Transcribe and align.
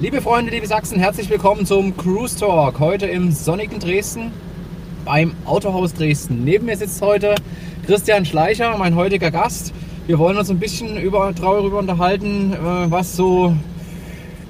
Liebe 0.00 0.22
Freunde, 0.22 0.52
liebe 0.52 0.64
Sachsen, 0.64 1.00
herzlich 1.00 1.28
willkommen 1.28 1.66
zum 1.66 1.96
Cruise 1.96 2.38
Talk. 2.38 2.78
Heute 2.78 3.06
im 3.06 3.32
sonnigen 3.32 3.80
Dresden 3.80 4.30
beim 5.04 5.32
Autohaus 5.44 5.92
Dresden. 5.92 6.44
Neben 6.44 6.66
mir 6.66 6.76
sitzt 6.76 7.02
heute 7.02 7.34
Christian 7.84 8.24
Schleicher, 8.24 8.78
mein 8.78 8.94
heutiger 8.94 9.32
Gast. 9.32 9.74
Wir 10.06 10.20
wollen 10.20 10.36
uns 10.36 10.50
ein 10.50 10.60
bisschen 10.60 10.98
über, 10.98 11.32
darüber 11.32 11.80
unterhalten, 11.80 12.52
äh, 12.52 12.58
was 12.88 13.16
so 13.16 13.56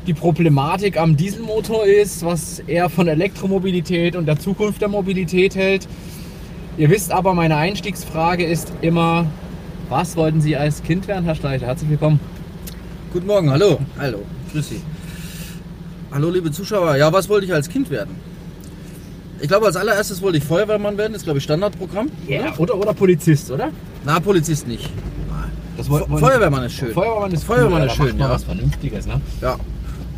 die 0.06 0.12
Problematik 0.12 1.00
am 1.00 1.16
Dieselmotor 1.16 1.86
ist, 1.86 2.26
was 2.26 2.58
er 2.66 2.90
von 2.90 3.08
Elektromobilität 3.08 4.16
und 4.16 4.26
der 4.26 4.38
Zukunft 4.38 4.82
der 4.82 4.88
Mobilität 4.88 5.56
hält. 5.56 5.88
Ihr 6.76 6.90
wisst 6.90 7.10
aber, 7.10 7.32
meine 7.32 7.56
Einstiegsfrage 7.56 8.44
ist 8.44 8.70
immer, 8.82 9.24
was 9.88 10.14
wollten 10.14 10.42
Sie 10.42 10.58
als 10.58 10.82
Kind 10.82 11.08
werden, 11.08 11.24
Herr 11.24 11.36
Schleicher? 11.36 11.68
Herzlich 11.68 11.88
willkommen. 11.88 12.20
Guten 13.14 13.26
Morgen, 13.26 13.50
hallo. 13.50 13.78
Hallo, 13.98 14.18
grüß 14.52 14.68
Sie. 14.68 14.82
Hallo, 16.10 16.30
liebe 16.30 16.50
Zuschauer. 16.50 16.96
Ja, 16.96 17.12
was 17.12 17.28
wollte 17.28 17.46
ich 17.46 17.52
als 17.52 17.68
Kind 17.68 17.90
werden? 17.90 18.14
Ich 19.40 19.48
glaube, 19.48 19.66
als 19.66 19.76
allererstes 19.76 20.20
wollte 20.22 20.38
ich 20.38 20.44
Feuerwehrmann 20.44 20.96
werden. 20.96 21.12
Das 21.12 21.20
ist, 21.22 21.24
glaube 21.24 21.38
ich, 21.38 21.44
Standardprogramm. 21.44 22.08
Ja, 22.26 22.54
oder, 22.58 22.76
oder 22.76 22.92
Polizist, 22.94 23.50
oder? 23.50 23.70
Na, 24.04 24.18
Polizist 24.18 24.66
nicht. 24.66 24.90
Das 25.76 25.88
wollen- 25.88 26.06
Feuerwehrmann 26.18 26.64
ist 26.64 26.72
schön. 26.72 26.92
Feuerwehrmann 26.92 27.32
ist 27.32 27.44
Feuerwehrmann 27.44 27.82
cool, 27.82 27.86
ist 27.86 27.94
schön, 27.96 28.18
man 28.18 28.28
ja. 28.28 28.30
was 28.34 28.42
Vernünftiges, 28.44 29.06
ne? 29.06 29.20
Ja. 29.40 29.56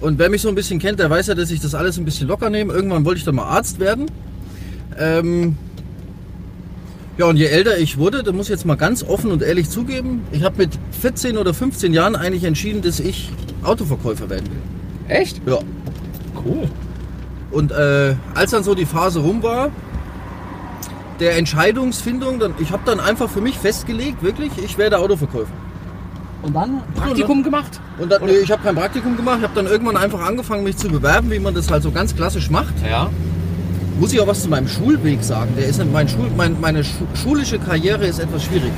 Und 0.00 0.18
wer 0.18 0.30
mich 0.30 0.40
so 0.40 0.48
ein 0.48 0.54
bisschen 0.54 0.78
kennt, 0.78 0.98
der 1.00 1.10
weiß 1.10 1.26
ja, 1.26 1.34
dass 1.34 1.50
ich 1.50 1.60
das 1.60 1.74
alles 1.74 1.98
ein 1.98 2.06
bisschen 2.06 2.28
locker 2.28 2.48
nehme. 2.48 2.72
Irgendwann 2.72 3.04
wollte 3.04 3.18
ich 3.18 3.24
dann 3.24 3.34
mal 3.34 3.44
Arzt 3.44 3.78
werden. 3.78 4.06
Ähm 4.98 5.58
ja, 7.18 7.27
und 7.27 7.36
je 7.36 7.44
älter 7.46 7.77
ich 7.77 7.98
wurde, 7.98 8.22
da 8.22 8.32
muss 8.32 8.46
ich 8.46 8.50
jetzt 8.50 8.64
mal 8.64 8.77
ganz 8.77 9.02
offen 9.02 9.30
und 9.30 9.42
ehrlich 9.42 9.68
zugeben, 9.68 10.22
ich 10.32 10.42
habe 10.44 10.56
mit 10.56 10.70
14 11.02 11.36
oder 11.36 11.52
15 11.52 11.92
Jahren 11.92 12.16
eigentlich 12.16 12.44
entschieden, 12.44 12.80
dass 12.80 12.98
ich 12.98 13.28
Autoverkäufer 13.62 14.30
werden 14.30 14.47
will. 14.47 15.14
Echt? 15.14 15.42
Ja. 15.47 15.58
Cool. 16.44 16.69
Und 17.50 17.72
äh, 17.72 18.14
als 18.34 18.52
dann 18.52 18.62
so 18.62 18.74
die 18.74 18.86
Phase 18.86 19.20
rum 19.20 19.42
war, 19.42 19.70
der 21.19 21.36
Entscheidungsfindung, 21.36 22.38
dann, 22.38 22.55
ich 22.58 22.72
habe 22.72 22.82
dann 22.84 23.00
einfach 23.00 23.28
für 23.28 23.41
mich 23.41 23.58
festgelegt, 23.58 24.22
wirklich, 24.22 24.52
ich 24.62 24.78
werde 24.78 24.98
Autoverkäufer. 24.98 25.52
Und 26.42 26.56
dann 26.56 26.80
Praktikum 26.94 27.42
gemacht? 27.42 27.80
Und 27.98 28.10
dann, 28.10 28.24
nee, 28.24 28.38
ich 28.42 28.50
habe 28.50 28.62
kein 28.62 28.74
Praktikum 28.74 29.16
gemacht, 29.16 29.38
ich 29.38 29.44
habe 29.44 29.55
dann 29.55 29.66
irgendwann 29.66 29.97
einfach 29.97 30.20
angefangen, 30.20 30.64
mich 30.64 30.78
zu 30.78 30.88
bewerben, 30.88 31.30
wie 31.30 31.38
man 31.38 31.55
das 31.55 31.70
halt 31.70 31.82
so 31.82 31.91
ganz 31.91 32.16
klassisch 32.16 32.48
macht. 32.50 32.75
Ja. 32.88 33.10
Muss 33.98 34.14
ich 34.14 34.20
auch 34.20 34.27
was 34.27 34.42
zu 34.42 34.48
meinem 34.48 34.66
Schulweg 34.66 35.22
sagen. 35.22 35.52
Der 35.58 35.66
ist 35.66 35.84
mein 35.92 36.08
Schul, 36.08 36.30
mein, 36.34 36.58
meine 36.58 36.82
schu 36.82 37.04
schulische 37.14 37.58
Karriere 37.58 38.06
ist 38.06 38.19
etwas 38.19 38.44
schwierig. 38.44 38.72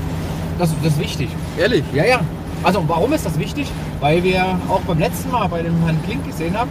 Das, 0.58 0.70
das 0.82 0.94
ist 0.94 0.98
wichtig. 0.98 1.28
Ehrlich. 1.56 1.84
Ja, 1.94 2.04
ja. 2.04 2.20
Also 2.64 2.84
warum 2.88 3.12
ist 3.12 3.24
das 3.24 3.38
wichtig? 3.38 3.70
Weil 4.00 4.24
wir 4.24 4.58
auch 4.68 4.80
beim 4.80 4.98
letzten 4.98 5.30
Mal 5.30 5.46
bei 5.48 5.62
dem 5.62 5.76
Herrn 5.84 6.02
Klink 6.04 6.26
gesehen 6.26 6.58
haben, 6.58 6.70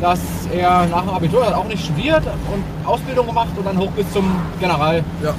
dass 0.00 0.20
er 0.52 0.86
nach 0.86 1.02
dem 1.02 1.10
Abitur 1.10 1.44
hat 1.46 1.54
auch 1.54 1.66
nicht 1.66 1.84
studiert 1.84 2.22
und 2.52 2.86
Ausbildung 2.88 3.26
gemacht 3.26 3.48
und 3.56 3.66
dann 3.66 3.78
hoch 3.78 3.90
bis 3.92 4.10
zum 4.12 4.24
General, 4.60 5.02
Ja. 5.22 5.34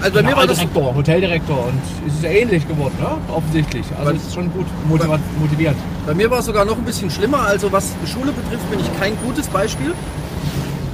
Also 0.00 0.14
bei 0.14 0.22
mir 0.22 0.36
war 0.36 0.46
das. 0.46 0.58
Generaldirektor, 0.58 0.94
Hoteldirektor 0.94 1.58
und 1.66 1.80
es 2.06 2.14
ist 2.14 2.22
ja 2.22 2.30
ähnlich 2.30 2.68
geworden, 2.68 2.94
ne? 3.00 3.08
offensichtlich. 3.34 3.84
Also 3.96 4.06
Weil- 4.10 4.16
es 4.16 4.22
ist 4.28 4.34
schon 4.34 4.52
gut 4.52 4.66
motiviert. 4.88 5.20
motiviert. 5.40 5.74
Bei 6.06 6.14
mir 6.14 6.30
war 6.30 6.38
es 6.38 6.46
sogar 6.46 6.64
noch 6.64 6.76
ein 6.76 6.84
bisschen 6.84 7.10
schlimmer. 7.10 7.40
Also 7.40 7.72
was 7.72 7.94
Schule 8.06 8.30
betrifft, 8.30 8.70
bin 8.70 8.78
ich 8.78 9.00
kein 9.00 9.14
gutes 9.26 9.48
Beispiel. 9.48 9.92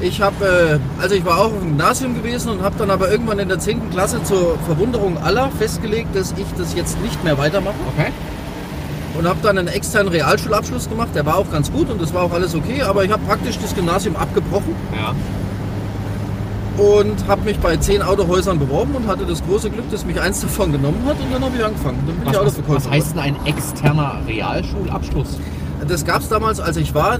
Ich 0.00 0.22
habe, 0.22 0.80
äh, 0.98 1.02
also 1.02 1.14
ich 1.14 1.24
war 1.24 1.38
auch 1.38 1.52
im 1.52 1.68
Gymnasium 1.76 2.14
gewesen 2.14 2.48
und 2.50 2.62
habe 2.62 2.76
dann 2.78 2.90
aber 2.90 3.10
irgendwann 3.10 3.38
in 3.38 3.48
der 3.48 3.58
10. 3.58 3.90
Klasse 3.90 4.22
zur 4.22 4.58
Verwunderung 4.66 5.18
aller 5.22 5.50
festgelegt, 5.58 6.16
dass 6.16 6.32
ich 6.38 6.46
das 6.56 6.74
jetzt 6.74 6.98
nicht 7.02 7.22
mehr 7.24 7.36
weitermache 7.36 7.74
Okay? 7.98 8.10
Und 9.18 9.26
habe 9.28 9.38
dann 9.42 9.58
einen 9.58 9.68
externen 9.68 10.08
Realschulabschluss 10.12 10.88
gemacht. 10.88 11.08
Der 11.14 11.24
war 11.26 11.36
auch 11.36 11.50
ganz 11.50 11.70
gut 11.72 11.88
und 11.90 12.00
das 12.02 12.12
war 12.14 12.22
auch 12.24 12.32
alles 12.32 12.54
okay, 12.54 12.82
aber 12.82 13.04
ich 13.04 13.10
habe 13.12 13.22
praktisch 13.26 13.58
das 13.58 13.74
Gymnasium 13.74 14.16
abgebrochen 14.16 14.74
Ja. 15.00 15.14
und 16.82 17.26
habe 17.28 17.42
mich 17.42 17.58
bei 17.58 17.76
zehn 17.76 18.02
Autohäusern 18.02 18.58
beworben 18.58 18.94
und 18.94 19.06
hatte 19.06 19.24
das 19.24 19.42
große 19.44 19.70
Glück, 19.70 19.88
dass 19.90 20.04
mich 20.04 20.20
eins 20.20 20.40
davon 20.40 20.72
genommen 20.72 21.02
hat 21.06 21.16
und 21.20 21.32
dann 21.32 21.44
habe 21.44 21.56
ich 21.56 21.64
angefangen. 21.64 21.98
Dann 22.06 22.16
bin 22.16 22.26
Was, 22.26 22.32
ich 22.34 22.38
Autoverkäufer. 22.40 22.84
was 22.86 22.90
heißt 22.90 23.12
denn 23.12 23.20
ein 23.20 23.36
externer 23.46 24.16
Realschulabschluss? 24.26 25.38
Das 25.86 26.04
gab 26.04 26.20
es 26.22 26.28
damals, 26.28 26.60
als 26.60 26.76
ich 26.76 26.94
war, 26.94 27.18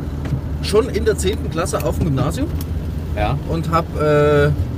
schon 0.62 0.88
in 0.88 1.04
der 1.04 1.16
10. 1.18 1.50
Klasse 1.50 1.84
auf 1.84 1.98
dem 1.98 2.06
Gymnasium. 2.06 2.48
Ja. 3.16 3.38
und 3.48 3.70
habe 3.70 4.52
äh, 4.52 4.73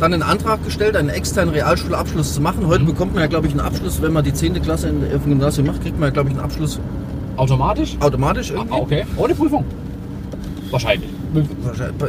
dann 0.00 0.12
einen 0.12 0.22
Antrag 0.22 0.64
gestellt, 0.64 0.96
einen 0.96 1.08
externen 1.10 1.54
Realschulabschluss 1.54 2.34
zu 2.34 2.40
machen. 2.40 2.66
Heute 2.66 2.82
Mhm. 2.82 2.88
bekommt 2.88 3.14
man 3.14 3.22
ja, 3.22 3.28
glaube 3.28 3.46
ich, 3.46 3.52
einen 3.52 3.60
Abschluss, 3.60 4.00
wenn 4.02 4.12
man 4.12 4.24
die 4.24 4.32
10. 4.32 4.60
Klasse 4.62 4.88
in, 4.88 5.04
auf 5.04 5.22
dem 5.22 5.30
Gymnasium 5.30 5.66
macht, 5.66 5.82
kriegt 5.82 5.98
man 5.98 6.08
ja, 6.08 6.12
glaube 6.12 6.28
ich, 6.30 6.34
einen 6.34 6.44
Abschluss 6.44 6.78
Automatisch? 7.36 7.96
automatisch 8.00 8.50
Ah, 8.52 8.56
irgendwie. 8.58 8.74
okay. 8.74 9.04
Ohne 9.16 9.34
Prüfung? 9.34 9.64
Wahrscheinlich. 10.70 11.08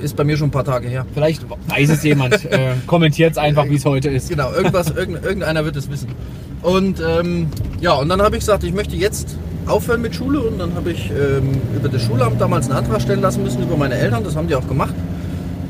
Ist 0.02 0.16
bei 0.16 0.24
mir 0.24 0.36
schon 0.38 0.48
ein 0.50 0.52
paar 0.52 0.64
Tage 0.64 0.88
her. 0.88 1.06
Vielleicht 1.14 1.44
weiß 1.68 1.90
es 1.90 2.04
jemand. 2.04 2.44
äh, 2.52 2.72
Kommentiert 2.88 3.32
es 3.34 3.38
einfach, 3.38 3.66
wie 3.70 3.76
es 3.76 3.86
heute 3.86 4.10
ist. 4.10 4.30
Genau, 4.30 4.52
irgendwas, 4.52 4.90
irgend, 4.92 5.24
irgendeiner 5.24 5.64
wird 5.64 5.76
es 5.76 5.90
wissen. 5.90 6.10
Und 6.62 7.02
ähm, 7.08 7.48
ja, 7.80 7.94
und 7.94 8.10
dann 8.10 8.22
habe 8.22 8.36
ich 8.36 8.42
gesagt, 8.42 8.64
ich 8.64 8.74
möchte 8.74 8.96
jetzt 8.96 9.36
aufhören 9.68 10.02
mit 10.02 10.14
Schule 10.16 10.40
und 10.42 10.60
dann 10.60 10.76
habe 10.76 10.92
ich 10.92 11.10
ähm, 11.12 11.62
über 11.76 11.88
das 11.90 12.02
Schulamt 12.04 12.42
damals 12.42 12.68
einen 12.70 12.78
Antrag 12.80 13.02
stellen 13.02 13.22
lassen 13.22 13.44
müssen 13.44 13.62
über 13.64 13.78
meine 13.78 13.96
Eltern. 13.96 14.24
Das 14.24 14.36
haben 14.36 14.48
die 14.48 14.56
auch 14.56 14.68
gemacht. 14.68 14.94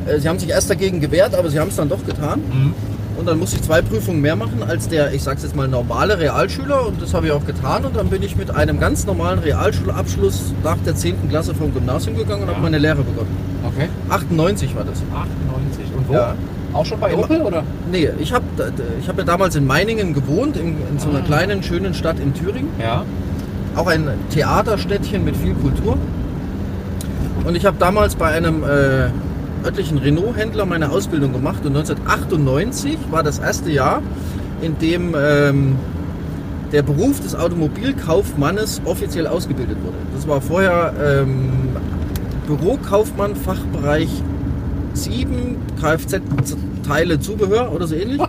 Äh, 0.07 0.19
sie 0.19 0.27
haben 0.29 0.39
sich 0.39 0.49
erst 0.49 0.69
dagegen 0.69 0.99
gewehrt, 0.99 1.35
aber 1.35 1.49
sie 1.49 1.59
haben 1.59 1.69
es 1.69 1.75
dann 1.75 1.89
doch 1.89 2.05
getan. 2.05 2.39
Mhm. 2.51 2.73
Und 3.19 3.27
dann 3.27 3.37
musste 3.37 3.57
ich 3.57 3.61
zwei 3.63 3.81
Prüfungen 3.83 4.19
mehr 4.21 4.35
machen 4.35 4.63
als 4.67 4.87
der, 4.89 5.13
ich 5.13 5.21
sag's 5.21 5.43
jetzt 5.43 5.55
mal, 5.55 5.67
normale 5.67 6.17
Realschüler. 6.17 6.87
Und 6.87 7.01
das 7.01 7.13
habe 7.13 7.27
ich 7.27 7.31
auch 7.31 7.45
getan. 7.45 7.85
Und 7.85 7.95
dann 7.95 8.07
bin 8.07 8.23
ich 8.23 8.35
mit 8.35 8.49
einem 8.55 8.79
ganz 8.79 9.05
normalen 9.05 9.37
Realschulabschluss 9.39 10.53
nach 10.63 10.77
der 10.85 10.95
10. 10.95 11.29
Klasse 11.29 11.53
vom 11.53 11.71
Gymnasium 11.73 12.17
gegangen 12.17 12.41
und 12.43 12.47
Ja. 12.47 12.53
habe 12.55 12.63
meine 12.63 12.79
Lehre 12.79 13.03
begonnen. 13.03 13.35
Okay. 13.67 13.89
98 14.09 14.75
war 14.75 14.85
das. 14.85 15.03
98. 15.13 15.85
Und 15.95 16.09
wo? 16.09 16.13
Ja. 16.13 16.33
Auch 16.73 16.85
schon 16.85 16.99
bei 17.01 17.13
Opel 17.15 17.41
oder? 17.41 17.63
Nee, 17.91 18.09
ich 18.19 18.31
habe 18.33 18.45
ich 19.01 19.07
hab 19.07 19.17
ja 19.17 19.23
damals 19.25 19.55
in 19.57 19.67
Meiningen 19.67 20.13
gewohnt, 20.13 20.55
in, 20.55 20.77
in 20.89 20.97
so 20.97 21.09
einer 21.09 21.19
Ah. 21.19 21.23
kleinen, 21.23 21.61
schönen 21.61 21.93
Stadt 21.93 22.17
in 22.19 22.33
Thüringen. 22.33 22.69
Ja. 22.81 23.03
Auch 23.75 23.87
ein 23.87 24.07
Theaterstädtchen 24.31 25.23
mit 25.25 25.35
viel 25.35 25.53
Kultur. 25.53 25.97
Und 27.45 27.55
ich 27.55 27.65
habe 27.65 27.75
damals 27.77 28.15
bei 28.15 28.27
einem 28.27 28.63
äh, 28.63 29.09
örtlichen 29.63 29.97
Renault-Händler 29.97 30.65
meine 30.65 30.91
Ausbildung 30.91 31.33
gemacht. 31.33 31.65
Und 31.65 31.75
1998 31.75 32.97
war 33.09 33.23
das 33.23 33.39
erste 33.39 33.71
Jahr, 33.71 34.01
in 34.61 34.77
dem 34.79 35.15
ähm, 35.17 35.75
der 36.71 36.83
Beruf 36.83 37.19
des 37.19 37.35
Automobilkaufmannes 37.35 38.81
offiziell 38.85 39.27
ausgebildet 39.27 39.77
wurde. 39.83 39.97
Das 40.15 40.27
war 40.27 40.41
vorher 40.41 40.93
ähm, 41.03 41.69
Bürokaufmann, 42.47 43.35
Fachbereich 43.35 44.09
7, 44.93 45.57
Kfz-Teile, 45.79 47.19
Zubehör 47.19 47.71
oder 47.73 47.87
so 47.87 47.95
ähnlich. 47.95 48.21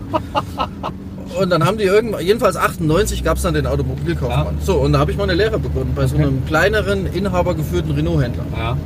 Und 1.40 1.50
dann 1.50 1.64
haben 1.64 1.78
die 1.78 1.84
irgendwann, 1.84 2.24
jedenfalls 2.24 2.56
98 2.56 3.24
gab 3.24 3.36
es 3.38 3.42
dann 3.42 3.54
den 3.54 3.66
Automobilkaufmann. 3.66 4.56
So, 4.60 4.76
und 4.76 4.92
da 4.92 4.98
habe 4.98 5.10
ich 5.12 5.16
meine 5.16 5.34
Lehre 5.34 5.58
begonnen 5.58 5.92
bei 5.94 6.06
so 6.06 6.16
einem 6.16 6.44
kleineren, 6.46 7.06
inhabergeführten 7.06 7.92
Renault-Händler. 7.92 8.44
Ja. 8.56 8.76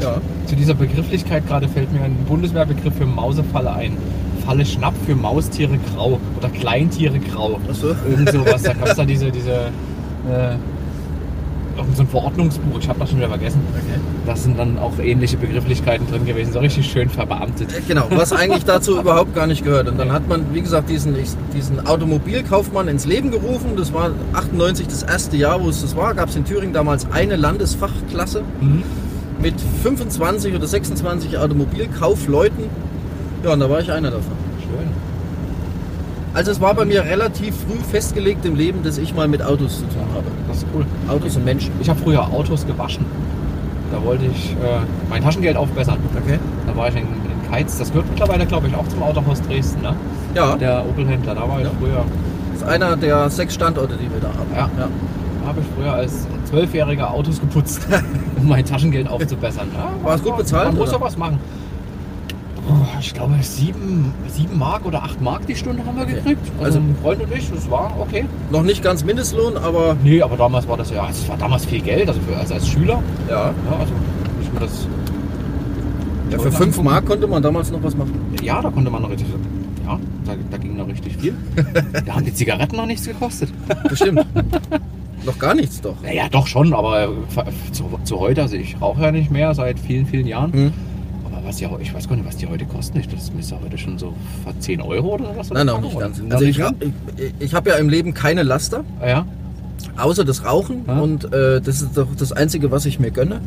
Ja. 0.00 0.20
Zu 0.46 0.56
dieser 0.56 0.74
Begrifflichkeit 0.74 1.46
gerade 1.46 1.68
fällt 1.68 1.92
mir 1.92 2.02
ein 2.02 2.16
Bundeswehrbegriff 2.28 2.94
für 2.96 3.06
Mausefalle 3.06 3.72
ein. 3.72 3.96
Falle 4.44 4.64
Schnapp 4.64 4.94
für 5.06 5.16
Maustiere 5.16 5.78
grau 5.94 6.20
oder 6.36 6.48
Kleintiere 6.50 7.18
grau. 7.18 7.58
Achso. 7.68 7.88
Irgend 8.08 8.30
sowas. 8.30 8.62
Da 8.62 8.74
gab 8.74 8.88
es 8.88 8.96
da 8.96 9.04
diese, 9.04 9.30
diese 9.30 9.52
äh, 9.52 10.56
so 11.94 12.02
ein 12.02 12.08
Verordnungsbuch, 12.08 12.78
ich 12.80 12.88
habe 12.88 12.98
das 13.00 13.10
schon 13.10 13.18
wieder 13.18 13.28
vergessen. 13.28 13.60
Okay. 13.72 14.00
Da 14.24 14.36
sind 14.36 14.58
dann 14.58 14.78
auch 14.78 14.98
ähnliche 14.98 15.36
Begrifflichkeiten 15.36 16.06
drin 16.08 16.24
gewesen, 16.24 16.52
so 16.52 16.58
richtig 16.58 16.86
schön 16.90 17.08
verbeamtet. 17.08 17.68
Genau, 17.86 18.06
was 18.10 18.32
eigentlich 18.32 18.64
dazu 18.64 18.98
überhaupt 19.00 19.34
gar 19.34 19.46
nicht 19.46 19.64
gehört. 19.64 19.88
Und 19.88 19.98
dann 19.98 20.12
hat 20.12 20.28
man, 20.28 20.54
wie 20.54 20.62
gesagt, 20.62 20.88
diesen, 20.88 21.14
diesen 21.54 21.86
Automobilkaufmann 21.86 22.88
ins 22.88 23.04
Leben 23.04 23.30
gerufen. 23.30 23.72
Das 23.76 23.92
war 23.92 24.10
98 24.32 24.86
das 24.86 25.02
erste 25.02 25.36
Jahr, 25.36 25.62
wo 25.62 25.68
es 25.68 25.82
das 25.82 25.96
war. 25.96 26.14
Gab 26.14 26.28
es 26.28 26.36
in 26.36 26.44
Thüringen 26.44 26.72
damals 26.72 27.10
eine 27.10 27.36
Landesfachklasse 27.36 28.42
Mhm. 28.60 28.82
Mit 29.40 29.54
25 29.82 30.54
oder 30.54 30.66
26 30.66 31.36
Automobilkaufleuten. 31.38 32.64
Ja, 33.44 33.52
und 33.52 33.60
da 33.60 33.68
war 33.70 33.80
ich 33.80 33.90
einer 33.92 34.10
davon. 34.10 34.32
Schön. 34.60 34.88
Also 36.34 36.50
es 36.50 36.60
war 36.60 36.74
bei 36.74 36.84
mir 36.84 37.04
relativ 37.04 37.54
früh 37.56 37.78
festgelegt 37.90 38.44
im 38.44 38.56
Leben, 38.56 38.82
dass 38.82 38.98
ich 38.98 39.14
mal 39.14 39.28
mit 39.28 39.42
Autos 39.42 39.76
zu 39.78 39.82
tun 39.84 40.02
habe. 40.14 40.26
Das 40.48 40.58
ist 40.58 40.66
cool. 40.74 40.84
Autos 41.08 41.36
und 41.36 41.44
Menschen. 41.44 41.72
Ich 41.80 41.88
habe 41.88 41.98
früher 42.00 42.22
Autos 42.26 42.66
gewaschen. 42.66 43.04
Da 43.92 44.02
wollte 44.04 44.24
ich 44.26 44.52
äh, 44.52 44.80
mein 45.08 45.22
Taschengeld 45.22 45.56
aufbessern. 45.56 45.98
Okay. 46.22 46.38
Da 46.66 46.76
war 46.76 46.88
ich 46.88 46.96
in, 46.96 47.02
in 47.02 47.50
Keiz. 47.50 47.78
Das 47.78 47.88
gehört 47.90 48.08
mittlerweile, 48.10 48.44
glaube 48.46 48.66
ich, 48.68 48.74
auch 48.74 48.86
zum 48.88 49.02
Autohaus 49.02 49.40
Dresden. 49.42 49.80
Ne? 49.82 49.94
Ja, 50.34 50.56
Der 50.56 50.84
Opel-Händler. 50.84 51.34
Da 51.34 51.48
war 51.48 51.58
ich 51.60 51.64
Ja. 51.64 51.70
früher. 51.80 52.04
das 52.52 52.62
ist 52.62 52.68
einer 52.68 52.96
der 52.96 53.30
sechs 53.30 53.54
Standorte, 53.54 53.94
die 53.96 54.10
wir 54.10 54.20
da 54.20 54.28
haben. 54.28 54.50
Ja. 54.54 54.68
ja. 54.78 54.88
Da 55.42 55.48
habe 55.48 55.60
ich 55.60 55.66
früher 55.76 55.92
als 55.92 56.26
Zwölfjähriger 56.48 57.10
Autos 57.12 57.40
geputzt, 57.40 57.86
um 58.36 58.48
mein 58.48 58.64
Taschengeld 58.64 59.08
aufzubessern. 59.08 59.68
Ja, 59.74 59.90
War 60.04 60.14
es 60.14 60.22
gut 60.22 60.36
bezahlt, 60.36 60.68
Man 60.68 60.76
muss 60.78 60.90
doch 60.92 61.00
was 61.00 61.16
machen. 61.16 61.38
Oh, 62.68 62.72
ich 63.00 63.14
glaube, 63.14 63.34
sieben, 63.42 64.12
sieben 64.28 64.58
Mark 64.58 64.84
oder 64.86 65.02
acht 65.04 65.20
Mark 65.20 65.46
die 65.46 65.54
Stunde 65.54 65.84
haben 65.86 65.96
wir 65.96 66.04
gekriegt. 66.06 66.40
Also, 66.58 66.64
Also- 66.64 66.78
ein 66.80 66.96
Freund 67.00 67.22
und 67.22 67.32
ich, 67.32 67.48
das 67.50 67.70
war 67.70 67.92
okay. 68.00 68.24
Noch 68.50 68.62
nicht 68.64 68.82
ganz 68.82 69.04
Mindestlohn, 69.04 69.56
aber 69.56 69.96
Nee, 70.02 70.20
aber 70.22 70.36
damals 70.36 70.66
war 70.66 70.76
das 70.76 70.90
ja, 70.90 71.06
es 71.08 71.28
war 71.28 71.36
damals 71.36 71.64
viel 71.64 71.80
Geld, 71.80 72.08
also 72.08 72.20
für, 72.20 72.36
als, 72.36 72.50
als 72.50 72.66
Schüler. 72.68 73.00
ja. 73.28 73.34
Ja, 73.70 73.76
also 73.78 73.92
ich 74.42 74.52
mir 74.52 74.60
das. 74.60 74.88
ja 76.30 76.38
für 76.40 76.50
5 76.50 76.82
Mark 76.82 77.06
konnte 77.06 77.26
man 77.28 77.40
damals 77.42 77.70
noch 77.70 77.82
was 77.84 77.96
machen. 77.96 78.12
Ja, 78.42 78.60
da 78.60 78.70
konnte 78.70 78.90
man 78.90 79.02
noch 79.02 79.10
richtig. 79.10 79.28
Ja, 79.86 80.00
da, 80.24 80.32
da 80.50 80.56
ging 80.56 80.76
noch 80.76 80.88
richtig 80.88 81.16
viel. 81.18 81.34
da 82.04 82.14
haben 82.16 82.24
die 82.24 82.34
Zigaretten 82.34 82.76
noch 82.76 82.86
nichts 82.86 83.06
gekostet. 83.06 83.50
Bestimmt. 83.88 84.26
noch 85.26 85.38
gar 85.38 85.54
nichts 85.54 85.80
doch. 85.80 85.96
Naja, 86.02 86.28
doch 86.30 86.46
schon, 86.46 86.72
aber 86.72 87.08
zu, 87.72 87.84
zu 88.04 88.20
heute, 88.20 88.42
also 88.42 88.56
ich 88.56 88.80
rauche 88.80 89.02
ja 89.02 89.10
nicht 89.12 89.30
mehr 89.30 89.54
seit 89.54 89.78
vielen, 89.78 90.06
vielen 90.06 90.26
Jahren. 90.26 90.52
Hm. 90.52 90.72
Aber 91.26 91.44
was 91.46 91.60
ja, 91.60 91.68
ich 91.80 91.92
weiß 91.92 92.08
gar 92.08 92.16
nicht, 92.16 92.26
was 92.26 92.36
die 92.36 92.46
heute 92.46 92.64
kosten. 92.64 92.98
Ich- 93.00 93.08
Das 93.08 93.32
müsste 93.32 93.60
heute 93.62 93.76
schon 93.76 93.98
so 93.98 94.14
10 94.60 94.80
Euro 94.80 95.14
oder 95.14 95.36
was? 95.36 95.50
Nein, 95.50 95.66
noch 95.66 95.80
nicht 95.80 95.98
ganz. 95.98 96.20
Also 96.30 96.44
ich, 96.44 96.58
ich, 96.58 97.34
ich 97.40 97.54
habe 97.54 97.70
ja 97.70 97.76
im 97.76 97.88
Leben 97.88 98.14
keine 98.14 98.42
Laster? 98.42 98.84
Ja. 99.04 99.26
außer 99.98 100.24
das 100.24 100.44
Rauchen. 100.44 100.84
Ja. 100.86 101.00
Und 101.00 101.24
äh, 101.32 101.60
das 101.60 101.82
ist 101.82 101.96
doch 101.96 102.08
das 102.18 102.32
Einzige, 102.32 102.70
was 102.70 102.86
ich 102.86 102.98
mir 102.98 103.10
gönne. 103.10 103.40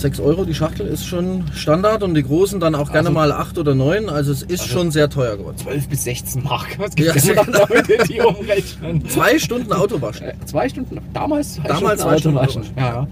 6 0.00 0.20
Euro 0.20 0.44
die 0.44 0.54
Schachtel 0.54 0.86
ist 0.86 1.06
schon 1.06 1.44
Standard 1.54 2.02
und 2.02 2.14
die 2.14 2.22
großen 2.22 2.60
dann 2.60 2.74
auch 2.74 2.86
gerne 2.92 3.08
Also- 3.08 3.12
mal 3.12 3.32
8 3.32 3.58
oder 3.58 3.74
9. 3.74 4.08
Also 4.08 4.32
es 4.32 4.42
ist 4.42 4.60
Also- 4.62 4.72
schon 4.72 4.90
sehr 4.90 5.08
teuer 5.10 5.36
geworden. 5.36 5.56
12 5.58 5.88
bis 5.88 6.04
16 6.04 6.42
Mark. 6.42 6.78
Was 6.78 6.90
Ja, 6.98 7.12
gibt 7.12 7.16
es 7.16 7.26
genau. 7.28 7.42
denn 7.44 7.52
da 7.52 7.66
Leute, 7.68 7.98
die 8.08 8.20
umrechnen? 8.20 9.08
Zwei 9.08 9.38
Stunden 9.38 9.72
Autowaschen. 9.72 10.26
Äh, 10.28 10.34
Zwei 10.46 10.68
Stunden, 10.68 10.98
damals 11.12 11.54
zwei 11.54 11.68
Damals 11.68 12.00
zwei 12.02 12.18
Stunden 12.18 12.38
Autowaschen. 12.38 12.62
Ja, 12.76 13.06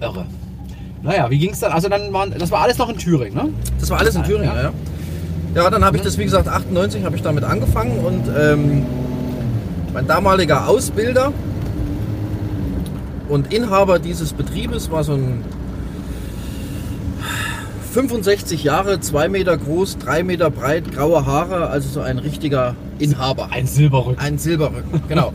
ja. 0.00 0.08
Irre. 0.08 0.26
Naja, 1.02 1.30
wie 1.30 1.38
ging 1.38 1.50
es 1.50 1.60
dann? 1.60 1.72
Also 1.72 1.88
dann 1.88 2.12
waren, 2.12 2.32
das 2.38 2.50
war 2.50 2.62
alles 2.62 2.78
noch 2.78 2.88
in 2.88 2.96
Thüringen, 2.96 3.34
ne? 3.34 3.48
Das 3.78 3.90
war 3.90 3.98
alles 3.98 4.14
in 4.14 4.22
Thüringen, 4.24 4.46
Ja. 4.54 4.62
ja. 4.62 4.72
Ja, 5.54 5.70
dann 5.70 5.84
habe 5.84 5.96
ich 5.98 6.02
das, 6.02 6.18
wie 6.18 6.24
gesagt, 6.24 6.48
98 6.48 7.04
habe 7.04 7.14
ich 7.14 7.22
damit 7.22 7.44
angefangen 7.44 7.98
und 8.04 8.22
ähm, 8.36 8.84
mein 9.92 10.06
damaliger 10.06 10.66
Ausbilder 10.66 11.32
und 13.28 13.52
Inhaber 13.52 13.98
dieses 13.98 14.32
Betriebes 14.32 14.90
war 14.90 15.04
so 15.04 15.12
ein 15.12 15.44
65 17.94 18.64
Jahre, 18.64 18.98
2 18.98 19.28
Meter 19.28 19.56
groß, 19.56 19.98
3 19.98 20.24
Meter 20.24 20.50
breit, 20.50 20.90
graue 20.90 21.26
Haare, 21.26 21.68
also 21.68 21.88
so 21.88 22.00
ein 22.00 22.18
richtiger 22.18 22.74
Inhaber. 22.98 23.50
Ein 23.52 23.68
Silberrücken. 23.68 24.18
Ein 24.18 24.36
Silberrücken, 24.36 25.02
genau. 25.08 25.32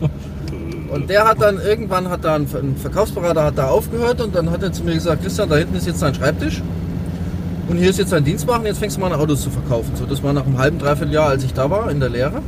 Und 0.90 1.08
der 1.08 1.26
hat 1.26 1.40
dann 1.40 1.58
irgendwann 1.58 2.10
hat 2.10 2.22
da 2.22 2.34
ein 2.34 2.46
Verkaufsberater 2.46 3.44
hat 3.44 3.56
da 3.56 3.68
aufgehört 3.68 4.20
und 4.20 4.34
dann 4.34 4.50
hat 4.50 4.62
er 4.62 4.74
zu 4.74 4.84
mir 4.84 4.92
gesagt, 4.92 5.22
Christian, 5.22 5.48
da 5.48 5.56
hinten 5.56 5.74
ist 5.74 5.86
jetzt 5.86 6.02
dein 6.02 6.14
Schreibtisch 6.14 6.60
und 7.68 7.78
hier 7.78 7.88
ist 7.88 7.98
jetzt 7.98 8.12
dein 8.12 8.24
Dienstwagen, 8.24 8.66
jetzt 8.66 8.78
fängst 8.78 8.98
du 8.98 9.00
mal 9.00 9.10
an 9.10 9.18
Autos 9.18 9.40
zu 9.40 9.48
verkaufen. 9.48 9.92
So, 9.94 10.04
das 10.04 10.22
war 10.22 10.34
nach 10.34 10.44
einem 10.44 10.58
halben, 10.58 10.78
dreiviertel 10.78 11.14
Jahr, 11.14 11.28
als 11.30 11.44
ich 11.44 11.54
da 11.54 11.70
war 11.70 11.90
in 11.90 11.98
der 11.98 12.10
Lehre. 12.10 12.42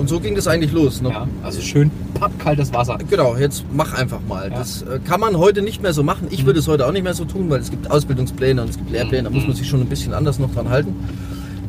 Und 0.00 0.08
so 0.08 0.18
ging 0.18 0.34
das 0.34 0.48
eigentlich 0.48 0.72
los. 0.72 1.02
Ne? 1.02 1.10
Ja, 1.10 1.28
also 1.42 1.60
schön 1.60 1.90
pappkaltes 2.14 2.72
Wasser. 2.72 2.96
Genau, 3.10 3.36
jetzt 3.36 3.66
mach 3.70 3.92
einfach 3.92 4.20
mal. 4.26 4.48
Ja. 4.50 4.56
Das 4.56 4.80
äh, 4.80 4.98
kann 5.04 5.20
man 5.20 5.36
heute 5.36 5.60
nicht 5.60 5.82
mehr 5.82 5.92
so 5.92 6.02
machen. 6.02 6.28
Ich 6.30 6.46
würde 6.46 6.58
es 6.58 6.68
heute 6.68 6.86
auch 6.86 6.92
nicht 6.92 7.02
mehr 7.02 7.12
so 7.12 7.26
tun, 7.26 7.50
weil 7.50 7.60
es 7.60 7.70
gibt 7.70 7.90
Ausbildungspläne 7.90 8.62
und 8.62 8.70
es 8.70 8.78
gibt 8.78 8.90
Lehrpläne, 8.90 9.24
da 9.24 9.30
muss 9.30 9.46
man 9.46 9.54
sich 9.54 9.68
schon 9.68 9.82
ein 9.82 9.88
bisschen 9.90 10.14
anders 10.14 10.38
noch 10.38 10.54
dran 10.54 10.70
halten. 10.70 10.94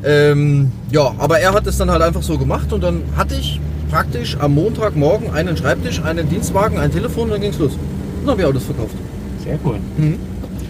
Ähm, 0.06 0.72
ja, 0.92 1.14
aber 1.18 1.40
er 1.40 1.54
hat 1.54 1.68
es 1.68 1.78
dann 1.78 1.92
halt 1.92 2.02
einfach 2.02 2.24
so 2.24 2.38
gemacht 2.38 2.72
und 2.72 2.82
dann 2.82 3.02
hatte 3.18 3.36
ich 3.36 3.60
praktisch 3.90 4.38
am 4.40 4.56
Montagmorgen 4.56 5.32
einen 5.32 5.58
Schreibtisch, 5.58 6.02
einen 6.02 6.30
Dienstwagen, 6.30 6.80
ein 6.80 6.90
Telefon 6.90 7.26
und 7.26 7.32
dann 7.32 7.42
ging 7.42 7.52
es 7.52 7.60
los. 7.60 7.74
Und 7.74 7.80
dann 8.22 8.30
habe 8.30 8.44
ich 8.44 8.48
Autos 8.48 8.64
verkauft. 8.64 8.96
Sehr 9.44 9.60
cool. 9.66 9.76
Mhm. 9.98 10.16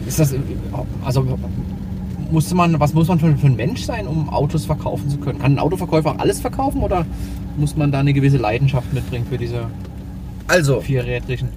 Ist 0.08 0.18
das, 0.18 0.34
also 1.06 1.28
musste 2.32 2.56
man, 2.56 2.80
was 2.80 2.94
muss 2.94 3.08
man 3.08 3.20
für, 3.20 3.36
für 3.36 3.48
ein 3.48 3.56
Mensch 3.56 3.84
sein, 3.84 4.08
um 4.08 4.30
Autos 4.30 4.66
verkaufen 4.66 5.10
zu 5.10 5.18
können? 5.18 5.40
Kann 5.40 5.54
ein 5.54 5.60
Autoverkäufer 5.60 6.16
alles 6.20 6.40
verkaufen 6.40 6.82
oder 6.82 7.06
muss 7.58 7.76
man 7.76 7.92
da 7.92 8.00
eine 8.00 8.14
gewisse 8.14 8.38
Leidenschaft 8.38 8.92
mitbringen 8.94 9.26
für 9.30 9.38
diese 9.38 9.66
Also, 10.48 10.82
vierrädrigen? 10.82 11.50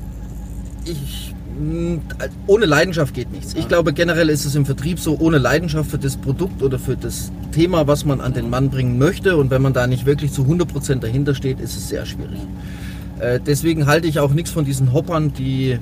ich, 0.85 1.35
mh, 1.59 1.99
ohne 2.47 2.67
Leidenschaft 2.67 3.15
geht 3.15 3.33
nichts. 3.33 3.55
Ich 3.55 3.63
Ja. 3.63 3.69
glaube, 3.69 3.93
generell 3.93 4.29
ist 4.29 4.45
es 4.45 4.55
im 4.55 4.67
Vertrieb 4.67 4.99
so, 4.99 5.17
ohne 5.19 5.39
Leidenschaft 5.39 5.91
für 5.91 5.99
das 5.99 6.17
Produkt 6.17 6.63
oder 6.63 6.79
für 6.79 6.97
das 6.97 7.33
Thema, 7.53 7.87
was 7.87 8.05
man 8.05 8.21
an 8.21 8.33
den 8.35 8.51
Mann 8.51 8.71
bringen 8.71 8.99
möchte 8.99 9.37
und 9.37 9.51
wenn 9.51 9.63
man 9.63 9.73
da 9.73 9.87
nicht 9.87 10.05
wirklich 10.07 10.33
zu 10.33 10.43
100% 10.45 11.01
dahinter 11.01 11.35
steht, 11.35 11.61
ist 11.61 11.77
es 11.77 11.89
sehr 11.89 12.05
schwierig. 12.05 12.39
Äh, 13.21 13.41
deswegen 13.45 13.87
halte 13.87 14.09
ich 14.09 14.19
auch 14.19 14.33
nichts 14.35 14.51
von 14.51 14.65
diesen 14.65 14.93
Hoppern, 14.93 15.33
die 15.33 15.79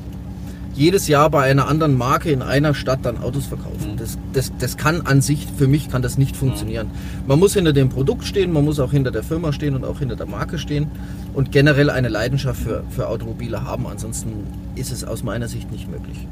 jedes 0.75 1.09
Jahr 1.09 1.31
bei 1.31 1.43
einer 1.43 1.69
anderen 1.69 1.97
Marke 1.97 2.31
in 2.31 2.43
einer 2.43 2.75
Stadt 2.75 3.01
dann 3.03 3.19
Autos 3.19 3.47
verkaufen. 3.47 3.93
Mhm. 3.93 3.97
Das, 3.97 4.19
das, 4.33 4.53
das 4.59 4.77
kann 4.77 5.03
an 5.03 5.21
sich, 5.21 5.47
für 5.57 5.69
mich 5.69 5.91
kann 5.91 6.03
das 6.03 6.19
nicht 6.19 6.37
funktionieren. 6.37 6.91
Man 7.27 7.39
muss 7.39 7.55
hinter 7.55 7.73
dem 7.73 7.89
Produkt 7.89 8.25
stehen, 8.25 8.53
man 8.53 8.65
muss 8.65 8.81
auch 8.81 8.93
hinter 8.93 9.11
der 9.11 9.23
Firma 9.23 9.53
stehen 9.53 9.75
und 9.75 9.85
auch 9.85 9.99
hinter 9.99 10.17
der 10.17 10.27
Marke 10.27 10.59
stehen 10.59 10.91
und 11.35 11.53
generell 11.53 11.91
eine 11.91 12.09
Leidenschaft 12.09 12.63
für, 12.63 12.85
für 12.91 13.09
Automobile 13.09 13.65
haben. 13.65 13.87
Ansonsten 13.87 14.47
ist 14.75 14.93
es 14.93 15.05
aus 15.05 15.23
meiner 15.23 15.49
Sicht 15.49 15.71
nicht 15.71 15.91
möglich. 15.91 16.27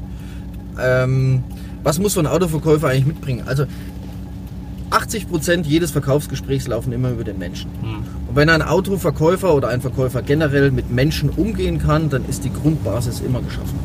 Ähm, 0.79 1.43
was 1.83 1.99
muss 1.99 2.13
so 2.13 2.19
ein 2.19 2.27
Autoverkäufer 2.27 2.87
eigentlich 2.87 3.05
mitbringen? 3.07 3.43
Also 3.45 3.65
80% 4.91 5.65
jedes 5.65 5.91
Verkaufsgesprächs 5.91 6.67
laufen 6.67 6.91
immer 6.91 7.11
über 7.11 7.23
den 7.23 7.37
Menschen. 7.37 7.71
Hm. 7.81 8.03
Und 8.27 8.35
wenn 8.35 8.49
ein 8.49 8.61
Autoverkäufer 8.61 9.53
oder 9.53 9.69
ein 9.69 9.81
Verkäufer 9.81 10.21
generell 10.21 10.71
mit 10.71 10.91
Menschen 10.91 11.29
umgehen 11.29 11.79
kann, 11.79 12.09
dann 12.09 12.25
ist 12.27 12.43
die 12.43 12.51
Grundbasis 12.51 13.21
immer 13.21 13.41
geschaffen. 13.41 13.79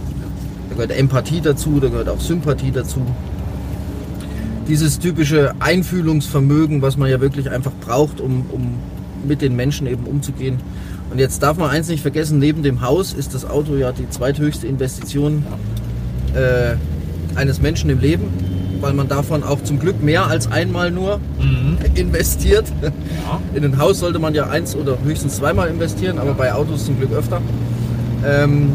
Da 0.76 0.82
gehört 0.84 0.98
Empathie 1.00 1.40
dazu, 1.40 1.80
da 1.80 1.88
gehört 1.88 2.08
auch 2.10 2.20
Sympathie 2.20 2.70
dazu. 2.70 3.00
Dieses 4.68 4.98
typische 4.98 5.54
Einfühlungsvermögen, 5.58 6.82
was 6.82 6.96
man 6.98 7.08
ja 7.08 7.20
wirklich 7.20 7.50
einfach 7.50 7.72
braucht, 7.80 8.20
um, 8.20 8.44
um 8.52 8.74
mit 9.26 9.40
den 9.40 9.56
Menschen 9.56 9.86
eben 9.86 10.04
umzugehen. 10.04 10.58
Und 11.10 11.18
jetzt 11.18 11.42
darf 11.42 11.56
man 11.56 11.70
eins 11.70 11.88
nicht 11.88 12.02
vergessen, 12.02 12.38
neben 12.40 12.62
dem 12.62 12.82
Haus 12.82 13.14
ist 13.14 13.32
das 13.34 13.48
Auto 13.48 13.76
ja 13.76 13.92
die 13.92 14.08
zweithöchste 14.10 14.66
Investition 14.66 15.44
äh, 16.34 16.74
eines 17.38 17.62
Menschen 17.62 17.88
im 17.88 18.00
Leben, 18.00 18.24
weil 18.80 18.92
man 18.92 19.08
davon 19.08 19.44
auch 19.44 19.62
zum 19.62 19.78
Glück 19.78 20.02
mehr 20.02 20.26
als 20.26 20.50
einmal 20.50 20.90
nur 20.90 21.20
Mhm. 21.40 21.78
investiert. 21.94 22.66
Ja. 22.82 23.40
In 23.54 23.64
ein 23.64 23.78
Haus 23.78 24.00
sollte 24.00 24.18
man 24.18 24.34
ja 24.34 24.48
eins 24.48 24.76
oder 24.76 24.98
höchstens 25.04 25.36
zweimal 25.36 25.68
investieren, 25.68 26.18
aber 26.18 26.34
bei 26.34 26.52
Autos 26.52 26.84
zum 26.84 26.98
Glück 26.98 27.12
öfter. 27.12 27.40
Ähm, 28.26 28.72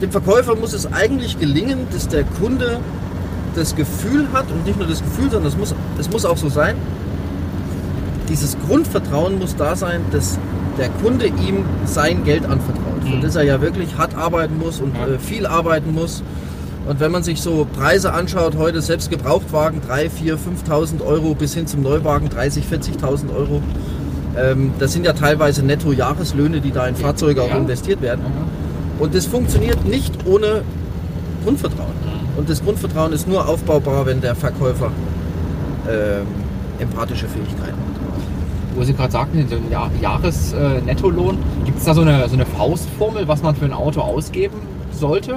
dem 0.00 0.10
Verkäufer 0.10 0.54
muss 0.56 0.72
es 0.72 0.90
eigentlich 0.92 1.38
gelingen, 1.38 1.86
dass 1.92 2.08
der 2.08 2.24
Kunde 2.24 2.80
das 3.54 3.74
Gefühl 3.76 4.28
hat 4.32 4.50
und 4.50 4.64
nicht 4.64 4.78
nur 4.78 4.86
das 4.88 5.02
Gefühl, 5.02 5.30
sondern 5.30 5.48
es 5.52 5.56
muss, 5.58 5.74
es 5.98 6.10
muss 6.10 6.24
auch 6.24 6.36
so 6.36 6.48
sein, 6.48 6.76
dieses 8.28 8.56
Grundvertrauen 8.66 9.38
muss 9.38 9.56
da 9.56 9.74
sein, 9.76 10.02
dass 10.12 10.38
der 10.78 10.88
Kunde 11.02 11.26
ihm 11.26 11.64
sein 11.84 12.24
Geld 12.24 12.44
anvertraut, 12.44 13.02
für 13.02 13.16
Mhm. 13.16 13.20
das 13.22 13.34
er 13.36 13.42
ja 13.42 13.60
wirklich 13.60 13.96
hart 13.98 14.16
arbeiten 14.16 14.56
muss 14.58 14.80
und 14.80 14.94
Ja. 14.96 15.14
äh, 15.14 15.18
viel 15.18 15.46
arbeiten 15.46 15.92
muss. 15.92 16.22
Und 16.88 17.00
wenn 17.00 17.10
man 17.12 17.22
sich 17.22 17.40
so 17.42 17.66
Preise 17.76 18.12
anschaut, 18.12 18.56
heute 18.56 18.80
selbst 18.80 19.10
Gebrauchtwagen 19.10 19.80
3, 19.86 20.08
4, 20.08 20.38
5.000 20.38 21.02
Euro 21.02 21.34
bis 21.34 21.54
hin 21.54 21.66
zum 21.66 21.82
Neuwagen 21.82 22.28
30, 22.28 22.64
40.000 22.64 23.30
Euro. 23.36 23.60
Ähm, 24.38 24.72
das 24.78 24.92
sind 24.92 25.04
ja 25.04 25.12
teilweise 25.12 25.64
Netto-Jahreslöhne, 25.64 26.60
die 26.60 26.70
da 26.70 26.86
in 26.86 26.94
Fahrzeuge 26.94 27.42
auch 27.42 27.50
Ja. 27.50 27.56
investiert 27.56 28.00
werden. 28.00 28.22
Und 29.00 29.14
das 29.14 29.26
funktioniert 29.26 29.84
nicht 29.86 30.12
ohne 30.26 30.62
Grundvertrauen. 31.44 31.90
Und 32.36 32.48
das 32.48 32.62
Grundvertrauen 32.62 33.12
ist 33.12 33.26
nur 33.26 33.48
aufbaubar, 33.48 34.06
wenn 34.06 34.20
der 34.20 34.34
Verkäufer 34.34 34.90
ähm, 35.88 36.26
empathische 36.78 37.26
Fähigkeiten 37.26 37.72
hat. 37.72 38.76
Wo 38.76 38.84
Sie 38.84 38.92
gerade 38.92 39.10
sagten, 39.10 39.48
den 39.48 39.70
Jahr- 39.70 39.90
Jahresnettolohn, 40.00 41.38
gibt 41.64 41.78
es 41.78 41.84
da 41.84 41.94
so 41.94 42.02
eine, 42.02 42.28
so 42.28 42.34
eine 42.34 42.46
Faustformel, 42.46 43.26
was 43.26 43.42
man 43.42 43.56
für 43.56 43.64
ein 43.64 43.72
Auto 43.72 44.00
ausgeben 44.00 44.56
sollte? 44.92 45.36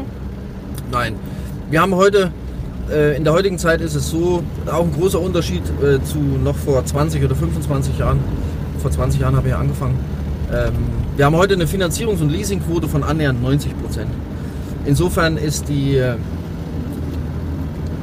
Nein, 0.91 1.15
wir 1.71 1.81
haben 1.81 1.95
heute, 1.95 2.31
äh, 2.91 3.17
in 3.17 3.23
der 3.23 3.33
heutigen 3.33 3.57
Zeit 3.57 3.81
ist 3.81 3.95
es 3.95 4.09
so, 4.09 4.43
auch 4.71 4.83
ein 4.83 4.93
großer 4.93 5.19
Unterschied 5.19 5.63
äh, 5.81 6.03
zu 6.03 6.19
noch 6.19 6.55
vor 6.55 6.85
20 6.85 7.23
oder 7.23 7.35
25 7.35 7.97
Jahren. 7.97 8.19
Vor 8.79 8.91
20 8.91 9.21
Jahren 9.21 9.35
habe 9.35 9.47
ich 9.47 9.53
ja 9.53 9.59
angefangen. 9.59 9.97
Ähm, 10.51 10.73
wir 11.15 11.25
haben 11.25 11.35
heute 11.35 11.53
eine 11.53 11.65
Finanzierungs- 11.65 12.21
und 12.21 12.29
Leasingquote 12.29 12.87
von 12.87 13.03
annähernd 13.03 13.41
90 13.41 13.79
Prozent. 13.81 14.09
Insofern 14.85 15.37
ist 15.37 15.69
die, 15.69 15.95
äh, 15.95 16.15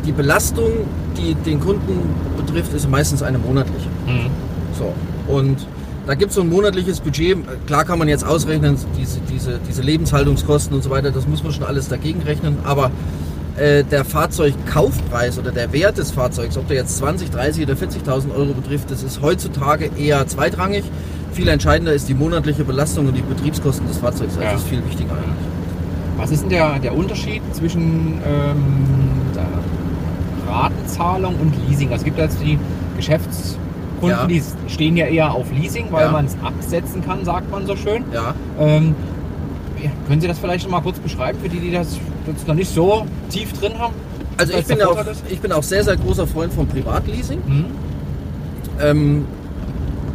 die 0.07 0.13
Belastung, 0.13 0.71
die 1.17 1.35
den 1.35 1.61
Kunden 1.61 2.01
betrifft, 2.37 2.73
ist 2.73 2.89
meistens 2.89 3.23
eine 3.23 3.39
monatliche. 3.39 3.89
Mhm. 4.07 4.31
So. 4.79 4.93
Und 5.33 5.67
da 6.07 6.15
gibt 6.15 6.31
es 6.31 6.37
so 6.37 6.41
ein 6.41 6.49
monatliches 6.49 7.01
Budget. 7.01 7.39
Klar 7.67 7.85
kann 7.85 7.99
man 7.99 8.09
jetzt 8.09 8.27
ausrechnen, 8.27 8.77
diese, 8.99 9.21
diese, 9.31 9.61
diese 9.69 9.83
Lebenshaltungskosten 9.83 10.75
und 10.75 10.83
so 10.83 10.91
weiter, 10.91 11.11
das 11.11 11.27
muss 11.29 11.43
man 11.43 11.53
schon 11.53 11.65
alles 11.65 11.89
dagegen 11.89 12.23
rechnen. 12.23 12.59
Aber 12.65 12.91
äh, 13.57 13.85
der 13.85 14.05
Fahrzeugkaufpreis 14.05 15.39
oder 15.39 15.53
der 15.53 15.73
Wert 15.73 15.99
des 15.99 16.13
Fahrzeugs, 16.13 16.57
ob 16.57 16.69
der 16.69 16.79
jetzt 16.79 16.97
20, 16.97 17.31
30 17.31 17.65
oder 17.65 17.75
40.000 17.75 18.35
Euro 18.35 18.55
betrifft, 18.55 18.91
das 18.91 19.03
ist 19.03 19.21
heutzutage 19.21 19.91
eher 19.99 20.27
zweitrangig. 20.27 20.85
Viel 21.33 21.49
entscheidender 21.49 21.93
ist 21.93 22.09
die 22.09 22.15
monatliche 22.15 22.65
Belastung 22.65 23.07
und 23.07 23.15
die 23.17 23.23
Betriebskosten 23.23 23.87
des 23.87 23.99
Fahrzeugs. 23.99 24.35
Das 24.35 24.45
Ja. 24.45 24.53
ist 24.53 24.67
viel 24.67 24.85
wichtiger 24.85 25.13
eigentlich. 25.13 25.47
Was 26.17 26.31
ist 26.31 26.43
denn 26.43 26.51
der, 26.51 26.79
der 26.79 26.95
Unterschied 26.95 27.41
zwischen 27.55 28.19
ähm, 28.27 29.21
Ratenzahlung 30.51 31.37
und 31.41 31.55
Leasing. 31.69 31.89
Also 31.89 32.01
es 32.01 32.05
gibt 32.05 32.19
jetzt 32.19 32.39
die 32.43 32.59
Geschäftskunden, 32.97 33.57
Ja. 34.19 34.27
die 34.27 34.43
stehen 34.69 34.97
ja 34.97 35.07
eher 35.07 35.33
auf 35.33 35.47
Leasing, 35.53 35.87
weil 35.91 36.07
Ja. 36.07 36.13
man 36.13 36.27
es 36.27 36.37
absetzen 36.43 37.05
kann, 37.05 37.25
sagt 37.25 37.51
man 37.51 37.67
so 37.67 37.77
schön. 37.77 38.05
Ja. 38.13 38.35
Ähm, 38.59 38.95
können 40.07 40.21
Sie 40.21 40.29
das 40.29 40.39
vielleicht 40.39 40.65
noch 40.65 40.73
mal 40.73 40.81
kurz 40.83 40.99
beschreiben, 40.99 41.39
für 41.43 41.49
die, 41.49 41.59
die 41.59 41.71
das 41.71 41.99
jetzt 42.27 42.47
noch 42.47 42.55
nicht 42.55 42.73
so 42.73 43.07
tief 43.31 43.53
drin 43.59 43.79
haben? 43.79 43.95
Also 44.37 44.55
ich 44.55 44.67
bin, 44.67 44.83
auch, 44.83 44.97
ich 45.31 45.41
bin 45.41 45.53
auch 45.53 45.63
sehr, 45.63 45.85
sehr 45.85 45.97
großer 45.97 46.27
Freund 46.27 46.53
von 46.53 46.67
Privatleasing. 46.67 47.39
Mhm. 47.47 47.65
Ähm, 48.83 49.25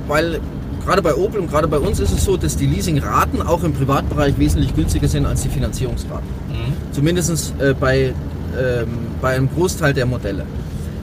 weil 0.08 0.40
gerade 0.86 1.02
bei 1.02 1.16
Opel 1.16 1.42
und 1.42 1.50
gerade 1.50 1.68
bei 1.68 1.80
uns 1.80 2.00
ist 2.00 2.12
es 2.12 2.24
so, 2.24 2.38
dass 2.38 2.56
die 2.56 2.68
Leasingraten 2.68 3.42
auch 3.42 3.64
im 3.64 3.74
Privatbereich 3.74 4.38
wesentlich 4.38 4.76
günstiger 4.76 5.08
sind 5.08 5.26
als 5.26 5.42
die 5.42 5.50
Finanzierungsraten. 5.50 6.28
Mhm. 6.50 6.94
Zumindest 6.94 7.54
äh, 7.60 7.74
bei, 7.74 8.14
ähm, 8.58 8.88
bei 9.22 9.36
einem 9.36 9.50
Großteil 9.50 9.94
der 9.94 10.06
Modelle. 10.06 10.46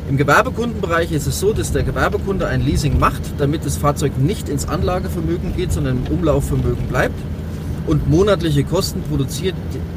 Im 0.09 0.17
Gewerbekundenbereich 0.17 1.13
ist 1.13 1.27
es 1.27 1.41
so, 1.41 1.53
dass 1.53 1.73
der 1.73 1.85
Gewerbekunde 1.85 2.47
ein 2.47 2.61
Leasing 2.61 2.99
macht, 2.99 3.23
damit 3.39 3.65
das 3.65 3.77
Fahrzeug 3.77 4.19
nicht 4.19 4.49
ins 4.49 4.69
Anlagevermögen 4.69 5.57
geht, 5.57 5.73
sondern 5.73 6.05
im 6.05 6.13
Umlaufvermögen 6.13 6.87
bleibt 6.89 7.19
und 7.87 8.09
monatliche 8.11 8.65
Kosten 8.65 9.03
produziert, 9.03 9.55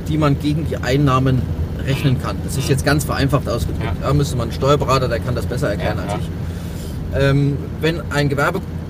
die 0.08 0.18
man 0.18 0.40
gegen 0.40 0.68
die 0.68 0.78
Einnahmen 0.78 1.42
rechnen 1.86 2.22
kann. 2.22 2.38
Das 2.44 2.58
ist 2.58 2.70
jetzt 2.70 2.86
ganz 2.86 3.04
vereinfacht 3.04 3.48
ausgedrückt. 3.48 3.84
Ja. 4.02 4.08
Da 4.08 4.14
müsste 4.14 4.36
man 4.38 4.44
einen 4.44 4.54
Steuerberater, 4.54 5.08
der 5.08 5.20
kann 5.20 5.36
das 5.36 5.46
besser 5.46 5.70
erklären 5.70 5.98
Ja, 5.98 6.04
als 6.04 6.14
ja. 6.14 6.20
ich. 6.20 7.22
Ähm, 7.22 7.58
wenn 7.82 8.02
ein 8.12 8.30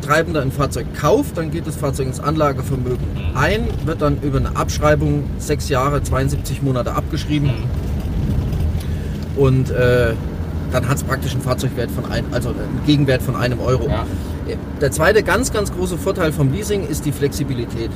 Gewerbetreibender 0.05 0.41
ein 0.41 0.51
Fahrzeug 0.51 0.85
kauft, 0.99 1.37
dann 1.37 1.51
geht 1.51 1.65
das 1.67 1.75
Fahrzeug 1.75 2.07
ins 2.07 2.19
Anlagevermögen 2.19 2.97
ein, 3.33 3.67
wird 3.85 4.01
dann 4.01 4.17
über 4.21 4.37
eine 4.37 4.55
Abschreibung 4.55 5.23
sechs 5.39 5.69
Jahre, 5.69 6.03
72 6.03 6.61
Monate 6.61 6.93
abgeschrieben 6.93 7.51
und 9.35 9.71
äh, 9.71 10.13
dann 10.71 10.87
hat 10.87 10.97
es 10.97 11.03
praktisch 11.03 11.33
einen 11.33 11.41
Fahrzeugwert 11.41 11.91
von 11.91 12.05
ein, 12.11 12.23
also 12.31 12.49
einen 12.49 12.85
Gegenwert 12.85 13.21
von 13.21 13.35
einem 13.35 13.59
Euro. 13.59 13.87
Ja. 13.87 14.05
Der 14.79 14.91
zweite 14.91 15.23
ganz, 15.23 15.51
ganz 15.51 15.71
große 15.73 15.97
Vorteil 15.97 16.31
vom 16.31 16.51
Leasing 16.51 16.87
ist 16.87 17.05
die 17.05 17.11
Flexibilität. 17.11 17.89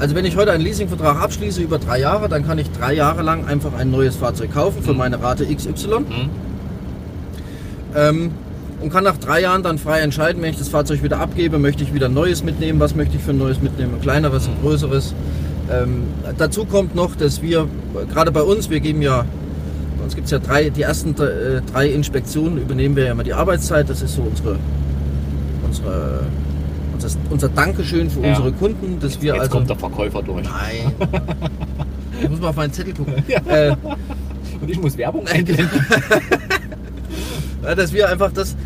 Also 0.00 0.14
wenn 0.16 0.24
ich 0.24 0.36
heute 0.36 0.50
einen 0.50 0.64
Leasingvertrag 0.64 1.20
abschließe 1.20 1.62
über 1.62 1.78
drei 1.78 2.00
Jahre, 2.00 2.28
dann 2.28 2.44
kann 2.44 2.58
ich 2.58 2.70
drei 2.72 2.94
Jahre 2.94 3.22
lang 3.22 3.46
einfach 3.46 3.72
ein 3.78 3.90
neues 3.90 4.16
Fahrzeug 4.16 4.52
kaufen 4.52 4.82
für 4.82 4.92
Mhm. 4.92 4.98
meine 4.98 5.22
Rate 5.22 5.46
XY 5.46 6.00
Mhm. 6.00 6.30
ähm, 7.94 8.30
und 8.82 8.90
kann 8.92 9.04
nach 9.04 9.16
drei 9.18 9.40
Jahren 9.40 9.62
dann 9.62 9.78
frei 9.78 10.00
entscheiden, 10.00 10.42
wenn 10.42 10.50
ich 10.50 10.58
das 10.58 10.68
Fahrzeug 10.68 11.02
wieder 11.02 11.20
abgebe, 11.20 11.58
möchte 11.58 11.84
ich 11.84 11.94
wieder 11.94 12.06
ein 12.06 12.14
neues 12.14 12.42
mitnehmen, 12.42 12.80
was 12.80 12.94
möchte 12.94 13.16
ich 13.16 13.22
für 13.22 13.30
ein 13.30 13.38
neues 13.38 13.62
mitnehmen, 13.62 13.94
ein 13.94 14.00
kleineres, 14.00 14.46
ein 14.48 14.56
größeres. 14.62 15.14
Ähm, 15.70 16.04
dazu 16.36 16.64
kommt 16.64 16.94
noch, 16.94 17.14
dass 17.14 17.40
wir, 17.42 17.68
gerade 18.12 18.32
bei 18.32 18.42
uns, 18.42 18.68
wir 18.70 18.80
geben 18.80 19.00
ja, 19.00 19.24
bei 19.98 20.04
uns 20.04 20.14
gibt 20.16 20.24
es 20.26 20.30
ja 20.32 20.38
drei, 20.40 20.68
die 20.70 20.82
ersten 20.82 21.10
äh, 21.22 21.62
drei 21.72 21.86
Inspektionen 21.88 22.58
übernehmen 22.58 22.96
wir 22.96 23.04
ja 23.04 23.12
immer 23.12 23.22
die 23.24 23.34
Arbeitszeit, 23.34 23.88
das 23.88 24.02
ist 24.02 24.16
so 24.16 24.22
unsere, 24.22 24.58
unsere 25.66 26.20
unser, 26.94 27.18
unser 27.30 27.48
Dankeschön 27.48 28.10
für 28.10 28.20
Ja. 28.20 28.30
unsere 28.30 28.52
Kunden, 28.52 28.98
dass 29.00 29.20
wir 29.22 29.32
Jetzt 29.34 29.40
also... 29.42 29.52
kommt 29.56 29.70
der 29.70 29.76
Verkäufer 29.76 30.22
durch. 30.22 30.44
Nein. 30.44 30.92
Ich 32.20 32.28
muss 32.28 32.40
mal 32.40 32.48
auf 32.48 32.56
meinen 32.56 32.72
Zettel 32.72 32.94
gucken. 32.94 33.14
Ja. 33.28 33.40
Äh, 33.48 33.76
Und 34.60 34.70
ich 34.70 34.80
muss 34.80 34.96
Werbung 34.98 35.26
einblenden. 35.32 35.68
Dass 37.62 37.92
wir 37.92 38.08
einfach 38.08 38.32
das. 38.32 38.56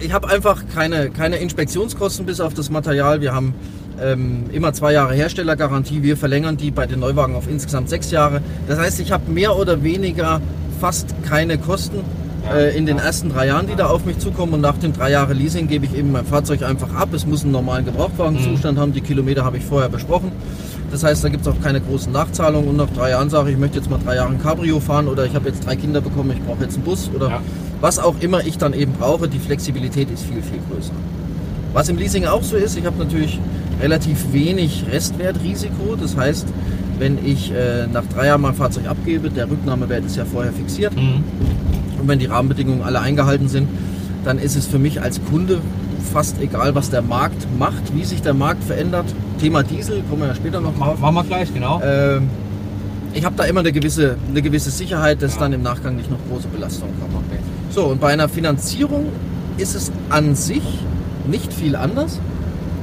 Ich 0.00 0.12
habe 0.12 0.28
einfach 0.28 0.64
keine, 0.74 1.10
keine 1.10 1.36
Inspektionskosten 1.36 2.26
bis 2.26 2.40
auf 2.40 2.54
das 2.54 2.70
Material. 2.70 3.20
Wir 3.20 3.34
haben 3.34 3.54
ähm, 4.00 4.44
immer 4.52 4.72
zwei 4.72 4.92
Jahre 4.92 5.14
Herstellergarantie. 5.14 6.02
Wir 6.02 6.16
verlängern 6.16 6.56
die 6.56 6.70
bei 6.70 6.86
den 6.86 7.00
Neuwagen 7.00 7.34
auf 7.34 7.48
insgesamt 7.48 7.88
sechs 7.88 8.10
Jahre. 8.10 8.40
Das 8.68 8.78
heißt, 8.78 9.00
ich 9.00 9.12
habe 9.12 9.30
mehr 9.30 9.56
oder 9.56 9.82
weniger 9.82 10.40
fast 10.80 11.14
keine 11.22 11.56
Kosten 11.58 12.00
äh, 12.52 12.76
in 12.76 12.86
den 12.86 12.98
ersten 12.98 13.30
drei 13.30 13.46
Jahren, 13.46 13.66
die 13.66 13.74
da 13.76 13.86
auf 13.86 14.04
mich 14.04 14.18
zukommen. 14.18 14.54
Und 14.54 14.60
nach 14.60 14.76
den 14.76 14.92
drei 14.92 15.10
Jahren 15.10 15.36
Leasing 15.36 15.66
gebe 15.68 15.86
ich 15.86 15.94
eben 15.96 16.12
mein 16.12 16.26
Fahrzeug 16.26 16.62
einfach 16.62 16.94
ab. 16.94 17.08
Es 17.12 17.26
muss 17.26 17.42
einen 17.42 17.52
normalen 17.52 17.84
Gebrauchtwagenzustand 17.84 18.78
haben. 18.78 18.92
Die 18.92 19.00
Kilometer 19.00 19.44
habe 19.44 19.56
ich 19.56 19.64
vorher 19.64 19.88
besprochen. 19.88 20.32
Das 20.90 21.02
heißt, 21.02 21.24
da 21.24 21.28
gibt 21.28 21.46
es 21.46 21.52
auch 21.52 21.60
keine 21.62 21.80
großen 21.80 22.12
Nachzahlungen. 22.12 22.68
Und 22.68 22.76
nach 22.76 22.90
drei 22.90 23.10
Jahren 23.10 23.28
sage 23.30 23.48
ich, 23.48 23.54
ich 23.54 23.60
möchte 23.60 23.78
jetzt 23.78 23.90
mal 23.90 23.98
drei 23.98 24.16
Jahre 24.16 24.30
ein 24.30 24.40
Cabrio 24.42 24.78
fahren 24.78 25.08
oder 25.08 25.24
ich 25.24 25.34
habe 25.34 25.48
jetzt 25.48 25.66
drei 25.66 25.74
Kinder 25.76 26.00
bekommen, 26.00 26.30
ich 26.30 26.42
brauche 26.44 26.62
jetzt 26.62 26.74
einen 26.74 26.84
Bus 26.84 27.10
oder 27.14 27.28
Ja. 27.30 27.40
Was 27.80 27.98
auch 27.98 28.14
immer 28.20 28.44
ich 28.46 28.58
dann 28.58 28.72
eben 28.72 28.92
brauche, 28.92 29.28
die 29.28 29.38
Flexibilität 29.38 30.10
ist 30.10 30.24
viel, 30.24 30.42
viel 30.42 30.60
größer. 30.70 30.92
Was 31.72 31.88
im 31.88 31.96
Leasing 31.98 32.24
auch 32.26 32.42
so 32.42 32.56
ist, 32.56 32.76
ich 32.78 32.86
habe 32.86 32.96
natürlich 32.98 33.38
relativ 33.82 34.32
wenig 34.32 34.84
Restwertrisiko. 34.90 35.96
Das 36.00 36.16
heißt, 36.16 36.46
wenn 36.98 37.18
ich 37.24 37.52
äh, 37.52 37.86
nach 37.92 38.04
drei 38.14 38.26
Jahren 38.28 38.40
mein 38.40 38.54
Fahrzeug 38.54 38.86
abgebe, 38.88 39.28
der 39.28 39.50
Rücknahmewert 39.50 40.04
ist 40.06 40.16
ja 40.16 40.24
vorher 40.24 40.52
fixiert 40.52 40.94
Mhm. 40.96 41.22
und 42.00 42.08
wenn 42.08 42.18
die 42.18 42.26
Rahmenbedingungen 42.26 42.82
alle 42.82 43.00
eingehalten 43.00 43.48
sind, 43.48 43.68
dann 44.24 44.38
ist 44.38 44.56
es 44.56 44.66
für 44.66 44.78
mich 44.78 45.02
als 45.02 45.20
Kunde 45.24 45.60
fast 46.12 46.40
egal, 46.40 46.74
was 46.74 46.88
der 46.88 47.02
Markt 47.02 47.46
macht, 47.58 47.94
wie 47.94 48.04
sich 48.04 48.22
der 48.22 48.32
Markt 48.34 48.64
verändert. 48.64 49.04
Thema 49.38 49.62
Diesel, 49.62 50.02
kommen 50.08 50.22
wir 50.22 50.28
ja 50.28 50.34
später 50.34 50.60
noch 50.60 50.74
drauf. 50.78 50.98
Machen 50.98 51.14
wir 51.16 51.24
gleich, 51.24 51.52
genau. 51.52 51.82
Ähm, 51.84 52.28
ich 53.12 53.24
habe 53.24 53.34
da 53.36 53.44
immer 53.44 53.60
eine 53.60 53.72
gewisse, 53.72 54.16
eine 54.30 54.40
gewisse 54.40 54.70
Sicherheit, 54.70 55.20
dass 55.20 55.34
Ja. 55.34 55.40
dann 55.40 55.52
im 55.52 55.62
Nachgang 55.62 55.96
nicht 55.96 56.10
noch 56.10 56.18
große 56.30 56.48
Belastungen 56.48 56.94
kommen. 57.00 57.16
So, 57.76 57.84
und 57.84 58.00
bei 58.00 58.08
einer 58.10 58.30
Finanzierung 58.30 59.08
ist 59.58 59.74
es 59.74 59.92
an 60.08 60.34
sich 60.34 60.62
nicht 61.26 61.52
viel 61.52 61.76
anders. 61.76 62.20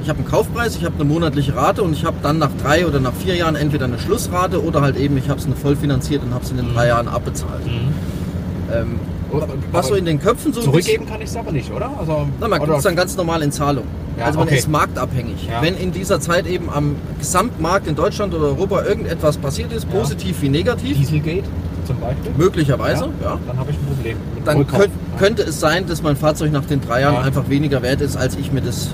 Ich 0.04 0.08
habe 0.08 0.20
einen 0.20 0.28
Kaufpreis, 0.28 0.76
ich 0.76 0.84
habe 0.84 0.94
eine 0.94 1.04
monatliche 1.04 1.56
Rate 1.56 1.82
und 1.82 1.94
ich 1.94 2.04
habe 2.04 2.18
dann 2.22 2.38
nach 2.38 2.52
drei 2.62 2.86
oder 2.86 3.00
nach 3.00 3.12
vier 3.12 3.34
Jahren 3.34 3.56
entweder 3.56 3.86
eine 3.86 3.98
Schlussrate 3.98 4.62
oder 4.62 4.82
halt 4.82 4.96
eben, 4.96 5.16
ich 5.18 5.28
habe 5.28 5.40
es 5.40 5.46
eine 5.46 5.56
vollfinanziert 5.56 6.22
und 6.22 6.32
habe 6.32 6.44
es 6.44 6.52
in 6.52 6.58
den 6.58 6.68
Mhm. 6.70 6.74
drei 6.74 6.86
Jahren 6.86 7.08
abbezahlt. 7.08 7.66
Mhm. 7.66 8.72
Ähm, 8.72 9.00
Und- 9.32 9.42
was 9.72 9.88
so 9.88 9.96
in 9.96 10.04
den 10.04 10.20
Köpfen 10.20 10.52
so 10.52 10.60
Zurückgeben 10.60 11.06
kann 11.08 11.20
ich 11.20 11.28
es 11.28 11.36
aber 11.36 11.50
nicht, 11.50 11.72
oder? 11.72 11.90
Also, 11.98 12.28
na, 12.38 12.46
man 12.46 12.60
gibt 12.60 12.76
es 12.76 12.84
dann 12.84 12.94
ganz 12.94 13.16
normal 13.16 13.42
in 13.42 13.50
Zahlung. 13.50 13.86
Ja, 14.16 14.26
also 14.26 14.38
man 14.38 14.46
okay. 14.46 14.58
ist 14.58 14.68
marktabhängig. 14.68 15.48
Ja. 15.50 15.60
Wenn 15.60 15.76
in 15.76 15.90
dieser 15.90 16.20
Zeit 16.20 16.46
eben 16.46 16.70
am 16.70 16.94
Gesamtmarkt 17.18 17.88
in 17.88 17.96
Deutschland 17.96 18.32
oder 18.32 18.44
Europa 18.44 18.84
irgendetwas 18.84 19.38
passiert 19.38 19.72
ist, 19.72 19.88
Ja. 19.92 19.98
positiv 19.98 20.40
wie 20.40 20.50
negativ, 20.50 20.96
Dieselgate 20.96 21.42
zum 21.86 22.00
Beispiel. 22.00 22.30
möglicherweise, 22.36 23.08
ja, 23.22 23.38
Dann 23.46 23.56
habe 23.58 23.70
ich 23.70 23.76
ein 23.76 23.86
Problem. 23.86 24.16
dann 24.44 24.66
könnt, 24.66 24.90
könnte 25.18 25.42
es 25.42 25.60
sein, 25.60 25.86
dass 25.86 26.02
mein 26.02 26.16
Fahrzeug 26.16 26.52
nach 26.52 26.64
den 26.64 26.80
drei 26.80 27.00
Jahren 27.02 27.14
Ja. 27.14 27.20
einfach 27.22 27.48
weniger 27.48 27.82
wert 27.82 28.00
ist, 28.00 28.16
als 28.16 28.36
ich 28.36 28.52
mir 28.52 28.60
das 28.60 28.90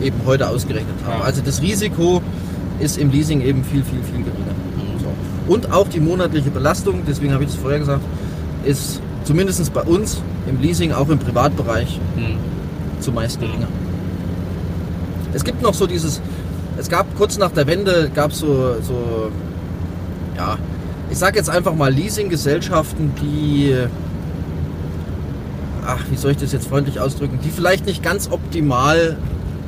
eben 0.00 0.16
heute 0.26 0.48
ausgerechnet 0.48 0.94
habe. 1.06 1.18
Ja. 1.20 1.24
Also 1.24 1.42
das 1.44 1.60
Risiko 1.62 2.22
ist 2.80 2.98
im 2.98 3.10
Leasing 3.10 3.40
eben 3.40 3.64
viel, 3.64 3.82
viel, 3.82 4.00
viel 4.02 4.22
geringer. 4.24 4.54
Mhm. 4.76 5.00
So. 5.00 5.52
Und 5.52 5.72
auch 5.72 5.88
die 5.88 6.00
monatliche 6.00 6.50
Belastung, 6.50 7.02
deswegen 7.06 7.32
habe 7.32 7.44
ich 7.44 7.50
das 7.50 7.58
vorher 7.58 7.78
gesagt, 7.80 8.02
ist 8.64 9.00
zumindest 9.24 9.72
bei 9.72 9.82
uns 9.82 10.22
im 10.48 10.60
Leasing, 10.60 10.92
auch 10.92 11.08
im 11.08 11.18
Privatbereich, 11.18 11.98
Mhm. 12.16 12.36
zumeist 13.00 13.40
geringer. 13.40 13.66
Es 15.34 15.44
gibt 15.44 15.60
noch 15.62 15.74
so 15.74 15.86
dieses, 15.86 16.20
es 16.78 16.88
gab 16.88 17.06
kurz 17.16 17.38
nach 17.38 17.50
der 17.50 17.66
Wende, 17.66 18.10
gab 18.14 18.30
es 18.30 18.38
so, 18.38 18.76
so, 18.82 19.30
ja, 20.36 20.56
ich 21.18 21.20
sage 21.20 21.36
jetzt 21.36 21.50
einfach 21.50 21.74
mal 21.74 21.92
Leasinggesellschaften, 21.92 23.10
die, 23.20 23.74
ach, 25.84 25.98
wie 26.10 26.16
soll 26.16 26.30
ich 26.30 26.36
das 26.36 26.52
jetzt 26.52 26.68
freundlich 26.68 27.00
ausdrücken, 27.00 27.40
die 27.44 27.48
vielleicht 27.50 27.86
nicht 27.86 28.04
ganz 28.04 28.30
optimal, 28.30 29.16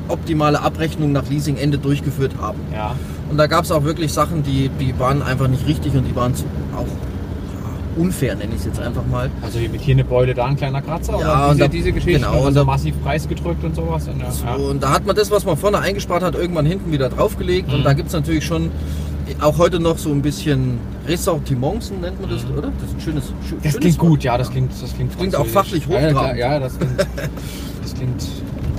optimale 0.07 0.61
Abrechnungen 0.61 1.13
nach 1.13 1.29
Leasingende 1.29 1.77
durchgeführt 1.79 2.35
haben. 2.41 2.61
Ja. 2.73 2.95
Und 3.33 3.37
da 3.37 3.49
gab 3.49 3.65
es 3.65 3.73
auch 3.73 3.83
wirklich 3.83 4.13
Sachen, 4.13 4.45
die, 4.45 4.69
die 4.79 4.97
waren 5.01 5.23
einfach 5.25 5.49
nicht 5.49 5.67
richtig 5.67 5.93
und 5.97 6.05
die 6.05 6.15
waren 6.15 6.35
auch 6.77 6.87
unfair, 8.01 8.37
nenne 8.37 8.53
ich 8.55 8.61
es 8.61 8.67
jetzt 8.67 8.79
einfach 8.81 9.05
mal. 9.11 9.29
Also 9.43 9.59
hier 9.59 9.71
mit 9.71 9.81
hier 9.81 9.95
eine 9.97 10.05
Beule, 10.05 10.35
da 10.35 10.47
ein 10.47 10.57
kleiner 10.57 10.81
Kratzer. 10.83 11.15
Ja, 11.19 11.19
oder 11.19 11.49
und 11.49 11.55
diese, 11.57 11.65
da- 11.65 11.69
diese 11.69 11.93
Geschichte. 11.93 12.21
genau, 12.21 12.45
also 12.45 12.65
massiv 12.65 12.95
preisgedrückt 13.03 13.65
und 13.65 13.75
sowas. 13.75 14.07
Und, 14.07 14.21
ja, 14.21 14.31
So, 14.31 14.45
ja. 14.45 14.55
und 14.55 14.81
da 14.85 14.91
hat 14.93 15.05
man 15.05 15.17
das, 15.17 15.33
was 15.33 15.45
man 15.45 15.57
vorne 15.57 15.81
eingespart 15.81 16.23
hat, 16.23 16.37
irgendwann 16.37 16.65
hinten 16.67 16.93
wieder 16.93 17.09
draufgelegt. 17.09 17.67
Mhm. 17.71 17.75
Und 17.75 17.83
da 17.85 17.93
gibt 17.95 18.07
es 18.07 18.15
natürlich 18.15 18.45
schon 18.47 18.71
auch 19.41 19.59
heute 19.59 19.81
noch 19.81 19.99
so 19.99 20.11
ein 20.11 20.23
bisschen 20.23 20.79
Ressortiments, 21.07 21.91
nennt 21.91 22.21
man 22.21 22.31
das, 22.31 22.45
Mhm. 22.45 22.59
oder? 22.59 22.73
Das 22.81 22.89
ist 22.91 22.95
ein 22.97 23.01
schönes, 23.01 23.25
schö- 23.27 23.33
Das 23.63 23.73
schönes 23.73 23.77
klingt 23.81 23.99
Wort. 24.01 24.09
gut, 24.11 24.25
ja, 24.25 24.39
das 24.39 24.51
klingt, 24.51 24.73
das 24.83 24.95
klingt 24.95 25.17
Klingt 25.19 25.37
auch 25.37 25.47
fachlich 25.47 25.87
ja, 25.87 25.99
ja, 26.01 26.09
hochtrabend. 26.09 26.39
ja, 26.39 26.59
das 26.59 26.79
klingt, 26.79 27.01
das 27.83 27.95
klingt 27.95 28.27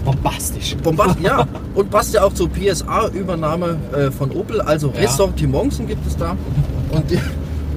bombastisch. 0.05 0.75
Bombast, 0.83 1.19
ja. 1.21 1.47
Und 1.75 1.89
passt 1.91 2.13
ja 2.13 2.23
auch 2.23 2.33
zur 2.33 2.49
PSA-Übernahme 2.49 3.77
äh, 3.95 4.11
von 4.11 4.31
Opel. 4.31 4.61
Also 4.61 4.87
Ja. 4.95 5.01
Ressortiments 5.01 5.79
gibt 5.87 6.05
es 6.07 6.17
da. 6.17 6.35
Und 6.91 7.09
die, 7.09 7.19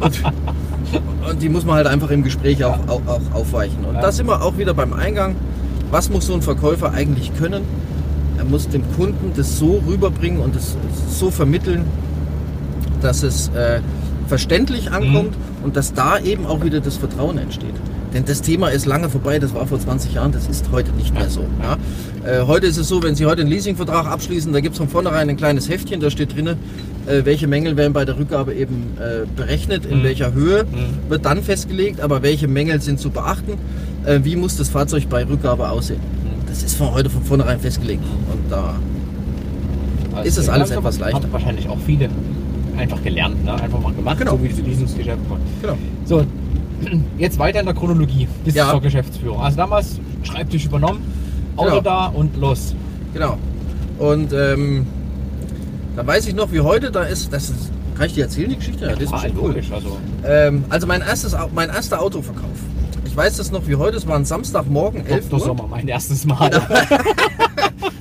und, 0.00 0.22
und 1.30 1.42
die 1.42 1.48
muss 1.48 1.64
man 1.64 1.76
halt 1.76 1.86
einfach 1.86 2.10
im 2.10 2.22
Gespräch 2.22 2.64
auch, 2.64 2.78
auch, 2.88 3.00
auch 3.06 3.20
aufweichen. 3.34 3.84
Und 3.84 3.94
Ja. 3.96 4.00
da 4.02 4.12
sind 4.12 4.26
wir 4.26 4.42
auch 4.42 4.56
wieder 4.58 4.74
beim 4.74 4.92
Eingang. 4.92 5.36
Was 5.90 6.10
muss 6.10 6.26
so 6.26 6.34
ein 6.34 6.42
Verkäufer 6.42 6.92
eigentlich 6.92 7.36
können? 7.36 7.62
Er 8.38 8.44
muss 8.44 8.68
dem 8.68 8.82
Kunden 8.96 9.32
das 9.36 9.58
so 9.58 9.80
rüberbringen 9.86 10.40
und 10.40 10.56
das 10.56 10.76
so 11.08 11.30
vermitteln, 11.30 11.84
dass 13.04 13.22
es 13.22 13.48
äh, 13.48 13.80
verständlich 14.26 14.90
ankommt 14.90 15.34
und 15.62 15.76
dass 15.76 15.92
da 15.92 16.18
eben 16.18 16.46
auch 16.46 16.64
wieder 16.64 16.80
das 16.80 16.96
Vertrauen 16.96 17.38
entsteht. 17.38 17.74
Denn 18.14 18.24
das 18.24 18.42
Thema 18.42 18.68
ist 18.68 18.86
lange 18.86 19.08
vorbei, 19.10 19.38
das 19.38 19.54
war 19.54 19.66
vor 19.66 19.78
20 19.78 20.14
Jahren, 20.14 20.32
das 20.32 20.46
ist 20.48 20.66
heute 20.72 20.92
nicht 20.92 21.12
mehr 21.14 21.28
so. 21.28 21.44
Ja. 21.62 21.76
Äh, 22.42 22.46
heute 22.46 22.66
ist 22.66 22.76
es 22.78 22.88
so, 22.88 23.02
wenn 23.02 23.14
Sie 23.16 23.26
heute 23.26 23.42
einen 23.42 23.50
Leasingvertrag 23.50 24.06
abschließen, 24.06 24.52
da 24.52 24.60
gibt 24.60 24.74
es 24.74 24.78
von 24.78 24.88
vornherein 24.88 25.28
ein 25.28 25.36
kleines 25.36 25.68
Heftchen, 25.68 26.00
da 26.00 26.10
steht 26.10 26.34
drin, 26.34 26.46
äh, 26.46 26.54
welche 27.24 27.46
Mängel 27.48 27.76
werden 27.76 27.92
bei 27.92 28.04
der 28.04 28.16
Rückgabe 28.16 28.54
eben 28.54 28.96
äh, 28.98 29.26
berechnet, 29.36 29.84
in 29.84 29.98
Mhm. 29.98 30.04
welcher 30.04 30.32
Höhe 30.32 30.64
Mhm. 30.64 31.10
wird 31.10 31.24
dann 31.26 31.42
festgelegt, 31.42 32.00
aber 32.00 32.22
welche 32.22 32.46
Mängel 32.48 32.80
sind 32.80 33.00
zu 33.00 33.10
beachten, 33.10 33.54
äh, 34.06 34.20
wie 34.22 34.36
muss 34.36 34.56
das 34.56 34.68
Fahrzeug 34.70 35.08
bei 35.10 35.24
Rückgabe 35.26 35.68
aussehen. 35.68 36.00
Mhm. 36.00 36.46
Das 36.48 36.62
ist 36.62 36.76
von 36.76 36.92
heute 36.94 37.10
von 37.10 37.22
vornherein 37.24 37.58
festgelegt. 37.60 38.04
Und 38.32 38.50
da 38.50 38.74
Also 40.14 40.28
Ist 40.28 40.38
es 40.38 40.48
alles 40.48 40.70
etwas 40.70 41.00
leichter. 41.00 41.24
Wahrscheinlich 41.32 41.68
auch 41.68 41.78
viele 41.84 42.08
einfach 42.78 43.02
gelernt, 43.02 43.44
ne? 43.44 43.54
einfach 43.54 43.80
mal 43.80 43.92
gemacht, 43.92 44.18
Genau. 44.18 44.32
so 44.32 44.42
wie 44.42 44.48
diese 44.48 44.62
Leasingsgeschäfte. 44.62 45.22
Genau. 45.60 45.76
So, 46.04 46.24
jetzt 47.18 47.38
weiter 47.38 47.60
in 47.60 47.66
der 47.66 47.74
Chronologie 47.74 48.28
bis 48.44 48.54
Ja. 48.54 48.70
zur 48.70 48.80
Geschäftsführung. 48.80 49.40
Also 49.40 49.56
damals 49.56 50.00
Schreibtisch 50.22 50.64
übernommen, 50.66 51.00
Auto 51.56 51.68
Genau. 51.70 51.80
da 51.82 52.06
und 52.06 52.36
los. 52.36 52.74
Genau. 53.12 53.36
Und 53.98 54.32
ähm, 54.32 54.86
da 55.96 56.06
weiß 56.06 56.26
ich 56.28 56.34
noch, 56.34 56.50
wie 56.52 56.60
heute 56.60 56.90
da 56.90 57.02
ist, 57.04 57.32
das 57.32 57.50
ist, 57.50 57.70
kann 57.96 58.06
ich 58.06 58.14
dir 58.14 58.24
erzählen, 58.24 58.50
die 58.50 58.56
Geschichte? 58.56 58.86
Ja, 58.86 58.92
das 58.92 59.02
ist 59.04 59.10
bestimmt 59.12 59.38
cool. 59.40 59.48
logisch, 59.50 59.70
also 59.70 59.96
Ähm, 60.26 60.64
also 60.68 60.86
mein, 60.86 61.00
erstes, 61.02 61.36
mein 61.54 61.68
erster 61.68 62.00
Autoverkauf. 62.02 62.48
Ich 63.06 63.16
weiß 63.16 63.36
das 63.36 63.52
noch 63.52 63.68
wie 63.68 63.76
heute, 63.76 63.96
es 63.96 64.06
war 64.08 64.16
ein 64.16 64.24
Samstagmorgen, 64.24 65.06
11 65.06 65.28
Dr. 65.28 65.38
Uhr. 65.40 65.46
Sommer, 65.46 65.66
mein 65.70 65.86
erstes 65.86 66.24
Mal. 66.24 66.50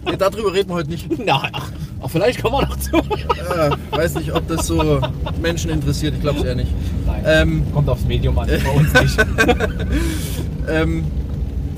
Nee, 0.05 0.17
darüber 0.17 0.53
reden 0.53 0.69
wir 0.69 0.75
heute 0.75 0.89
nicht. 0.89 1.07
Na, 1.25 1.43
ach, 1.53 1.71
ach, 2.01 2.09
vielleicht 2.09 2.41
kommen 2.41 2.55
wir 2.55 2.67
noch 2.67 2.77
zu. 2.77 2.97
Äh, 2.97 3.71
weiß 3.91 4.15
nicht, 4.15 4.33
ob 4.33 4.47
das 4.47 4.67
so 4.67 4.99
Menschen 5.41 5.69
interessiert, 5.69 6.15
ich 6.15 6.21
glaube 6.21 6.39
es 6.39 6.45
eher 6.45 6.55
nicht. 6.55 6.71
Nein, 7.05 7.23
Ähm, 7.25 7.63
kommt 7.73 7.89
aufs 7.89 8.05
Medium 8.05 8.37
an, 8.37 8.47
bei 8.47 8.69
uns 8.69 8.93
nicht. 8.93 9.25
ähm, 10.69 11.03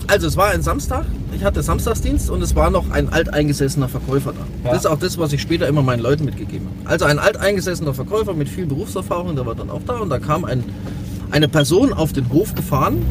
also 0.07 0.27
es 0.27 0.37
war 0.37 0.49
ein 0.49 0.61
Samstag, 0.61 1.05
ich 1.35 1.43
hatte 1.43 1.61
Samstagsdienst 1.63 2.29
und 2.29 2.41
es 2.41 2.55
war 2.55 2.69
noch 2.69 2.91
ein 2.91 3.09
alteingesessener 3.09 3.89
Verkäufer 3.89 4.33
da. 4.33 4.39
Ja. 4.63 4.71
Das 4.71 4.85
ist 4.85 4.85
auch 4.85 4.99
das, 4.99 5.17
was 5.17 5.33
ich 5.33 5.41
später 5.41 5.67
immer 5.67 5.81
meinen 5.81 6.01
Leuten 6.01 6.25
mitgegeben 6.25 6.67
habe. 6.67 6.89
Also 6.89 7.05
ein 7.05 7.19
alteingesessener 7.19 7.93
Verkäufer 7.93 8.33
mit 8.33 8.47
viel 8.47 8.65
Berufserfahrung, 8.65 9.35
der 9.35 9.45
war 9.45 9.55
dann 9.55 9.69
auch 9.69 9.81
da 9.85 9.97
und 9.97 10.09
da 10.09 10.19
kam 10.19 10.45
ein, 10.45 10.63
eine 11.31 11.47
Person 11.47 11.91
auf 11.91 12.13
den 12.13 12.29
Hof 12.31 12.53
gefahren. 12.55 13.01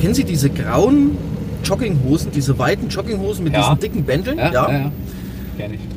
Kennen 0.00 0.14
Sie 0.14 0.24
diese 0.24 0.48
grauen 0.48 1.18
Jogginghosen, 1.64 2.30
diese 2.32 2.58
weiten 2.58 2.88
Jogginghosen 2.88 3.44
mit 3.44 3.52
Ja. 3.52 3.60
diesen 3.60 3.78
dicken 3.80 4.04
Bändeln? 4.04 4.38
ja, 4.38 4.52
ja. 4.52 4.70
ja. 4.70 4.90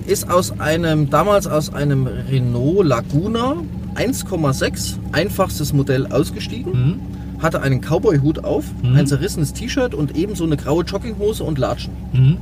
Ist 0.08 0.29
aus 0.29 0.60
einem, 0.60 1.10
damals 1.10 1.48
aus 1.48 1.74
einem 1.74 2.05
Renault 2.08 2.86
Laguna 2.86 3.55
1,6, 3.96 4.98
einfachstes 5.13 5.72
Modell 5.74 6.08
ausgestiegen, 6.08 6.72
Mhm. 6.74 7.41
hatte 7.41 7.62
einen 7.62 7.79
Cowboy-Hut 7.82 8.43
auf, 8.43 8.65
Mhm. 8.82 8.96
ein 8.98 9.08
zerrissenes 9.08 9.53
T-Shirt 9.53 9.93
und 9.93 10.17
ebenso 10.17 10.43
eine 10.43 10.58
graue 10.58 10.84
Jogginghose 10.84 11.43
und 11.43 11.58
Latschen. 11.60 11.93
Mhm. 12.12 12.38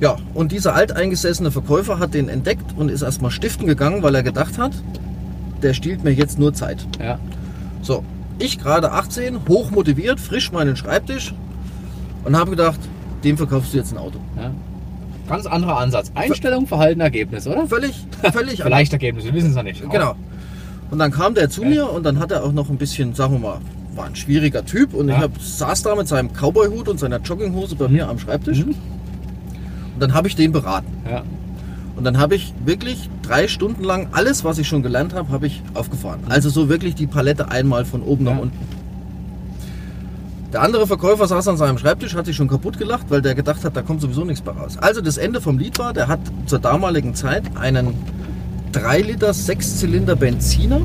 Ja, 0.00 0.16
und 0.32 0.52
dieser 0.52 0.74
alteingesessene 0.74 1.50
Verkäufer 1.50 1.98
hat 1.98 2.14
den 2.14 2.28
entdeckt 2.30 2.74
und 2.76 2.90
ist 2.90 3.02
erstmal 3.02 3.30
stiften 3.30 3.66
gegangen, 3.66 4.02
weil 4.02 4.14
er 4.14 4.22
gedacht 4.22 4.56
hat, 4.58 4.72
der 5.62 5.74
stiehlt 5.74 6.04
mir 6.04 6.12
jetzt 6.12 6.38
nur 6.38 6.54
Zeit. 6.54 6.86
Ja. 6.98 7.18
So, 7.82 8.02
ich 8.38 8.58
gerade 8.58 8.92
18, 8.92 9.40
hochmotiviert, 9.46 10.18
frisch 10.18 10.52
meinen 10.52 10.76
Schreibtisch 10.76 11.34
und 12.24 12.36
habe 12.36 12.50
gedacht, 12.50 12.80
dem 13.24 13.36
verkaufst 13.36 13.72
du 13.72 13.78
jetzt 13.78 13.92
ein 13.92 13.98
Auto. 13.98 14.18
ja. 14.36 14.50
Ganz 15.28 15.46
anderer 15.46 15.78
Ansatz. 15.78 16.10
Einstellung, 16.16 16.66
Verhalten, 16.66 17.00
Ergebnis, 17.00 17.46
oder? 17.46 17.64
Völlig, 17.68 18.04
völlig 18.32 18.62
Vielleicht 18.64 18.92
Ergebnis, 18.92 19.24
wir 19.24 19.32
wissen 19.32 19.50
es 19.50 19.54
noch 19.56 19.62
nicht. 19.62 19.80
Genau. 19.88 20.16
Und 20.90 20.98
dann 20.98 21.12
kam 21.12 21.34
der 21.34 21.48
zu 21.48 21.62
Ja. 21.62 21.68
mir 21.68 21.90
und 21.92 22.02
dann 22.04 22.18
hat 22.18 22.32
er 22.32 22.42
auch 22.42 22.50
noch 22.50 22.68
ein 22.68 22.78
bisschen, 22.78 23.14
sagen 23.14 23.34
wir 23.34 23.38
mal, 23.38 23.58
war 23.94 24.06
ein 24.06 24.16
schwieriger 24.16 24.64
Typ 24.64 24.92
und 24.92 25.08
Ja. 25.08 25.14
ich 25.18 25.20
hab, 25.22 25.40
saß 25.40 25.82
da 25.84 25.94
mit 25.94 26.08
seinem 26.08 26.30
Cowboy-Hut 26.32 26.88
und 26.88 26.98
seiner 26.98 27.18
Jogginghose 27.20 27.76
bei 27.76 27.86
mir 27.86 28.08
am 28.08 28.18
Schreibtisch 28.18 28.58
Mhm. 28.64 28.70
und 29.94 30.00
dann 30.00 30.14
habe 30.14 30.26
ich 30.26 30.34
den 30.34 30.50
beraten. 30.50 30.88
Ja. 31.08 31.22
Und 31.96 32.02
dann 32.02 32.18
habe 32.18 32.34
ich 32.34 32.52
wirklich 32.64 33.08
drei 33.22 33.46
Stunden 33.46 33.84
lang 33.84 34.08
alles, 34.10 34.42
was 34.42 34.58
ich 34.58 34.66
schon 34.66 34.82
gelernt 34.82 35.14
habe, 35.14 35.30
habe 35.30 35.46
ich 35.46 35.62
aufgefahren. 35.74 36.20
Also 36.28 36.48
so 36.50 36.68
wirklich 36.68 36.96
die 36.96 37.06
Palette 37.06 37.52
einmal 37.52 37.84
von 37.84 38.02
oben 38.02 38.26
Ja. 38.26 38.32
nach 38.34 38.40
unten. 38.40 38.58
Der 40.52 40.62
andere 40.62 40.86
Verkäufer 40.86 41.28
saß 41.28 41.46
an 41.46 41.56
seinem 41.56 41.78
Schreibtisch, 41.78 42.16
hat 42.16 42.26
sich 42.26 42.34
schon 42.34 42.48
kaputt 42.48 42.76
gelacht, 42.76 43.06
weil 43.08 43.22
der 43.22 43.36
gedacht 43.36 43.64
hat, 43.64 43.76
da 43.76 43.82
kommt 43.82 44.00
sowieso 44.00 44.24
nichts 44.24 44.40
bei 44.40 44.50
raus. 44.50 44.76
Also 44.80 45.00
das 45.00 45.16
Ende 45.16 45.40
vom 45.40 45.58
Lied 45.58 45.78
war, 45.78 45.92
der 45.92 46.08
hat 46.08 46.20
zur 46.46 46.58
damaligen 46.58 47.14
Zeit 47.14 47.44
einen 47.56 47.94
3 48.72 49.02
Liter 49.02 49.32
6 49.32 49.78
Zylinder 49.78 50.16
Benziner 50.16 50.80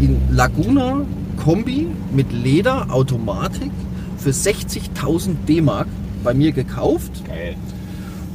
in 0.00 0.18
Laguna 0.30 1.02
Kombi 1.36 1.88
mit 2.10 2.32
Leder 2.32 2.86
Automatik 2.90 3.70
für 4.16 4.30
60.000 4.30 5.34
D-Mark 5.46 5.88
bei 6.24 6.32
mir 6.32 6.52
gekauft 6.52 7.26
Geil. 7.26 7.54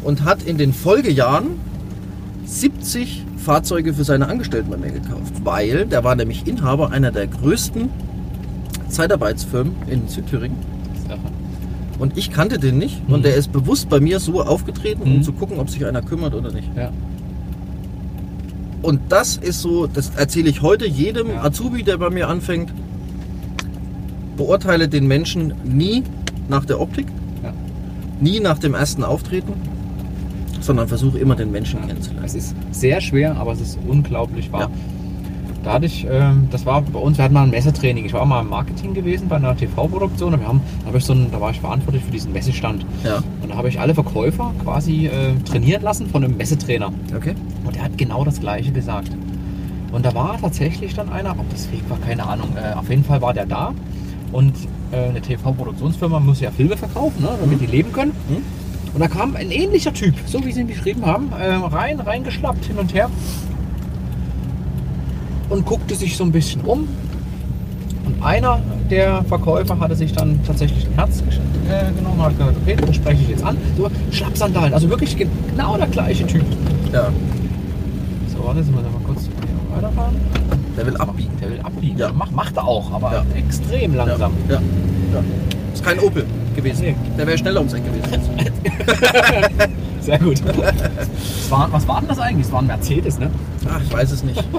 und 0.03 0.25
hat 0.25 0.43
in 0.43 0.57
den 0.57 0.73
Folgejahren 0.73 1.47
70 2.45 3.25
Fahrzeuge 3.37 3.93
für 3.93 4.03
seine 4.03 4.27
Angestellten 4.27 4.69
bei 4.69 4.77
mir 4.77 4.91
gekauft, 4.91 5.33
weil 5.43 5.85
der 5.85 6.03
war 6.03 6.15
nämlich 6.15 6.47
Inhaber 6.47 6.91
einer 6.91 7.11
der 7.11 7.27
größten 7.27 7.89
Zeitarbeitsfirmen 8.89 9.73
in 9.89 10.07
Südthüringen 10.07 10.57
Sache. 11.07 11.19
und 11.99 12.17
ich 12.17 12.31
kannte 12.31 12.57
den 12.59 12.77
nicht 12.77 13.07
Mhm. 13.07 13.15
und 13.15 13.25
der 13.25 13.35
ist 13.35 13.51
bewusst 13.51 13.89
bei 13.89 13.99
mir 13.99 14.19
so 14.19 14.41
aufgetreten, 14.41 15.01
um 15.03 15.17
Mhm. 15.17 15.23
zu 15.23 15.33
gucken, 15.33 15.59
ob 15.59 15.69
sich 15.69 15.85
einer 15.85 16.01
kümmert 16.01 16.33
oder 16.33 16.51
nicht. 16.51 16.69
Ja. 16.75 16.91
Und 18.81 18.99
das 19.09 19.37
ist 19.37 19.61
so, 19.61 19.87
das 19.87 20.11
erzähle 20.15 20.49
ich 20.49 20.61
heute 20.61 20.87
jedem 20.87 21.29
Ja. 21.29 21.43
Azubi, 21.43 21.83
der 21.83 21.97
bei 21.97 22.09
mir 22.09 22.27
anfängt. 22.29 22.71
Beurteile 24.37 24.87
den 24.87 25.07
Menschen 25.07 25.53
nie 25.63 26.03
nach 26.47 26.63
der 26.65 26.79
Optik, 26.79 27.07
Ja. 27.43 27.53
nie 28.21 28.39
nach 28.39 28.59
dem 28.59 28.75
ersten 28.75 29.03
Auftreten, 29.03 29.53
sondern 30.61 30.87
versuche 30.87 31.17
immer 31.17 31.35
den 31.35 31.51
Menschen 31.51 31.81
kennenzulernen. 31.87 32.25
Es 32.25 32.35
ist 32.35 32.55
sehr 32.71 33.01
schwer, 33.01 33.35
aber 33.37 33.53
es 33.53 33.61
ist 33.61 33.79
unglaublich 33.87 34.51
wahr. 34.51 34.69
Ja. 35.67 35.73
Da 35.73 35.75
hatte 35.75 35.85
ich, 35.85 36.07
ähm, 36.09 36.47
das 36.49 36.65
war 36.65 36.81
bei 36.81 36.99
uns, 36.99 37.17
wir 37.17 37.25
hatten 37.25 37.33
mal 37.33 37.43
ein 37.43 37.49
Messetraining. 37.49 38.05
Ich 38.05 38.13
war 38.13 38.25
mal 38.25 38.41
im 38.41 38.49
Marketing 38.49 38.93
gewesen 38.93 39.27
bei 39.27 39.35
einer 39.35 39.55
TV-Produktion 39.55 40.33
und 40.33 40.39
wir 40.39 40.47
haben, 40.47 40.61
da, 40.89 40.97
ich 40.97 41.03
so 41.03 41.13
einen, 41.13 41.29
da 41.29 41.41
war 41.41 41.51
ich 41.51 41.59
verantwortlich 41.59 42.03
für 42.03 42.11
diesen 42.11 42.31
Messestand. 42.31 42.85
Ja, 43.03 43.21
Und 43.41 43.51
da 43.51 43.55
habe 43.55 43.67
ich 43.67 43.79
alle 43.79 43.93
Verkäufer 43.93 44.53
quasi 44.63 45.07
äh, 45.07 45.33
trainieren 45.43 45.83
lassen 45.83 46.07
von 46.07 46.23
einem 46.23 46.37
Messetrainer. 46.37 46.91
okay. 47.15 47.35
Und 47.65 47.75
der 47.75 47.83
hat 47.83 47.97
genau 47.97 48.23
das 48.23 48.39
Gleiche 48.39 48.71
gesagt. 48.71 49.11
Und 49.91 50.05
da 50.05 50.13
war 50.13 50.37
tatsächlich 50.39 50.93
dann 50.93 51.09
einer, 51.09 51.31
ob 51.31 51.49
das 51.49 51.65
fake 51.65 51.89
war, 51.89 51.97
keine 51.99 52.25
Ahnung. 52.25 52.49
Äh, 52.55 52.73
auf 52.75 52.89
jeden 52.89 53.03
Fall 53.03 53.21
war 53.21 53.33
der 53.33 53.45
da. 53.45 53.73
Und 54.31 54.53
äh, 54.91 55.09
eine 55.09 55.21
TV-Produktionsfirma 55.21 56.19
muss 56.19 56.39
ja 56.39 56.51
Filme 56.51 56.77
verkaufen, 56.77 57.21
ne, 57.23 57.29
damit 57.39 57.59
die 57.61 57.65
leben 57.65 57.91
können. 57.91 58.11
Mhm. 58.29 58.43
Und 58.93 59.01
da 59.01 59.07
kam 59.07 59.35
ein 59.35 59.51
ähnlicher 59.51 59.93
Typ, 59.93 60.15
so 60.25 60.43
wie 60.45 60.51
sie 60.51 60.61
ihn 60.61 60.67
beschrieben 60.67 61.05
haben, 61.05 61.31
äh, 61.31 61.53
rein, 61.53 61.99
reingeschlappt, 61.99 62.65
hin 62.65 62.77
und 62.77 62.93
her. 62.93 63.09
Und 65.49 65.65
guckte 65.65 65.95
sich 65.95 66.17
so 66.17 66.23
ein 66.23 66.31
bisschen 66.31 66.61
um. 66.61 66.87
Und 68.05 68.23
einer 68.23 68.59
der 68.89 69.23
Verkäufer 69.25 69.79
hatte 69.79 69.95
sich 69.95 70.13
dann 70.13 70.39
tatsächlich 70.45 70.85
ein 70.87 70.93
Herz 70.95 71.21
äh, 71.21 71.91
genommen, 71.93 72.21
hat 72.21 72.37
gesagt, 72.37 72.57
okay, 72.61 72.75
den 72.75 72.93
spreche 72.93 73.21
ich 73.21 73.29
jetzt 73.29 73.43
an. 73.43 73.57
So, 73.77 73.89
Schlappsandalen, 74.11 74.73
also 74.73 74.89
wirklich 74.89 75.15
genau 75.17 75.77
der 75.77 75.87
gleiche 75.87 76.25
Typ. 76.25 76.43
Ja, 76.93 77.09
So, 78.33 78.43
warte, 78.45 78.59
jetzt 78.59 78.71
müssen 78.71 78.83
wir 78.85 78.91
mal 78.91 79.05
kurz 79.05 79.29
weiterfahren. 79.75 80.15
der 80.77 80.85
will 80.85 80.97
abbiegen. 80.97 81.31
Der 81.41 81.49
will 81.49 81.59
abbiegen. 81.61 81.97
Ja. 81.97 82.11
Macht, 82.13 82.31
macht 82.33 82.55
er 82.57 82.65
auch, 82.67 82.91
aber 82.93 83.11
Ja. 83.13 83.25
extrem 83.37 83.95
langsam. 83.95 84.31
Ja, 84.47 84.55
ja. 84.55 84.61
ja. 85.13 85.23
Ist 85.73 85.83
kein 85.83 85.99
Opel 85.99 86.25
gewesen. 86.55 86.81
Nee. 86.85 86.95
Der 87.17 87.27
wäre 87.27 87.37
schneller 87.37 87.59
ums 87.59 87.73
Eck 87.73 87.83
gewesen. 87.85 88.21
Sehr 90.01 90.19
gut. 90.19 90.41
Was 90.45 91.51
war, 91.51 91.67
was 91.71 91.87
war 91.87 91.99
denn 91.99 92.07
das 92.09 92.19
eigentlich? 92.19 92.45
Es 92.47 92.51
war 92.53 92.59
ein 92.61 92.67
Mercedes, 92.67 93.19
ne? 93.19 93.29
Ach, 93.69 93.81
ich 93.85 93.91
weiß 93.93 94.11
es 94.11 94.23
nicht. 94.23 94.41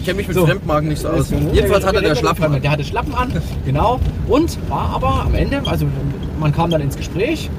Ich 0.00 0.06
kenne 0.06 0.16
mich 0.16 0.28
mit 0.28 0.36
So. 0.36 0.46
Fremdmarken 0.46 0.88
nicht 0.88 1.02
so 1.02 1.08
aus. 1.08 1.30
Jedenfalls 1.52 1.84
hatte 1.84 2.00
der 2.00 2.14
Schlappen. 2.14 2.44
an. 2.44 2.62
Der 2.62 2.70
hatte 2.70 2.84
Schlappen 2.84 3.14
an, 3.14 3.30
genau. 3.66 4.00
Und 4.28 4.58
war 4.70 4.92
aber 4.94 5.26
am 5.26 5.34
Ende, 5.34 5.60
also 5.66 5.86
man 6.38 6.52
kam 6.52 6.70
dann 6.70 6.80
ins 6.80 6.96
Gespräch 6.96 7.50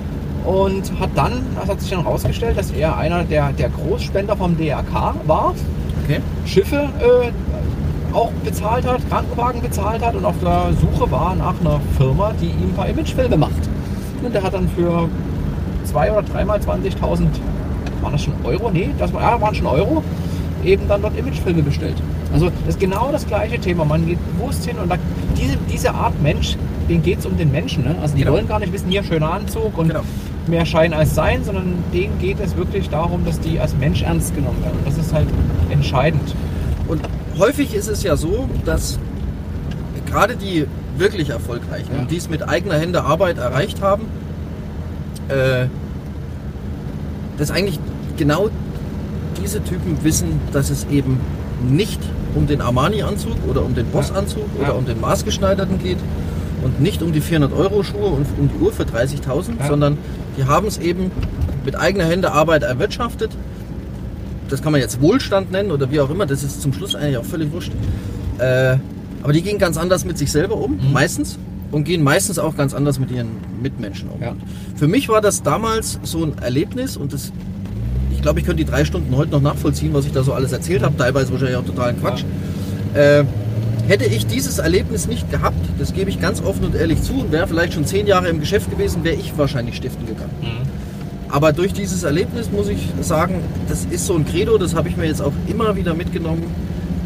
und 0.43 0.91
hat 0.99 1.11
dann, 1.13 1.33
das 1.59 1.69
hat 1.69 1.79
sich 1.81 1.91
dann 1.91 2.03
herausgestellt, 2.03 2.57
dass 2.57 2.71
er 2.71 2.97
einer 2.97 3.23
der, 3.23 3.51
der 3.53 3.69
Großspender 3.69 4.35
vom 4.35 4.57
DRK 4.57 5.13
war. 5.27 5.53
Okay. 6.03 6.19
Schiffe 6.45 6.89
äh, 6.99 7.31
auch 8.15 8.31
bezahlt 8.43 8.87
hat, 8.87 9.07
Krankenwagen 9.07 9.61
bezahlt 9.61 10.03
hat 10.03 10.15
und 10.15 10.25
auf 10.25 10.35
der 10.41 10.69
Suche 10.81 11.11
war 11.11 11.35
nach 11.35 11.53
einer 11.61 11.79
Firma, 11.97 12.33
die 12.41 12.47
ihm 12.47 12.69
ein 12.69 12.73
paar 12.75 12.89
Imagefilme 12.89 13.37
macht. 13.37 13.69
Und 14.23 14.33
der 14.33 14.41
hat 14.41 14.55
dann 14.55 14.67
für 14.69 15.07
zwei 15.85 16.11
oder 16.11 16.23
dreimal 16.23 16.57
20.000, 16.59 17.27
waren 18.01 18.11
das 18.11 18.23
schon 18.23 18.33
Euro? 18.43 18.71
Nee, 18.71 18.89
das 18.97 19.13
war, 19.13 19.21
ja, 19.21 19.39
waren 19.39 19.53
schon 19.53 19.67
Euro, 19.67 20.03
eben 20.63 20.87
dann 20.87 21.03
dort 21.03 21.15
Imagefilme 21.15 21.61
bestellt. 21.61 22.01
Also 22.33 22.49
das 22.65 22.75
ist 22.75 22.79
genau 22.79 23.09
das 23.11 23.27
gleiche 23.27 23.59
Thema. 23.59 23.83
Man 23.85 24.05
geht 24.05 24.17
bewusst 24.37 24.65
hin 24.65 24.77
und 24.77 24.89
da, 24.89 24.95
diese, 25.37 25.57
diese 25.71 25.93
Art 25.93 26.19
Mensch, 26.21 26.55
denen 26.89 27.03
geht 27.03 27.19
es 27.19 27.25
um 27.25 27.37
den 27.37 27.51
Menschen. 27.51 27.83
Ne? 27.83 27.95
Also 28.01 28.15
die 28.15 28.21
Genau. 28.21 28.33
wollen 28.33 28.47
gar 28.47 28.59
nicht 28.59 28.71
wissen, 28.73 28.89
hier 28.89 29.03
schöner 29.03 29.31
Anzug 29.33 29.77
und 29.77 29.89
Genau. 29.89 30.01
mehr 30.47 30.65
Schein 30.65 30.93
als 30.93 31.13
Sein, 31.15 31.43
sondern 31.43 31.75
denen 31.93 32.17
geht 32.19 32.39
es 32.39 32.55
wirklich 32.55 32.89
darum, 32.89 33.25
dass 33.25 33.39
die 33.39 33.59
als 33.59 33.75
Mensch 33.75 34.01
ernst 34.01 34.33
genommen 34.35 34.63
werden. 34.63 34.77
Und 34.79 34.87
das 34.87 34.97
ist 34.97 35.13
halt 35.13 35.27
entscheidend. 35.69 36.35
Und 36.87 37.01
häufig 37.37 37.73
ist 37.73 37.87
es 37.87 38.03
ja 38.03 38.15
so, 38.15 38.47
dass 38.65 38.97
gerade 40.09 40.35
die 40.35 40.65
wirklich 40.97 41.29
erfolgreichen, 41.29 41.89
Ja. 41.93 41.99
und 42.01 42.11
die 42.11 42.17
es 42.17 42.29
mit 42.29 42.47
eigener 42.47 42.75
Hände 42.77 43.03
Arbeit 43.03 43.37
erreicht 43.37 43.81
haben, 43.81 44.03
äh, 45.29 45.67
dass 47.37 47.51
eigentlich 47.51 47.79
genau 48.17 48.49
diese 49.41 49.63
Typen 49.63 49.97
wissen, 50.03 50.39
dass 50.51 50.69
es 50.69 50.85
eben 50.91 51.19
nicht 51.67 51.99
um 52.35 52.47
den 52.47 52.61
Armani-Anzug 52.61 53.35
oder 53.49 53.63
um 53.63 53.75
den 53.75 53.85
Boss-Anzug 53.87 54.43
Ja. 54.59 54.69
oder 54.69 54.77
um 54.77 54.85
den 54.85 54.99
maßgeschneiderten 55.01 55.79
geht 55.79 55.97
und 56.63 56.79
nicht 56.81 57.01
um 57.01 57.11
die 57.11 57.21
400-Euro-Schuhe 57.21 58.05
und 58.07 58.25
um 58.39 58.49
die 58.49 58.63
Uhr 58.63 58.71
für 58.71 58.83
30.000, 58.83 59.59
Ja. 59.59 59.67
sondern 59.67 59.97
die 60.37 60.45
haben 60.45 60.67
es 60.67 60.77
eben 60.77 61.11
mit 61.65 61.75
eigener 61.75 62.05
Hände 62.05 62.31
Arbeit 62.31 62.63
erwirtschaftet. 62.63 63.31
Das 64.49 64.61
kann 64.61 64.71
man 64.71 64.81
jetzt 64.81 65.01
Wohlstand 65.01 65.51
nennen 65.51 65.71
oder 65.71 65.91
wie 65.91 65.99
auch 65.99 66.09
immer, 66.09 66.25
das 66.25 66.43
ist 66.43 66.61
zum 66.61 66.73
Schluss 66.73 66.95
eigentlich 66.95 67.17
auch 67.17 67.25
völlig 67.25 67.51
wurscht. 67.51 67.71
Äh, 68.39 68.77
aber 69.23 69.33
die 69.33 69.41
gehen 69.41 69.57
ganz 69.59 69.77
anders 69.77 70.03
mit 70.05 70.17
sich 70.17 70.31
selber 70.31 70.55
um, 70.57 70.73
Mhm. 70.73 70.91
meistens, 70.93 71.37
und 71.71 71.85
gehen 71.85 72.03
meistens 72.03 72.37
auch 72.37 72.57
ganz 72.57 72.73
anders 72.73 72.99
mit 72.99 73.11
ihren 73.11 73.29
Mitmenschen 73.61 74.09
um. 74.09 74.21
Ja. 74.21 74.35
Für 74.75 74.87
mich 74.89 75.07
war 75.07 75.21
das 75.21 75.41
damals 75.41 75.99
so 76.03 76.23
ein 76.25 76.37
Erlebnis 76.39 76.97
und 76.97 77.13
das, 77.13 77.31
ich 78.21 78.23
glaube, 78.23 78.39
ich 78.39 78.45
könnte 78.45 78.63
die 78.63 78.69
drei 78.69 78.85
Stunden 78.85 79.17
heute 79.17 79.31
noch 79.31 79.41
nachvollziehen, 79.41 79.95
was 79.95 80.05
ich 80.05 80.11
da 80.11 80.21
so 80.21 80.31
alles 80.31 80.51
erzählt 80.51 80.83
habe, 80.83 80.95
teilweise 80.95 81.31
wahrscheinlich 81.31 81.57
auch 81.57 81.65
totalen 81.65 81.99
Quatsch. 81.99 82.23
Äh, 82.93 83.23
hätte 83.87 84.05
ich 84.05 84.27
dieses 84.27 84.59
Erlebnis 84.59 85.07
nicht 85.07 85.31
gehabt, 85.31 85.57
das 85.79 85.91
gebe 85.91 86.11
ich 86.11 86.21
ganz 86.21 86.39
offen 86.39 86.65
und 86.65 86.75
ehrlich 86.75 87.01
zu, 87.01 87.13
und 87.13 87.31
wäre 87.31 87.47
vielleicht 87.47 87.73
schon 87.73 87.83
zehn 87.83 88.05
Jahre 88.05 88.29
im 88.29 88.39
Geschäft 88.39 88.69
gewesen, 88.69 89.03
wäre 89.03 89.15
ich 89.15 89.35
wahrscheinlich 89.39 89.77
stiften 89.77 90.05
gegangen. 90.05 90.29
Mhm. 90.39 90.69
Aber 91.29 91.51
durch 91.51 91.73
dieses 91.73 92.03
Erlebnis 92.03 92.51
muss 92.51 92.67
ich 92.67 92.89
sagen, 93.01 93.41
das 93.67 93.85
ist 93.85 94.05
so 94.05 94.13
ein 94.13 94.23
Credo, 94.23 94.59
das 94.59 94.75
habe 94.75 94.87
ich 94.87 94.97
mir 94.97 95.07
jetzt 95.07 95.23
auch 95.23 95.33
immer 95.47 95.75
wieder 95.75 95.95
mitgenommen. 95.95 96.43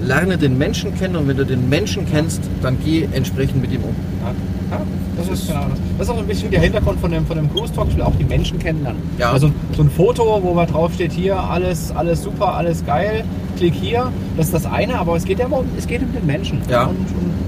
Lerne 0.05 0.37
den 0.37 0.57
Menschen 0.57 0.95
kennen 0.95 1.15
und 1.15 1.27
wenn 1.27 1.37
du 1.37 1.45
den 1.45 1.67
Menschen 1.69 2.05
kennst, 2.09 2.41
dann 2.61 2.77
geh 2.83 3.07
entsprechend 3.11 3.61
mit 3.61 3.71
ihm 3.71 3.83
um. 3.83 3.95
Ja. 4.23 4.33
Ja, 4.71 4.81
das 5.17 5.27
ist 5.27 5.47
genau 5.47 5.67
das. 5.69 5.79
Das 5.97 6.07
ist 6.07 6.13
auch 6.13 6.17
ein 6.17 6.27
bisschen 6.27 6.51
der 6.51 6.61
Hintergrund 6.61 6.99
von 6.99 7.11
dem, 7.11 7.25
von 7.25 7.37
dem 7.37 7.51
Cruise 7.51 7.71
Talk. 7.73 7.87
Ich 7.89 7.95
will 7.95 8.03
auch 8.03 8.15
die 8.15 8.23
Menschen 8.23 8.57
kennenlernen. 8.57 9.01
Ja. 9.17 9.31
Also 9.31 9.51
so 9.75 9.83
ein 9.83 9.89
Foto, 9.89 10.39
wo 10.41 10.53
man 10.53 10.67
drauf 10.67 10.93
steht, 10.93 11.11
hier 11.11 11.37
alles, 11.37 11.91
alles 11.95 12.23
super, 12.23 12.55
alles 12.55 12.85
geil, 12.85 13.23
klick 13.57 13.73
hier. 13.73 14.11
Das 14.37 14.47
ist 14.47 14.53
das 14.53 14.65
eine, 14.65 14.97
aber 14.97 15.15
es 15.15 15.25
geht 15.25 15.39
ja 15.39 15.47
um, 15.47 15.65
es 15.77 15.85
geht 15.87 16.01
um 16.01 16.11
den 16.11 16.25
Menschen. 16.25 16.61
Ja. 16.69 16.85
Und, 16.85 16.97
und 16.97 17.44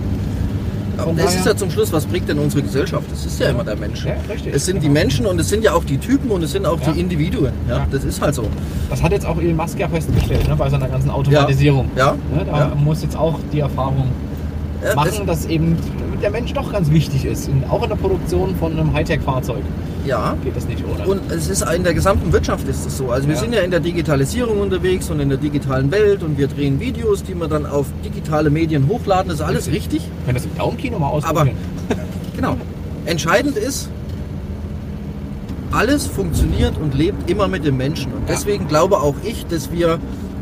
Das 0.97 1.15
daher- 1.25 1.39
ist 1.39 1.45
ja 1.45 1.55
zum 1.55 1.69
Schluss, 1.71 1.93
was 1.93 2.05
prägt 2.05 2.27
denn 2.29 2.39
unsere 2.39 2.63
Gesellschaft? 2.63 3.05
Das 3.11 3.25
ist 3.25 3.39
ja 3.39 3.49
immer 3.49 3.63
der 3.63 3.75
Mensch. 3.75 4.03
Ja, 4.05 4.13
richtig. 4.29 4.53
Es 4.53 4.65
sind 4.65 4.81
die. 4.83 4.89
Menschen 4.89 5.25
und 5.27 5.39
es 5.39 5.49
sind 5.49 5.63
ja 5.63 5.73
auch 5.73 5.83
die 5.83 5.97
Typen 5.97 6.31
und 6.31 6.41
es 6.43 6.51
sind 6.51 6.65
auch 6.65 6.79
Ja. 6.81 6.91
die 6.91 6.99
Individuen. 6.99 7.51
Ja, 7.69 7.77
Ja. 7.77 7.87
Das 7.91 8.03
ist 8.03 8.19
halt 8.21 8.33
so. 8.35 8.43
das 8.89 9.03
hat 9.03 9.11
jetzt 9.11 9.25
auch 9.25 9.37
Elon 9.39 9.55
Musk 9.55 9.77
ja 9.79 9.87
festgestellt, 9.87 10.47
ne, 10.47 10.55
bei 10.55 10.69
seiner 10.69 10.87
ganzen 10.87 11.09
Automatisierung. 11.11 11.89
Ja. 11.95 12.13
Ne, 12.33 12.45
da 12.45 12.57
Ja. 12.57 12.71
muss 12.75 13.01
jetzt 13.03 13.15
auch 13.17 13.39
die 13.53 13.59
Erfahrung 13.59 14.05
Ja, 14.83 14.95
machen, 14.95 15.25
dass 15.27 15.45
eben 15.47 15.75
der 16.21 16.31
Mensch 16.31 16.53
doch 16.53 16.71
ganz 16.71 16.89
wichtig 16.91 17.25
ist. 17.25 17.47
Und 17.49 17.63
auch 17.69 17.83
in 17.83 17.89
der 17.89 17.95
Produktion 17.95 18.55
von 18.55 18.71
einem 18.73 18.93
Hightech-Fahrzeug 18.93 19.61
ja. 20.05 20.35
geht 20.43 20.55
das 20.55 20.67
nicht 20.67 20.83
ohne. 20.85 21.07
Und 21.07 21.31
es 21.31 21.47
ist 21.49 21.63
in 21.71 21.83
der 21.83 21.93
gesamten 21.93 22.31
Wirtschaft 22.33 22.67
ist 22.67 22.85
es 22.85 22.97
so. 22.97 23.11
Also 23.11 23.27
wir 23.27 23.35
Ja. 23.35 23.41
sind 23.41 23.53
ja 23.53 23.61
in 23.61 23.71
der 23.71 23.79
Digitalisierung 23.79 24.59
unterwegs 24.59 25.09
und 25.09 25.19
in 25.19 25.29
der 25.29 25.37
digitalen 25.37 25.91
Welt 25.91 26.23
und 26.23 26.37
wir 26.37 26.47
drehen 26.47 26.79
Videos, 26.79 27.23
die 27.23 27.35
wir 27.35 27.47
dann 27.47 27.65
auf 27.65 27.87
digitale 28.03 28.49
Medien 28.49 28.87
hochladen. 28.87 29.29
Das 29.29 29.39
ist 29.39 29.45
alles 29.45 29.69
richtig. 29.71 30.01
Können 30.25 30.35
das 30.35 30.45
im 30.45 30.55
Daumenkino 30.57 30.97
mal 30.99 31.07
Aber 31.07 31.15
ausprobieren. 31.17 31.57
genau. 32.35 32.55
Entscheidend 33.05 33.57
ist, 33.57 33.89
alles 35.71 36.07
funktioniert 36.07 36.77
und 36.77 36.95
lebt 36.95 37.29
immer 37.29 37.47
mit 37.47 37.65
dem 37.65 37.77
Menschen. 37.77 38.11
Und 38.13 38.21
Ja. 38.21 38.35
deswegen 38.35 38.67
glaube 38.67 38.97
auch 38.97 39.15
ich, 39.23 39.45
dass 39.47 39.71
wir, 39.71 39.99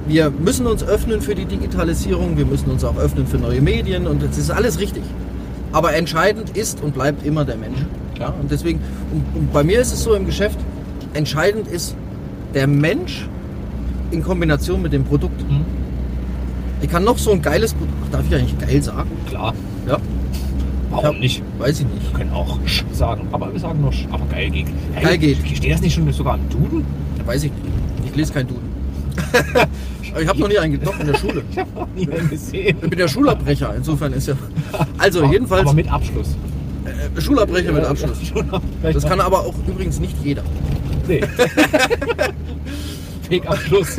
wir 0.07 0.29
müssen 0.29 0.67
uns 0.67 0.83
öffnen 0.83 1.21
für 1.21 1.35
die 1.35 1.45
Digitalisierung, 1.45 2.37
wir 2.37 2.45
müssen 2.45 2.69
uns 2.69 2.83
auch 2.83 2.97
öffnen 2.97 3.25
für 3.27 3.37
neue 3.37 3.61
Medien 3.61 4.07
und 4.07 4.21
das 4.23 4.37
ist 4.37 4.51
alles 4.51 4.79
richtig. 4.79 5.03
Aber 5.75 5.93
entscheidend 5.93 6.55
ist 6.55 6.81
und 6.81 6.93
bleibt 6.93 7.25
immer 7.25 7.43
der 7.43 7.57
Mensch. 7.57 7.79
Ja, 8.17 8.29
und 8.29 8.49
deswegen, 8.49 8.79
und, 9.11 9.25
und 9.41 9.51
bei 9.51 9.61
mir 9.61 9.81
ist 9.81 9.91
es 9.91 10.03
so 10.03 10.13
im 10.15 10.25
Geschäft, 10.25 10.57
entscheidend 11.13 11.67
ist 11.67 11.97
der 12.53 12.65
Mensch 12.65 13.27
in 14.11 14.23
Kombination 14.23 14.81
mit 14.81 14.93
dem 14.93 15.03
Produkt. 15.03 15.41
Hm? 15.41 15.65
Ich 16.81 16.89
kann 16.89 17.03
noch 17.03 17.17
so 17.17 17.31
ein 17.33 17.41
geiles 17.41 17.73
Produkt, 17.73 18.13
darf 18.13 18.23
ich 18.25 18.33
eigentlich 18.35 18.57
geil 18.57 18.81
sagen? 18.81 19.11
Klar, 19.27 19.53
Ja, 19.85 19.97
warum 20.91 21.05
hab- 21.07 21.19
nicht? 21.19 21.43
weiß 21.59 21.81
ich 21.81 21.87
nicht. 21.87 22.09
Wir 22.09 22.19
können 22.19 22.31
auch 22.31 22.57
Sch 22.65 22.85
sagen, 22.93 23.27
aber 23.33 23.51
wir 23.51 23.59
sagen 23.59 23.81
nur 23.81 23.91
Sch. 23.91 24.07
Aber 24.11 24.25
geil 24.27 24.49
geht. 24.51 24.67
Geil 25.01 25.17
geht. 25.17 25.37
Steht 25.57 25.73
das 25.73 25.81
nicht 25.81 25.93
schon 25.93 26.09
sogar 26.13 26.35
im 26.35 26.47
Duden? 26.47 26.85
Weiß 27.25 27.43
ich 27.43 27.51
nicht. 27.51 27.63
Ich 28.11 28.15
lese 28.15 28.31
keinen 28.31 28.47
Duden. 28.47 28.69
Ich 30.21 30.27
habe 30.27 30.39
noch 30.39 30.47
nie 30.47 30.57
einen 30.57 30.81
doch 30.81 30.97
in 30.99 31.07
der 31.07 31.15
Schule. 31.17 31.43
Ich 31.51 31.57
habe 31.57 31.69
noch 31.75 31.87
nie 31.95 32.09
einen 32.09 32.29
gesehen. 32.29 32.77
Ich 32.81 32.89
bin 32.89 32.99
ja 32.99 33.07
Schulabbrecher, 33.07 33.73
insofern 33.75 34.13
ist 34.13 34.27
ja. 34.27 34.35
Also 34.97 35.23
Aber- 35.23 35.31
jedenfalls 35.33 35.63
Aber 35.63 35.73
mit 35.73 35.91
Abschluss. 35.91 36.35
äh, 36.85 37.21
Schulabbrecher 37.21 37.71
mit 37.71 37.83
Abschluss. 37.83 38.17
Das 38.83 39.05
kann 39.05 39.19
aber 39.19 39.39
auch 39.41 39.53
übrigens 39.67 39.99
nicht 39.99 40.15
jeder. 40.23 40.43
Nee. 41.07 41.21
Fake-Abschluss. 43.29 43.97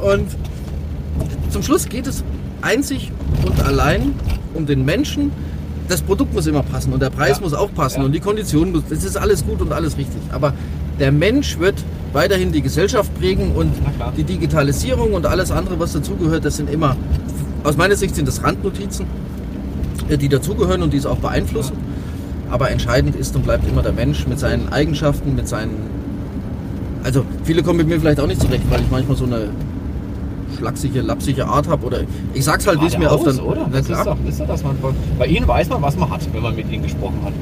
Und 0.00 0.26
zum 1.50 1.62
Schluss 1.62 1.88
geht 1.88 2.06
es 2.06 2.22
einzig 2.62 3.10
und 3.44 3.60
allein 3.64 4.14
um 4.54 4.66
den 4.66 4.84
Menschen. 4.84 5.30
Das 5.88 6.02
Produkt 6.02 6.32
muss 6.34 6.46
immer 6.46 6.62
passen 6.62 6.92
und 6.92 7.02
der 7.02 7.10
Preis 7.10 7.38
Ja. 7.38 7.42
muss 7.42 7.52
auch 7.52 7.72
passen 7.74 8.00
Ja. 8.00 8.06
und 8.06 8.12
die 8.12 8.20
Konditionen, 8.20 8.72
muss- 8.72 8.84
das 8.88 9.02
ist 9.04 9.16
alles 9.16 9.44
gut 9.44 9.60
und 9.60 9.72
alles 9.72 9.96
richtig. 9.98 10.20
Aber 10.30 10.54
der 11.00 11.10
Mensch 11.10 11.58
wird 11.58 11.82
weiterhin 12.12 12.52
die 12.52 12.62
Gesellschaft 12.62 13.12
prägen 13.18 13.52
und 13.52 13.72
die 14.16 14.24
Digitalisierung 14.24 15.12
und 15.12 15.26
alles 15.26 15.50
andere, 15.50 15.78
was 15.78 15.92
dazugehört, 15.92 16.44
das 16.44 16.56
sind 16.56 16.70
immer, 16.70 16.96
aus 17.64 17.76
meiner 17.76 17.96
Sicht 17.96 18.14
sind 18.14 18.26
das 18.26 18.42
Randnotizen, 18.42 19.06
äh, 20.08 20.16
die 20.16 20.28
dazugehören 20.28 20.82
und 20.82 20.92
die 20.92 20.96
es 20.96 21.06
auch 21.06 21.18
beeinflussen. 21.18 21.76
Aber 22.50 22.70
entscheidend 22.70 23.14
ist 23.14 23.36
und 23.36 23.44
bleibt 23.44 23.68
immer 23.68 23.82
der 23.82 23.92
Mensch 23.92 24.26
mit 24.26 24.40
seinen 24.40 24.72
Eigenschaften, 24.72 25.36
mit 25.36 25.46
seinen. 25.46 25.76
Also 27.04 27.24
viele 27.44 27.62
kommen 27.62 27.76
mit 27.78 27.88
mir 27.88 28.00
vielleicht 28.00 28.18
auch 28.20 28.26
nicht 28.26 28.40
zurecht, 28.40 28.64
weil 28.70 28.80
ich 28.80 28.90
manchmal 28.90 29.16
so 29.16 29.24
eine 29.24 29.50
schlachsige, 30.58 31.00
lapsige 31.00 31.46
Art 31.46 31.68
habe 31.68 31.86
oder 31.86 32.00
ich 32.34 32.44
sag's 32.44 32.66
halt, 32.66 32.80
wie 32.82 32.86
es 32.86 32.98
mir 32.98 33.10
auf 33.10 33.22
dann, 33.22 33.38
oder? 33.38 33.66
Na 33.70 33.78
Das 33.78 33.86
klar. 33.86 34.00
ist 34.00 34.06
doch, 34.06 34.28
ist 34.28 34.40
doch 34.40 34.46
das 34.48 34.62
man 34.64 34.76
Bei 35.18 35.26
Ihnen 35.26 35.46
weiß 35.46 35.68
man, 35.68 35.80
was 35.80 35.96
man 35.96 36.10
hat, 36.10 36.20
wenn 36.32 36.42
man 36.42 36.56
mit 36.56 36.70
Ihnen 36.70 36.82
gesprochen 36.82 37.18
hat. 37.24 37.32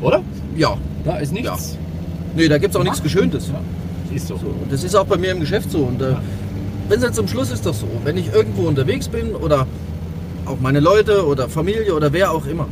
Oder? 0.00 0.22
Ja, 0.56 0.76
Da 1.04 1.18
ist 1.18 1.32
nichts. 1.32 1.76
Nee, 2.36 2.48
da 2.48 2.58
gibt's 2.58 2.76
auch 2.76 2.84
nichts 2.84 3.02
Geschöntes. 3.02 3.48
Ja. 3.48 3.60
Ist 4.14 4.28
so. 4.28 4.36
So, 4.36 4.46
und 4.46 4.70
das 4.70 4.84
ist 4.84 4.94
auch 4.94 5.06
bei 5.06 5.16
mir 5.16 5.32
im 5.32 5.40
Geschäft 5.40 5.70
so. 5.70 5.78
Und 5.78 6.02
äh, 6.02 6.14
wenn 6.88 6.98
es 6.98 7.04
jetzt 7.04 7.16
zum 7.16 7.28
Schluss 7.28 7.50
ist 7.50 7.64
doch 7.64 7.74
so, 7.74 7.86
wenn 8.04 8.16
ich 8.16 8.32
irgendwo 8.32 8.68
unterwegs 8.68 9.08
bin 9.08 9.34
oder 9.34 9.66
auch 10.44 10.58
meine 10.60 10.80
Leute 10.80 11.26
oder 11.26 11.48
Familie 11.48 11.94
oder 11.94 12.12
wer 12.12 12.32
auch 12.32 12.46
immer, 12.46 12.66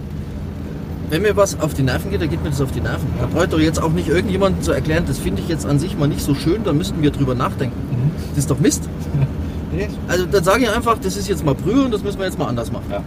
wenn 1.08 1.22
mir 1.22 1.36
was 1.36 1.58
auf 1.60 1.74
die 1.74 1.82
Nerven 1.82 2.10
geht, 2.10 2.20
dann 2.20 2.30
geht 2.30 2.42
mir 2.42 2.50
das 2.50 2.60
auf 2.60 2.70
die 2.70 2.80
Nerven. 2.80 3.08
Da 3.20 3.26
braucht 3.26 3.52
doch 3.52 3.58
jetzt 3.58 3.82
auch 3.82 3.90
nicht 3.90 4.08
irgendjemand 4.08 4.62
zu 4.64 4.72
erklären, 4.72 5.04
das 5.06 5.18
finde 5.18 5.42
ich 5.42 5.48
jetzt 5.48 5.66
an 5.66 5.78
sich 5.78 5.98
mal 5.98 6.06
nicht 6.06 6.22
so 6.22 6.34
schön, 6.34 6.62
da 6.64 6.72
müssten 6.72 7.02
wir 7.02 7.10
drüber 7.10 7.34
nachdenken. 7.34 7.76
Mhm. 7.90 8.10
Das 8.30 8.38
ist 8.38 8.50
doch 8.50 8.58
Mist. 8.58 8.88
Also 10.08 10.26
dann 10.26 10.42
sage 10.42 10.64
ich 10.64 10.68
einfach, 10.68 10.98
das 10.98 11.16
ist 11.16 11.28
jetzt 11.28 11.44
mal 11.44 11.54
Brühe 11.54 11.84
und 11.84 11.94
das 11.94 12.02
müssen 12.02 12.18
wir 12.18 12.26
jetzt 12.26 12.36
mal 12.36 12.48
anders 12.48 12.72
machen. 12.72 12.86
Ja. 12.90 13.04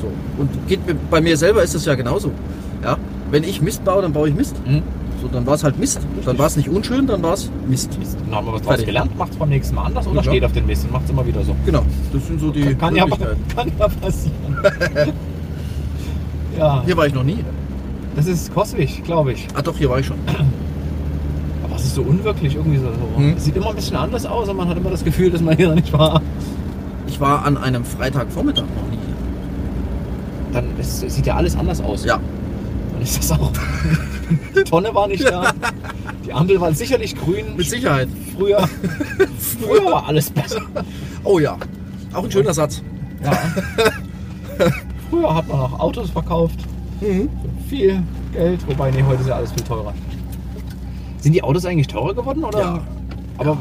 So. 0.00 0.06
Und 0.38 0.68
geht 0.68 0.86
mir, 0.86 0.94
bei 1.10 1.20
mir 1.20 1.36
selber 1.36 1.64
ist 1.64 1.74
das 1.74 1.84
ja 1.84 1.96
genauso. 1.96 2.30
Ja? 2.84 2.96
Wenn 3.32 3.42
ich 3.42 3.60
Mist 3.60 3.84
baue, 3.84 4.00
dann 4.00 4.12
baue 4.12 4.28
ich 4.28 4.34
Mist. 4.36 4.54
Mhm. 4.64 4.82
So, 5.20 5.28
dann 5.28 5.46
war 5.46 5.54
es 5.54 5.64
halt 5.64 5.78
Mist. 5.78 6.00
Dann 6.24 6.38
war 6.38 6.46
es 6.46 6.56
nicht 6.56 6.68
unschön, 6.68 7.06
dann 7.06 7.22
war 7.22 7.34
es 7.34 7.50
Mist. 7.68 7.98
Mist. 7.98 8.16
Dann 8.24 8.34
haben 8.34 8.46
wir 8.46 8.54
was 8.54 8.62
draus 8.62 8.84
gelernt, 8.84 9.16
macht 9.18 9.32
es 9.32 9.36
beim 9.38 9.48
nächsten 9.50 9.74
Mal 9.74 9.84
anders 9.84 10.06
oder 10.06 10.16
Ja. 10.22 10.30
steht 10.30 10.44
auf 10.44 10.52
den 10.52 10.66
Mist 10.66 10.84
und 10.84 10.92
macht 10.92 11.04
es 11.04 11.10
immer 11.10 11.26
wieder 11.26 11.42
so. 11.44 11.54
Genau, 11.66 11.82
das 12.12 12.26
sind 12.26 12.40
so 12.40 12.50
die 12.50 12.74
Kann 12.74 12.96
ja, 12.96 13.04
Möglichkeiten. 13.04 13.40
kann 13.54 13.72
ja 13.78 13.88
passieren. 13.88 15.12
ja, 16.58 16.82
Hier 16.86 16.96
war 16.96 17.06
ich 17.06 17.14
noch 17.14 17.24
nie. 17.24 17.38
das 18.16 18.26
ist 18.26 18.52
Coswig, 18.54 19.04
glaube 19.04 19.32
ich. 19.32 19.46
Ah 19.54 19.62
doch, 19.62 19.76
hier 19.76 19.90
war 19.90 19.98
ich 19.98 20.06
schon. 20.06 20.16
Aber 21.64 21.76
es 21.76 21.84
ist 21.84 21.94
so 21.94 22.02
unwirklich 22.02 22.54
irgendwie 22.56 22.78
so. 22.78 22.86
Hm. 23.16 23.34
Es 23.36 23.44
sieht 23.44 23.56
immer 23.56 23.70
ein 23.70 23.76
bisschen 23.76 23.96
anders 23.96 24.24
aus 24.26 24.48
und 24.48 24.56
man 24.56 24.68
hat 24.68 24.76
immer 24.78 24.90
das 24.90 25.04
Gefühl, 25.04 25.30
dass 25.30 25.40
man 25.42 25.56
hier 25.56 25.68
noch 25.68 25.74
nicht 25.76 25.92
war. 25.92 26.22
Ich 27.06 27.20
war 27.20 27.44
an 27.44 27.56
einem 27.58 27.84
Freitagvormittag 27.84 28.62
noch 28.62 28.90
nie 28.90 28.98
hier. 29.04 29.14
Dann 30.54 30.64
es 30.78 31.00
sieht 31.00 31.26
ja 31.26 31.36
alles 31.36 31.56
anders 31.56 31.80
aus. 31.82 32.04
Ja, 32.04 32.18
Dann 32.92 33.02
ist 33.02 33.18
das 33.18 33.32
auch. 33.38 33.52
Die 34.60 34.70
Tonne 34.70 34.94
war 34.94 35.08
nicht 35.08 35.24
da. 35.24 35.52
Die 36.26 36.32
Ampel 36.32 36.60
war 36.60 36.72
sicherlich 36.74 37.16
grün. 37.16 37.56
mit 37.56 37.68
Sicherheit. 37.68 38.08
Früher, 38.36 38.68
früher 39.38 39.84
war 39.86 40.06
alles 40.06 40.30
besser. 40.30 40.60
Oh 41.24 41.38
ja, 41.38 41.56
auch 42.12 42.24
ein 42.24 42.30
schöner 42.30 42.54
Satz. 42.54 42.82
Ja. 43.24 43.32
Früher 45.10 45.34
hat 45.34 45.48
man 45.48 45.58
noch 45.58 45.80
Autos 45.80 46.10
verkauft. 46.10 46.60
Mhm. 47.00 47.28
Viel 47.68 48.02
Geld. 48.32 48.60
Wobei, 48.68 48.90
nee, 48.90 49.02
heute 49.02 49.22
ist 49.22 49.28
ja 49.28 49.36
alles 49.36 49.52
viel 49.52 49.64
teurer. 49.64 49.94
Sind 51.18 51.32
die 51.32 51.42
Autos 51.42 51.64
eigentlich 51.64 51.88
teurer 51.88 52.14
geworden? 52.14 52.44
Oder? 52.44 52.60
Ja. 52.60 52.80
Aber 53.38 53.58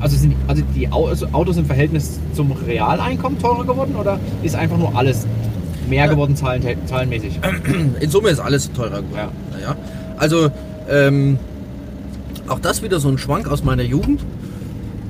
also 0.00 0.16
sind 0.16 0.30
die, 0.30 0.36
also 0.48 0.62
die 0.74 0.88
also 0.88 1.26
Autos 1.32 1.56
im 1.56 1.66
Verhältnis 1.66 2.20
zum 2.34 2.52
Realeinkommen 2.52 3.38
teurer 3.38 3.64
geworden 3.64 3.96
oder 3.96 4.20
ist 4.42 4.54
einfach 4.54 4.76
nur 4.76 4.94
alles 4.96 5.26
mehr 5.88 6.08
geworden 6.08 6.36
zahlen, 6.36 6.62
zahlenmäßig? 6.86 7.38
In 8.00 8.10
Summe 8.10 8.28
ist 8.30 8.40
alles 8.40 8.70
teurer 8.72 9.02
geworden. 9.02 9.14
Ja. 9.16 9.28
Naja. 9.52 9.76
Also, 10.16 10.50
ähm, 10.88 11.38
auch 12.48 12.58
das 12.58 12.82
wieder 12.82 13.00
so 13.00 13.08
ein 13.08 13.18
Schwank 13.18 13.48
aus 13.48 13.64
meiner 13.64 13.82
Jugend. 13.82 14.20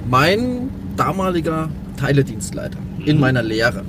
Mein 0.09 0.71
damaliger 0.97 1.69
Teiledienstleiter 1.97 2.79
in 3.05 3.19
meiner 3.19 3.43
Lehre. 3.43 3.83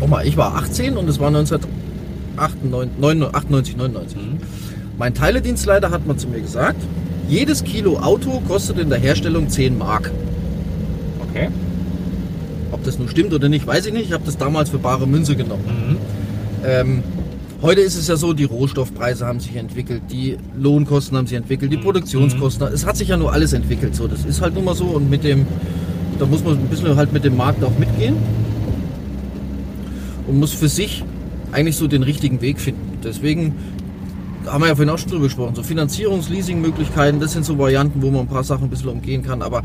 Nochmal, 0.00 0.26
ich 0.26 0.36
war 0.36 0.56
18 0.56 0.96
und 0.96 1.08
es 1.08 1.18
war 1.18 1.28
1998, 1.28 3.76
99. 3.76 4.16
Mhm. 4.16 4.38
Mein 4.98 5.14
Teiledienstleiter 5.14 5.90
hat 5.90 6.06
mal 6.06 6.16
zu 6.16 6.28
mir 6.28 6.40
gesagt, 6.40 6.80
jedes 7.28 7.64
Kilo 7.64 7.98
Auto 7.98 8.42
kostet 8.46 8.78
in 8.78 8.90
der 8.90 8.98
Herstellung 8.98 9.48
10 9.48 9.78
Mark. 9.78 10.10
Okay. 11.30 11.48
Ob 12.70 12.84
das 12.84 12.98
nun 12.98 13.08
stimmt 13.08 13.32
oder 13.32 13.48
nicht, 13.48 13.66
weiß 13.66 13.86
ich 13.86 13.92
nicht. 13.92 14.06
Ich 14.06 14.12
habe 14.12 14.24
das 14.26 14.36
damals 14.36 14.70
für 14.70 14.78
bare 14.78 15.06
Münze 15.06 15.36
genommen. 15.36 15.64
Mhm. 15.64 15.96
Ähm, 16.66 17.02
heute 17.64 17.80
ist 17.80 17.96
es 17.96 18.08
ja 18.08 18.16
so, 18.16 18.34
die 18.34 18.44
Rohstoffpreise 18.44 19.26
haben 19.26 19.40
sich 19.40 19.56
entwickelt, 19.56 20.02
die 20.10 20.36
Lohnkosten 20.56 21.16
haben 21.16 21.26
sich 21.26 21.36
entwickelt, 21.36 21.72
die 21.72 21.78
Mhm. 21.78 21.82
Produktionskosten. 21.82 22.68
Es 22.68 22.84
hat 22.84 22.96
sich 22.98 23.08
ja 23.08 23.16
nur 23.16 23.32
alles 23.32 23.54
entwickelt. 23.54 23.96
So, 23.96 24.06
das 24.06 24.24
ist 24.24 24.42
halt 24.42 24.54
nun 24.54 24.64
mal 24.66 24.74
so 24.74 24.84
und 24.84 25.08
mit 25.08 25.24
dem, 25.24 25.46
da 26.18 26.26
muss 26.26 26.44
man 26.44 26.58
ein 26.58 26.68
bisschen 26.68 26.94
halt 26.94 27.12
mit 27.12 27.24
dem 27.24 27.36
Markt 27.38 27.64
auch 27.64 27.76
mitgehen 27.78 28.16
und 30.28 30.38
muss 30.38 30.52
für 30.52 30.68
sich 30.68 31.02
eigentlich 31.52 31.76
so 31.76 31.88
den 31.88 32.02
richtigen 32.02 32.42
Weg 32.42 32.60
finden. 32.60 32.98
Deswegen 33.02 33.54
haben 34.46 34.60
wir 34.62 34.68
ja 34.68 34.74
vorhin 34.74 34.90
auch 34.90 34.98
schon 34.98 35.10
drüber 35.10 35.24
gesprochen. 35.24 35.54
So 35.54 35.62
Finanzierungs-, 35.62 36.28
Leasing-Möglichkeiten, 36.28 37.18
das 37.18 37.32
sind 37.32 37.46
so 37.46 37.58
Varianten, 37.58 38.02
wo 38.02 38.10
man 38.10 38.22
ein 38.22 38.28
paar 38.28 38.44
Sachen 38.44 38.64
ein 38.64 38.70
bisschen 38.70 38.90
umgehen 38.90 39.22
kann. 39.22 39.40
Aber 39.40 39.62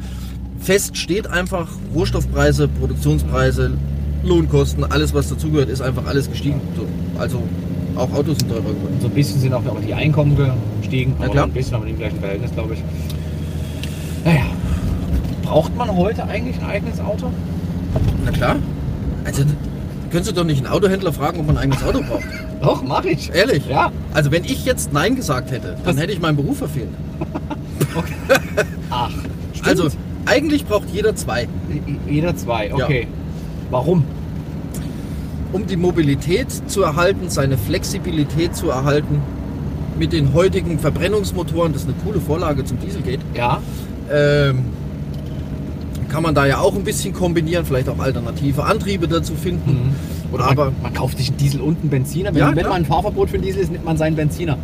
fest 0.59 0.95
steht 0.95 1.27
einfach, 1.27 1.67
Rohstoffpreise, 1.93 2.69
Produktionspreise, 2.69 3.71
Lohnkosten, 4.23 4.85
alles 4.85 5.13
was 5.13 5.27
dazugehört, 5.27 5.67
ist 5.69 5.81
einfach 5.81 6.05
alles 6.05 6.29
gestiegen. 6.29 6.61
So, 6.77 6.85
also 7.19 7.43
auch 7.99 8.11
Autos 8.13 8.37
sind 8.37 8.49
teurer 8.49 8.61
geworden. 8.61 8.97
So 9.01 9.07
ein 9.07 9.13
bisschen 9.13 9.39
sind 9.39 9.53
auch 9.53 9.65
aber 9.65 9.79
die 9.81 9.93
Einkommen 9.93 10.37
gestiegen. 10.81 11.15
Ja, 11.21 11.27
klar. 11.27 11.45
Ein 11.45 11.51
bisschen, 11.51 11.75
aber 11.75 11.87
im 11.87 11.97
gleichen 11.97 12.19
Verhältnis, 12.19 12.51
glaube 12.53 12.73
ich. 12.73 12.79
Naja. 14.23 14.45
Braucht 15.43 15.75
man 15.75 15.95
heute 15.95 16.23
eigentlich 16.25 16.59
ein 16.59 16.65
eigenes 16.65 16.99
Auto? 16.99 17.31
Na 18.23 18.31
klar. 18.31 18.57
Also 19.25 19.43
könntest 20.11 20.31
du 20.31 20.35
doch 20.35 20.43
nicht 20.43 20.59
einen 20.59 20.73
Autohändler 20.73 21.11
fragen, 21.11 21.39
ob 21.39 21.47
man 21.47 21.57
ein 21.57 21.63
eigenes 21.63 21.83
Auto 21.83 22.01
braucht. 22.01 22.23
Doch, 22.61 22.83
mache 22.83 23.09
ich. 23.09 23.33
Ehrlich? 23.33 23.65
Ja. 23.67 23.89
Also 24.13 24.31
wenn 24.31 24.43
ich 24.43 24.65
jetzt 24.65 24.91
Nein 24.91 25.15
gesagt 25.15 25.49
hätte, 25.51 25.77
dann 25.83 25.95
Was? 25.95 26.01
hätte 26.01 26.11
ich 26.11 26.19
meinen 26.19 26.35
Beruf 26.35 26.57
verfehlt. 26.57 26.89
Ach, 28.89 29.09
stimmt. 29.53 29.67
Also 29.67 29.87
eigentlich 30.25 30.65
braucht 30.65 30.89
jeder 30.89 31.15
zwei. 31.15 31.47
jeder 32.07 32.35
zwei, 32.35 32.73
okay. 32.73 33.07
Warum? 33.71 34.03
Um 35.51 35.65
die 35.67 35.77
Mobilität 35.77 36.47
zu 36.69 36.83
erhalten, 36.83 37.29
seine 37.29 37.57
Flexibilität 37.57 38.55
zu 38.55 38.69
erhalten. 38.69 39.21
Mit 39.97 40.13
den 40.13 40.33
heutigen 40.33 40.79
Verbrennungsmotoren, 40.79 41.73
das 41.73 41.81
ist 41.83 41.89
eine 41.89 41.97
coole 42.05 42.21
Vorlage 42.21 42.63
zum 42.63 42.79
Dieselgate, 42.79 43.19
Ja. 43.35 43.59
ähm, 44.11 44.59
kann 46.07 46.23
man 46.23 46.33
da 46.33 46.45
ja 46.45 46.59
auch 46.59 46.75
ein 46.75 46.83
bisschen 46.83 47.13
kombinieren, 47.13 47.65
vielleicht 47.65 47.89
auch 47.89 47.99
alternative 47.99 48.63
Antriebe 48.63 49.07
dazu 49.07 49.33
finden. 49.35 49.71
Mhm. 49.71 50.33
Oder 50.33 50.45
Aber- 50.45 50.65
man, 50.65 50.75
man 50.83 50.93
kauft 50.93 51.17
sich 51.17 51.29
einen 51.29 51.37
Diesel 51.37 51.61
und 51.61 51.79
einen 51.81 51.89
Benziner. 51.89 52.29
Wenn, 52.33 52.39
Ja, 52.39 52.55
wenn 52.55 52.63
man 52.63 52.73
ein 52.73 52.85
Fahrverbot 52.85 53.29
für 53.29 53.35
einen 53.35 53.43
Diesel 53.43 53.61
ist, 53.61 53.71
nimmt 53.71 53.85
man 53.85 53.97
seinen 53.97 54.15
Benziner. 54.15 54.57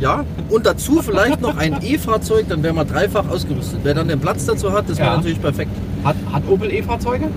Ja, 0.00 0.24
und 0.50 0.66
dazu 0.66 1.00
vielleicht 1.02 1.40
noch 1.40 1.56
ein 1.56 1.76
E-Fahrzeug, 1.82 2.46
dann 2.48 2.62
wäre 2.62 2.74
man 2.74 2.86
dreifach 2.86 3.28
ausgerüstet. 3.28 3.80
Wer 3.82 3.94
dann 3.94 4.08
den 4.08 4.20
Platz 4.20 4.44
dazu 4.44 4.72
hat, 4.72 4.88
das 4.90 4.98
wäre 4.98 5.08
Ja. 5.10 5.16
natürlich 5.16 5.40
perfekt. 5.40 5.70
Hat, 6.04 6.16
hat 6.32 6.42
Opel 6.48 6.70
E-Fahrzeuge? 6.72 7.28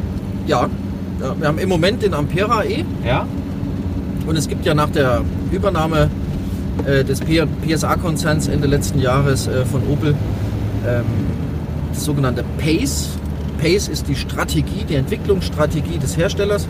Ja. 0.46 0.68
Wir 1.20 1.48
haben 1.48 1.60
im 1.60 1.70
Moment 1.70 2.02
den 2.02 2.14
Ampera 2.14 2.64
E. 2.64 2.86
Ja. 3.06 3.28
und 4.26 4.36
es 4.36 4.48
gibt 4.48 4.66
ja 4.66 4.74
nach 4.74 4.90
der 4.90 5.22
Übernahme 5.52 6.10
äh, 6.86 7.04
des 7.04 7.22
PSA-Konzerns 7.22 8.48
Ende 8.48 8.68
letzten 8.68 9.00
Jahres 9.00 9.48
äh, 9.48 9.66
von 9.66 9.82
Opel 9.90 10.16
ähm, 10.88 11.04
das 11.94 12.06
sogenannte 12.06 12.44
PACE. 12.58 13.10
PACE 13.62 13.90
ist 13.90 14.08
die 14.08 14.16
Strategie, 14.16 14.86
die 14.88 14.96
Entwicklungsstrategie 14.96 15.98
des 15.98 16.18
Herstellers, 16.18 16.68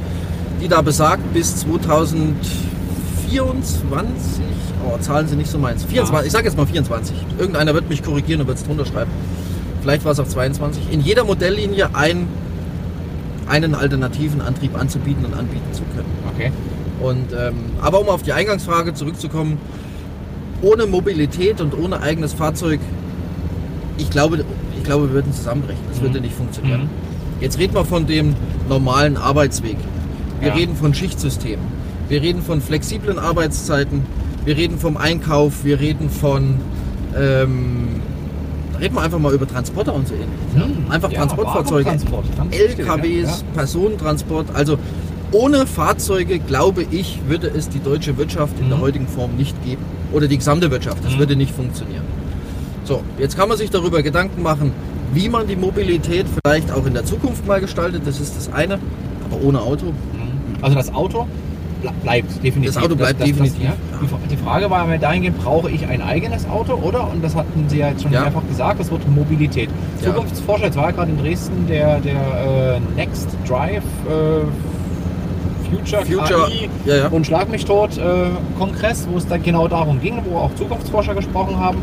die 0.61 0.67
da 0.67 0.81
besagt, 0.81 1.33
bis 1.33 1.57
2024, 1.57 4.43
oh, 4.85 4.97
Zahlen 4.99 5.27
sind 5.27 5.37
nicht 5.37 5.51
so 5.51 5.59
meins, 5.59 5.85
24, 5.85 6.27
ich 6.27 6.31
sage 6.31 6.45
jetzt 6.45 6.57
mal 6.57 6.65
24, 6.65 7.15
irgendeiner 7.37 7.73
wird 7.73 7.89
mich 7.89 8.03
korrigieren 8.03 8.41
und 8.41 8.47
wird 8.47 8.57
es 8.57 8.63
drunter 8.63 8.85
schreiben, 8.85 9.11
vielleicht 9.81 10.03
war 10.03 10.13
es 10.13 10.19
auch 10.19 10.27
22, 10.27 10.91
in 10.91 11.01
jeder 11.01 11.23
Modelllinie 11.23 11.89
ein, 11.93 12.27
einen 13.49 13.75
alternativen 13.75 14.41
Antrieb 14.41 14.77
anzubieten 14.79 15.25
und 15.25 15.33
anbieten 15.33 15.73
zu 15.73 15.81
können. 15.95 16.07
Okay. 16.35 16.51
Und, 17.01 17.33
ähm, 17.33 17.55
aber 17.81 18.01
um 18.01 18.09
auf 18.09 18.23
die 18.23 18.33
Eingangsfrage 18.33 18.93
zurückzukommen, 18.93 19.57
ohne 20.61 20.85
Mobilität 20.85 21.61
und 21.61 21.77
ohne 21.77 22.01
eigenes 22.01 22.33
Fahrzeug, 22.33 22.79
ich 23.97 24.09
glaube, 24.09 24.43
ich 24.77 24.83
glaube 24.83 25.07
wir 25.07 25.13
würden 25.15 25.33
zusammenbrechen. 25.33 25.81
Das 25.89 25.99
Mhm. 25.99 26.03
würde 26.03 26.21
nicht 26.21 26.35
funktionieren. 26.35 26.81
Mhm. 26.83 26.89
Jetzt 27.41 27.57
reden 27.57 27.73
wir 27.73 27.85
von 27.85 28.05
dem 28.05 28.35
normalen 28.67 29.15
Arbeitsweg. 29.17 29.77
Wir 30.41 30.49
Ja. 30.49 30.53
reden 30.55 30.75
von 30.75 30.93
Schichtsystemen. 30.93 31.65
Wir 32.09 32.21
reden 32.21 32.41
von 32.41 32.59
flexiblen 32.61 33.17
Arbeitszeiten. 33.19 34.03
Wir 34.45 34.57
reden 34.57 34.77
vom 34.77 34.97
Einkauf. 34.97 35.63
Wir 35.63 35.79
reden 35.79 36.09
von. 36.09 36.55
Ähm, 37.17 38.01
reden 38.79 38.95
wir 38.95 39.01
einfach 39.01 39.19
mal 39.19 39.33
über 39.33 39.47
Transporter 39.47 39.93
und 39.93 40.07
so 40.07 40.13
ähnliches. 40.13 40.55
Ja? 40.55 40.63
Hm. 40.63 40.91
Einfach 40.91 41.11
Ja, 41.11 41.19
Transportfahrzeuge. 41.19 41.91
Wichtig, 41.91 42.79
LKWs, 42.79 43.27
ja. 43.41 43.53
Personentransport. 43.55 44.47
Also 44.53 44.77
ohne 45.31 45.67
Fahrzeuge, 45.67 46.39
glaube 46.39 46.85
ich, 46.89 47.19
würde 47.27 47.47
es 47.47 47.69
die 47.69 47.79
deutsche 47.79 48.17
Wirtschaft 48.17 48.53
in 48.59 48.69
der 48.69 48.77
Mhm. 48.77 48.81
heutigen 48.81 49.07
Form 49.07 49.35
nicht 49.37 49.55
geben. 49.63 49.81
Oder 50.11 50.27
die 50.27 50.37
gesamte 50.37 50.71
Wirtschaft. 50.71 51.03
Das 51.05 51.13
Mhm. 51.15 51.19
würde 51.19 51.35
nicht 51.35 51.53
funktionieren. 51.53 52.03
So, 52.83 53.01
jetzt 53.19 53.37
kann 53.37 53.47
man 53.49 53.57
sich 53.57 53.69
darüber 53.69 54.01
Gedanken 54.01 54.41
machen, 54.41 54.71
wie 55.13 55.29
man 55.29 55.47
die 55.47 55.55
Mobilität 55.55 56.25
vielleicht 56.43 56.71
auch 56.71 56.85
in 56.85 56.93
der 56.93 57.05
Zukunft 57.05 57.45
mal 57.45 57.61
gestaltet. 57.61 58.01
Das 58.05 58.19
ist 58.19 58.35
das 58.35 58.51
eine. 58.51 58.79
Aber 59.31 59.43
ohne 59.43 59.61
Auto. 59.61 59.85
Mhm. 59.87 59.93
Also 60.63 60.75
das 60.75 60.91
Auto 60.93 61.27
bleibt 62.03 62.43
definitiv. 62.43 62.73
Das 62.75 62.83
Auto 62.83 62.95
bleibt 62.95 63.21
definitiv, 63.25 63.63
ja. 63.63 63.73
Die, 64.01 64.35
die 64.35 64.37
Frage 64.37 64.69
war 64.69 64.89
ja 64.89 64.97
dahingehend, 64.97 65.37
brauche 65.39 65.69
ich 65.69 65.85
ein 65.87 66.01
eigenes 66.01 66.47
Auto 66.49 66.73
oder? 66.73 67.09
Und 67.09 67.23
das 67.23 67.35
hatten 67.35 67.65
Sie 67.67 67.79
ja 67.79 67.89
jetzt 67.89 68.03
schon 68.03 68.11
Ja. 68.11 68.21
mehrfach 68.21 68.45
gesagt, 68.47 68.79
das 68.79 68.91
wird 68.91 69.07
Mobilität. 69.09 69.69
Zukunftsforscher, 70.01 70.65
jetzt 70.65 70.77
war 70.77 70.85
ja 70.85 70.91
gerade 70.91 71.11
in 71.11 71.17
Dresden 71.17 71.67
der, 71.67 71.99
der 71.99 72.75
äh, 72.75 72.79
Next 72.95 73.29
Drive 73.47 73.83
äh, 74.07 74.45
Future, 75.69 76.05
Future, 76.05 76.47
KI 76.49 76.69
ja, 76.85 76.95
ja. 76.95 77.07
und 77.07 77.25
Schlag 77.27 77.49
mich 77.49 77.63
tot 77.65 77.97
äh, 77.97 78.01
Kongress, 78.57 79.07
wo 79.09 79.17
es 79.17 79.27
dann 79.27 79.43
genau 79.43 79.67
darum 79.67 80.01
ging, 80.01 80.19
wo 80.29 80.37
auch 80.37 80.55
Zukunftsforscher 80.55 81.13
gesprochen 81.15 81.57
haben. 81.57 81.77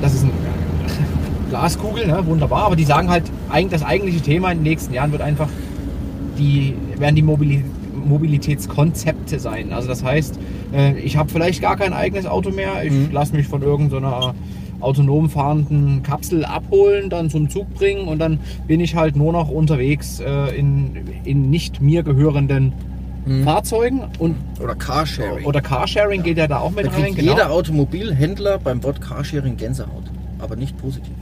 Das 0.00 0.12
ist 0.14 0.24
eine 0.24 0.32
Glaskugel, 1.50 2.06
ne? 2.06 2.26
wunderbar, 2.26 2.64
aber 2.64 2.76
die 2.76 2.84
sagen 2.84 3.08
halt, 3.08 3.24
das 3.70 3.84
eigentliche 3.84 4.20
Thema 4.20 4.50
in 4.50 4.58
den 4.58 4.64
nächsten 4.64 4.92
Jahren 4.92 5.12
wird 5.12 5.22
einfach 5.22 5.48
die 6.38 6.74
werden 6.98 7.14
die 7.14 7.22
Mobili 7.22 7.64
Mobilitätskonzepte 8.08 9.38
sein. 9.38 9.72
Also 9.72 9.88
das 9.88 10.02
heißt, 10.04 10.38
äh, 10.74 10.98
ich 10.98 11.16
habe 11.16 11.30
vielleicht 11.30 11.62
gar 11.62 11.76
kein 11.76 11.92
eigenes 11.92 12.26
Auto 12.26 12.50
mehr, 12.50 12.84
ich 12.84 12.92
Mhm. 12.92 13.08
lasse 13.12 13.34
mich 13.34 13.46
von 13.48 13.62
irgendeiner 13.62 14.34
autonom 14.80 15.30
fahrenden 15.30 16.02
Kapsel 16.02 16.44
abholen, 16.44 17.08
dann 17.08 17.30
zum 17.30 17.48
Zug 17.48 17.72
bringen 17.74 18.08
und 18.08 18.18
dann 18.18 18.40
bin 18.66 18.80
ich 18.80 18.96
halt 18.96 19.14
nur 19.16 19.32
noch 19.32 19.48
unterwegs 19.48 20.18
äh, 20.20 20.56
in, 20.56 20.96
in 21.24 21.50
nicht 21.50 21.80
mir 21.80 22.02
gehörenden 22.02 22.72
Mhm. 23.24 23.44
Fahrzeugen 23.44 24.00
und 24.18 24.34
Oder 24.60 24.74
Carsharing. 24.74 25.44
oder 25.44 25.60
Carsharing 25.60 26.24
geht 26.24 26.38
ja 26.38 26.48
da 26.48 26.58
auch 26.58 26.72
mit 26.72 26.86
da 26.86 26.90
rein. 26.90 27.02
kriegt 27.14 27.22
jeder 27.22 27.52
Automobilhändler 27.52 28.58
beim 28.58 28.82
Wort 28.82 29.00
Carsharing 29.00 29.56
Gänsehaut. 29.56 30.02
Aber 30.40 30.56
nicht 30.56 30.76
positiv. 30.76 31.12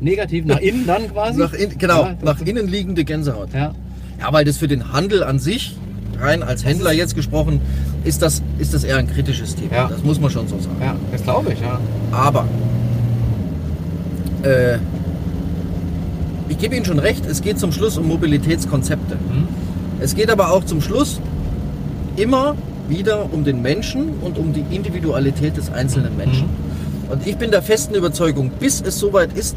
Negativ 0.00 0.46
nach 0.46 0.58
innen 0.60 0.86
dann 0.86 1.06
quasi. 1.12 1.38
Nach 1.38 1.52
in, 1.52 1.76
genau, 1.76 2.04
Ja, 2.04 2.14
nach 2.22 2.40
innen 2.40 2.66
liegende 2.66 3.04
Gänsehaut. 3.04 3.52
ja. 3.52 3.74
Ja, 4.18 4.32
weil 4.32 4.46
das 4.46 4.56
für 4.56 4.68
den 4.68 4.90
Handel 4.94 5.22
an 5.22 5.38
sich, 5.38 5.76
rein 6.20 6.42
als 6.42 6.64
Händler 6.64 6.92
jetzt 6.92 7.14
gesprochen, 7.14 7.60
ist 8.04 8.22
das, 8.22 8.42
ist 8.58 8.74
das 8.74 8.84
eher 8.84 8.96
ein 8.96 9.08
kritisches 9.08 9.54
Thema. 9.54 9.74
Ja. 9.74 9.88
Das 9.88 10.02
muss 10.02 10.20
man 10.20 10.30
schon 10.30 10.48
so 10.48 10.58
sagen. 10.58 10.76
ja, 10.80 10.96
das 11.12 11.22
glaube 11.22 11.52
ich, 11.52 11.60
ja. 11.60 11.80
Aber 12.10 12.46
äh, 14.42 14.78
ich 16.48 16.58
gebe 16.58 16.76
Ihnen 16.76 16.84
schon 16.84 16.98
recht, 16.98 17.26
es 17.26 17.42
geht 17.42 17.58
zum 17.58 17.72
Schluss 17.72 17.98
um 17.98 18.08
Mobilitätskonzepte. 18.08 19.14
Hm? 19.14 19.48
Es 20.00 20.14
geht 20.14 20.30
aber 20.30 20.52
auch 20.52 20.64
zum 20.64 20.80
Schluss 20.80 21.20
immer 22.16 22.56
wieder 22.88 23.32
um 23.32 23.44
den 23.44 23.62
Menschen 23.62 24.14
und 24.22 24.38
um 24.38 24.52
die 24.52 24.64
Individualität 24.74 25.56
des 25.56 25.70
einzelnen 25.70 26.16
Menschen. 26.16 26.48
Und 27.10 27.26
ich 27.26 27.36
bin 27.36 27.50
der 27.50 27.62
festen 27.62 27.94
Überzeugung, 27.94 28.50
bis 28.58 28.80
es 28.80 28.98
soweit 28.98 29.32
ist, 29.36 29.56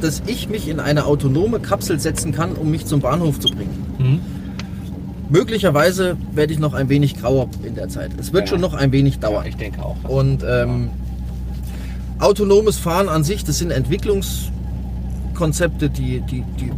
dass 0.00 0.22
ich 0.26 0.48
mich 0.48 0.68
in 0.68 0.80
eine 0.80 1.04
autonome 1.04 1.60
Kapsel 1.60 2.00
setzen 2.00 2.32
kann, 2.32 2.52
um 2.52 2.70
mich 2.70 2.86
zum 2.86 3.00
Bahnhof 3.00 3.38
zu 3.38 3.48
bringen. 3.48 3.86
Hm? 3.98 4.20
Möglicherweise 5.30 6.16
werde 6.34 6.52
ich 6.52 6.58
noch 6.58 6.74
ein 6.74 6.88
wenig 6.88 7.20
grauer 7.20 7.48
in 7.64 7.74
der 7.76 7.88
Zeit. 7.88 8.10
Es 8.18 8.32
wird 8.32 8.44
Ja. 8.44 8.48
schon 8.48 8.60
noch 8.60 8.74
ein 8.74 8.90
wenig 8.92 9.14
Ja, 9.14 9.20
dauern. 9.30 9.46
ich 9.46 9.56
denke 9.56 9.82
auch. 9.84 9.96
Und 10.08 10.44
ähm, 10.48 10.88
autonomes 12.18 12.78
Fahren 12.78 13.08
an 13.08 13.22
sich, 13.24 13.44
das 13.44 13.58
sind 13.58 13.70
Entwicklungskonzepte, 13.70 15.88
die, 15.90 16.20
die, 16.20 16.42
die, 16.58 16.70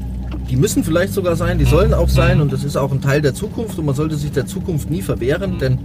die 0.51 0.57
müssen 0.57 0.85
vielleicht 0.85 1.15
sogar 1.15 1.35
sein, 1.37 1.59
die 1.59 1.65
sollen 1.65 1.95
auch 1.95 2.09
sein 2.11 2.41
und 2.41 2.53
das 2.53 2.63
ist 2.63 2.77
auch 2.77 2.93
ein 2.93 3.01
Teil 3.01 3.23
der 3.23 3.35
Zukunft 3.35 3.79
und 3.79 3.87
man 3.87 3.95
sollte 3.95 4.17
sich 4.17 4.33
der 4.33 4.47
Zukunft 4.47 4.91
nie 4.91 5.03
verwehren, 5.03 5.59
denn 5.59 5.79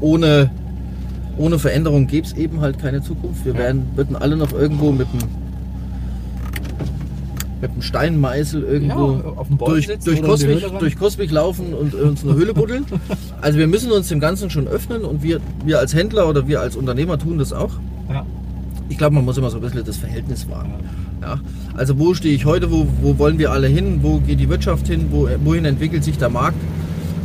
ohne, 0.00 0.50
ohne 1.36 1.58
Veränderung 1.58 2.06
gäbe 2.06 2.26
es 2.26 2.32
eben 2.32 2.60
halt 2.62 2.78
keine 2.78 3.02
Zukunft. 3.02 3.44
Wir 3.44 3.52
Ja. 3.52 3.58
werden, 3.58 3.86
würden 3.94 4.16
alle 4.16 4.36
noch 4.36 4.52
irgendwo 4.52 4.90
mit 4.90 5.06
dem 5.12 5.20
mit 7.60 7.70
einem 7.70 7.82
Steinmeißel 7.82 8.62
irgendwo 8.62 9.12
Ja, 9.12 9.32
auf 9.36 9.48
dem 9.48 9.58
Baum 9.58 9.70
durch, 9.70 9.86
durch, 9.86 10.22
rein. 10.22 10.78
durch 10.78 10.96
Coswig 10.96 11.30
laufen 11.30 11.74
und 11.74 11.94
uns 11.94 12.24
eine 12.24 12.34
Höhle 12.34 12.54
buddeln. 12.54 12.86
Also 13.40 13.58
wir 13.58 13.66
müssen 13.66 13.90
uns 13.90 14.08
dem 14.08 14.20
Ganzen 14.20 14.50
schon 14.50 14.68
öffnen 14.68 15.02
und 15.02 15.22
wir, 15.22 15.40
wir 15.64 15.78
als 15.78 15.94
Händler 15.94 16.28
oder 16.28 16.46
wir 16.46 16.60
als 16.60 16.76
Unternehmer 16.76 17.18
tun 17.18 17.38
das 17.38 17.52
auch. 17.52 17.72
Ja. 18.08 18.26
Ich 18.90 18.98
glaube, 18.98 19.14
man 19.14 19.24
muss 19.24 19.38
immer 19.38 19.50
so 19.50 19.56
ein 19.58 19.62
bisschen 19.62 19.84
das 19.84 19.96
Verhältnis 19.96 20.48
wahren. 20.48 20.74
Ja? 21.22 21.40
Also 21.74 21.98
wo 21.98 22.12
stehe 22.12 22.34
ich 22.34 22.44
heute, 22.44 22.70
wo, 22.70 22.86
wo 23.00 23.18
wollen 23.18 23.38
wir 23.38 23.50
alle 23.52 23.66
hin, 23.66 24.00
wo 24.02 24.18
geht 24.18 24.40
die 24.40 24.48
Wirtschaft 24.48 24.88
hin, 24.88 25.06
wo, 25.10 25.28
wohin 25.44 25.64
entwickelt 25.64 26.04
sich 26.04 26.18
der 26.18 26.28
Markt? 26.28 26.58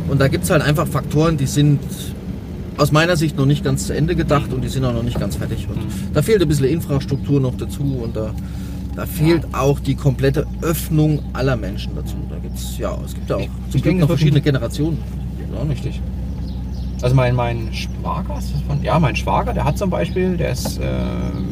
Und 0.08 0.20
da 0.20 0.28
gibt 0.28 0.44
es 0.44 0.50
halt 0.50 0.62
einfach 0.62 0.86
Faktoren, 0.86 1.36
die 1.36 1.46
sind 1.46 1.80
aus 2.78 2.92
meiner 2.92 3.16
Sicht 3.16 3.36
noch 3.36 3.46
nicht 3.46 3.64
ganz 3.64 3.86
zu 3.86 3.94
Ende 3.94 4.14
gedacht 4.14 4.52
und 4.52 4.62
die 4.62 4.68
sind 4.68 4.84
auch 4.84 4.92
noch 4.92 5.02
nicht 5.02 5.18
ganz 5.18 5.36
fertig. 5.36 5.66
Und 5.68 5.78
da 6.14 6.22
fehlt 6.22 6.42
ein 6.42 6.48
bisschen 6.48 6.66
Infrastruktur 6.66 7.40
noch 7.40 7.56
dazu 7.56 8.00
und 8.02 8.16
da, 8.16 8.32
da 8.96 9.06
fehlt 9.06 9.54
auch 9.54 9.78
die 9.78 9.94
komplette 9.94 10.46
Öffnung 10.62 11.20
aller 11.34 11.56
Menschen 11.56 11.94
dazu. 11.94 12.16
Da 12.30 12.36
gibt's 12.38 12.78
ja, 12.78 12.96
es 13.04 13.14
gibt 13.14 13.28
ja 13.30 13.36
auch 13.36 13.40
Ich- 13.40 13.48
zum 13.70 13.76
ich 13.76 13.82
Glück 13.82 13.98
noch 13.98 14.06
verschiedene 14.08 14.40
Generationen. 14.40 14.98
Ja, 15.54 15.62
richtig. 15.62 16.00
Also 17.02 17.14
mein, 17.14 17.34
mein 17.34 17.68
Schwager, 17.74 18.40
von, 18.66 18.82
ja, 18.82 18.98
mein 18.98 19.14
Schwager, 19.14 19.52
der 19.52 19.64
hat 19.64 19.76
zum 19.76 19.90
Beispiel, 19.90 20.38
der 20.38 20.52
ist 20.52 20.78
äh, 20.78 20.82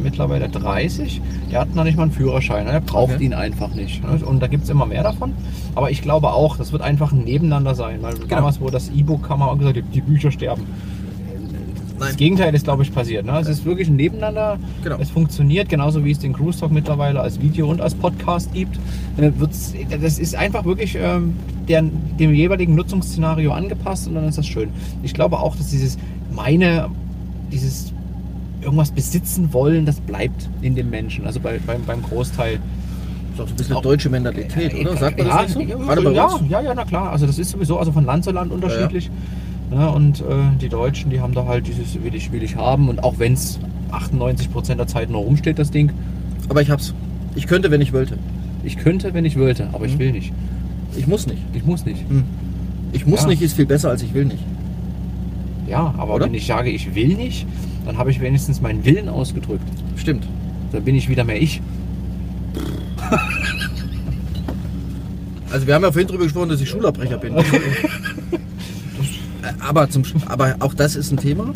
mittlerweile 0.02 0.48
30, 0.48 1.20
der 1.52 1.60
hat 1.60 1.74
noch 1.74 1.84
nicht 1.84 1.96
mal 1.98 2.04
einen 2.04 2.12
Führerschein, 2.12 2.64
ne? 2.64 2.72
er 2.72 2.80
braucht 2.80 3.14
Okay. 3.16 3.24
ihn 3.26 3.34
einfach 3.34 3.68
nicht. 3.74 4.02
Ne? 4.02 4.24
Und 4.24 4.42
da 4.42 4.46
gibt 4.46 4.64
es 4.64 4.70
immer 4.70 4.86
mehr 4.86 5.02
davon. 5.02 5.34
Aber 5.74 5.90
ich 5.90 6.00
glaube 6.00 6.32
auch, 6.32 6.56
das 6.56 6.72
wird 6.72 6.80
einfach 6.80 7.12
ein 7.12 7.24
Nebeneinander 7.24 7.74
sein, 7.74 7.98
weil 8.00 8.14
Genau. 8.14 8.26
damals, 8.36 8.58
wo 8.58 8.70
das 8.70 8.88
E-Book 8.88 9.22
kam, 9.28 9.42
auch 9.42 9.58
gesagt, 9.58 9.78
die 9.92 10.00
Bücher 10.00 10.30
sterben. 10.30 10.62
Das 11.98 12.08
Nein, 12.08 12.16
Gegenteil 12.16 12.54
ist, 12.54 12.64
glaube 12.64 12.82
ich, 12.82 12.92
passiert. 12.92 13.24
Ne? 13.24 13.38
Es 13.38 13.48
ist 13.48 13.64
wirklich 13.64 13.88
ein 13.88 13.96
Nebeneinander. 13.96 14.58
Genau. 14.82 14.96
Es 14.98 15.10
funktioniert, 15.10 15.68
genauso 15.68 16.04
wie 16.04 16.10
es 16.10 16.18
den 16.18 16.32
Cruise 16.32 16.58
Talk 16.58 16.72
mittlerweile 16.72 17.20
als 17.20 17.40
Video 17.40 17.70
und 17.70 17.80
als 17.80 17.94
Podcast 17.94 18.52
gibt. 18.52 18.76
Äh, 19.16 19.30
das 20.00 20.18
ist 20.18 20.34
einfach 20.34 20.64
wirklich 20.64 20.96
ähm, 21.00 21.36
der, 21.68 21.82
dem 21.82 22.34
jeweiligen 22.34 22.74
Nutzungsszenario 22.74 23.52
angepasst 23.52 24.08
und 24.08 24.14
dann 24.14 24.28
ist 24.28 24.38
das 24.38 24.46
schön. 24.46 24.70
Ich 25.02 25.14
glaube 25.14 25.38
auch, 25.38 25.54
dass 25.54 25.70
dieses 25.70 25.96
meine, 26.32 26.90
dieses 27.52 27.92
irgendwas 28.60 28.90
besitzen 28.90 29.52
wollen, 29.52 29.86
das 29.86 30.00
bleibt 30.00 30.48
in 30.62 30.74
dem 30.74 30.90
Menschen. 30.90 31.26
Also 31.26 31.38
bei, 31.38 31.60
beim, 31.64 31.82
beim 31.84 32.02
Großteil. 32.02 32.54
ist 32.54 33.40
auch 33.40 33.46
so 33.46 33.52
ein 33.52 33.56
bisschen 33.56 33.82
deutsche 33.82 34.10
Mentalität, 34.10 34.74
oder? 34.74 34.96
Sagt 34.96 35.18
man 35.18 35.26
ja, 35.28 35.42
das 35.42 35.54
nicht 35.54 35.72
so? 35.72 36.10
Ja, 36.10 36.40
ja, 36.48 36.60
ja, 36.60 36.74
na 36.74 36.84
klar. 36.84 37.12
Also 37.12 37.26
das 37.26 37.38
ist 37.38 37.50
sowieso 37.50 37.78
also 37.78 37.92
von 37.92 38.04
Land 38.04 38.24
zu 38.24 38.32
Land 38.32 38.50
unterschiedlich. 38.50 39.06
Ja, 39.06 39.12
und 39.70 40.20
äh, 40.20 40.24
die 40.60 40.68
Deutschen, 40.68 41.10
die 41.10 41.20
haben 41.20 41.34
da 41.34 41.46
halt 41.46 41.66
dieses 41.66 42.02
will 42.02 42.14
ich, 42.14 42.30
will 42.32 42.42
ich 42.42 42.56
haben. 42.56 42.88
Und 42.88 43.02
auch 43.02 43.18
wenn 43.18 43.32
es 43.32 43.58
98% 43.90 44.74
der 44.76 44.86
Zeit 44.86 45.10
nur 45.10 45.22
rumsteht, 45.22 45.58
das 45.58 45.70
Ding. 45.70 45.90
Aber 46.48 46.62
ich 46.62 46.70
hab's. 46.70 46.94
Ich 47.34 47.46
könnte, 47.46 47.70
wenn 47.70 47.80
ich 47.80 47.92
wollte. 47.92 48.18
Ich 48.62 48.76
könnte, 48.78 49.12
wenn 49.14 49.24
ich 49.24 49.38
wollte, 49.38 49.68
aber 49.72 49.86
ich 49.86 49.94
Mhm. 49.94 49.98
will 49.98 50.12
nicht. 50.12 50.32
Ich 50.96 51.06
muss 51.06 51.26
nicht. 51.26 51.42
Ich 51.54 51.64
muss 51.64 51.84
nicht. 51.84 52.04
Ich 52.92 53.04
muss 53.06 53.22
Ja. 53.22 53.28
nicht 53.28 53.42
ist 53.42 53.54
viel 53.54 53.66
besser 53.66 53.90
als 53.90 54.02
ich 54.02 54.14
will 54.14 54.26
nicht. 54.26 54.42
Ja, 55.68 55.92
aber 55.98 56.14
Oder? 56.14 56.26
wenn 56.26 56.34
ich 56.34 56.46
sage, 56.46 56.70
ich 56.70 56.94
will 56.94 57.14
nicht, 57.16 57.46
dann 57.86 57.98
habe 57.98 58.10
ich 58.10 58.20
wenigstens 58.20 58.60
meinen 58.60 58.84
Willen 58.84 59.08
ausgedrückt. 59.08 59.66
Stimmt. 59.96 60.28
Dann 60.72 60.84
bin 60.84 60.94
ich 60.94 61.08
wieder 61.08 61.24
mehr 61.24 61.40
ich. 61.40 61.60
Also 65.50 65.66
wir 65.66 65.74
haben 65.74 65.82
ja 65.82 65.90
vorhin 65.92 66.08
drüber 66.08 66.24
gesprochen, 66.24 66.48
dass 66.48 66.60
ich 66.60 66.68
Schulabbrecher 66.68 67.16
bin. 67.18 67.34
Aber, 69.66 69.88
zum, 69.88 70.02
aber 70.26 70.56
auch 70.60 70.74
das 70.74 70.96
ist 70.96 71.10
ein 71.10 71.16
Thema. 71.16 71.52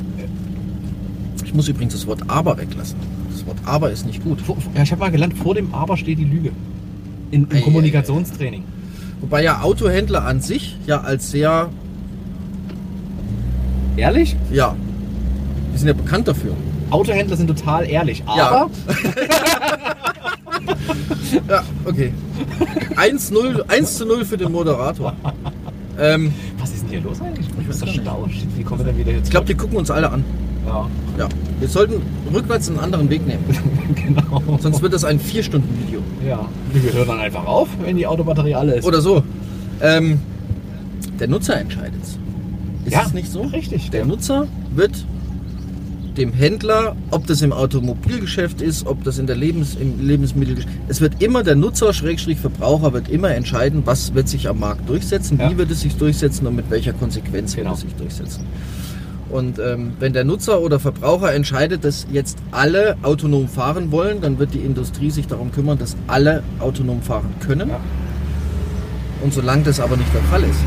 Ich 1.44 1.54
muss 1.54 1.68
übrigens 1.68 1.94
das 1.94 2.06
Wort 2.06 2.22
aber 2.28 2.56
weglassen. 2.58 2.96
Das 3.30 3.46
Wort 3.46 3.58
aber 3.64 3.90
ist 3.90 4.06
nicht 4.06 4.22
gut. 4.24 4.38
Ja, 4.74 4.82
ich 4.82 4.90
habe 4.90 5.00
mal 5.00 5.10
gelernt, 5.10 5.36
vor 5.38 5.54
dem 5.54 5.72
Aber 5.74 5.96
steht 5.96 6.18
die 6.18 6.24
Lüge. 6.24 6.50
In, 7.30 7.46
Ei, 7.50 7.54
ei, 7.54 7.58
Im 7.58 7.64
Kommunikationstraining. 7.64 8.64
Wobei 9.20 9.42
ja 9.42 9.60
Autohändler 9.60 10.24
an 10.24 10.40
sich 10.40 10.76
ja 10.86 11.00
als 11.00 11.30
sehr, 11.30 11.68
Ehrlich? 13.96 14.36
ja, 14.52 14.74
die 15.74 15.78
sind 15.78 15.88
ja 15.88 15.94
bekannt 15.94 16.28
dafür. 16.28 16.52
Autohändler 16.90 17.36
sind 17.36 17.48
total 17.48 17.88
ehrlich, 17.88 18.22
Ja. 18.26 18.48
aber 18.48 18.70
Ja, 21.48 21.62
okay. 21.84 22.12
1-0, 22.96 23.68
1 23.68 23.96
zu 23.96 24.06
0 24.06 24.24
für 24.24 24.36
den 24.38 24.50
Moderator. 24.52 25.14
Ähm, 25.98 26.32
denn 26.92 27.00
hier 27.00 27.08
los 27.08 27.20
eigentlich? 27.20 27.46
Ich. 27.48 28.00
Stau? 28.00 28.26
Shit, 28.28 28.46
Wie 28.56 28.62
kommen 28.62 28.80
wir 28.80 28.86
denn 28.86 28.98
wieder 28.98 29.12
jetzt? 29.12 29.26
ich 29.26 29.30
glaube, 29.30 29.46
die 29.46 29.54
gucken 29.54 29.78
uns 29.78 29.90
alle 29.90 30.10
an. 30.10 30.24
ja, 30.66 30.88
Ja. 31.18 31.28
Wir 31.60 31.68
sollten 31.68 32.00
rückwärts 32.32 32.68
einen 32.68 32.78
anderen 32.78 33.10
Weg 33.10 33.26
nehmen. 33.26 33.44
genau. 33.94 34.42
Sonst 34.58 34.80
wird 34.82 34.92
das 34.92 35.04
ein 35.04 35.18
4-Stunden-Video. 35.20 36.00
Ja, 36.26 36.44
wir 36.72 36.92
hören 36.92 37.08
dann 37.08 37.20
einfach 37.20 37.44
auf, 37.46 37.68
wenn 37.82 37.96
die 37.96 38.06
Autobatterie 38.06 38.54
alle 38.54 38.74
ist. 38.76 38.84
Oder 38.84 39.00
so. 39.00 39.22
Ähm, 39.80 40.20
der 41.18 41.28
Nutzer 41.28 41.58
entscheidet 41.60 42.02
Ist 42.84 42.92
ja, 42.92 43.02
es 43.06 43.12
nicht 43.12 43.30
so? 43.30 43.42
Richtig. 43.42 43.90
Der 43.90 44.04
Nutzer 44.04 44.46
wird 44.74 45.04
dem 46.18 46.32
Händler, 46.32 46.96
ob 47.10 47.26
das 47.26 47.40
im 47.42 47.52
Automobilgeschäft 47.52 48.60
ist, 48.60 48.86
ob 48.86 49.04
das 49.04 49.18
in 49.18 49.26
der 49.26 49.36
Lebens, 49.36 49.76
im 49.80 50.06
Lebensmittelgeschäft, 50.06 50.72
es 50.88 51.00
wird 51.00 51.22
immer 51.22 51.42
der 51.42 51.54
Nutzer, 51.54 51.92
Schrägstrich 51.92 52.38
Verbraucher, 52.38 52.92
wird 52.92 53.08
immer 53.08 53.30
entscheiden, 53.30 53.82
was 53.86 54.14
wird 54.14 54.28
sich 54.28 54.48
am 54.48 54.58
Markt 54.60 54.88
durchsetzen, 54.88 55.38
Ja. 55.38 55.50
wie 55.50 55.56
wird 55.58 55.70
es 55.70 55.80
sich 55.80 55.96
durchsetzen 55.96 56.46
und 56.46 56.56
mit 56.56 56.70
welcher 56.70 56.92
Konsequenz 56.92 57.54
Genau. 57.56 57.70
wird 57.70 57.76
es 57.78 57.82
sich 57.84 57.94
durchsetzen. 57.94 58.44
Und 59.30 59.58
ähm, 59.58 59.92
wenn 60.00 60.12
der 60.12 60.24
Nutzer 60.24 60.60
oder 60.60 60.80
Verbraucher 60.80 61.32
entscheidet, 61.34 61.84
dass 61.84 62.06
jetzt 62.10 62.38
alle 62.50 62.96
autonom 63.02 63.46
fahren 63.48 63.90
wollen, 63.92 64.20
dann 64.20 64.38
wird 64.38 64.54
die 64.54 64.60
Industrie 64.60 65.10
sich 65.10 65.26
darum 65.26 65.52
kümmern, 65.52 65.78
dass 65.78 65.96
alle 66.06 66.42
autonom 66.60 67.02
fahren 67.02 67.34
können. 67.46 67.68
Ja. 67.68 67.80
Und 69.22 69.34
solange 69.34 69.64
das 69.64 69.80
aber 69.80 69.96
nicht 69.96 70.12
der 70.14 70.22
Fall 70.22 70.42
ist, 70.44 70.60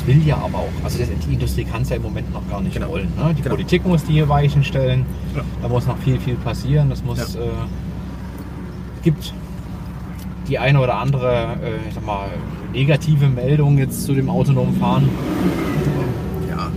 das 0.00 0.06
will 0.06 0.26
ja 0.26 0.36
aber 0.36 0.58
auch. 0.58 0.84
Also 0.84 0.98
das, 0.98 1.08
die 1.26 1.34
Industrie 1.34 1.64
kann 1.64 1.82
es 1.82 1.90
ja 1.90 1.96
im 1.96 2.02
Moment 2.02 2.32
noch 2.32 2.48
gar 2.48 2.60
nicht 2.60 2.74
Genau. 2.74 2.88
wollen. 2.90 3.08
Ne? 3.16 3.34
Die 3.36 3.42
Genau. 3.42 3.54
Politik 3.54 3.86
muss 3.86 4.04
die 4.04 4.12
hier 4.14 4.28
Weichen 4.28 4.64
stellen. 4.64 5.04
Ja. 5.34 5.42
Da 5.62 5.68
muss 5.68 5.86
noch 5.86 5.98
viel, 5.98 6.18
viel 6.18 6.36
passieren. 6.36 6.90
Das 6.90 7.02
muss. 7.04 7.18
Ja. 7.34 7.40
Äh, 7.40 7.48
gibt 9.02 9.32
die 10.48 10.58
eine 10.58 10.80
oder 10.80 10.96
andere, 10.96 11.56
äh, 11.62 11.88
ich 11.88 11.94
sag 11.94 12.04
mal, 12.04 12.28
negative 12.72 13.28
Meldung 13.28 13.78
jetzt 13.78 14.04
zu 14.04 14.14
dem 14.14 14.28
autonomen 14.28 14.76
Fahren. 14.76 15.08
ja, 16.48 16.70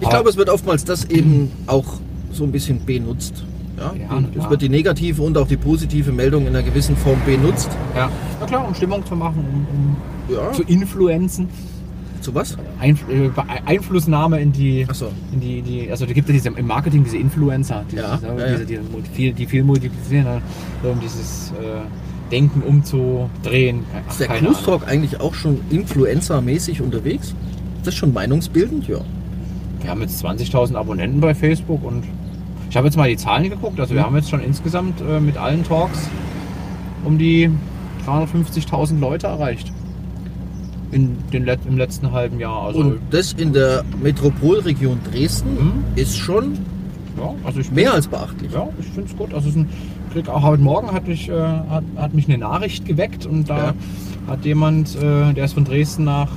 Ich 0.00 0.06
Aber- 0.06 0.10
glaube, 0.16 0.30
es 0.30 0.36
wird 0.36 0.48
oftmals 0.50 0.84
das 0.84 1.04
eben 1.06 1.50
auch 1.66 1.84
so 2.32 2.44
ein 2.44 2.52
bisschen 2.52 2.84
benutzt. 2.84 3.44
Ja? 3.76 3.92
Ja, 3.94 4.22
es 4.36 4.50
wird 4.50 4.62
die 4.62 4.68
negative 4.68 5.22
und 5.22 5.36
auch 5.38 5.46
die 5.46 5.56
positive 5.56 6.10
Meldung 6.12 6.42
in 6.42 6.48
einer 6.48 6.62
gewissen 6.64 6.96
Form 6.96 7.18
benutzt. 7.24 7.68
Ja. 7.96 8.08
Na 8.40 8.46
klar, 8.46 8.66
um 8.66 8.74
Stimmung 8.74 9.04
zu 9.06 9.14
machen, 9.16 9.44
um, 9.72 10.34
Ja. 10.34 10.48
um 10.48 10.54
zu 10.54 10.62
influenzen. 10.64 11.48
Zu 12.28 12.34
was? 12.34 12.58
Einf 12.78 13.04
äh, 13.08 13.30
Einflussnahme 13.64 14.38
in 14.38 14.52
die, 14.52 14.86
Ach 14.86 14.94
so. 14.94 15.10
in 15.32 15.40
die, 15.40 15.62
die, 15.62 15.90
also 15.90 16.04
da 16.04 16.12
gibt 16.12 16.28
es 16.28 16.34
diese, 16.34 16.50
im 16.50 16.66
Marketing 16.66 17.02
diese 17.04 17.16
Influencer, 17.16 17.84
diese, 17.90 18.02
Ja, 18.02 18.16
diese, 18.18 18.74
ja, 18.74 18.80
die, 18.80 19.08
viel, 19.14 19.32
die 19.32 19.46
viel 19.46 19.64
multiplizieren, 19.64 20.24
ne? 20.26 20.42
um 20.82 21.00
dieses 21.00 21.52
äh, 21.52 22.30
Denken 22.30 22.60
umzudrehen. 22.62 23.84
Ach, 24.06 24.10
Ist 24.10 24.20
der 24.20 24.26
keine 24.26 24.40
Cruise 24.48 24.58
Ahnung. 24.66 24.80
Talk 24.80 24.88
eigentlich 24.90 25.18
auch 25.20 25.32
schon 25.32 25.58
influencer-mäßig 25.70 26.82
unterwegs? 26.82 27.28
Ist 27.78 27.86
das 27.86 27.94
schon 27.94 28.12
meinungsbildend? 28.12 28.86
Ja. 28.88 28.98
Wir 29.80 29.88
haben 29.90 30.02
jetzt 30.02 30.22
20.000 30.22 30.74
Abonnenten 30.74 31.20
bei 31.22 31.34
Facebook 31.34 31.82
und 31.82 32.04
ich 32.68 32.76
habe 32.76 32.86
jetzt 32.88 32.96
mal 32.98 33.08
die 33.08 33.16
Zahlen 33.16 33.48
geguckt. 33.48 33.80
Also 33.80 33.94
wir 33.94 34.02
Mhm. 34.02 34.06
haben 34.06 34.16
jetzt 34.16 34.28
schon 34.28 34.40
insgesamt 34.40 35.00
äh, 35.00 35.18
mit 35.18 35.38
allen 35.38 35.64
Talks 35.64 36.10
um 37.06 37.16
die 37.16 37.48
350.000 38.06 38.98
Leute 39.00 39.28
erreicht. 39.28 39.72
In 40.90 41.18
den 41.32 41.44
Let 41.44 41.60
im 41.68 41.76
letzten 41.76 42.12
halben 42.12 42.40
Jahr. 42.40 42.62
Also, 42.68 42.80
Und 42.80 42.98
das 43.10 43.34
in 43.34 43.52
der 43.52 43.84
Metropolregion 44.02 44.98
Dresden 45.12 45.54
Mhm. 45.54 45.72
ist 45.96 46.16
schon 46.16 46.54
ja, 47.18 47.34
also 47.44 47.60
ich 47.60 47.70
mehr 47.72 47.92
als 47.92 48.06
beachtlich. 48.06 48.52
Ja, 48.52 48.68
ich 48.78 48.86
finde 48.86 49.10
es 49.10 49.16
gut. 49.16 49.34
Also 49.34 49.48
es 49.48 49.56
ist 49.56 49.60
ein, 49.60 49.68
krieg 50.12 50.28
auch 50.28 50.42
heute 50.42 50.62
Morgen 50.62 50.92
hat 50.92 51.06
mich, 51.08 51.28
äh, 51.28 51.32
hat, 51.32 51.82
hat 51.96 52.14
mich 52.14 52.28
eine 52.28 52.38
Nachricht 52.38 52.86
geweckt 52.86 53.26
und 53.26 53.50
da 53.50 53.58
Ja. 53.58 53.74
hat 54.28 54.44
jemand, 54.44 54.94
äh, 54.96 55.32
der 55.34 55.44
ist 55.44 55.54
von 55.54 55.64
Dresden 55.64 56.04
nach, 56.04 56.30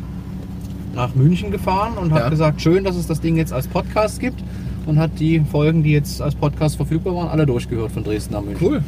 nach 0.96 1.14
München 1.16 1.52
gefahren 1.52 1.94
und 2.02 2.12
hat 2.12 2.22
Ja. 2.24 2.30
gesagt, 2.30 2.62
schön, 2.62 2.84
dass 2.84 2.96
es 2.96 3.06
das 3.08 3.22
Ding 3.22 3.38
jetzt 3.38 3.54
als 3.54 3.68
Podcast 3.68 4.20
gibt 4.20 4.44
und 4.88 4.98
hat 4.98 5.12
die 5.20 5.40
Folgen, 5.42 5.84
die 5.84 5.92
jetzt 5.92 6.22
als 6.22 6.36
Podcast 6.36 6.76
verfügbar 6.78 7.16
waren, 7.16 7.30
alle 7.30 7.46
durchgehört 7.46 7.92
von 7.92 8.04
Dresden 8.04 8.34
nach 8.34 8.42
München. 8.42 8.68
Cool. 8.68 8.84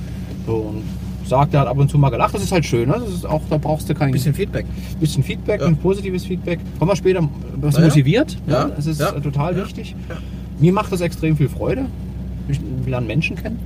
So, 0.48 0.56
und 0.56 0.82
sagt, 1.26 1.54
er 1.54 1.62
hat 1.62 1.68
ab 1.68 1.78
und 1.78 1.90
zu 1.90 1.98
mal 1.98 2.10
gelacht. 2.10 2.34
Das 2.36 2.44
ist 2.44 2.52
halt 2.52 2.66
schön. 2.66 2.90
Ne? 2.90 2.96
Das 3.00 3.14
ist 3.14 3.26
auch, 3.26 3.42
da 3.50 3.58
brauchst 3.58 3.90
du 3.90 3.94
kein 3.94 4.12
Bisschen 4.12 4.34
Feedback. 4.34 4.66
bisschen 5.00 5.24
Feedback, 5.24 5.62
Ja. 5.62 5.68
ein 5.68 5.78
positives 5.78 6.26
Feedback. 6.26 6.60
Kommen 6.80 6.92
wir 6.92 6.96
später, 6.96 7.28
was 7.62 7.78
ja. 7.78 7.82
motiviert. 7.86 8.38
Ja. 8.48 8.66
Das 8.76 8.86
ist 8.86 9.00
total 9.24 9.56
wichtig. 9.56 9.96
Mir 10.60 10.74
macht 10.74 10.92
das 10.92 11.02
extrem 11.02 11.36
viel 11.38 11.50
Freude. 11.50 11.86
Ich 12.48 12.60
lerne 12.86 13.08
Menschen 13.08 13.36
kennen. 13.36 13.60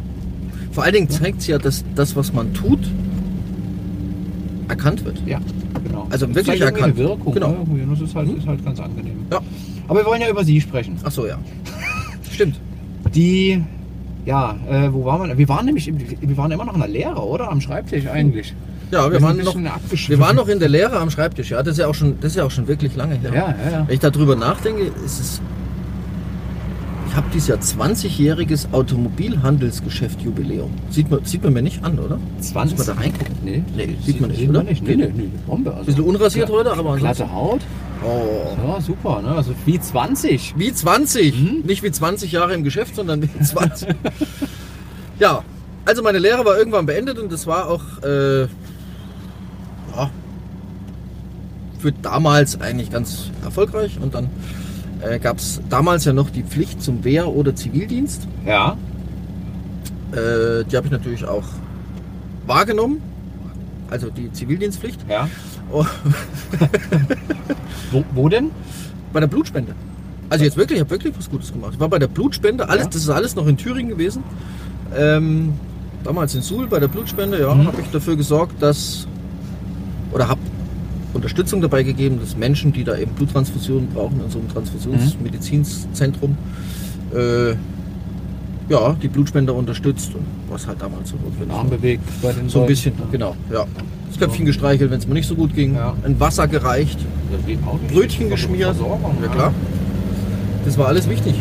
Vor 0.71 0.83
allen 0.83 0.93
Dingen 0.93 1.09
zeigt 1.09 1.39
es 1.41 1.47
ja, 1.47 1.57
dass 1.57 1.83
das, 1.95 2.15
was 2.15 2.31
man 2.33 2.53
tut, 2.53 2.79
erkannt 4.67 5.03
wird. 5.05 5.21
Ja, 5.25 5.39
genau. 5.83 6.07
Also 6.09 6.33
wirklich 6.33 6.61
erkannt. 6.61 6.83
Eine 6.83 6.97
Wirkung, 6.97 7.33
Genau. 7.33 7.49
ne? 7.49 7.87
Das 7.89 8.01
ist 8.01 8.15
halt, 8.15 8.29
ist 8.37 8.45
halt 8.47 8.63
ganz 8.63 8.79
angenehm. 8.79 9.25
Ja. 9.31 9.39
Aber 9.87 9.99
wir 10.01 10.05
wollen 10.05 10.21
ja 10.21 10.29
über 10.29 10.43
Sie 10.43 10.59
sprechen. 10.59 10.97
Ach 11.03 11.11
so, 11.11 11.25
ja. 11.25 11.37
Stimmt. 12.31 12.59
Die, 13.15 13.63
ja, 14.27 14.55
äh, 14.69 14.93
wo 14.93 15.05
waren 15.05 15.27
wir? 15.29 15.37
Wir 15.37 15.49
waren 15.49 15.65
nämlich, 15.65 15.87
im- 15.87 15.97
wir 15.99 16.37
waren 16.37 16.51
immer 16.51 16.65
noch 16.65 16.73
in 16.75 16.81
der 16.81 16.89
Lehre, 16.89 17.19
oder? 17.25 17.49
Am 17.49 17.61
Schreibtisch 17.61 18.05
eigentlich. 18.07 18.53
Ja, 18.91 19.05
wir 19.11 19.19
sind 19.19 19.23
waren 19.27 19.37
noch, 19.37 19.55
wir 20.09 20.19
waren 20.19 20.35
noch 20.35 20.47
in 20.47 20.59
der 20.59 20.69
Lehre 20.69 20.97
am 20.99 21.09
Schreibtisch. 21.09 21.49
Ja, 21.51 21.63
das 21.63 21.73
ist 21.73 21.79
ja 21.79 21.87
auch 21.87 21.95
schon, 21.95 22.19
das 22.21 22.31
ist 22.31 22.37
ja 22.37 22.43
auch 22.45 22.51
schon 22.51 22.67
wirklich 22.67 22.95
lange 22.95 23.15
her. 23.15 23.31
Ja, 23.33 23.39
ja, 23.39 23.71
ja. 23.79 23.83
Wenn 23.87 23.93
ich 23.95 23.99
darüber 23.99 24.35
nachdenke, 24.35 24.83
ist 25.05 25.19
es. 25.19 25.41
Ich 27.09 27.15
habe 27.15 27.27
dieses 27.33 27.47
Jahr 27.47 27.57
20-jähriges 27.57 28.67
Automobilhandelsgeschäft 28.73 30.21
Jubiläum. 30.21 30.69
Sieht 30.91 31.09
man, 31.09 31.23
sieht 31.25 31.43
man 31.43 31.53
mir 31.53 31.61
nicht 31.63 31.83
an, 31.83 31.97
oder? 31.97 32.19
20. 32.41 32.77
Muss 32.77 32.87
man 32.87 32.95
da 32.95 33.01
reingucken? 33.01 33.35
Nee, 33.43 33.63
Nee, 33.75 33.95
sieht 34.05 34.21
man 34.21 34.29
nicht, 34.29 34.39
sieht 34.39 34.49
oder? 34.49 34.59
Man 34.59 34.67
nicht. 34.67 34.83
Nee, 34.83 34.95
nee, 34.97 35.11
nee, 35.15 35.29
Bombe. 35.47 35.73
Also, 35.73 35.85
Bisschen 35.85 36.03
unrasiert 36.03 36.49
heute, 36.49 36.71
aber 36.73 36.95
glatte 36.97 37.31
Haut. 37.31 37.61
Oh. 38.03 38.55
Ja, 38.65 38.81
super, 38.81 39.21
ne? 39.21 39.29
Also 39.29 39.53
wie 39.65 39.79
20. 39.79 40.55
Wie 40.57 40.73
20. 40.73 41.35
Mhm. 41.35 41.61
Nicht 41.65 41.83
wie 41.83 41.91
20 41.91 42.31
Jahre 42.31 42.53
im 42.53 42.63
Geschäft, 42.63 42.95
sondern 42.95 43.21
wie 43.21 43.39
20. 43.39 43.89
ja, 45.19 45.43
also 45.85 46.03
meine 46.03 46.19
Lehre 46.19 46.45
war 46.45 46.57
irgendwann 46.57 46.85
beendet 46.85 47.17
und 47.17 47.31
das 47.31 47.47
war 47.47 47.69
auch 47.69 48.03
äh, 48.03 48.41
ja, 48.41 50.09
für 51.79 51.91
damals 51.91 52.59
eigentlich 52.59 52.91
ganz 52.91 53.31
erfolgreich. 53.43 53.97
Und 54.01 54.13
dann 54.13 54.29
äh, 55.01 55.19
gab 55.19 55.37
es 55.37 55.61
damals 55.69 56.05
ja 56.05 56.13
noch 56.13 56.29
die 56.29 56.43
Pflicht 56.43 56.81
zum 56.81 57.03
Wehr- 57.03 57.29
oder 57.29 57.55
Zivildienst. 57.55 58.27
Ja. 58.45 58.77
Äh, 60.11 60.63
die 60.65 60.77
habe 60.77 60.87
ich 60.87 60.91
natürlich 60.91 61.25
auch 61.25 61.45
wahrgenommen. 62.45 63.01
Also 63.89 64.09
die 64.09 64.31
Zivildienstpflicht. 64.31 64.99
Ja. 65.09 65.29
Oh, 65.71 65.85
Wo, 67.91 68.03
wo 68.13 68.29
denn? 68.29 68.51
bei 69.13 69.21
der 69.21 69.27
Blutspende. 69.27 69.73
Also 70.29 70.43
jetzt 70.43 70.57
wirklich, 70.57 70.75
ich 70.77 70.81
habe 70.81 70.91
wirklich 70.91 71.13
was 71.17 71.29
Gutes 71.29 71.51
gemacht. 71.53 71.71
Ich 71.73 71.79
war 71.79 71.87
bei 71.87 71.97
der 71.99 72.07
Blutspende, 72.07 72.67
alles, 72.67 72.83
Ja. 72.83 72.89
das 72.89 73.01
ist 73.03 73.09
alles 73.09 73.35
noch 73.35 73.47
in 73.47 73.55
Thüringen 73.57 73.89
gewesen. 73.89 74.21
Ähm, 74.95 75.53
damals 76.03 76.35
in 76.35 76.41
Suhl 76.41 76.67
bei 76.67 76.79
der 76.79 76.89
Blutspende, 76.89 77.39
ja, 77.39 77.55
Mhm. 77.55 77.67
habe 77.67 77.81
ich 77.81 77.87
dafür 77.87 78.17
gesorgt, 78.17 78.61
dass 78.61 79.07
oder 80.11 80.27
habe 80.27 80.41
Unterstützung 81.13 81.61
dabei 81.61 81.83
gegeben, 81.83 82.19
dass 82.19 82.35
Menschen, 82.35 82.73
die 82.73 82.83
da 82.83 82.97
eben 82.97 83.11
Bluttransfusionen 83.13 83.87
brauchen, 83.89 84.21
in 84.23 84.29
so 84.29 84.39
einem 84.39 84.49
Transfusionsmedizinzentrum, 84.49 86.37
äh, 87.15 87.51
ja, 88.69 88.93
die 89.01 89.07
Blutspender 89.07 89.55
unterstützt 89.55 90.13
und 90.13 90.25
was 90.49 90.67
halt 90.67 90.81
damals 90.81 91.09
so 91.09 91.15
war. 91.49 91.57
Arm 91.59 91.69
bewegt 91.69 92.03
bei 92.21 92.31
den 92.33 92.49
So 92.49 92.61
ein 92.61 92.67
bisschen, 92.67 92.93
genau, 93.11 93.35
ja. 93.51 93.65
Das 94.09 94.19
Köpfchen 94.19 94.45
gestreichelt, 94.45 94.89
wenn 94.89 94.99
es 94.99 95.07
mir 95.07 95.13
nicht 95.15 95.27
so 95.27 95.35
gut 95.35 95.53
ging. 95.53 95.75
Ja. 95.75 95.93
Ein 96.03 96.19
Wasser 96.19 96.47
gereicht. 96.47 96.97
Brötchen 97.91 98.29
geschmiert. 98.29 98.75
Versorgung, 98.75 99.17
Ja 99.21 99.27
klar. 99.27 99.53
Das 100.65 100.77
war 100.77 100.87
alles 100.87 101.09
wichtig. 101.09 101.35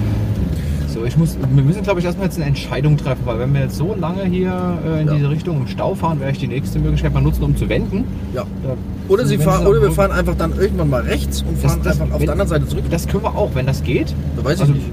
So, 0.89 1.05
ich 1.05 1.17
muss, 1.17 1.37
wir 1.55 1.63
müssen, 1.63 1.83
glaube 1.83 2.01
ich, 2.01 2.07
erstmal 2.07 2.27
jetzt 2.27 2.37
eine 2.37 2.47
Entscheidung 2.47 2.97
treffen, 2.97 3.21
weil 3.27 3.39
wenn 3.39 3.53
wir 3.53 3.61
jetzt 3.63 3.77
so 3.77 3.95
lange 3.95 4.25
hier 4.25 4.79
äh, 4.87 5.03
in 5.03 5.09
Ja. 5.09 5.15
diese 5.15 5.29
Richtung 5.31 5.59
im 5.61 5.67
Stau 5.69 5.95
fahren, 5.95 6.21
werde 6.21 6.33
ich 6.33 6.39
die 6.39 6.49
nächste 6.49 6.79
Möglichkeit 6.79 7.13
mal 7.13 7.21
nutzen, 7.21 7.43
um 7.45 7.55
zu 7.57 7.69
wenden. 7.69 8.05
Ja. 8.35 8.45
Da, 8.63 8.75
Oder, 9.09 9.27
sie 9.27 9.39
wenn 9.39 9.45
fahren, 9.45 9.61
dann 9.65 9.67
oder 9.73 9.83
wir 9.83 9.93
fahren 9.93 10.11
einfach 10.13 10.35
dann 10.37 10.57
irgendwann 10.59 10.89
mal 10.89 11.03
rechts 11.03 11.43
und 11.43 11.63
Das- 11.63 11.73
fahren 11.73 11.81
das- 11.85 12.01
einfach 12.01 12.15
auf 12.15 12.21
wenn- 12.21 12.27
der 12.27 12.33
anderen 12.33 12.49
Seite 12.49 12.67
zurück. 12.67 12.85
Das 12.91 13.07
können 13.07 13.25
wir 13.25 13.37
auch, 13.37 13.51
wenn 13.55 13.67
das 13.67 13.83
geht. 13.83 14.15
Da 14.37 14.45
weiß 14.45 14.55
ich 14.55 14.61
Also, 14.63 14.73
nicht. 14.73 14.87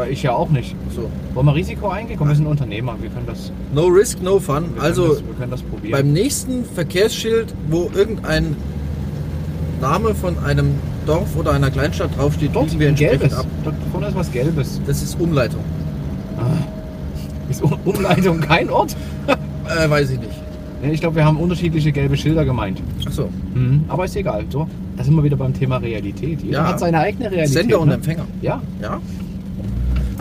Ja, 0.00 0.06
ich 0.10 0.22
ja 0.22 0.32
auch 0.32 0.48
nicht. 0.50 0.74
So. 0.94 1.08
Wollen 1.34 1.46
wir 1.46 1.54
Risiko 1.54 1.88
eingehen? 1.88 2.16
Komm, 2.18 2.28
wir 2.28 2.34
sind 2.36 2.46
Unternehmer. 2.46 2.94
Wir 3.00 3.10
können 3.10 3.26
das, 3.26 3.52
No 3.74 3.86
risk, 3.86 4.22
no 4.22 4.38
fun. 4.38 4.64
wir 4.74 4.82
Also 4.82 5.02
können 5.02 5.14
das, 5.18 5.26
wir 5.26 5.34
können 5.34 5.50
das 5.50 5.62
probieren. 5.62 5.92
beim 5.92 6.12
nächsten 6.12 6.64
Verkehrsschild, 6.64 7.54
wo 7.68 7.90
irgendein 7.94 8.56
Name 9.80 10.14
von 10.14 10.38
einem 10.44 10.74
Dorf 11.06 11.36
oder 11.36 11.52
einer 11.52 11.70
Kleinstadt 11.70 12.10
draufsteht, 12.16 12.50
Dort, 12.54 12.78
wir 12.78 12.88
entsprechend 12.88 13.20
gelbes. 13.20 13.38
ab. 13.38 13.46
Dort 13.64 13.74
vorne 13.92 14.08
ist 14.08 14.14
was 14.16 14.30
Gelbes. 14.32 14.80
Das 14.86 15.02
ist 15.02 15.18
Umleitung. 15.20 15.60
Ist 17.48 17.62
Um- 17.62 17.78
Umleitung 17.84 18.40
kein 18.40 18.70
Ort? 18.70 18.96
Äh, 19.70 19.88
weiß 19.88 20.10
ich 20.10 20.18
nicht. 20.18 20.32
Nee, 20.82 20.90
ich 20.94 21.00
glaube, 21.00 21.14
wir 21.14 21.24
haben 21.24 21.36
unterschiedliche 21.36 21.92
gelbe 21.92 22.16
Schilder 22.16 22.44
gemeint. 22.44 22.82
Achso. 23.06 23.28
Mhm. 23.54 23.84
Aber 23.86 24.04
ist 24.04 24.16
egal. 24.16 24.44
So, 24.50 24.66
da 24.96 25.04
sind 25.04 25.14
wir 25.14 25.22
wieder 25.22 25.36
beim 25.36 25.54
Thema 25.54 25.76
Realität. 25.76 26.42
Jeder 26.42 26.58
Ja. 26.58 26.68
hat 26.70 26.80
seine 26.80 26.98
eigene 26.98 27.30
Realität. 27.30 27.52
Sender 27.52 27.78
und 27.80 27.86
ne? 27.88 27.94
Empfänger. 27.94 28.24
Ja, 28.42 28.60
Ja. 28.82 28.98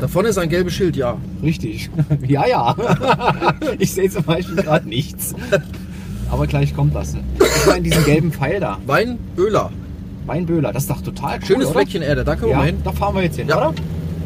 Da 0.01 0.07
vorne 0.07 0.29
ist 0.29 0.37
ein 0.37 0.49
gelbes 0.49 0.73
Schild, 0.73 0.95
ja. 0.95 1.17
richtig. 1.43 1.89
ja, 2.27 2.47
ja. 2.47 2.75
ich 3.79 3.93
sehe 3.93 4.09
zum 4.09 4.23
Beispiel 4.23 4.55
gerade 4.55 4.87
nichts. 4.87 5.35
Aber 6.31 6.47
gleich 6.47 6.75
kommt 6.75 6.95
das. 6.95 7.15
Ich 7.15 7.65
meine, 7.67 7.81
diesen 7.81 8.05
gelben 8.05 8.31
Pfeil 8.31 8.59
da. 8.59 8.77
Weinböhler. 8.85 9.71
Weinböhler, 10.25 10.71
das 10.71 10.83
ist 10.83 10.91
doch 10.91 11.01
total 11.01 11.39
cool, 11.39 11.45
Schönes 11.45 11.65
oder? 11.67 11.79
Fleckchen 11.79 12.01
Erde, 12.03 12.23
da 12.23 12.35
können 12.35 12.47
wir 12.47 12.51
Ja, 12.51 12.57
mal 12.57 12.65
hin. 12.67 12.77
da 12.83 12.91
fahren 12.91 13.15
wir 13.15 13.23
jetzt 13.23 13.37
hin, 13.37 13.47
Ja. 13.47 13.57
oder? 13.57 13.73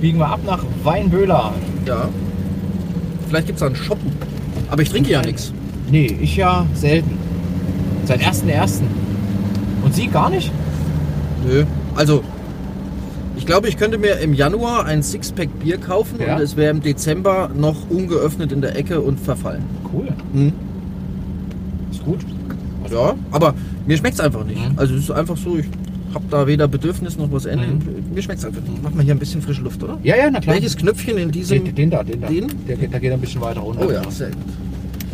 Biegen 0.01 0.19
wir 0.19 0.27
ab 0.27 0.41
nach 0.45 0.63
Weinböhler. 0.83 1.53
Ja. 1.85 2.09
Vielleicht 3.29 3.47
gibt 3.47 3.55
es 3.57 3.61
da 3.61 3.67
einen 3.67 3.75
Shoppen. 3.75 4.11
Aber 4.69 4.81
ich 4.81 4.89
trinke 4.89 5.09
ja 5.11 5.21
nichts. 5.21 5.53
Nee, 5.89 6.17
ich 6.21 6.35
ja 6.35 6.65
selten. 6.73 7.17
Seit 8.05 8.19
1.1. 8.21 8.81
Und 9.83 9.95
Sie 9.95 10.07
gar 10.07 10.29
nicht? 10.29 10.51
Nö. 11.47 11.63
Also, 11.95 12.23
ich 13.43 13.47
glaube, 13.47 13.67
ich 13.67 13.75
könnte 13.75 13.97
mir 13.97 14.19
im 14.19 14.33
Januar 14.33 14.85
ein 14.85 15.03
Sixpack 15.03 15.49
Bier 15.59 15.77
kaufen 15.77 16.17
Ja. 16.25 16.37
und 16.37 16.41
es 16.41 16.55
wäre 16.55 16.71
im 16.71 16.81
Dezember 16.81 17.49
noch 17.53 17.89
ungeöffnet 17.89 18.53
in 18.53 18.61
der 18.61 18.77
Ecke 18.77 19.01
und 19.01 19.19
verfallen. 19.19 19.63
Cool. 19.93 20.07
Hm. 20.31 20.53
Ist 21.91 22.05
gut. 22.05 22.19
Ja, 22.89 23.15
aber 23.31 23.53
mir 23.85 23.97
schmeckt 23.97 24.13
es 24.13 24.21
einfach 24.21 24.45
nicht. 24.45 24.57
Mhm. 24.57 24.79
Also 24.79 24.95
es 24.95 25.01
ist 25.03 25.11
einfach 25.11 25.35
so, 25.35 25.57
ich 25.57 25.65
habe 26.13 26.23
da 26.29 26.47
weder 26.47 26.69
Bedürfnis 26.69 27.17
noch 27.17 27.29
was 27.33 27.45
ähnliches. 27.45 27.73
Mhm. 27.73 28.13
Mir 28.13 28.21
schmeckt 28.23 28.39
es 28.39 28.45
einfach 28.45 28.61
nicht. 28.61 28.81
Mach 28.81 28.91
mal 28.93 29.03
hier 29.03 29.13
ein 29.13 29.19
bisschen 29.19 29.41
frische 29.41 29.61
Luft, 29.61 29.83
oder? 29.83 29.99
Ja, 30.03 30.15
ja, 30.15 30.29
na 30.31 30.39
klar. 30.39 30.55
Welches 30.55 30.77
Knöpfchen 30.77 31.17
in 31.17 31.29
diesem... 31.31 31.65
Den, 31.65 31.75
den 31.75 31.89
da, 31.89 32.01
den 32.01 32.21
da. 32.21 32.27
Den? 32.29 32.47
Der, 32.65 32.77
geht- 32.77 32.93
der 32.93 32.99
geht 33.01 33.11
ein 33.11 33.19
bisschen 33.19 33.41
weiter 33.41 33.59
runter. 33.59 33.85
Oh 33.85 33.91
ja, 33.91 34.09
sehr 34.09 34.27
gut. 34.27 34.37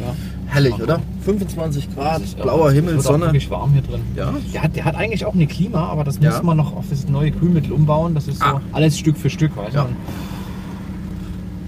Ja. 0.02 0.14
Herrlich, 0.50 0.74
oder? 0.76 0.98
wir. 0.98 1.24
25 1.26 1.96
Grad, 1.96 2.22
ja, 2.38 2.44
blauer 2.44 2.72
Himmel, 2.72 2.94
wird 2.96 3.04
Sonne. 3.04 3.26
wirklich 3.26 3.50
warm 3.50 3.72
hier 3.74 3.82
drin. 3.84 4.02
Ja, 4.16 4.34
Der 4.54 4.64
hat, 4.64 4.76
der 4.76 4.86
hat 4.86 4.96
eigentlich 4.96 5.26
auch 5.26 5.34
eine 5.36 5.48
Klima, 5.48 5.86
aber 5.88 6.04
das 6.04 6.20
Ja. 6.20 6.32
muss 6.32 6.44
man 6.44 6.58
noch 6.58 6.76
auf 6.76 6.86
das 6.90 7.08
neue 7.08 7.32
Kühlmittel 7.32 7.72
umbauen. 7.72 8.16
Das 8.16 8.28
ist 8.28 8.40
so 8.40 8.46
Ah. 8.46 8.62
alles 8.72 8.98
Stück 8.98 9.18
für 9.18 9.30
Stück, 9.30 9.56
weißt 9.56 9.76
Ja. 9.76 9.84
du? 9.84 9.90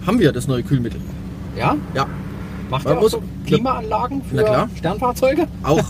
haben 0.08 0.20
wir 0.20 0.32
das 0.32 0.48
neue 0.48 0.64
Kühlmittel. 0.64 1.00
Ja? 1.56 1.76
Ja, 1.94 2.08
Macht 2.72 2.86
Man 2.86 2.94
ihr 2.96 3.00
auch 3.02 3.10
so 3.10 3.22
Klimaanlagen 3.46 4.22
für. 4.24 4.68
Sternfahrzeuge? 4.78 5.48
auch 5.64 5.84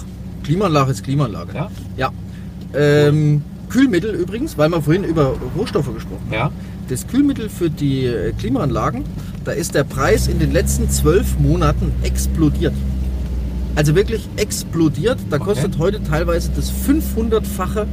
Klimaanlage 0.43 0.91
ist 0.91 1.03
Klimaanlage. 1.03 1.53
Ja. 1.55 1.69
Ja. 1.95 2.09
Ähm, 2.73 3.43
Kühlmittel 3.69 4.09
übrigens, 4.15 4.57
weil 4.57 4.69
wir 4.69 4.81
vorhin 4.81 5.03
über 5.03 5.33
Rohstoffe 5.57 5.93
gesprochen 5.93 6.23
haben. 6.25 6.33
Ja. 6.33 6.51
Das 6.89 7.07
Kühlmittel 7.07 7.47
für 7.47 7.69
die 7.69 8.05
äh, 8.05 8.33
Klimaanlagen, 8.33 9.03
da 9.45 9.51
ist 9.51 9.73
der 9.75 9.83
Preis 9.83 10.27
in 10.27 10.39
den 10.39 10.51
letzten 10.51 10.89
zwölf 10.89 11.37
Monaten 11.39 11.91
explodiert. 12.03 12.73
Also 13.75 13.95
wirklich 13.95 14.27
explodiert. 14.35 15.17
Da 15.29 15.37
Okay. 15.37 15.45
kostet 15.45 15.77
heute 15.79 16.03
teilweise 16.03 16.51
das 16.55 16.71
500-fache, 16.71 17.87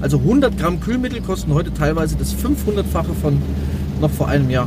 also 0.00 0.18
100 0.18 0.56
Gramm 0.58 0.80
Kühlmittel 0.80 1.20
kosten 1.20 1.52
heute 1.52 1.72
teilweise 1.74 2.16
das 2.16 2.34
500-fache 2.34 3.12
von 3.20 3.40
noch 4.00 4.10
vor 4.10 4.28
einem 4.28 4.48
Jahr. 4.50 4.66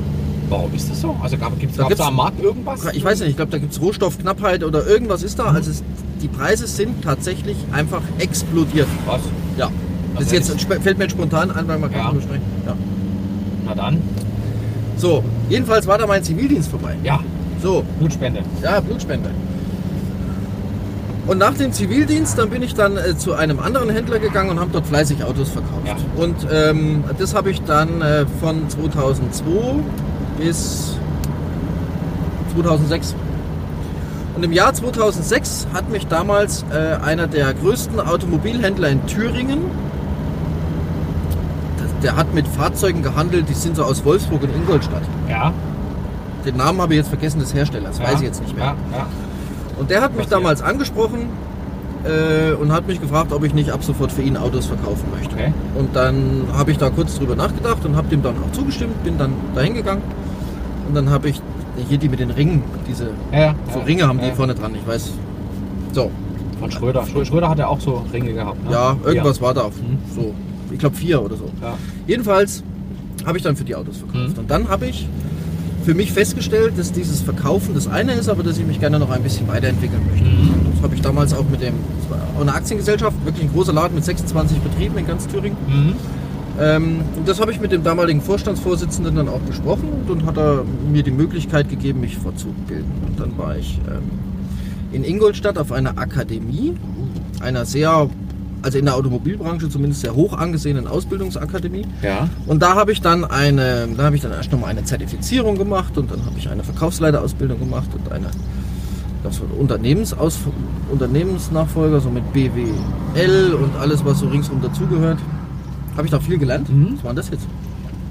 Warum 0.49 0.73
ist 0.73 0.89
das 0.89 1.01
so? 1.01 1.15
Also 1.21 1.35
gibt 1.59 1.71
es 1.71 1.77
Da 1.77 1.89
da, 1.89 2.07
am 2.07 2.15
Markt 2.15 2.41
irgendwas? 2.41 2.81
Ich 2.93 3.03
weiß 3.03 3.19
nicht, 3.19 3.29
ich 3.31 3.35
glaube, 3.35 3.51
da 3.51 3.57
gibt 3.57 3.73
es 3.73 3.81
Rohstoffknappheit 3.81 4.63
oder 4.63 4.85
irgendwas 4.87 5.23
ist 5.23 5.39
da. 5.39 5.45
Also 5.45 5.71
es, 5.71 5.83
die 6.21 6.29
Preise 6.29 6.67
sind 6.67 7.01
tatsächlich 7.03 7.57
einfach 7.73 8.01
explodiert. 8.19 8.87
Was? 9.05 9.21
Ja. 9.57 9.69
Das 10.15 10.31
ist 10.31 10.33
Also 10.33 10.53
jetzt, 10.53 10.83
fällt 10.83 10.97
mir 10.97 11.03
jetzt 11.05 11.11
spontan 11.11 11.51
an, 11.51 11.67
weil 11.67 11.79
man 11.79 11.91
Ja. 11.91 11.97
kann 11.97 12.07
drüber 12.11 12.21
sprechen. 12.21 12.41
Ja. 12.65 12.73
Na 13.65 13.75
dann. 13.75 13.97
So, 14.97 15.23
jedenfalls 15.49 15.85
war 15.87 15.97
da 15.97 16.07
mein 16.07 16.23
Zivildienst 16.23 16.69
vorbei. 16.69 16.95
Ja, 17.03 17.19
So, 17.61 17.83
Blutspende. 17.99 18.41
ja, 18.63 18.79
Blutspende. 18.79 19.29
Und 21.27 21.39
nach 21.39 21.53
dem 21.55 21.73
Zivildienst, 21.73 22.37
dann 22.37 22.49
bin 22.49 22.63
ich 22.63 22.73
dann 22.73 22.95
äh, 22.95 23.17
zu 23.17 23.33
einem 23.33 23.59
anderen 23.59 23.89
Händler 23.89 24.17
gegangen 24.19 24.49
und 24.49 24.59
habe 24.59 24.69
dort 24.71 24.87
fleißig 24.87 25.23
Autos 25.25 25.49
verkauft. 25.49 25.85
Ja. 25.85 25.95
Und 26.15 26.35
ähm, 26.51 27.03
das 27.19 27.35
habe 27.35 27.49
ich 27.51 27.61
dann 27.63 28.01
äh, 28.01 28.25
von 28.41 28.69
2002 28.69 29.51
bis 30.39 30.95
2006. 32.55 33.13
Und 34.37 34.43
im 34.43 34.53
Jahr 34.53 34.73
2006 34.73 35.67
hat 35.73 35.89
mich 35.91 36.07
damals 36.07 36.63
äh, 36.71 37.03
einer 37.03 37.27
der 37.27 37.53
größten 37.53 37.99
Automobilhändler 37.99 38.87
in 38.89 39.05
Thüringen, 39.05 39.59
der 42.03 42.15
hat 42.15 42.33
mit 42.33 42.47
Fahrzeugen 42.47 43.01
gehandelt, 43.01 43.49
die 43.49 43.53
sind 43.53 43.75
so 43.75 43.83
aus 43.83 44.03
Wolfsburg 44.05 44.43
und 44.43 44.55
Ingolstadt. 44.55 45.01
Ja. 45.29 45.53
Den 46.45 46.57
Namen 46.57 46.79
habe 46.81 46.93
ich 46.93 46.97
jetzt 46.99 47.09
vergessen 47.09 47.39
des 47.39 47.53
Herstellers, 47.53 47.97
ja. 47.99 48.05
weiß 48.05 48.15
ich 48.15 48.21
jetzt 48.27 48.41
nicht 48.41 48.55
mehr. 48.55 48.75
Ja, 48.91 48.97
ja. 48.97 49.05
Und 49.79 49.89
der 49.89 50.01
hat 50.01 50.11
mich 50.11 50.23
Passiert. 50.25 50.39
damals 50.39 50.61
angesprochen 50.61 51.27
äh, 52.03 52.53
und 52.53 52.71
hat 52.71 52.87
mich 52.87 53.01
gefragt, 53.01 53.31
ob 53.33 53.43
ich 53.43 53.53
nicht 53.53 53.71
ab 53.71 53.83
sofort 53.83 54.11
für 54.11 54.21
ihn 54.21 54.37
Autos 54.37 54.65
verkaufen 54.67 55.05
möchte. 55.15 55.35
Okay. 55.35 55.53
Und 55.77 55.95
dann 55.95 56.43
habe 56.55 56.71
ich 56.71 56.77
da 56.77 56.89
kurz 56.89 57.17
drüber 57.17 57.35
nachgedacht 57.35 57.83
und 57.85 57.95
habe 57.95 58.07
dem 58.07 58.21
dann 58.23 58.35
auch 58.37 58.51
zugestimmt, 58.55 59.03
bin 59.03 59.17
dann 59.17 59.33
dahin 59.55 59.73
gegangen 59.73 60.01
und 60.87 60.95
dann 60.95 61.09
habe 61.09 61.29
ich 61.29 61.41
hier 61.89 61.97
die 61.97 62.09
mit 62.09 62.19
den 62.19 62.31
Ringen, 62.31 62.63
diese 62.87 63.09
Ja, 63.31 63.53
so 63.73 63.79
Ringe 63.81 64.07
haben 64.07 64.19
die 64.19 64.31
vorne 64.31 64.55
dran, 64.55 64.73
ich 64.73 64.87
weiß. 64.87 65.11
So, 65.91 66.09
Von 66.59 66.71
Schröder. 66.71 67.01
Schrö- 67.03 67.25
Schröder 67.25 67.49
hat 67.49 67.59
ja 67.59 67.67
auch 67.67 67.79
so 67.79 68.03
Ringe 68.11 68.33
gehabt. 68.33 68.63
Ne? 68.65 68.71
ja, 68.71 68.95
irgendwas 69.05 69.41
war 69.41 69.53
da. 69.53 69.65
Mhm. 69.65 69.97
So, 70.15 70.33
ich 70.77 70.79
glaube 70.79 70.95
vier 70.95 71.23
oder 71.23 71.35
so. 71.35 71.49
Ja. 71.59 71.75
Jedenfalls 72.05 72.61
habe 73.25 73.39
ich 73.39 73.43
dann 73.43 73.55
für 73.55 73.63
die 73.63 73.75
Autos 73.75 73.97
verkauft. 73.97 74.33
Mhm. 74.33 74.39
Und 74.39 74.51
dann 74.51 74.69
habe 74.69 74.85
ich 74.85 75.07
für 75.83 75.95
mich 75.95 76.11
festgestellt, 76.11 76.73
dass 76.77 76.91
dieses 76.91 77.21
Verkaufen 77.21 77.73
das 77.73 77.87
eine 77.87 78.13
ist, 78.13 78.29
aber 78.29 78.43
dass 78.43 78.59
ich 78.59 78.65
mich 78.67 78.79
gerne 78.79 78.99
noch 78.99 79.09
ein 79.09 79.23
bisschen 79.23 79.47
weiterentwickeln 79.47 80.01
möchte. 80.07 80.27
Das 80.75 80.83
habe 80.83 80.93
ich 80.93 81.01
damals 81.01 81.33
auch 81.33 81.49
mit 81.49 81.61
dem, 81.61 81.73
das 81.99 82.11
war 82.11 82.27
auch 82.35 82.41
eine 82.41 82.53
Aktiengesellschaft, 82.53 83.25
wirklich 83.25 83.45
ein 83.45 83.53
großer 83.53 83.73
Laden 83.73 83.95
mit 83.95 84.05
26 84.05 84.59
Betrieben 84.59 84.97
in 84.99 85.07
ganz 85.07 85.27
Thüringen. 85.27 85.57
Mhm. 85.67 85.93
Ähm, 86.59 87.01
und 87.15 87.27
das 87.27 87.41
habe 87.41 87.51
ich 87.51 87.59
mit 87.59 87.71
dem 87.71 87.83
damaligen 87.83 88.21
Vorstandsvorsitzenden 88.21 89.15
dann 89.15 89.29
auch 89.29 89.39
besprochen 89.39 89.89
und 89.89 90.09
dann 90.09 90.27
hat 90.27 90.37
er 90.37 90.63
mir 90.91 91.01
die 91.01 91.11
Möglichkeit 91.11 91.69
gegeben, 91.69 92.01
mich 92.01 92.17
fortzubilden. 92.17 92.91
Und 93.07 93.19
dann 93.19 93.35
war 93.37 93.57
ich 93.57 93.79
ähm, 93.87 94.11
in 94.91 95.03
Ingolstadt 95.03 95.57
auf 95.57 95.71
einer 95.71 95.97
Akademie, 95.97 96.75
einer 97.39 97.65
sehr, 97.65 98.09
also 98.61 98.77
in 98.77 98.85
der 98.85 98.95
Automobilbranche 98.95 99.69
zumindest 99.69 100.01
sehr 100.01 100.15
hoch 100.15 100.33
angesehenen 100.33 100.87
Ausbildungsakademie. 100.87 101.85
Ja. 102.01 102.29
Und 102.45 102.61
da 102.61 102.75
habe 102.75 102.91
ich 102.91 103.01
dann 103.01 103.25
eine, 103.25 103.87
da 103.95 104.03
habe 104.03 104.15
ich 104.15 104.21
dann 104.21 104.31
erst 104.31 104.51
nochmal 104.51 104.69
eine 104.69 104.83
Zertifizierung 104.83 105.57
gemacht 105.57 105.97
und 105.97 106.11
dann 106.11 106.25
habe 106.25 106.37
ich 106.37 106.49
eine 106.49 106.63
Verkaufsleiterausbildung 106.63 107.59
gemacht 107.59 107.89
und 107.93 108.11
eine 108.11 108.27
das 109.23 109.41
Unternehmensaus 109.57 110.39
Unternehmensnachfolger, 110.91 111.99
so 111.99 112.09
mit 112.09 112.31
BWL 112.33 113.53
und 113.53 113.75
alles, 113.75 114.05
was 114.05 114.19
so 114.19 114.27
ringsum 114.27 114.61
dazugehört. 114.61 115.19
Habe 115.95 116.05
ich 116.05 116.11
da 116.11 116.19
viel 116.19 116.37
gelernt. 116.37 116.69
Mhm. 116.69 116.93
Was 116.95 117.03
war 117.03 117.09
denn 117.11 117.15
das 117.17 117.29
jetzt? 117.29 117.47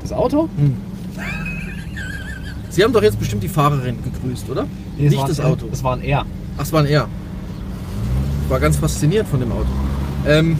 Das 0.02 0.12
Auto? 0.12 0.48
Sie 2.68 2.84
haben 2.84 2.92
doch 2.92 3.02
jetzt 3.02 3.18
bestimmt 3.18 3.42
die 3.42 3.48
Fahrerin 3.48 3.96
gegrüßt, 4.02 4.50
oder? 4.50 4.66
Nee, 4.98 5.08
Nicht 5.08 5.28
das 5.28 5.40
Auto. 5.40 5.66
Das 5.70 5.82
war 5.82 5.96
ein 5.96 6.02
R. 6.02 6.26
Ach, 6.58 6.62
es 6.62 6.72
war 6.72 6.80
ein 6.80 6.86
R. 6.86 7.08
Ich 8.44 8.50
war 8.50 8.60
ganz 8.60 8.76
fasziniert 8.76 9.26
von 9.26 9.40
dem 9.40 9.50
Auto. 9.52 9.66
Ähm. 10.26 10.58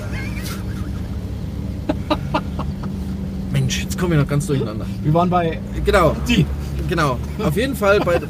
Mensch, 3.52 3.82
jetzt 3.82 3.98
kommen 3.98 4.12
wir 4.12 4.18
noch 4.20 4.28
ganz 4.28 4.46
durcheinander. 4.46 4.86
Wir 5.02 5.14
waren 5.14 5.30
bei 5.30 5.58
Genau, 5.84 6.14
die. 6.28 6.44
genau. 6.88 7.18
Auf 7.42 7.56
jeden 7.56 7.74
Fall 7.74 8.00
bei. 8.00 8.20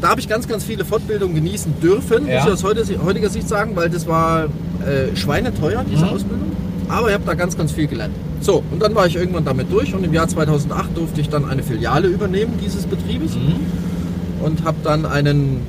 Da 0.00 0.08
habe 0.08 0.20
ich 0.20 0.28
ganz, 0.28 0.48
ganz 0.48 0.64
viele 0.64 0.84
Fortbildungen 0.84 1.34
genießen 1.36 1.74
dürfen, 1.80 2.26
Ja. 2.26 2.44
muss 2.44 2.60
ich 2.60 2.64
aus 2.66 3.04
heutiger 3.04 3.28
Sicht 3.28 3.48
sagen, 3.48 3.76
weil 3.76 3.88
das 3.88 4.06
war 4.08 4.44
äh, 4.84 5.14
schweineteuer, 5.14 5.84
diese 5.88 6.04
Mhm. 6.04 6.10
Ausbildung. 6.10 6.52
Aber 6.88 7.06
ich 7.08 7.14
habe 7.14 7.22
da 7.24 7.34
ganz, 7.34 7.56
ganz 7.56 7.70
viel 7.70 7.86
gelernt. 7.86 8.12
So, 8.40 8.64
und 8.72 8.82
dann 8.82 8.96
war 8.96 9.06
ich 9.06 9.14
irgendwann 9.14 9.44
damit 9.44 9.70
durch 9.72 9.94
und 9.94 10.04
im 10.04 10.12
Jahr 10.12 10.26
2008 10.26 10.96
durfte 10.96 11.20
ich 11.20 11.28
dann 11.28 11.44
eine 11.48 11.62
Filiale 11.62 12.08
übernehmen 12.08 12.54
dieses 12.60 12.84
Betriebes 12.86 13.36
Mhm. 13.36 14.44
und 14.44 14.64
habe 14.64 14.78
dann 14.82 15.06
einen, 15.06 15.60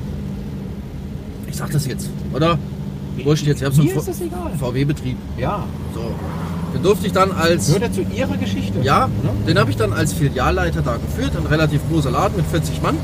ich 1.54 1.58
sag 1.60 1.70
das 1.70 1.86
jetzt, 1.86 2.10
oder? 2.32 2.58
Wurscht 3.22 3.46
jetzt, 3.46 3.60
ich 3.60 3.64
habe 3.64 3.74
so 3.74 3.82
Mir 3.84 3.94
ist 3.96 4.08
das 4.08 4.20
egal. 4.20 4.50
VW-Betrieb. 4.58 5.16
Ja. 5.38 5.62
So, 5.94 6.12
den 6.74 6.82
durfte 6.82 7.06
ich 7.06 7.12
dann 7.12 7.30
als, 7.30 7.66
Gehört 7.68 7.82
ja 7.82 7.92
zu 7.92 8.00
Ihrer 8.12 8.36
Geschichte. 8.36 8.80
ja, 8.82 9.06
Ne? 9.06 9.30
den 9.46 9.58
habe 9.58 9.70
ich 9.70 9.76
dann 9.76 9.92
als 9.92 10.12
Filialleiter 10.14 10.82
da 10.82 10.96
geführt, 10.96 11.30
ein 11.36 11.46
relativ 11.46 11.80
großer 11.88 12.10
Laden 12.10 12.36
mit 12.36 12.46
40 12.46 12.82
Mann. 12.82 12.96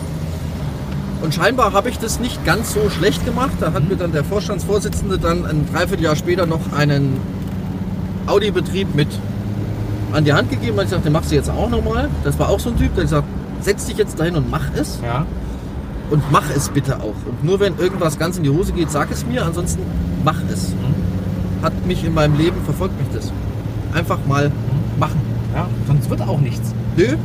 Und 1.23 1.33
scheinbar 1.33 1.73
habe 1.75 1.91
ich 1.91 1.99
das 2.01 2.19
nicht 2.19 2.45
ganz 2.45 2.75
so 2.75 2.91
schlecht 2.91 3.25
gemacht. 3.25 3.53
Da 3.61 3.73
hat 3.73 3.89
mir 3.89 3.95
dann 3.95 4.11
der 4.11 4.25
Vorstandsvorsitzende 4.25 5.19
dann 5.19 5.47
ein 5.47 5.69
Dreivierteljahr 5.73 6.17
später 6.17 6.47
noch 6.47 6.73
einen 6.77 7.19
Audi-Betrieb 8.27 8.95
mit 8.97 9.09
an 10.13 10.25
die 10.25 10.33
Hand 10.33 10.51
gegeben. 10.51 10.77
Und 10.79 10.85
ich 10.85 10.91
sagte, 10.91 11.05
den 11.05 11.13
machst 11.13 11.31
du 11.31 11.37
jetzt 11.37 11.51
auch 11.51 11.69
nochmal. 11.71 12.09
Das 12.25 12.37
war 12.39 12.49
auch 12.49 12.59
so 12.59 12.71
ein 12.71 12.77
Typ, 12.79 12.95
der 12.97 13.05
gesagt 13.05 13.29
setz 13.61 13.85
dich 13.87 13.97
jetzt 13.99 14.19
dahin 14.19 14.35
und 14.35 14.51
mach 14.51 14.65
es. 14.75 14.99
Ja. 15.05 15.25
Und 16.11 16.23
mach 16.33 16.45
es 16.55 16.69
bitte 16.69 16.97
auch. 16.97 17.15
Und 17.27 17.45
nur 17.45 17.61
wenn 17.61 17.79
irgendwas 17.79 18.19
ganz 18.19 18.37
in 18.37 18.43
die 18.43 18.51
Hose 18.51 18.73
geht, 18.73 18.91
sag 18.91 19.11
es 19.11 19.25
mir. 19.25 19.45
Ansonsten 19.45 19.83
mach 20.25 20.41
es. 20.53 20.73
Hat 21.63 21.87
mich 21.87 22.05
in 22.05 22.15
meinem 22.15 22.37
Leben, 22.37 22.61
verfolgt 22.65 22.99
mich 22.99 23.09
das. 23.15 23.33
Einfach 23.95 24.19
mal 24.27 24.51
machen. 24.99 25.21
ja. 25.55 25.69
Sonst 25.87 26.11
wird 26.11 26.23
auch 26.23 26.41
nichts. 26.41 26.75
Nö, 26.97 27.17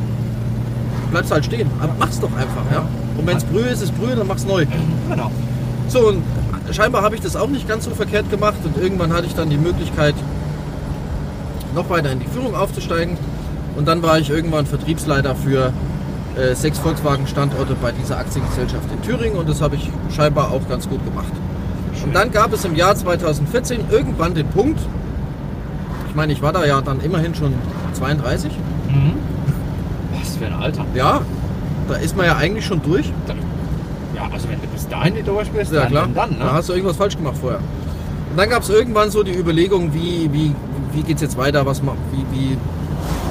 bleibst 1.11 1.31
halt 1.31 1.45
stehen. 1.45 1.69
Aber 1.79 1.93
mach's 1.97 2.19
doch 2.19 2.31
einfach, 2.33 2.63
ja. 2.71 2.87
Und 3.17 3.25
wenn 3.25 3.37
es 3.37 3.43
Brühe 3.43 3.67
ist, 3.67 3.81
ist 3.81 3.97
Brühe, 3.97 4.15
dann 4.15 4.27
mach's 4.27 4.45
neu. 4.45 4.65
Genau. 5.09 5.31
So, 5.87 6.09
und 6.09 6.23
scheinbar 6.71 7.03
habe 7.03 7.15
ich 7.15 7.21
das 7.21 7.35
auch 7.35 7.47
nicht 7.47 7.67
ganz 7.67 7.85
so 7.85 7.91
verkehrt 7.91 8.29
gemacht. 8.29 8.57
Und 8.63 8.77
irgendwann 8.77 9.13
hatte 9.13 9.25
ich 9.25 9.35
dann 9.35 9.49
die 9.49 9.57
Möglichkeit, 9.57 10.15
noch 11.73 11.89
weiter 11.89 12.11
in 12.11 12.19
die 12.19 12.27
Führung 12.27 12.55
aufzusteigen. 12.55 13.17
Und 13.77 13.87
dann 13.87 14.01
war 14.03 14.19
ich 14.19 14.29
irgendwann 14.29 14.65
Vertriebsleiter 14.65 15.35
für 15.35 15.73
äh, 16.37 16.53
sechs 16.55 16.79
Volkswagen-Standorte 16.79 17.75
bei 17.81 17.91
dieser 17.91 18.17
Aktiengesellschaft 18.17 18.91
in 18.91 19.01
Thüringen. 19.01 19.37
Und 19.37 19.49
das 19.49 19.61
habe 19.61 19.75
ich 19.75 19.89
scheinbar 20.15 20.51
auch 20.51 20.67
ganz 20.67 20.87
gut 20.87 21.03
gemacht. 21.05 21.31
Und 22.03 22.13
dann 22.13 22.31
gab 22.31 22.53
es 22.53 22.65
im 22.65 22.75
Jahr 22.75 22.95
2014 22.95 23.85
irgendwann 23.89 24.35
den 24.35 24.47
Punkt, 24.47 24.79
ich 26.09 26.15
meine, 26.15 26.33
ich 26.33 26.41
war 26.41 26.53
da 26.53 26.65
ja 26.65 26.81
dann 26.81 27.01
immerhin 27.01 27.33
schon 27.35 27.53
32. 27.93 28.51
Mhm. 28.87 29.13
Was 30.17 30.37
für 30.37 30.45
ein 30.45 30.53
Alter. 30.53 30.85
Ja, 30.93 31.21
da 31.87 31.95
ist 31.95 32.15
man 32.15 32.25
ja 32.25 32.37
eigentlich 32.37 32.65
schon 32.65 32.81
durch. 32.81 33.11
Ja, 34.15 34.29
also 34.31 34.47
wenn 34.49 34.61
du 34.61 34.67
bis 34.67 34.87
dahin 34.87 35.13
nicht 35.13 35.27
durch 35.27 35.49
bist, 35.49 35.73
Ja 35.73 35.81
dann, 35.81 35.89
klar, 35.89 36.03
dann, 36.03 36.15
dann 36.15 36.29
ne? 36.31 36.45
da 36.45 36.53
hast 36.53 36.69
du 36.69 36.73
irgendwas 36.73 36.97
falsch 36.97 37.17
gemacht 37.17 37.35
vorher. 37.39 37.59
Und 38.31 38.37
dann 38.37 38.49
gab 38.49 38.63
es 38.63 38.69
irgendwann 38.69 39.11
so 39.11 39.23
die 39.23 39.33
Überlegung, 39.33 39.93
wie, 39.93 40.29
wie, 40.31 40.55
wie 40.93 41.01
geht 41.03 41.17
es 41.17 41.21
jetzt 41.21 41.37
weiter, 41.37 41.65
was 41.65 41.81
wie, 41.81 42.25
wie 42.31 42.57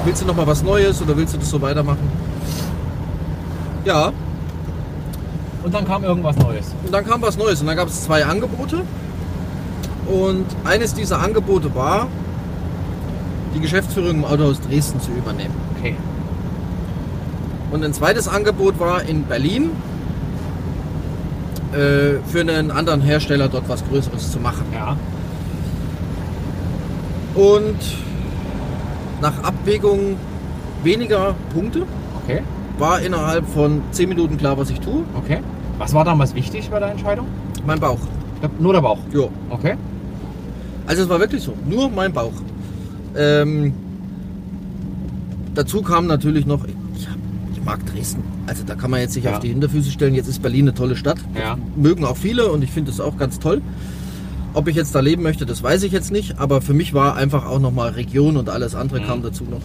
willst 0.03 0.21
du 0.21 0.25
noch 0.27 0.35
mal 0.35 0.47
was 0.47 0.63
Neues 0.63 1.01
oder 1.01 1.17
willst 1.17 1.33
du 1.33 1.37
das 1.37 1.49
so 1.49 1.61
weitermachen? 1.61 2.07
Ja, 3.85 4.11
Und 5.63 5.73
dann 5.73 5.85
kam 5.87 6.03
irgendwas 6.03 6.35
Neues. 6.37 6.73
und 6.83 6.91
dann 6.93 7.05
kam 7.05 7.21
was 7.21 7.37
Neues 7.37 7.61
und 7.61 7.67
dann 7.67 7.77
gab 7.77 7.87
es 7.87 8.03
zwei 8.03 8.25
Angebote 8.25 8.81
und 10.07 10.45
eines 10.63 10.93
dieser 10.93 11.19
Angebote 11.21 11.73
war, 11.75 12.07
die 13.55 13.59
Geschäftsführung 13.59 14.11
im 14.11 14.25
Autohaus 14.25 14.59
Dresden 14.61 14.99
zu 14.99 15.11
übernehmen. 15.11 15.53
Okay. 15.77 15.95
Und 17.71 17.83
ein 17.83 17.93
zweites 17.93 18.27
Angebot 18.27 18.79
war 18.79 19.03
in 19.03 19.23
Berlin 19.23 19.71
äh, 21.73 22.19
für 22.27 22.41
einen 22.41 22.71
anderen 22.71 23.01
Hersteller 23.01 23.47
dort 23.47 23.67
was 23.69 23.83
Größeres 23.87 24.31
zu 24.31 24.39
machen. 24.39 24.65
Ja. 24.73 24.97
Und 27.35 27.77
nach 29.21 29.43
Abwägung 29.43 30.17
weniger 30.83 31.33
Punkte. 31.53 31.83
War 32.79 33.01
innerhalb 33.01 33.47
von 33.47 33.81
10 33.91 34.09
Minuten 34.09 34.37
klar, 34.37 34.57
was 34.57 34.69
ich 34.69 34.79
tue. 34.79 35.03
Okay. 35.17 35.39
Was 35.77 35.93
war 35.93 36.03
damals 36.05 36.35
wichtig 36.35 36.69
bei 36.69 36.79
der 36.79 36.91
Entscheidung? 36.91 37.27
Mein 37.65 37.79
Bauch. 37.79 37.99
Nur 38.59 38.73
der 38.73 38.81
Bauch. 38.81 38.99
Jo. 39.13 39.29
Okay. 39.49 39.75
Also 40.87 41.03
es 41.03 41.09
war 41.09 41.19
wirklich 41.19 41.41
so. 41.43 41.53
Nur 41.67 41.89
mein 41.89 42.13
Bauch. 42.13 42.33
Ähm, 43.15 43.73
dazu 45.53 45.81
kam 45.81 46.07
natürlich 46.07 46.45
noch, 46.45 46.63
ich, 46.65 47.07
ich 47.53 47.63
mag 47.63 47.85
Dresden. 47.85 48.23
Also 48.47 48.63
da 48.63 48.75
kann 48.75 48.91
man 48.91 48.99
jetzt 48.99 49.15
nicht 49.15 49.25
Ja. 49.25 49.33
auf 49.33 49.39
die 49.39 49.49
Hinterfüße 49.49 49.89
stellen. 49.91 50.13
Jetzt 50.13 50.27
ist 50.27 50.41
Berlin 50.41 50.65
eine 50.65 50.73
tolle 50.75 50.95
Stadt. 50.95 51.17
Ja. 51.37 51.57
Mögen 51.75 52.05
auch 52.05 52.17
viele 52.17 52.51
und 52.51 52.63
ich 52.63 52.71
finde 52.71 52.91
es 52.91 52.99
auch 52.99 53.17
ganz 53.17 53.39
toll. 53.39 53.61
Ob 54.53 54.67
ich 54.67 54.75
jetzt 54.75 54.93
da 54.95 54.99
leben 55.01 55.23
möchte, 55.23 55.45
das 55.45 55.63
weiß 55.63 55.83
ich 55.83 55.91
jetzt 55.91 56.11
nicht. 56.11 56.39
Aber 56.39 56.61
für 56.61 56.73
mich 56.73 56.93
war 56.93 57.15
einfach 57.15 57.45
auch 57.45 57.59
nochmal 57.59 57.89
Region 57.91 58.37
und 58.37 58.49
alles 58.49 58.75
andere 58.75 58.99
Mhm. 59.01 59.05
kam 59.05 59.21
dazu 59.23 59.43
noch. 59.45 59.61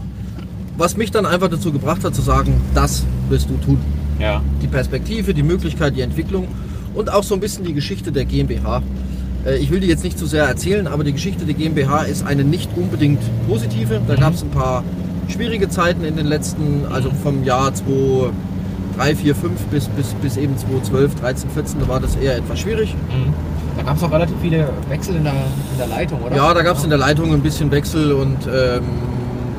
Was 0.80 0.96
mich 0.96 1.10
dann 1.10 1.26
einfach 1.26 1.48
dazu 1.48 1.72
gebracht 1.72 2.02
hat 2.04 2.14
zu 2.14 2.22
sagen, 2.22 2.58
das 2.74 3.04
wirst 3.28 3.50
du 3.50 3.56
tun. 3.58 3.78
Ja. 4.18 4.42
die 4.62 4.66
Perspektive, 4.66 5.32
die 5.34 5.42
Möglichkeit, 5.42 5.94
die 5.96 6.00
Entwicklung 6.00 6.48
und 6.94 7.10
auch 7.12 7.22
so 7.22 7.34
ein 7.34 7.40
bisschen 7.40 7.64
die 7.64 7.74
Geschichte 7.74 8.12
der 8.12 8.24
GmbH. 8.24 8.82
Äh, 9.46 9.56
Ich 9.58 9.70
will 9.70 9.80
die 9.80 9.88
jetzt 9.88 10.04
nicht 10.04 10.18
zu 10.18 10.24
sehr 10.26 10.44
erzählen, 10.44 10.86
aber 10.86 11.04
die 11.04 11.12
Geschichte 11.12 11.44
der 11.44 11.54
GmbH 11.54 12.02
ist 12.04 12.26
eine 12.26 12.44
nicht 12.44 12.70
unbedingt 12.76 13.20
positive. 13.46 14.00
Da 14.08 14.16
gab 14.16 14.34
es 14.34 14.42
ein 14.42 14.50
paar 14.50 14.82
schwierige 15.28 15.68
Zeiten 15.68 16.02
in 16.04 16.16
den 16.16 16.26
letzten, 16.26 16.84
also 16.90 17.10
vom 17.22 17.44
Jahr 17.44 17.72
2003, 17.74 19.16
4, 19.16 19.34
5 19.34 19.60
bis, 19.66 19.88
bis, 19.88 20.08
bis 20.22 20.36
eben 20.38 20.56
2012, 20.56 21.14
13, 21.20 21.50
14, 21.50 21.80
da 21.80 21.88
war 21.88 22.00
das 22.00 22.16
eher 22.16 22.36
etwas 22.36 22.58
schwierig. 22.60 22.94
Mhm. 22.94 23.32
Da 23.76 23.82
gab 23.84 23.96
es 23.96 24.02
auch 24.02 24.12
relativ 24.12 24.36
viele 24.42 24.68
Wechsel 24.88 25.16
in 25.16 25.24
der, 25.24 25.32
in 25.32 25.78
der 25.78 25.86
Leitung, 25.86 26.20
oder? 26.22 26.36
Ja, 26.36 26.52
da 26.54 26.62
gab 26.62 26.76
es 26.78 26.84
in 26.84 26.90
der 26.90 26.98
Leitung 26.98 27.32
ein 27.32 27.40
bisschen 27.42 27.70
Wechsel 27.70 28.12
und 28.12 28.38
ähm, 28.46 28.82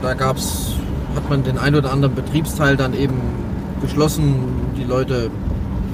da 0.01 0.13
gab's, 0.13 0.73
hat 1.15 1.29
man 1.29 1.43
den 1.43 1.57
ein 1.57 1.75
oder 1.75 1.91
anderen 1.91 2.15
Betriebsteil 2.15 2.77
dann 2.77 2.93
eben 2.93 3.15
geschlossen, 3.81 4.35
die 4.77 4.83
Leute 4.83 5.29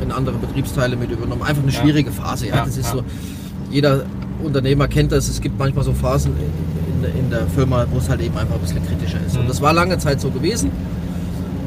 in 0.01 0.11
andere 0.11 0.35
Betriebsteile 0.37 0.95
mit 0.95 1.11
übernommen. 1.11 1.41
Einfach 1.43 1.63
eine 1.63 1.71
Ja. 1.71 1.79
schwierige 1.81 2.11
Phase. 2.11 2.47
Ja, 2.47 2.63
das 2.65 2.77
ist 2.77 2.91
so. 2.91 3.03
Jeder 3.71 4.03
Unternehmer 4.43 4.87
kennt 4.87 5.11
das. 5.11 5.27
Es 5.27 5.41
gibt 5.41 5.57
manchmal 5.57 5.83
so 5.83 5.93
Phasen 5.93 6.33
in, 6.37 7.19
in, 7.19 7.29
der 7.29 7.47
Firma, 7.47 7.85
wo 7.91 7.97
es 7.97 8.07
halt 8.09 8.21
eben 8.21 8.37
einfach 8.37 8.55
ein 8.55 8.61
bisschen 8.61 8.85
kritischer 8.85 9.17
ist. 9.25 9.33
Mhm. 9.35 9.41
Und 9.41 9.49
das 9.49 9.61
war 9.61 9.73
lange 9.73 9.97
Zeit 9.97 10.21
so 10.21 10.29
gewesen. 10.29 10.71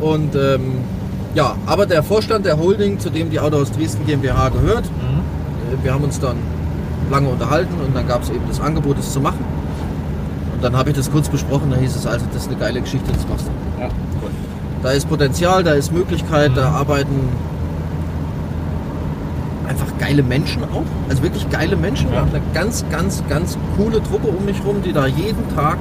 Und 0.01 0.35
ähm, 0.37 0.79
ja, 1.35 1.55
aber 1.67 1.87
der 1.87 2.03
Vorstand 2.03 2.47
der 2.47 2.59
Holding, 2.59 2.99
zu 2.99 3.11
dem 3.11 3.31
die 3.31 3.39
Autohaus 3.41 3.71
Dresden 3.73 4.07
GmbH 4.07 4.49
gehört, 4.51 4.85
Mhm. 4.85 5.81
äh, 5.81 5.85
wir 5.85 5.93
haben 5.95 6.05
uns 6.05 6.21
dann 6.21 6.37
lange 7.11 7.29
unterhalten 7.29 7.75
und 7.85 7.95
dann 7.95 8.07
gab 8.07 8.23
es 8.23 8.31
eben 8.31 8.45
das 8.49 8.61
Angebot, 8.61 8.99
es 8.99 9.13
zu 9.13 9.21
machen. 9.21 9.45
Und 10.61 10.65
dann 10.65 10.77
habe 10.77 10.91
ich 10.91 10.97
das 10.97 11.11
kurz 11.11 11.27
besprochen, 11.27 11.71
da 11.71 11.79
hieß 11.79 11.97
es 11.97 12.07
also, 12.07 12.27
das 12.35 12.43
ist 12.43 12.49
eine 12.49 12.59
geile 12.59 12.83
Geschichte, 12.83 13.11
das 13.11 13.27
machst 13.27 13.47
du. 13.47 13.81
Ja, 13.81 13.89
gut. 14.21 14.31
Da 14.83 14.91
ist 14.91 15.09
Potenzial, 15.09 15.65
da 15.65 15.71
ist 15.71 15.91
Möglichkeit, 15.91 16.53
da 16.55 16.69
Mhm. 16.69 16.77
arbeiten 16.77 17.29
einfach 19.67 19.87
geile 19.99 20.23
Menschen 20.23 20.63
auch. 20.65 20.85
Also 21.09 21.23
wirklich 21.23 21.49
geile 21.49 21.77
Menschen. 21.77 22.13
Ja. 22.13 22.25
Eine 22.25 22.43
ganz, 22.53 22.85
ganz, 22.91 23.23
ganz 23.31 23.57
coole 23.79 24.03
Truppe 24.03 24.29
um 24.29 24.45
mich 24.45 24.63
rum, 24.63 24.83
die 24.85 24.93
da 24.93 25.07
jeden 25.07 25.49
Tag 25.57 25.79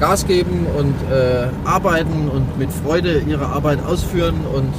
Gas 0.00 0.26
geben 0.26 0.64
und 0.78 0.94
äh, 1.14 1.48
arbeiten 1.66 2.30
und 2.32 2.58
mit 2.58 2.70
Freude 2.72 3.18
ihre 3.28 3.44
Arbeit 3.44 3.80
ausführen 3.86 4.36
und 4.54 4.72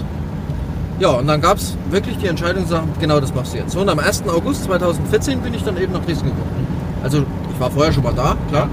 ja, 1.00 1.10
und 1.10 1.28
dann 1.28 1.40
gab 1.42 1.58
es 1.58 1.78
wirklich 1.92 2.18
die 2.18 2.26
Entscheidung, 2.26 2.64
zu 2.64 2.72
sagen, 2.72 2.90
genau 3.00 3.20
das 3.20 3.32
machst 3.36 3.54
du 3.54 3.60
jetzt. 3.60 3.74
So, 3.74 3.82
und 3.82 3.90
am 3.90 4.00
1. 4.00 4.24
August 4.28 4.64
2014 4.64 5.42
bin 5.42 5.54
ich 5.54 5.64
dann 5.64 5.78
eben 5.78 5.94
nach 5.94 6.04
Dresden 6.04 6.26
gekommen. 6.26 6.66
Also 7.04 7.20
ich 7.54 7.60
war 7.60 7.70
vorher 7.70 7.94
schon 7.94 8.04
mal 8.04 8.14
da, 8.16 8.36
klar. 8.50 8.68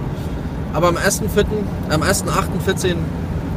Aber 0.74 0.88
am 0.88 0.96
1.4., 0.96 1.44
am 1.90 2.02
1.8.14 2.02 2.96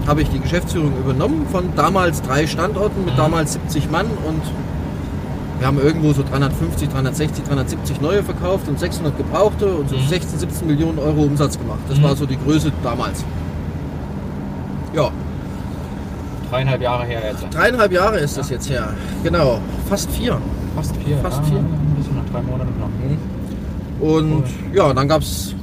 habe 0.07 0.21
ich 0.21 0.29
die 0.29 0.39
Geschäftsführung 0.39 0.93
übernommen 0.99 1.45
von 1.51 1.65
damals 1.75 2.21
drei 2.21 2.47
Standorten 2.47 3.03
mit 3.05 3.17
damals 3.17 3.53
70 3.53 3.91
Mann 3.91 4.05
und 4.25 4.41
wir 5.59 5.67
haben 5.67 5.79
irgendwo 5.79 6.13
so 6.13 6.23
350, 6.23 6.87
360, 6.89 7.43
370 7.45 7.99
neue 8.01 8.23
verkauft 8.23 8.67
und 8.69 8.79
600 8.79 9.17
gebrauchte 9.17 9.65
und 9.65 9.89
so 9.89 9.95
Mhm. 9.97 10.07
16, 10.07 10.39
17 10.39 10.67
Millionen 10.67 10.99
Euro 10.99 11.23
Umsatz 11.23 11.57
gemacht. 11.57 11.79
Das 11.89 11.97
Mhm. 11.97 12.03
war 12.03 12.15
so 12.15 12.25
die 12.27 12.37
Größe 12.37 12.71
damals. 12.83 13.25
Ja, 14.95 15.09
Dreieinhalb 16.49 16.81
Jahre 16.81 17.03
her 17.05 17.21
jetzt. 17.29 17.45
dreieinhalb 17.53 17.91
Jahre 17.91 18.19
ist 18.19 18.37
das 18.37 18.49
jetzt 18.49 18.69
her. 18.69 18.93
Genau, 19.23 19.59
fast 19.89 20.09
vier. 20.11 20.37
Fast 20.75 20.95
vier. 20.97 21.17
Fast 21.17 21.43
vier. 21.45 21.57
Ein 21.57 21.95
bisschen 21.97 22.15
nach 22.15 22.31
drei 22.31 22.41
Monaten 22.43 22.73
noch. 22.79 24.07
Und 24.07 24.43
ja, 24.73 24.93
dann 24.93 25.07
gab 25.09 25.21
es, 25.23 25.55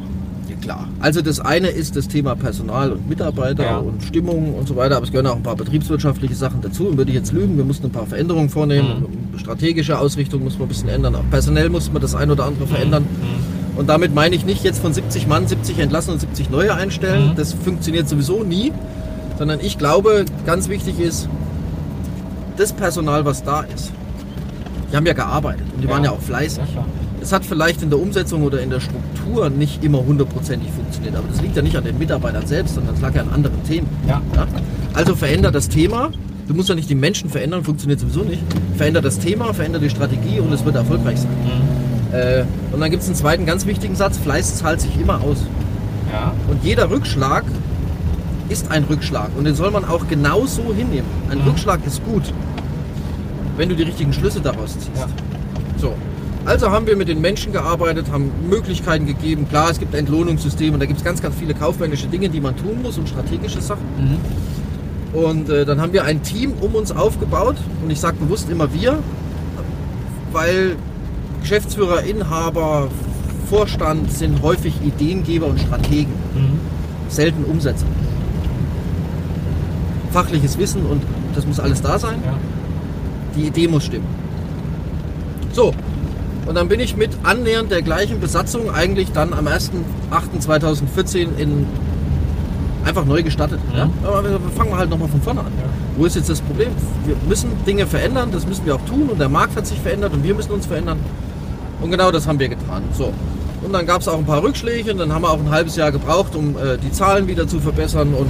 klar, 0.65 0.89
also 1.01 1.21
das 1.23 1.41
eine 1.41 1.69
ist 1.69 1.95
das 1.97 2.09
Thema 2.09 2.35
Personal 2.35 2.93
und 2.93 3.09
Mitarbeiter 3.09 3.65
Ja. 3.65 3.77
und 3.79 4.03
Stimmung 4.03 4.55
und 4.55 4.67
so 4.67 4.77
weiter, 4.77 4.97
aber 4.97 5.05
es 5.05 5.13
gehören 5.13 5.27
auch 5.27 5.37
ein 5.37 5.43
paar 5.43 5.57
betriebswirtschaftliche 5.57 6.35
Sachen 6.35 6.61
dazu. 6.63 6.89
Und 6.89 6.97
würde 6.97 7.11
ich 7.11 7.17
jetzt 7.17 7.33
lügen, 7.33 7.57
wir 7.57 7.65
mussten 7.65 7.87
ein 7.87 7.93
paar 7.93 8.07
Veränderungen 8.07 8.49
vornehmen. 8.49 9.05
Strategische 9.37 9.99
Ausrichtung 9.99 10.43
muss 10.43 10.55
man 10.55 10.63
ein 10.67 10.69
bisschen 10.69 10.89
ändern. 10.89 11.15
Auch 11.15 11.25
personell 11.31 11.69
muss 11.69 11.93
man 11.93 12.01
das 12.03 12.15
ein 12.15 12.31
oder 12.31 12.45
andere 12.45 12.67
verändern. 12.67 13.03
Mhm. 13.05 13.79
Und 13.79 13.89
damit 13.89 14.15
meine 14.15 14.35
ich 14.37 14.45
nicht 14.45 14.65
jetzt 14.65 14.81
von 14.81 14.93
70 14.95 15.27
Mann 15.27 15.47
70 15.47 15.79
entlassen 15.79 16.15
und 16.15 16.21
70 16.21 16.51
neue 16.51 16.75
einstellen. 16.75 17.31
Mhm. 17.31 17.37
Das 17.37 17.53
funktioniert 17.53 18.09
sowieso 18.09 18.43
nie. 18.43 18.73
Sondern 19.39 19.61
ich 19.61 19.79
glaube, 19.79 20.25
ganz 20.47 20.69
wichtig 20.69 21.01
ist, 21.01 21.29
das 22.57 22.73
Personal, 22.73 23.25
was 23.25 23.43
da 23.43 23.63
ist, 23.63 23.93
die 24.93 24.97
haben 24.97 25.07
ja 25.07 25.13
gearbeitet 25.13 25.67
und 25.75 25.83
die 25.83 25.89
waren 25.89 26.05
ja 26.05 26.13
auch 26.13 26.21
fleißig. 26.21 26.63
Ja. 26.75 26.85
Es 27.25 27.33
hat 27.33 27.43
vielleicht 27.43 27.83
in 27.83 27.89
der 27.89 27.99
Umsetzung 27.99 28.43
oder 28.43 28.61
in 28.61 28.69
der 28.69 28.81
Struktur 28.81 29.49
nicht 29.49 29.83
immer 29.83 30.05
hundertprozentig 30.05 30.71
funktioniert, 30.71 31.17
aber 31.17 31.27
das 31.33 31.41
liegt 31.41 31.57
ja 31.57 31.63
nicht 31.63 31.75
an 31.75 31.85
den 31.85 31.97
Mitarbeitern 31.99 32.47
selbst, 32.47 32.75
sondern 32.75 32.95
es 32.95 33.01
lag 33.01 33.15
ja 33.15 33.23
an 33.23 33.31
anderen 33.31 33.65
Themen. 33.65 33.89
Ja. 34.07 34.21
Ja? 34.37 34.47
Also 34.93 35.15
veränder 35.17 35.51
das 35.51 35.71
Thema. 35.71 36.11
Du 36.47 36.53
musst 36.53 36.69
ja 36.69 36.75
nicht 36.75 36.91
die 36.91 36.95
Menschen 36.95 37.31
verändern, 37.31 37.65
funktioniert 37.65 37.99
sowieso 37.99 38.25
nicht. 38.25 38.43
Veränder 38.77 39.01
das 39.01 39.19
Thema, 39.19 39.55
veränder 39.55 39.79
die 39.79 39.89
Strategie 39.89 40.39
und 40.39 40.53
es 40.53 40.67
wird 40.67 40.77
erfolgreich 40.77 41.19
sein. 41.21 41.31
Mhm. 41.31 42.15
Äh, 42.15 42.45
und 42.73 42.81
dann 42.81 42.91
gibt 42.91 43.03
es 43.03 43.09
einen 43.09 43.17
zweiten 43.17 43.47
ganz 43.47 43.65
wichtigen 43.65 43.97
Satz, 43.97 44.19
Fleiß 44.19 44.57
zahlt 44.57 44.83
sich 44.83 45.01
immer 45.01 45.23
aus. 45.23 45.39
Ja. 46.13 46.35
Und 46.51 46.63
jeder 46.63 46.91
Rückschlag 46.91 47.45
ist 48.51 48.71
ein 48.71 48.85
Rückschlag 48.85 49.31
und 49.39 49.45
den 49.45 49.55
soll 49.55 49.71
man 49.71 49.87
auch 49.87 50.07
genauso 50.09 50.75
hinnehmen. 50.75 51.09
Ein 51.31 51.39
Mhm. 51.39 51.49
Rückschlag 51.49 51.81
ist 51.87 52.05
gut, 52.05 52.35
wenn 53.57 53.71
du 53.71 53.75
die 53.77 53.85
richtigen 53.85 54.13
Schlüsse 54.13 54.43
daraus 54.43 54.75
ziehst. 54.75 54.91
Ja. 54.95 55.07
So. 55.79 55.95
Also 56.45 56.71
haben 56.71 56.87
wir 56.87 56.97
mit 56.97 57.09
den 57.09 57.21
Menschen 57.21 57.53
gearbeitet, 57.53 58.07
haben 58.13 58.31
Möglichkeiten 58.49 59.07
gegeben. 59.07 59.49
Klar, 59.49 59.71
es 59.71 59.79
gibt 59.79 59.95
Entlohnungssysteme 59.95 60.75
und 60.75 60.81
da 60.81 60.87
gibt 60.87 60.99
es 60.99 61.05
ganz, 61.05 61.23
ganz 61.23 61.35
viele 61.37 61.55
kaufmännische 61.55 62.07
Dinge, 62.07 62.29
die 62.29 62.41
man 62.41 62.55
tun 62.57 62.83
muss 62.83 62.99
und 62.99 63.09
strategische 63.09 63.63
Sachen. 63.63 63.85
Mhm. 63.99 65.19
Und 65.19 65.49
äh, 65.49 65.65
dann 65.65 65.81
haben 65.81 65.93
wir 65.93 66.05
ein 66.05 66.23
Team 66.23 66.53
um 66.61 66.75
uns 66.75 66.93
aufgebaut 66.93 67.57
und 67.83 67.91
ich 67.91 67.99
sage 68.01 68.17
bewusst 68.19 68.51
immer 68.51 68.73
wir, 68.75 68.99
weil 70.33 70.77
Geschäftsführer, 71.41 72.03
Inhaber, 72.03 72.89
Vorstand 73.49 74.11
sind 74.13 74.43
häufig 74.43 74.75
Ideengeber 74.85 75.47
und 75.47 75.61
Strategen, 75.61 76.13
Mhm. 76.35 76.59
selten 77.09 77.45
Umsetzer. 77.45 77.87
Fachliches 80.11 80.59
Wissen 80.59 80.85
und 80.87 81.03
das 81.35 81.47
muss 81.47 81.59
alles 81.59 81.81
da 81.81 81.99
sein. 81.99 82.23
Ja. 82.25 82.35
Die 83.37 83.47
Idee 83.47 83.67
muss 83.69 83.85
stimmen. 83.85 84.07
So, 85.53 85.73
und 86.47 86.55
dann 86.55 86.69
bin 86.69 86.81
ich 86.81 86.97
mit 86.97 87.11
annähernd 87.23 87.71
der 87.71 87.83
gleichen 87.83 88.21
Besatzung 88.21 88.71
eigentlich 88.71 89.13
dann 89.13 89.33
am 89.33 89.47
1.8.2014 89.47 91.37
in 91.39 91.67
einfach 92.85 93.05
neu 93.05 93.23
gestartet. 93.23 93.61
Ja? 93.75 93.89
Aber 94.05 94.23
wir 94.23 94.39
fangen 94.55 94.71
wir 94.71 94.77
halt 94.77 94.91
nochmal 94.91 95.09
von 95.09 95.23
vorne 95.23 95.41
an. 95.41 95.53
Ja. 95.57 95.65
Wo 95.97 96.05
ist 96.05 96.17
jetzt 96.17 96.29
das 96.29 96.41
Problem? 96.41 96.71
Wir 97.07 97.17
müssen 97.29 97.51
Dinge 97.67 97.87
verändern, 97.87 98.31
das 98.31 98.47
müssen 98.47 98.67
wir 98.67 98.75
auch 98.75 98.85
tun 98.87 99.09
und 99.09 99.19
der 99.19 99.29
Markt 99.29 99.57
hat 99.57 99.67
sich 99.67 99.81
verändert 99.81 100.13
und 100.13 100.23
wir 100.23 100.35
müssen 100.35 100.53
uns 100.53 100.67
verändern. 100.67 100.99
Und 101.81 101.91
genau 101.91 102.11
das 102.11 102.27
haben 102.27 102.39
wir 102.39 102.49
getan. 102.49 102.83
So. 102.93 103.13
Und 103.63 103.73
dann 103.73 103.87
gab 103.87 104.03
es 104.03 104.09
auch 104.09 104.19
ein 104.19 104.27
paar 104.27 104.43
Rückschläge 104.43 104.93
und 104.93 104.99
dann 104.99 105.13
haben 105.13 105.23
wir 105.23 105.31
auch 105.31 105.41
ein 105.41 105.51
halbes 105.51 105.77
Jahr 105.77 105.91
gebraucht, 105.91 106.37
um 106.37 106.57
äh, 106.57 106.77
die 106.77 106.93
Zahlen 106.93 107.27
wieder 107.27 107.49
zu 107.49 107.61
verbessern 107.61 108.13
und 108.13 108.29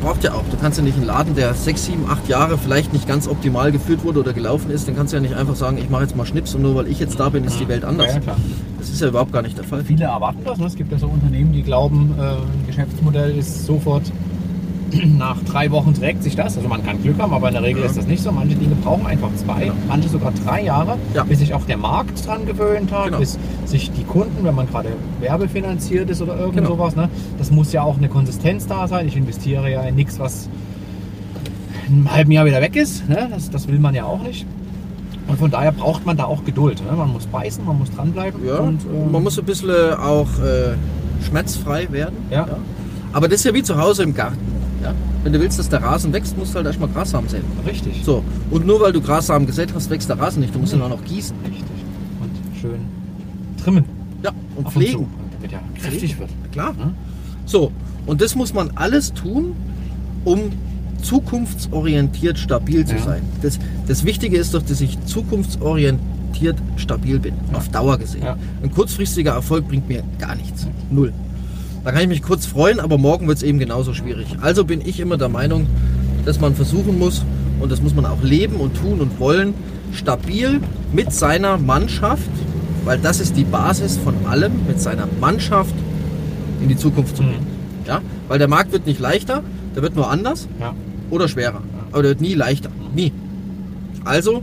braucht 0.00 0.24
ja 0.24 0.32
auch. 0.32 0.44
Du 0.50 0.56
kannst 0.56 0.78
ja 0.78 0.84
nicht 0.84 0.96
einen 0.96 1.06
Laden, 1.06 1.34
der 1.34 1.54
sechs, 1.54 1.84
sieben, 1.84 2.06
acht 2.08 2.28
Jahre 2.28 2.58
vielleicht 2.58 2.92
nicht 2.92 3.06
ganz 3.06 3.28
optimal 3.28 3.70
geführt 3.70 4.04
wurde 4.04 4.20
oder 4.20 4.32
gelaufen 4.32 4.70
ist, 4.70 4.88
den 4.88 4.96
kannst 4.96 5.12
du 5.12 5.16
ja 5.16 5.22
nicht 5.22 5.34
einfach 5.34 5.56
sagen, 5.56 5.78
ich 5.78 5.90
mache 5.90 6.02
jetzt 6.02 6.16
mal 6.16 6.26
Schnips 6.26 6.54
und 6.54 6.62
nur 6.62 6.74
weil 6.74 6.88
ich 6.88 6.98
jetzt 6.98 7.20
da 7.20 7.28
bin, 7.28 7.44
ist 7.44 7.60
die 7.60 7.68
Welt 7.68 7.84
anders. 7.84 8.14
Ja. 8.14 8.36
Das 8.78 8.88
ist 8.88 9.00
ja 9.00 9.08
überhaupt 9.08 9.32
gar 9.32 9.42
nicht 9.42 9.56
der 9.56 9.64
Fall. 9.64 9.84
Viele 9.84 10.04
erwarten 10.04 10.40
das. 10.44 10.58
Ne? 10.58 10.66
Es 10.66 10.74
gibt 10.74 10.90
ja 10.90 10.98
so 10.98 11.06
Unternehmen, 11.06 11.52
die 11.52 11.62
glauben, 11.62 12.14
äh, 12.18 12.22
ein 12.22 12.66
Geschäftsmodell 12.66 13.36
ist 13.36 13.66
sofort 13.66 14.04
nach 15.18 15.36
drei 15.44 15.70
Wochen 15.70 15.94
trägt 15.94 16.22
sich 16.22 16.36
das. 16.36 16.56
Also 16.56 16.68
man 16.68 16.84
kann 16.84 17.02
Glück 17.02 17.18
haben, 17.18 17.32
aber 17.32 17.48
in 17.48 17.54
der 17.54 17.62
Regel 17.62 17.82
Ja. 17.82 17.88
ist 17.88 17.96
das 17.96 18.06
nicht 18.06 18.22
so. 18.22 18.32
Manche 18.32 18.56
Dinge 18.56 18.74
brauchen 18.76 19.06
einfach 19.06 19.28
zwei, 19.36 19.60
Genau. 19.64 19.74
manche 19.88 20.08
sogar 20.08 20.32
drei 20.44 20.62
Jahre, 20.62 20.96
Ja. 21.14 21.24
bis 21.24 21.38
sich 21.38 21.54
auch 21.54 21.64
der 21.64 21.76
Markt 21.76 22.26
dran 22.26 22.44
gewöhnt 22.46 22.90
hat, 22.92 23.06
Genau. 23.06 23.18
bis 23.18 23.38
sich 23.66 23.90
die 23.92 24.04
Kunden, 24.04 24.42
wenn 24.44 24.54
man 24.54 24.66
gerade 24.68 24.88
werbefinanziert 25.20 26.10
ist 26.10 26.20
oder 26.22 26.36
irgend 26.38 26.56
Genau. 26.56 26.70
sowas, 26.70 26.96
ne? 26.96 27.08
das 27.38 27.50
muss 27.50 27.72
ja 27.72 27.82
auch 27.82 27.98
eine 27.98 28.08
Konsistenz 28.08 28.66
da 28.66 28.88
sein. 28.88 29.06
Ich 29.06 29.16
investiere 29.16 29.70
ja 29.70 29.82
in 29.82 29.94
nichts, 29.94 30.18
was 30.18 30.48
in 31.88 31.94
einem 31.96 32.12
halben 32.12 32.32
Jahr 32.32 32.44
wieder 32.46 32.60
weg 32.60 32.76
ist. 32.76 33.08
Ne? 33.08 33.28
Das, 33.30 33.50
das 33.50 33.68
will 33.68 33.78
man 33.78 33.94
ja 33.94 34.04
auch 34.04 34.22
nicht. 34.22 34.46
Und 35.28 35.38
von 35.38 35.50
daher 35.50 35.70
braucht 35.72 36.04
man 36.06 36.16
da 36.16 36.24
auch 36.24 36.44
Geduld. 36.44 36.82
Ne? 36.88 36.96
Man 36.96 37.12
muss 37.12 37.26
beißen, 37.26 37.64
man 37.64 37.78
muss 37.78 37.90
dranbleiben. 37.92 38.40
Ja, 38.46 38.56
und, 38.58 38.80
ähm, 38.84 39.12
man 39.12 39.22
muss 39.22 39.38
ein 39.38 39.44
bisschen 39.44 39.70
auch 39.94 40.26
äh, 40.40 40.74
schmerzfrei 41.24 41.86
werden. 41.92 42.16
Ja. 42.30 42.46
Aber 43.12 43.28
das 43.28 43.40
ist 43.40 43.44
ja 43.44 43.54
wie 43.54 43.62
zu 43.62 43.76
Hause 43.80 44.02
im 44.04 44.14
Garten. 44.14 44.38
Ja? 44.82 44.94
Wenn 45.22 45.32
du 45.32 45.40
willst, 45.40 45.58
dass 45.58 45.68
der 45.68 45.82
Rasen 45.82 46.12
wächst, 46.12 46.36
musst 46.38 46.52
du 46.52 46.56
halt 46.56 46.66
erstmal 46.66 46.88
Grassamen 46.88 47.28
säen. 47.28 47.42
Richtig. 47.66 48.02
So, 48.04 48.24
und 48.50 48.66
nur 48.66 48.80
weil 48.80 48.92
du 48.92 49.00
Grassamen 49.00 49.46
gesät 49.46 49.72
hast, 49.74 49.90
wächst 49.90 50.08
der 50.08 50.18
Rasen 50.18 50.40
nicht. 50.40 50.54
Du 50.54 50.58
musst 50.58 50.72
ihn 50.72 50.80
auch 50.82 50.88
noch 50.88 51.04
gießen. 51.04 51.36
Richtig. 51.44 51.64
Und 52.20 52.58
schön 52.60 52.80
trimmen. 53.62 53.84
Ja, 54.22 54.30
und 54.56 54.66
Ab 54.66 54.72
pflegen. 54.72 54.92
zu, 54.92 55.06
damit 55.36 55.52
er 55.52 55.60
kräftig 55.80 56.18
wird. 56.18 56.30
Klar. 56.52 56.72
Ne? 56.74 56.94
So, 57.46 57.72
und 58.06 58.20
das 58.22 58.34
muss 58.34 58.54
man 58.54 58.70
alles 58.74 59.12
tun, 59.12 59.52
um 60.24 60.50
zukunftsorientiert 61.02 62.38
stabil 62.38 62.84
zu 62.86 62.94
Ja. 62.96 63.02
sein. 63.02 63.22
Das, 63.42 63.58
das 63.86 64.04
Wichtige 64.04 64.36
ist 64.36 64.54
doch, 64.54 64.62
dass 64.62 64.80
ich 64.80 65.02
zukunftsorientiert 65.06 66.56
stabil 66.76 67.18
bin, 67.18 67.34
Ja. 67.52 67.58
auf 67.58 67.68
Dauer 67.68 67.98
gesehen. 67.98 68.22
Ja. 68.22 68.36
Ein 68.62 68.70
kurzfristiger 68.70 69.32
Erfolg 69.32 69.68
bringt 69.68 69.88
mir 69.88 70.02
gar 70.18 70.34
nichts. 70.34 70.66
Null. 70.90 71.12
Da 71.84 71.92
kann 71.92 72.02
ich 72.02 72.08
mich 72.08 72.22
kurz 72.22 72.44
freuen, 72.46 72.78
aber 72.80 72.98
morgen 72.98 73.26
wird 73.26 73.38
es 73.38 73.42
eben 73.42 73.58
genauso 73.58 73.94
schwierig. 73.94 74.26
Also 74.42 74.64
bin 74.64 74.80
ich 74.86 75.00
immer 75.00 75.16
der 75.16 75.28
Meinung, 75.28 75.66
dass 76.24 76.40
man 76.40 76.54
versuchen 76.54 76.98
muss, 76.98 77.24
und 77.60 77.72
das 77.72 77.80
muss 77.82 77.94
man 77.94 78.04
auch 78.06 78.22
leben 78.22 78.56
und 78.56 78.76
tun 78.76 79.00
und 79.00 79.18
wollen, 79.18 79.54
stabil 79.92 80.60
mit 80.92 81.12
seiner 81.12 81.56
Mannschaft, 81.56 82.28
weil 82.84 82.98
das 82.98 83.18
ist 83.20 83.36
die 83.36 83.44
Basis 83.44 83.96
von 83.96 84.14
allem, 84.28 84.52
mit 84.66 84.80
seiner 84.80 85.08
Mannschaft 85.20 85.74
in 86.62 86.68
die 86.68 86.76
Zukunft 86.76 87.16
zu 87.16 87.22
Mhm. 87.22 87.28
gehen. 87.30 87.46
Ja? 87.86 88.00
Weil 88.28 88.38
der 88.38 88.48
Markt 88.48 88.72
wird 88.72 88.86
nicht 88.86 89.00
leichter, 89.00 89.42
der 89.74 89.82
wird 89.82 89.96
nur 89.96 90.10
anders 90.10 90.48
Ja. 90.60 90.74
oder 91.10 91.28
schwerer. 91.28 91.62
Aber 91.92 92.02
der 92.02 92.10
wird 92.10 92.20
nie 92.20 92.34
leichter. 92.34 92.70
Nie. 92.94 93.12
Also 94.04 94.42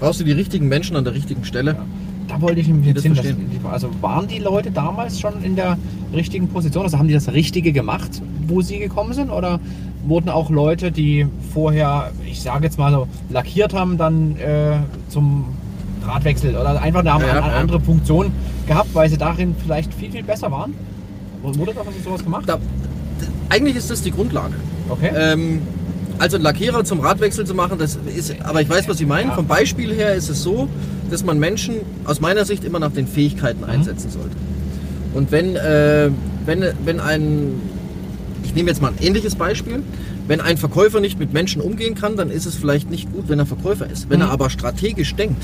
brauchst 0.00 0.20
du 0.20 0.24
die 0.24 0.32
richtigen 0.32 0.68
Menschen 0.68 0.96
an 0.96 1.04
der 1.04 1.14
richtigen 1.14 1.44
Stelle. 1.44 1.76
Da 2.26 2.40
wollte 2.40 2.60
ich 2.60 2.68
nämlich 2.68 2.86
jetzt 2.86 2.96
das 2.98 3.02
hin. 3.04 3.14
verstehen. 3.14 3.50
dass- 3.62 3.72
Also 3.72 3.90
waren 4.00 4.26
die 4.28 4.38
Leute 4.38 4.70
damals 4.70 5.20
schon 5.20 5.42
in 5.42 5.56
der 5.56 5.76
richtigen 6.14 6.48
Position? 6.48 6.84
Also 6.84 6.98
haben 6.98 7.08
die 7.08 7.14
das 7.14 7.28
Richtige 7.32 7.72
gemacht, 7.72 8.22
wo 8.46 8.62
sie 8.62 8.78
gekommen 8.78 9.12
sind? 9.14 9.30
Oder 9.30 9.60
wurden 10.06 10.28
auch 10.28 10.50
Leute, 10.50 10.90
die 10.92 11.26
vorher, 11.52 12.10
ich 12.26 12.40
sage 12.40 12.64
jetzt 12.64 12.78
mal 12.78 12.90
so, 12.92 13.06
lackiert 13.30 13.74
haben, 13.74 13.98
dann 13.98 14.36
äh, 14.36 14.76
zum 15.08 15.44
Drahtwechsel 16.04 16.56
oder 16.56 16.80
einfach 16.80 17.00
eine, 17.00 17.08
Ja, 17.10 17.16
eine 17.16 17.42
andere 17.54 17.80
Funktion 17.80 18.32
gehabt, 18.66 18.94
weil 18.94 19.08
sie 19.10 19.18
darin 19.18 19.54
vielleicht 19.62 19.92
viel, 19.92 20.10
viel 20.10 20.22
besser 20.22 20.50
waren? 20.50 20.74
Wurde 21.42 21.72
da 21.74 21.82
sowas 22.04 22.22
gemacht? 22.24 22.44
Da, 22.46 22.58
eigentlich 23.50 23.76
ist 23.76 23.90
das 23.90 24.02
die 24.02 24.10
Grundlage. 24.10 24.54
Okay. 24.88 25.10
Ähm, 25.14 25.60
also 26.18 26.36
einen 26.36 26.44
Lackierer 26.44 26.84
zum 26.84 27.00
Radwechsel 27.00 27.46
zu 27.46 27.54
machen, 27.54 27.78
das 27.78 27.98
ist, 28.14 28.34
aber 28.42 28.60
ich 28.60 28.68
weiß, 28.68 28.88
was 28.88 28.98
Sie 28.98 29.06
meinen. 29.06 29.28
Ja. 29.28 29.34
Vom 29.34 29.46
Beispiel 29.46 29.94
her 29.94 30.14
ist 30.14 30.28
es 30.28 30.42
so, 30.42 30.68
dass 31.10 31.24
man 31.24 31.38
Menschen 31.38 31.76
aus 32.04 32.20
meiner 32.20 32.44
Sicht 32.44 32.64
immer 32.64 32.78
nach 32.78 32.92
den 32.92 33.06
Fähigkeiten 33.06 33.60
Mhm. 33.62 33.70
einsetzen 33.70 34.10
sollte. 34.10 34.36
Und 35.14 35.32
wenn, 35.32 35.56
äh, 35.56 36.10
wenn, 36.46 36.64
wenn 36.84 37.00
ein, 37.00 37.52
ich 38.44 38.54
nehme 38.54 38.68
jetzt 38.70 38.80
mal 38.80 38.88
ein 38.96 39.04
ähnliches 39.04 39.34
Beispiel, 39.34 39.82
wenn 40.28 40.40
ein 40.40 40.56
Verkäufer 40.56 41.00
nicht 41.00 41.18
mit 41.18 41.32
Menschen 41.32 41.60
umgehen 41.60 41.94
kann, 41.94 42.16
dann 42.16 42.30
ist 42.30 42.46
es 42.46 42.54
vielleicht 42.54 42.90
nicht 42.90 43.12
gut, 43.12 43.24
wenn 43.28 43.38
er 43.38 43.46
Verkäufer 43.46 43.88
ist. 43.90 44.08
Wenn 44.08 44.20
Mhm. 44.20 44.26
er 44.26 44.30
aber 44.30 44.50
strategisch 44.50 45.14
denkt, 45.16 45.42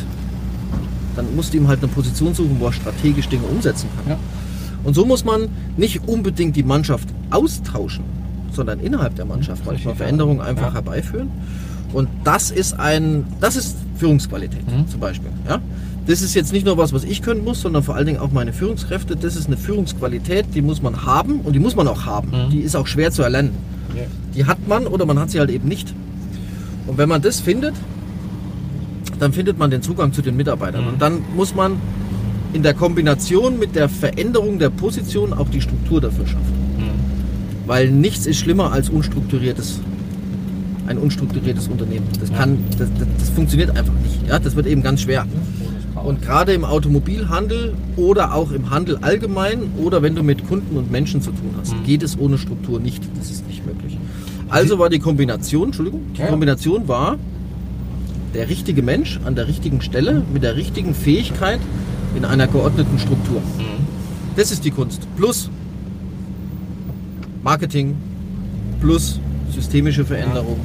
dann 1.17 1.35
musst 1.35 1.53
du 1.53 1.59
ihm 1.59 1.67
halt 1.69 1.81
eine 1.83 1.89
Position 1.89 2.35
suchen, 2.35 2.57
wo 2.61 2.67
er 2.67 2.73
strategisch 2.73 3.29
Dinge 3.29 3.45
umsetzen 3.47 3.89
kann. 3.97 4.13
Ja. 4.13 4.19
Und 4.85 4.95
so 4.95 5.05
muss 5.05 5.25
man 5.25 5.49
nicht 5.77 6.07
unbedingt 6.07 6.55
die 6.55 6.63
Mannschaft 6.63 7.09
austauschen, 7.31 8.05
sondern 8.53 8.79
innerhalb 8.81 9.17
der 9.17 9.25
Mannschaft 9.25 9.61
manchmal 9.67 9.75
Richtig, 9.75 9.91
ja. 9.91 9.95
Veränderungen 9.97 10.41
einfach 10.41 10.69
Ja. 10.69 10.75
herbeiführen. 10.75 11.31
Und 11.93 12.09
das 12.25 12.51
ist 12.51 12.79
ein, 12.79 13.25
das 13.41 13.57
ist 13.57 13.77
Führungsqualität 13.97 14.65
Mhm. 14.71 14.87
zum 14.89 15.01
Beispiel. 15.01 15.31
Ja? 15.49 15.61
Das 16.07 16.23
ist 16.23 16.35
jetzt 16.35 16.53
nicht 16.53 16.65
nur 16.65 16.79
was, 16.79 16.93
was 16.93 17.03
ich 17.03 17.21
können 17.21 17.43
muss, 17.43 17.61
sondern 17.61 17.83
vor 17.83 17.97
allen 17.97 18.07
Dingen 18.07 18.19
auch 18.19 18.31
meine 18.31 18.53
Führungskräfte. 18.53 19.17
Das 19.17 19.35
ist 19.35 19.49
eine 19.49 19.57
Führungsqualität, 19.57 20.47
die 20.55 20.63
muss 20.63 20.81
man 20.81 21.05
haben 21.05 21.41
und 21.41 21.53
die 21.53 21.59
muss 21.59 21.75
man 21.75 21.89
auch 21.89 22.07
haben. 22.07 22.31
Mhm. 22.31 22.51
Die 22.51 22.61
ist 22.61 22.77
auch 22.77 22.87
schwer 22.87 23.11
zu 23.11 23.23
erlernen. 23.23 23.51
Ja. 23.95 24.03
Die 24.35 24.45
hat 24.45 24.69
man 24.69 24.87
oder 24.87 25.05
man 25.05 25.19
hat 25.19 25.31
sie 25.31 25.41
halt 25.41 25.51
eben 25.51 25.67
nicht. 25.67 25.93
Und 26.87 26.97
wenn 26.99 27.09
man 27.09 27.23
das 27.23 27.41
findet, 27.41 27.75
dann 29.19 29.33
findet 29.33 29.59
man 29.59 29.71
den 29.71 29.83
Zugang 29.83 30.13
zu 30.13 30.23
den 30.23 30.37
Mitarbeitern. 30.37 30.83
Mhm. 30.83 30.89
Und 30.91 31.03
dann 31.03 31.23
muss 31.35 31.55
man 31.55 31.81
in 32.53 32.63
der 32.63 32.75
Kombination 32.75 33.59
mit 33.59 33.75
der 33.75 33.89
Veränderung 33.89 34.61
der 34.61 34.71
Position 34.71 35.33
auch 35.33 35.49
die 35.49 35.61
Struktur 35.61 36.01
dafür 36.01 36.27
schaffen. 36.27 36.55
Mhm. 36.79 37.67
Weil 37.67 37.91
nichts 37.91 38.27
ist 38.27 38.39
schlimmer 38.39 38.71
als 38.71 38.91
unstrukturiertes, 38.91 39.81
ein 40.87 40.99
unstrukturiertes 40.99 41.67
Unternehmen. 41.67 42.07
Das, 42.21 42.33
kann, 42.33 42.59
das, 42.79 42.89
das, 42.97 43.09
das 43.19 43.31
funktioniert 43.31 43.71
einfach 43.71 43.95
nicht. 44.05 44.29
Ja? 44.29 44.39
Das 44.39 44.55
wird 44.55 44.67
eben 44.69 44.85
ganz 44.85 45.01
schwer. 45.01 45.27
Und 46.07 46.23
gerade 46.23 46.53
im 46.53 46.65
Automobilhandel 46.65 47.75
oder 47.97 48.33
auch 48.33 48.53
im 48.53 48.71
Handel 48.71 48.97
allgemein 49.01 49.63
oder 49.77 50.03
wenn 50.03 50.15
du 50.15 50.23
mit 50.23 50.47
Kunden 50.47 50.77
und 50.77 50.89
Menschen 50.93 51.21
zu 51.21 51.31
tun 51.33 51.51
hast, 51.59 51.75
Mhm. 51.75 51.83
geht 51.83 52.05
es 52.05 52.17
ohne 52.17 52.39
Struktur 52.39 52.79
nicht. 52.79 53.03
Das 53.19 53.29
ist 53.29 53.45
nicht 53.49 53.67
möglich. 53.67 53.99
Also 54.49 54.79
war 54.79 54.89
die 54.89 55.01
Kombination, 55.01 55.65
Entschuldigung, 55.65 56.03
die 56.17 56.21
Ja. 56.21 56.29
Kombination 56.29 56.87
war 56.87 57.17
der 58.35 58.49
richtige 58.49 58.83
Mensch 58.83 59.19
an 59.25 59.35
der 59.35 59.49
richtigen 59.49 59.81
Stelle 59.81 60.23
mit 60.33 60.45
der 60.45 60.55
richtigen 60.55 60.95
Fähigkeit 60.95 61.59
in 62.15 62.25
einer 62.25 62.47
geordneten 62.47 63.01
Struktur. 63.01 63.41
Mhm. 63.59 63.85
Das 64.37 64.53
ist 64.53 64.65
die 64.65 64.71
Kunst. 64.71 65.09
Plus 65.17 65.51
Marketing, 67.43 67.97
plus 68.81 69.19
systemische 69.53 70.05
Veränderung, 70.05 70.61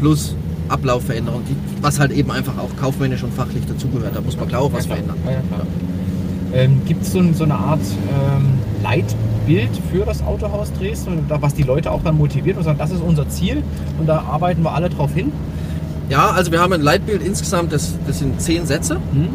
plus 0.00 0.34
Ablaufveränderung, 0.72 1.42
die, 1.48 1.56
was 1.82 2.00
halt 2.00 2.10
eben 2.12 2.30
einfach 2.30 2.58
auch 2.58 2.70
kaufmännisch 2.80 3.22
und 3.22 3.32
fachlich 3.34 3.64
dazugehört. 3.66 4.16
Da 4.16 4.20
muss 4.20 4.36
man 4.36 4.48
klar 4.48 4.62
auch 4.62 4.72
was 4.72 4.86
Ja, 4.86 4.94
verändern. 4.94 5.16
Ja. 5.26 6.58
Ähm, 6.58 6.82
Gibt 6.86 7.02
es 7.02 7.12
so, 7.12 7.22
so 7.32 7.44
eine 7.44 7.54
Art 7.54 7.80
ähm, 7.80 8.58
Leitbild 8.82 9.70
für 9.90 10.04
das 10.04 10.22
Autohaus 10.22 10.72
Dresden, 10.78 11.24
was 11.28 11.54
die 11.54 11.62
Leute 11.62 11.90
auch 11.90 12.02
dann 12.02 12.18
motiviert 12.18 12.56
und 12.58 12.64
sagen, 12.64 12.78
das 12.78 12.90
ist 12.90 13.00
unser 13.02 13.28
Ziel 13.28 13.62
und 13.98 14.06
da 14.06 14.20
arbeiten 14.22 14.62
wir 14.62 14.72
alle 14.72 14.90
drauf 14.90 15.14
hin? 15.14 15.32
Ja, 16.10 16.30
also 16.30 16.52
wir 16.52 16.60
haben 16.60 16.72
ein 16.74 16.82
Leitbild 16.82 17.22
insgesamt, 17.22 17.72
das, 17.72 17.94
das 18.06 18.18
sind 18.18 18.40
zehn 18.40 18.66
Sätze. 18.66 18.96
Hm? 19.12 19.28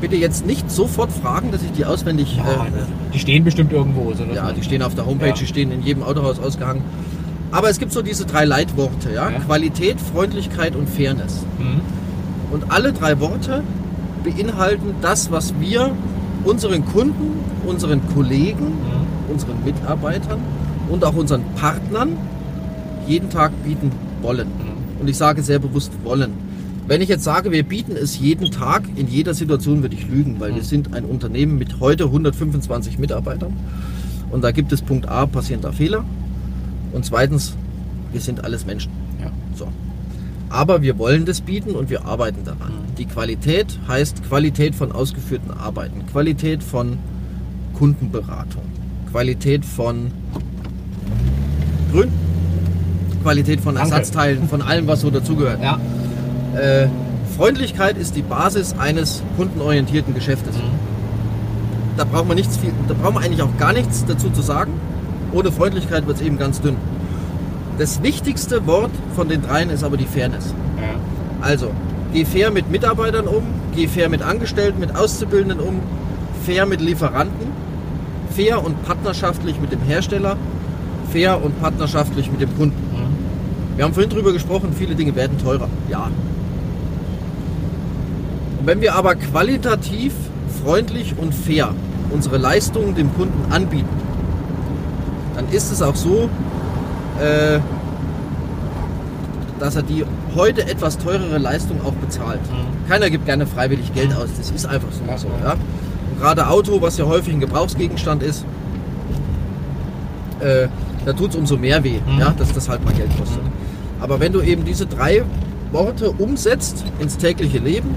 Bitte 0.00 0.16
jetzt 0.16 0.46
nicht 0.46 0.70
sofort 0.70 1.12
fragen, 1.12 1.50
dass 1.52 1.62
ich 1.62 1.70
die 1.72 1.84
auswendig. 1.84 2.36
Ja, 2.36 2.64
äh, 2.64 2.68
die 3.12 3.18
stehen 3.18 3.44
bestimmt 3.44 3.72
irgendwo. 3.72 4.12
So 4.14 4.24
ja, 4.32 4.50
die 4.52 4.62
stehen 4.62 4.82
auf 4.82 4.94
der 4.94 5.06
Homepage, 5.06 5.28
Ja. 5.28 5.34
die 5.34 5.46
stehen 5.46 5.70
in 5.72 5.82
jedem 5.82 6.02
Autohaus 6.02 6.38
ausgehangen. 6.40 6.82
Aber 7.50 7.70
es 7.70 7.78
gibt 7.78 7.92
so 7.92 8.02
diese 8.02 8.26
drei 8.26 8.44
Leitworte, 8.44 9.12
ja? 9.14 9.30
Ja. 9.30 9.38
Qualität, 9.40 10.00
Freundlichkeit 10.00 10.76
und 10.76 10.88
Fairness. 10.88 11.44
Hm? 11.58 11.80
Und 12.52 12.70
alle 12.70 12.92
drei 12.92 13.18
Worte 13.20 13.62
beinhalten 14.24 14.94
das, 15.00 15.30
was 15.30 15.54
wir 15.60 15.90
unseren 16.44 16.84
Kunden, 16.84 17.40
unseren 17.66 18.00
Kollegen, 18.14 18.66
Hm? 18.66 19.32
unseren 19.32 19.64
Mitarbeitern 19.64 20.40
und 20.90 21.04
auch 21.04 21.14
unseren 21.14 21.42
Partnern 21.56 22.16
jeden 23.06 23.30
Tag 23.30 23.52
bieten 23.64 23.92
wollen. 24.22 24.48
Hm? 24.48 25.00
Und 25.00 25.08
ich 25.08 25.16
sage 25.16 25.42
sehr 25.42 25.58
bewusst 25.58 25.92
wollen. 26.04 26.32
Wenn 26.86 27.02
ich 27.02 27.08
jetzt 27.10 27.24
sage, 27.24 27.52
wir 27.52 27.62
bieten 27.62 27.92
es 27.92 28.18
jeden 28.18 28.50
Tag, 28.50 28.82
in 28.96 29.08
jeder 29.08 29.34
Situation 29.34 29.82
würde 29.82 29.94
ich 29.94 30.08
lügen, 30.08 30.36
weil 30.38 30.54
wir 30.54 30.62
Mhm. 30.62 30.66
sind 30.66 30.94
ein 30.94 31.04
Unternehmen 31.04 31.58
mit 31.58 31.80
heute 31.80 32.04
125 32.10 32.98
Mitarbeitern. 32.98 33.52
Und 34.30 34.42
da 34.42 34.52
gibt 34.52 34.72
es 34.72 34.80
Punkt 34.80 35.06
A, 35.08 35.26
passieren 35.26 35.60
da 35.60 35.70
Fehler. 35.72 36.04
Und 36.92 37.04
zweitens, 37.04 37.54
wir 38.12 38.20
sind 38.20 38.44
alles 38.44 38.66
Menschen. 38.66 38.92
Ja. 39.20 39.30
So. 39.54 39.68
Aber 40.50 40.82
wir 40.82 40.98
wollen 40.98 41.26
das 41.26 41.40
bieten 41.40 41.72
und 41.72 41.90
wir 41.90 42.06
arbeiten 42.06 42.44
daran. 42.44 42.72
Mhm. 42.72 42.94
Die 42.96 43.06
Qualität 43.06 43.78
heißt 43.86 44.24
Qualität 44.24 44.74
von 44.74 44.92
ausgeführten 44.92 45.50
Arbeiten, 45.50 46.06
Qualität 46.06 46.62
von 46.62 46.98
Kundenberatung, 47.74 48.62
Qualität 49.10 49.64
von 49.64 50.10
Grün, 51.92 52.10
Qualität 53.22 53.60
von 53.60 53.74
Danke. 53.74 53.90
Ersatzteilen, 53.90 54.48
von 54.48 54.62
allem, 54.62 54.86
was 54.86 55.02
so 55.02 55.10
dazugehört. 55.10 55.62
Ja. 55.62 55.78
Äh, 56.58 56.88
Freundlichkeit 57.36 57.96
ist 57.98 58.16
die 58.16 58.22
Basis 58.22 58.74
eines 58.78 59.22
kundenorientierten 59.36 60.14
Geschäftes. 60.14 60.56
Hm? 60.56 60.62
Da 61.96 62.04
braucht 62.04 62.26
man 62.26 62.36
nichts 62.36 62.56
viel, 62.56 62.72
da 62.88 62.94
braucht 62.94 63.14
man 63.14 63.22
eigentlich 63.22 63.42
auch 63.42 63.56
gar 63.58 63.72
nichts 63.72 64.04
dazu 64.06 64.30
zu 64.30 64.42
sagen. 64.42 64.72
Ohne 65.32 65.52
Freundlichkeit 65.52 66.06
wird 66.06 66.18
es 66.18 66.22
eben 66.22 66.38
ganz 66.38 66.60
dünn. 66.60 66.76
Das 67.78 68.02
wichtigste 68.02 68.66
Wort 68.66 68.90
von 69.14 69.28
den 69.28 69.42
dreien 69.42 69.70
ist 69.70 69.84
aber 69.84 69.96
die 69.96 70.06
Fairness. 70.06 70.54
Ja. 70.76 70.98
Also, 71.40 71.70
geh 72.12 72.24
fair 72.24 72.50
mit 72.50 72.70
Mitarbeitern 72.70 73.28
um, 73.28 73.44
geh 73.74 73.86
fair 73.86 74.08
mit 74.08 74.22
Angestellten, 74.22 74.80
mit 74.80 74.96
Auszubildenden 74.96 75.60
um, 75.60 75.80
fair 76.44 76.66
mit 76.66 76.80
Lieferanten, 76.80 77.46
fair 78.34 78.64
und 78.64 78.82
partnerschaftlich 78.84 79.60
mit 79.60 79.70
dem 79.70 79.80
Hersteller, 79.80 80.36
fair 81.12 81.42
und 81.42 81.60
partnerschaftlich 81.60 82.30
mit 82.30 82.40
dem 82.40 82.56
Kunden. 82.56 82.76
Hm? 82.96 83.76
Wir 83.76 83.84
haben 83.84 83.94
vorhin 83.94 84.10
drüber 84.10 84.32
gesprochen, 84.32 84.72
viele 84.76 84.94
Dinge 84.94 85.14
werden 85.14 85.38
teurer. 85.38 85.68
Ja. 85.88 86.10
Und 88.58 88.66
wenn 88.66 88.80
wir 88.80 88.94
aber 88.94 89.14
qualitativ, 89.14 90.14
freundlich 90.64 91.14
und 91.16 91.32
fair 91.32 91.74
unsere 92.10 92.38
Leistungen 92.38 92.94
dem 92.94 93.14
Kunden 93.14 93.52
anbieten, 93.52 94.07
dann 95.38 95.48
ist 95.52 95.70
es 95.70 95.80
auch 95.82 95.94
so, 95.94 96.28
äh, 97.20 97.60
dass 99.60 99.76
er 99.76 99.82
die 99.82 100.04
heute 100.34 100.68
etwas 100.68 100.98
teurere 100.98 101.38
Leistung 101.38 101.80
auch 101.84 101.92
bezahlt. 101.92 102.40
Mhm. 102.50 102.88
Keiner 102.88 103.08
gibt 103.08 103.24
gerne 103.24 103.46
freiwillig 103.46 103.94
Geld 103.94 104.12
aus, 104.16 104.30
das 104.36 104.50
ist 104.50 104.66
einfach 104.66 104.88
so. 104.90 105.00
Ja, 105.08 105.16
so 105.16 105.28
ja. 105.44 105.54
gerade 106.18 106.48
Auto, 106.48 106.82
was 106.82 106.98
ja 106.98 107.06
häufig 107.06 107.34
ein 107.34 107.40
Gebrauchsgegenstand 107.40 108.24
ist, 108.24 108.44
äh, 110.40 110.66
da 111.06 111.12
tut 111.12 111.30
es 111.30 111.36
umso 111.36 111.56
mehr 111.56 111.84
weh, 111.84 112.00
Mhm. 112.04 112.18
ja, 112.18 112.34
dass 112.36 112.52
das 112.52 112.68
halt 112.68 112.84
mal 112.84 112.92
Geld 112.94 113.16
kostet. 113.16 113.42
Mhm. 113.44 113.52
Aber 114.00 114.18
wenn 114.18 114.32
du 114.32 114.40
eben 114.40 114.64
diese 114.64 114.86
drei 114.86 115.22
Worte 115.70 116.10
umsetzt 116.10 116.84
ins 116.98 117.16
tägliche 117.16 117.58
Leben, 117.58 117.94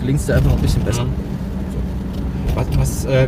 gelingt 0.00 0.20
es 0.20 0.26
dir 0.26 0.36
einfach 0.36 0.52
ein 0.52 0.62
bisschen 0.62 0.84
besser. 0.84 1.04
Mhm. 1.06 1.10
Was, 2.54 2.66
was 2.76 3.04
äh, 3.06 3.26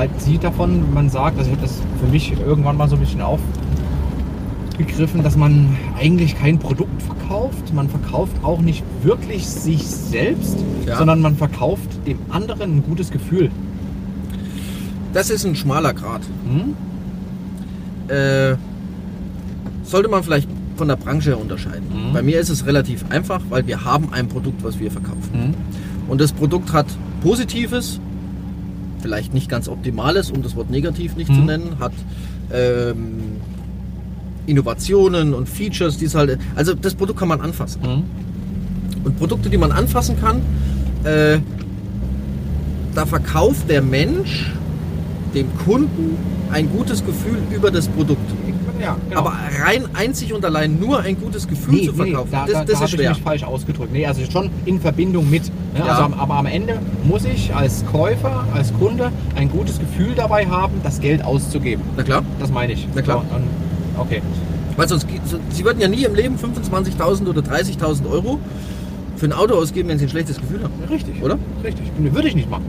halten 0.00 0.18
Sie 0.18 0.38
davon, 0.38 0.82
wenn 0.82 0.94
man 0.94 1.10
sagt, 1.10 1.38
also 1.38 1.50
ich 1.50 1.56
habe 1.56 1.66
das 1.66 1.78
für 2.00 2.06
mich 2.06 2.32
irgendwann 2.40 2.76
mal 2.78 2.88
so 2.88 2.96
ein 2.96 3.00
bisschen 3.00 3.20
aufgegriffen, 3.20 5.22
dass 5.22 5.36
man 5.36 5.76
eigentlich 5.98 6.38
kein 6.38 6.58
Produkt 6.58 7.02
verkauft, 7.02 7.74
man 7.74 7.90
verkauft 7.90 8.34
auch 8.42 8.62
nicht 8.62 8.82
wirklich 9.02 9.46
sich 9.46 9.86
selbst, 9.86 10.56
Ja. 10.86 10.96
sondern 10.96 11.20
man 11.20 11.36
verkauft 11.36 11.90
dem 12.06 12.18
anderen 12.30 12.78
ein 12.78 12.82
gutes 12.82 13.10
Gefühl. 13.10 13.50
Das 15.12 15.28
ist 15.28 15.44
ein 15.44 15.54
schmaler 15.54 15.92
Grad. 15.92 16.22
Hm? 16.48 16.74
Äh, 18.08 18.56
sollte 19.82 20.08
man 20.08 20.22
vielleicht 20.22 20.48
von 20.76 20.88
der 20.88 20.96
Branche 20.96 21.30
her 21.30 21.40
unterscheiden. 21.40 21.84
Mhm. 21.92 22.14
Bei 22.14 22.22
mir 22.22 22.40
ist 22.40 22.48
es 22.48 22.64
relativ 22.64 23.04
einfach, 23.10 23.42
weil 23.50 23.66
wir 23.66 23.84
haben 23.84 24.14
ein 24.14 24.28
Produkt, 24.28 24.64
was 24.64 24.80
wir 24.80 24.90
verkaufen. 24.90 25.30
Hm? 25.34 25.54
Und 26.08 26.22
das 26.22 26.32
Produkt 26.32 26.72
hat 26.72 26.86
Positives, 27.22 28.00
vielleicht 29.00 29.34
nicht 29.34 29.48
ganz 29.48 29.68
Optimales, 29.68 30.30
um 30.30 30.42
das 30.42 30.54
Wort 30.56 30.70
negativ 30.70 31.16
nicht 31.16 31.28
zu 31.34 31.40
Mhm. 31.40 31.46
nennen, 31.46 31.76
hat 31.80 31.92
ähm, 32.52 33.36
Innovationen 34.46 35.34
und 35.34 35.48
Features, 35.48 35.96
die 35.98 36.06
es 36.06 36.14
halt. 36.14 36.38
Also 36.56 36.74
das 36.74 36.94
Produkt 36.94 37.18
kann 37.18 37.28
man 37.28 37.40
anfassen. 37.40 37.82
Hm? 37.82 38.02
Und 39.04 39.18
Produkte, 39.18 39.48
die 39.48 39.56
man 39.58 39.72
anfassen 39.72 40.16
kann, 40.20 40.40
äh, 41.04 41.38
da 42.94 43.06
verkauft 43.06 43.68
der 43.70 43.82
Mensch 43.82 44.52
dem 45.34 45.46
Kunden 45.64 46.16
ein 46.52 46.70
gutes 46.70 47.04
Gefühl 47.04 47.38
über 47.54 47.70
das 47.70 47.88
Produkt. 47.88 48.30
Ja, 48.80 48.96
genau. 49.08 49.20
Aber 49.20 49.34
rein 49.62 49.84
einzig 49.94 50.32
und 50.32 50.44
allein 50.44 50.80
nur 50.80 51.00
ein 51.00 51.20
gutes 51.20 51.46
Gefühl 51.46 51.84
zu 51.84 51.92
verkaufen, 51.92 52.30
da, 52.32 52.46
das, 52.46 52.52
da, 52.52 52.58
das 52.60 52.66
da 52.66 52.72
ist 52.72 52.78
habe 52.78 52.86
ich 52.86 52.90
schwer. 52.92 53.10
mich 53.10 53.22
falsch 53.22 53.42
ausgedrückt. 53.44 53.92
Nee, 53.92 54.06
also 54.06 54.22
schon 54.30 54.50
in 54.64 54.80
Verbindung 54.80 55.28
mit. 55.28 55.44
Ne? 55.44 55.52
Ja. 55.80 55.98
Also, 55.98 56.16
aber 56.16 56.34
am 56.34 56.46
Ende 56.46 56.78
muss 57.04 57.24
ich 57.24 57.54
als 57.54 57.84
Käufer, 57.86 58.44
als 58.54 58.72
Kunde 58.74 59.12
ein 59.36 59.50
gutes 59.50 59.78
Gefühl 59.78 60.14
dabei 60.16 60.46
haben, 60.46 60.80
das 60.82 61.00
Geld 61.00 61.22
auszugeben. 61.22 61.84
Na 61.96 62.02
klar. 62.02 62.22
Das 62.38 62.50
meine 62.50 62.72
ich. 62.72 62.88
Na 62.94 63.02
klar. 63.02 63.22
So, 63.30 64.00
okay. 64.00 64.22
Weil 64.76 64.88
sonst, 64.88 65.06
Sie 65.50 65.64
würden 65.64 65.80
ja 65.80 65.88
nie 65.88 66.04
im 66.04 66.14
Leben 66.14 66.36
25.000 66.36 67.28
oder 67.28 67.42
30.000 67.42 68.10
Euro 68.10 68.38
für 69.16 69.26
ein 69.26 69.34
Auto 69.34 69.54
ausgeben, 69.54 69.90
wenn 69.90 69.98
Sie 69.98 70.06
ein 70.06 70.10
schlechtes 70.10 70.40
Gefühl 70.40 70.62
haben. 70.62 70.72
Richtig. 70.88 71.22
Oder? 71.22 71.38
Richtig. 71.62 71.84
Würde 71.98 72.28
ich 72.28 72.34
nicht 72.34 72.48
machen. 72.48 72.64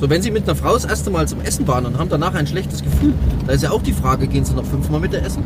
So, 0.00 0.08
wenn 0.08 0.22
Sie 0.22 0.30
mit 0.30 0.44
einer 0.44 0.56
Frau 0.56 0.72
das 0.72 0.86
erste 0.86 1.10
Mal 1.10 1.28
zum 1.28 1.42
Essen 1.42 1.68
waren 1.68 1.84
und 1.84 1.98
haben 1.98 2.08
danach 2.08 2.34
ein 2.34 2.46
schlechtes 2.46 2.82
Gefühl, 2.82 3.12
da 3.46 3.52
ist 3.52 3.62
ja 3.62 3.70
auch 3.70 3.82
die 3.82 3.92
Frage, 3.92 4.26
gehen 4.26 4.46
Sie 4.46 4.54
noch 4.54 4.64
fünfmal 4.64 4.98
mit 4.98 5.12
der 5.12 5.24
essen? 5.26 5.44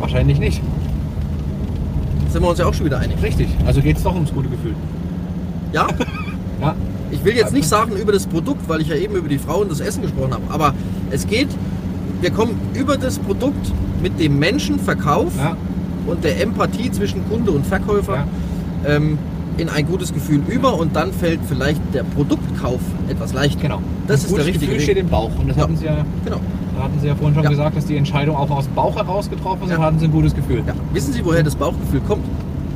Wahrscheinlich 0.00 0.40
nicht. 0.40 0.60
Sind 2.30 2.42
wir 2.42 2.48
uns 2.50 2.58
ja 2.58 2.66
auch 2.66 2.74
schon 2.74 2.86
wieder 2.86 2.98
einig. 2.98 3.22
Richtig. 3.22 3.46
Also 3.64 3.80
geht 3.80 3.96
es 3.96 4.02
doch 4.02 4.14
ums 4.14 4.32
gute 4.32 4.48
Gefühl. 4.48 4.74
Ja? 5.72 5.86
Ja. 6.58 6.74
Ich 7.10 7.22
will 7.22 7.36
jetzt 7.36 7.52
nicht 7.52 7.68
sagen 7.68 7.94
über 7.96 8.12
das 8.12 8.26
Produkt, 8.26 8.66
weil 8.66 8.80
ich 8.80 8.88
ja 8.88 8.96
eben 8.96 9.14
über 9.14 9.28
die 9.28 9.36
Frau 9.36 9.58
und 9.58 9.70
das 9.70 9.80
Essen 9.80 10.00
gesprochen 10.00 10.32
habe, 10.32 10.42
aber 10.48 10.72
es 11.10 11.26
geht, 11.26 11.48
wir 12.22 12.30
kommen 12.30 12.58
über 12.72 12.96
das 12.96 13.18
Produkt 13.18 13.72
mit 14.02 14.18
dem 14.18 14.38
Menschenverkauf 14.38 15.36
Ja, 15.36 15.54
und 16.06 16.24
der 16.24 16.40
Empathie 16.40 16.90
zwischen 16.90 17.28
Kunde 17.28 17.50
und 17.50 17.66
Verkäufer 17.66 18.26
ähm, 18.86 19.18
in 19.58 19.68
ein 19.68 19.86
gutes 19.86 20.12
Gefühl 20.12 20.42
über 20.48 20.78
und 20.78 20.94
dann 20.96 21.12
fällt 21.12 21.40
vielleicht 21.48 21.80
der 21.94 22.02
Produktkauf 22.04 22.80
etwas 23.08 23.32
leichter. 23.32 23.60
genau. 23.60 23.80
Das 24.06 24.20
Ein 24.22 24.26
ist 24.26 24.36
der 24.36 24.44
richtige 24.46 24.58
Gefühl 24.66 24.74
Weg. 24.76 24.82
steht 24.82 24.96
im 24.98 25.08
Bauch. 25.08 25.30
Und 25.38 25.48
das 25.48 25.56
Ja. 25.56 25.62
hatten 25.62 25.76
Sie 25.76 25.84
ja, 25.86 26.04
Genau. 26.24 26.40
da 26.76 26.82
hatten 26.84 27.00
Sie 27.00 27.06
ja 27.06 27.14
vorhin 27.14 27.34
schon 27.34 27.44
Ja. 27.44 27.50
gesagt, 27.50 27.76
dass 27.76 27.86
die 27.86 27.96
Entscheidung 27.96 28.36
auch 28.36 28.50
aus 28.50 28.64
dem 28.66 28.74
Bauch 28.74 28.96
heraus 28.96 29.30
getroffen 29.30 29.62
ist. 29.64 29.70
Ja. 29.70 29.76
Und 29.78 29.82
hatten 29.84 29.98
Sie 29.98 30.04
ein 30.06 30.12
gutes 30.12 30.34
Gefühl. 30.34 30.62
Ja. 30.66 30.74
Wissen 30.92 31.12
Sie, 31.12 31.24
woher 31.24 31.42
das 31.42 31.56
Bauchgefühl 31.56 32.00
kommt? 32.06 32.24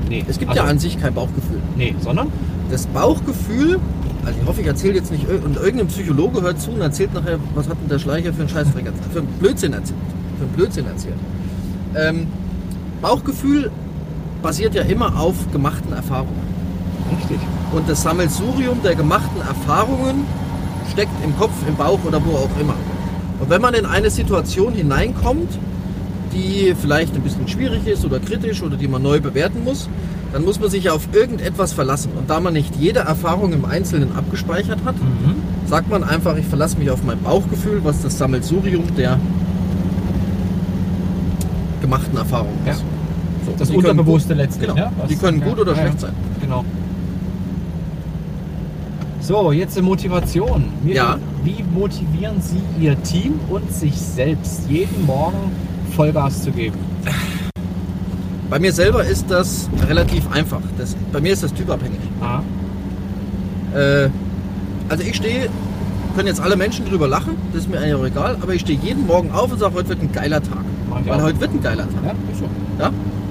Nee. 0.08 0.24
Es 0.26 0.38
gibt 0.38 0.50
also, 0.50 0.62
ja 0.62 0.68
an 0.68 0.78
sich 0.78 0.98
kein 1.00 1.14
Bauchgefühl. 1.14 1.58
Nee, 1.76 1.94
sondern? 2.00 2.28
Das 2.70 2.86
Bauchgefühl, 2.86 3.78
also 4.24 4.38
ich 4.42 4.48
hoffe, 4.48 4.60
ich 4.62 4.66
erzähle 4.66 4.94
jetzt 4.94 5.12
nicht, 5.12 5.28
und 5.28 5.56
irgendein 5.56 5.86
Psychologe 5.88 6.40
hört 6.42 6.60
zu 6.60 6.70
und 6.72 6.80
erzählt 6.80 7.12
nachher, 7.14 7.38
was 7.54 7.68
hat 7.68 7.76
denn 7.80 7.88
der 7.88 7.98
Schleicher 7.98 8.32
für 8.32 8.40
einen 8.40 8.48
Scheißdreck 8.48 8.86
erzählt, 8.86 9.12
für 9.12 9.18
einen 9.20 9.28
Blödsinn 9.38 9.72
erzählt. 9.72 9.98
Für 10.38 10.44
einen 10.44 10.52
Blödsinn 10.54 10.86
erzählt. 10.86 11.14
Ähm, 11.94 12.26
Bauchgefühl 13.02 13.70
basiert 14.42 14.74
ja 14.74 14.82
immer 14.82 15.18
auf 15.20 15.34
gemachten 15.52 15.92
Erfahrungen. 15.92 16.49
Richtig. 17.18 17.38
Und 17.72 17.88
das 17.88 18.02
Sammelsurium 18.02 18.82
der 18.82 18.94
gemachten 18.94 19.40
Erfahrungen 19.40 20.24
steckt 20.92 21.12
im 21.24 21.36
Kopf, 21.38 21.52
im 21.68 21.76
Bauch 21.76 21.98
oder 22.06 22.20
wo 22.24 22.32
auch 22.36 22.60
immer. 22.60 22.74
Und 23.40 23.48
wenn 23.48 23.60
man 23.62 23.74
in 23.74 23.86
eine 23.86 24.10
Situation 24.10 24.72
hineinkommt, 24.74 25.50
die 26.32 26.74
vielleicht 26.80 27.14
ein 27.14 27.22
bisschen 27.22 27.48
schwierig 27.48 27.86
ist 27.86 28.04
oder 28.04 28.18
kritisch 28.20 28.62
oder 28.62 28.76
die 28.76 28.86
man 28.88 29.02
neu 29.02 29.20
bewerten 29.20 29.64
muss, 29.64 29.88
dann 30.32 30.44
muss 30.44 30.60
man 30.60 30.70
sich 30.70 30.84
ja 30.84 30.92
auf 30.92 31.08
irgendetwas 31.12 31.72
verlassen. 31.72 32.10
Und 32.16 32.30
da 32.30 32.38
man 32.38 32.52
nicht 32.52 32.76
jede 32.76 33.00
Erfahrung 33.00 33.52
im 33.52 33.64
Einzelnen 33.64 34.14
abgespeichert 34.16 34.78
hat, 34.84 34.94
Mhm. 34.96 35.34
sagt 35.66 35.90
man 35.90 36.04
einfach, 36.04 36.36
ich 36.36 36.46
verlasse 36.46 36.78
mich 36.78 36.90
auf 36.90 37.02
mein 37.04 37.20
Bauchgefühl, 37.20 37.80
was 37.82 38.02
das 38.02 38.16
Sammelsurium 38.18 38.84
der 38.96 39.18
gemachten 41.80 42.16
Erfahrungen 42.16 42.58
Ja. 42.66 42.72
ist. 42.72 42.84
So, 43.46 43.52
Das 43.58 43.70
Unterbewusste 43.70 44.34
letztlich. 44.34 44.68
Genau. 44.68 44.80
Ne? 44.86 44.92
Was- 45.00 45.08
Die 45.08 45.16
können 45.16 45.40
gut 45.40 45.58
oder 45.58 45.72
ja, 45.72 45.78
schlecht 45.78 45.94
ja. 45.94 46.00
sein. 46.00 46.12
Genau. 46.40 46.64
So, 49.20 49.52
jetzt 49.52 49.76
die 49.76 49.82
Motivation. 49.82 50.64
Wie, 50.82 50.94
Ja. 50.94 51.18
wie 51.44 51.62
motivieren 51.74 52.40
Sie 52.40 52.60
Ihr 52.80 53.00
Team 53.02 53.38
und 53.50 53.70
sich 53.72 53.94
selbst, 53.96 54.62
jeden 54.68 55.04
Morgen 55.06 55.52
Vollgas 55.94 56.42
zu 56.42 56.50
geben? 56.50 56.78
Bei 58.48 58.58
mir 58.58 58.72
selber 58.72 59.04
ist 59.04 59.30
das 59.30 59.68
relativ 59.88 60.28
einfach. 60.32 60.60
Das, 60.76 60.96
bei 61.12 61.20
mir 61.20 61.32
ist 61.32 61.42
das 61.42 61.52
typabhängig. 61.54 62.00
Ah, 62.20 62.40
Äh, 63.72 64.08
also 64.88 65.04
ich 65.04 65.14
stehe, 65.14 65.48
können 66.16 66.26
jetzt 66.26 66.40
alle 66.40 66.56
Menschen 66.56 66.84
drüber 66.86 67.06
lachen, 67.06 67.36
das 67.52 67.62
ist 67.62 67.70
mir 67.70 67.78
eigentlich 67.78 67.94
auch 67.94 68.04
egal, 68.04 68.36
aber 68.42 68.52
ich 68.52 68.62
stehe 68.62 68.76
jeden 68.82 69.06
Morgen 69.06 69.30
auf 69.30 69.52
und 69.52 69.60
sage, 69.60 69.74
heute 69.74 69.90
wird 69.90 70.02
ein 70.02 70.10
geiler 70.10 70.42
Tag. 70.42 70.64
Weil 71.06 71.22
heute 71.22 71.38
wird 71.40 71.52
ein 71.52 71.62
geiler 71.62 71.84
Tag. 71.84 72.02
ja, 72.04 72.10
ist. 72.32 72.42
Ja? 72.80 72.90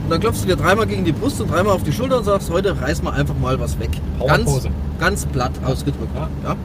Und 0.09 0.13
dann 0.13 0.21
klopfst 0.21 0.41
du 0.41 0.47
dir 0.47 0.55
dreimal 0.55 0.87
gegen 0.87 1.05
die 1.05 1.11
Brust 1.11 1.39
und 1.39 1.51
dreimal 1.51 1.75
auf 1.75 1.83
die 1.83 1.91
Schulter 1.91 2.17
und 2.17 2.23
sagst, 2.23 2.49
heute 2.49 2.81
reiß 2.81 3.03
mal 3.03 3.11
einfach 3.11 3.35
mal 3.37 3.59
was 3.59 3.77
weg. 3.77 3.91
Ganz, 4.25 4.67
ganz 4.99 5.27
platt 5.27 5.51
ausgedrückt. 5.63 6.09
Ja. 6.15 6.27
Ja? 6.49 6.55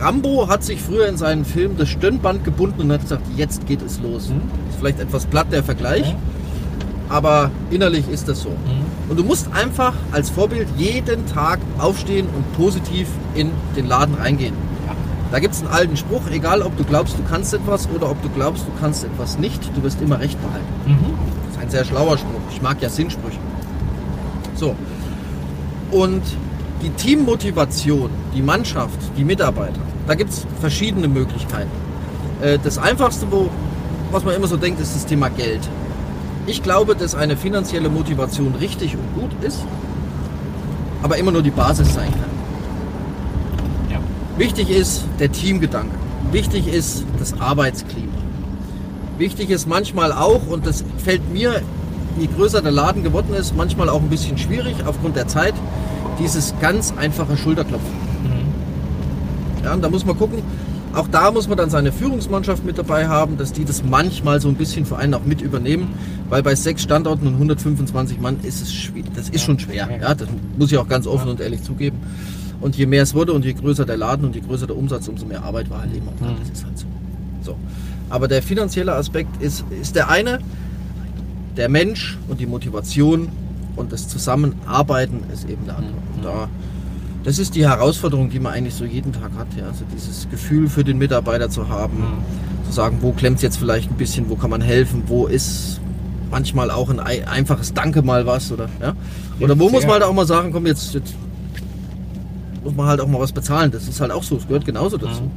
Rambo 0.00 0.46
hat 0.48 0.62
sich 0.62 0.80
früher 0.80 1.08
in 1.08 1.16
seinen 1.16 1.44
Film 1.44 1.76
das 1.76 1.88
Stirnband 1.88 2.44
gebunden 2.44 2.82
und 2.82 2.92
hat 2.92 3.00
gesagt, 3.00 3.22
jetzt 3.36 3.66
geht 3.66 3.82
es 3.82 3.98
los. 4.00 4.28
Mhm. 4.28 4.42
Ist 4.68 4.78
vielleicht 4.78 5.00
etwas 5.00 5.26
platt 5.26 5.48
der 5.50 5.64
Vergleich, 5.64 6.10
Ja. 6.10 6.14
aber 7.08 7.50
innerlich 7.72 8.08
ist 8.08 8.28
das 8.28 8.42
so. 8.42 8.50
Mhm. 8.50 9.10
Und 9.10 9.18
du 9.18 9.24
musst 9.24 9.48
einfach 9.52 9.94
als 10.12 10.30
Vorbild 10.30 10.68
jeden 10.76 11.26
Tag 11.26 11.58
aufstehen 11.76 12.28
und 12.36 12.56
positiv 12.56 13.08
in 13.34 13.50
den 13.76 13.88
Laden 13.88 14.14
reingehen. 14.14 14.54
Ja. 14.86 14.94
Da 15.32 15.40
gibt 15.40 15.54
es 15.54 15.60
einen 15.62 15.70
alten 15.72 15.96
Spruch, 15.96 16.22
egal 16.30 16.62
ob 16.62 16.76
du 16.76 16.84
glaubst, 16.84 17.18
du 17.18 17.24
kannst 17.28 17.52
etwas 17.52 17.88
oder 17.92 18.08
ob 18.12 18.22
du 18.22 18.28
glaubst, 18.28 18.62
du 18.62 18.70
kannst 18.80 19.02
etwas 19.02 19.38
nicht, 19.40 19.76
du 19.76 19.82
wirst 19.82 20.00
immer 20.00 20.20
recht 20.20 20.38
behalten. 20.40 21.20
Ein 21.60 21.68
sehr 21.68 21.84
schlauer 21.84 22.16
Spruch. 22.16 22.40
Ich 22.50 22.62
mag 22.62 22.80
ja 22.80 22.88
Sinnsprüche. 22.88 23.38
So. 24.54 24.74
Und 25.90 26.22
die 26.82 26.90
Teammotivation, 26.90 28.10
die 28.34 28.42
Mannschaft, 28.42 28.98
die 29.16 29.24
Mitarbeiter, 29.24 29.80
da 30.06 30.14
gibt 30.14 30.30
es 30.30 30.46
verschiedene 30.60 31.08
Möglichkeiten. 31.08 31.70
Äh, 32.40 32.58
Das 32.62 32.78
einfachste, 32.78 33.26
wo, 33.30 33.50
was 34.10 34.24
man 34.24 34.34
immer 34.34 34.46
so 34.46 34.56
denkt, 34.56 34.80
ist 34.80 34.94
das 34.94 35.04
Thema 35.04 35.28
Geld. 35.28 35.60
Ich 36.46 36.62
glaube, 36.62 36.96
dass 36.96 37.14
eine 37.14 37.36
finanzielle 37.36 37.90
Motivation 37.90 38.54
richtig 38.58 38.96
und 38.96 39.20
gut 39.20 39.30
ist, 39.44 39.58
aber 41.02 41.18
immer 41.18 41.30
nur 41.32 41.42
die 41.42 41.50
Basis 41.50 41.92
sein 41.92 42.10
kann. 42.10 43.90
Ja. 43.90 43.98
Wichtig 44.38 44.70
ist 44.70 45.04
der 45.18 45.30
Teamgedanke. 45.30 45.94
Wichtig 46.32 46.66
ist 46.72 47.04
das 47.18 47.38
Arbeitsklima. 47.38 48.19
Wichtig 49.20 49.50
ist 49.50 49.68
manchmal 49.68 50.12
auch, 50.12 50.46
und 50.46 50.66
das 50.66 50.82
fällt 50.96 51.30
mir, 51.30 51.60
je 52.18 52.26
größer 52.26 52.62
der 52.62 52.72
Laden 52.72 53.02
geworden 53.02 53.34
ist, 53.34 53.54
manchmal 53.54 53.90
auch 53.90 54.00
ein 54.00 54.08
bisschen 54.08 54.38
schwierig 54.38 54.76
aufgrund 54.86 55.14
der 55.14 55.28
Zeit, 55.28 55.52
dieses 56.18 56.54
ganz 56.58 56.94
einfache 56.96 57.36
Schulterklopfen. 57.36 57.90
Mhm. 58.24 59.62
Ja, 59.62 59.74
und 59.74 59.82
da 59.82 59.90
muss 59.90 60.06
man 60.06 60.16
gucken, 60.16 60.42
auch 60.94 61.06
da 61.06 61.30
muss 61.30 61.48
man 61.48 61.58
dann 61.58 61.68
seine 61.68 61.92
Führungsmannschaft 61.92 62.64
mit 62.64 62.78
dabei 62.78 63.08
haben, 63.08 63.36
dass 63.36 63.52
die 63.52 63.66
das 63.66 63.84
manchmal 63.84 64.40
so 64.40 64.48
ein 64.48 64.54
bisschen 64.54 64.86
für 64.86 64.96
einen 64.96 65.12
auch 65.12 65.26
mit 65.26 65.42
übernehmen, 65.42 65.88
weil 66.30 66.42
bei 66.42 66.54
sechs 66.54 66.82
Standorten 66.82 67.26
und 67.26 67.34
125 67.34 68.20
Mann 68.20 68.38
ist 68.42 68.62
es 68.62 68.72
schwierig. 68.72 69.12
Das 69.14 69.28
ist 69.28 69.44
schon 69.44 69.58
schwer. 69.58 69.86
Ja. 70.00 70.14
Das 70.14 70.28
muss 70.56 70.72
ich 70.72 70.78
auch 70.78 70.88
ganz 70.88 71.06
offen 71.06 71.28
und 71.28 71.40
ehrlich 71.40 71.62
zugeben. 71.62 71.98
Und 72.62 72.74
je 72.74 72.86
mehr 72.86 73.02
es 73.02 73.14
wurde 73.14 73.34
und 73.34 73.44
je 73.44 73.52
größer 73.52 73.84
der 73.84 73.98
Laden 73.98 74.24
und 74.24 74.34
je 74.34 74.40
größer 74.40 74.66
der 74.66 74.78
Umsatz, 74.78 75.08
umso 75.08 75.26
mehr 75.26 75.44
Arbeit 75.44 75.68
war 75.68 75.82
halt 75.82 75.94
eben 75.94 76.08
auch 76.08 76.18
da. 76.18 76.30
Mhm. 76.30 76.36
Das 76.40 76.58
ist 76.58 76.64
halt 76.64 76.78
so. 76.78 76.86
so. 77.42 77.56
Aber 78.10 78.28
der 78.28 78.42
finanzielle 78.42 78.92
Aspekt 78.94 79.40
ist, 79.42 79.64
ist 79.80 79.94
der 79.96 80.08
eine, 80.10 80.40
der 81.56 81.68
Mensch 81.68 82.18
und 82.28 82.40
die 82.40 82.46
Motivation 82.46 83.28
und 83.76 83.92
das 83.92 84.08
Zusammenarbeiten 84.08 85.20
ist 85.32 85.48
eben 85.48 85.64
der 85.64 85.76
andere. 85.78 85.94
Und 86.16 86.24
da, 86.24 86.48
das 87.24 87.38
ist 87.38 87.54
die 87.54 87.66
Herausforderung, 87.68 88.28
die 88.30 88.40
man 88.40 88.52
eigentlich 88.52 88.74
so 88.74 88.84
jeden 88.84 89.12
Tag 89.12 89.30
hat. 89.38 89.46
Ja? 89.56 89.66
Also 89.68 89.84
dieses 89.94 90.28
Gefühl 90.30 90.68
für 90.68 90.84
den 90.84 90.98
Mitarbeiter 90.98 91.48
zu 91.50 91.68
haben, 91.68 91.98
Mhm. 91.98 92.64
zu 92.66 92.72
sagen, 92.72 92.98
wo 93.00 93.12
klemmt 93.12 93.36
es 93.36 93.42
jetzt 93.42 93.56
vielleicht 93.58 93.90
ein 93.90 93.96
bisschen, 93.96 94.28
wo 94.28 94.36
kann 94.36 94.50
man 94.50 94.60
helfen, 94.60 95.04
wo 95.06 95.26
ist 95.26 95.80
manchmal 96.30 96.70
auch 96.70 96.90
ein 96.90 97.00
ei- 97.00 97.26
einfaches 97.26 97.74
Danke 97.74 98.02
mal 98.02 98.26
was 98.26 98.50
oder 98.52 98.68
ja. 98.80 98.94
Oder 99.40 99.58
wo 99.58 99.68
muss 99.70 99.82
man 99.84 99.92
halt 99.94 100.02
auch 100.04 100.12
mal 100.12 100.26
sagen, 100.26 100.52
komm 100.52 100.66
jetzt, 100.66 100.94
jetzt 100.94 101.14
muss 102.62 102.74
man 102.74 102.86
halt 102.86 103.00
auch 103.00 103.08
mal 103.08 103.20
was 103.20 103.32
bezahlen. 103.32 103.70
Das 103.70 103.88
ist 103.88 104.00
halt 104.00 104.10
auch 104.12 104.22
so, 104.22 104.36
es 104.36 104.46
gehört 104.46 104.64
genauso 104.64 104.96
dazu. 104.98 105.22
Mhm. 105.22 105.30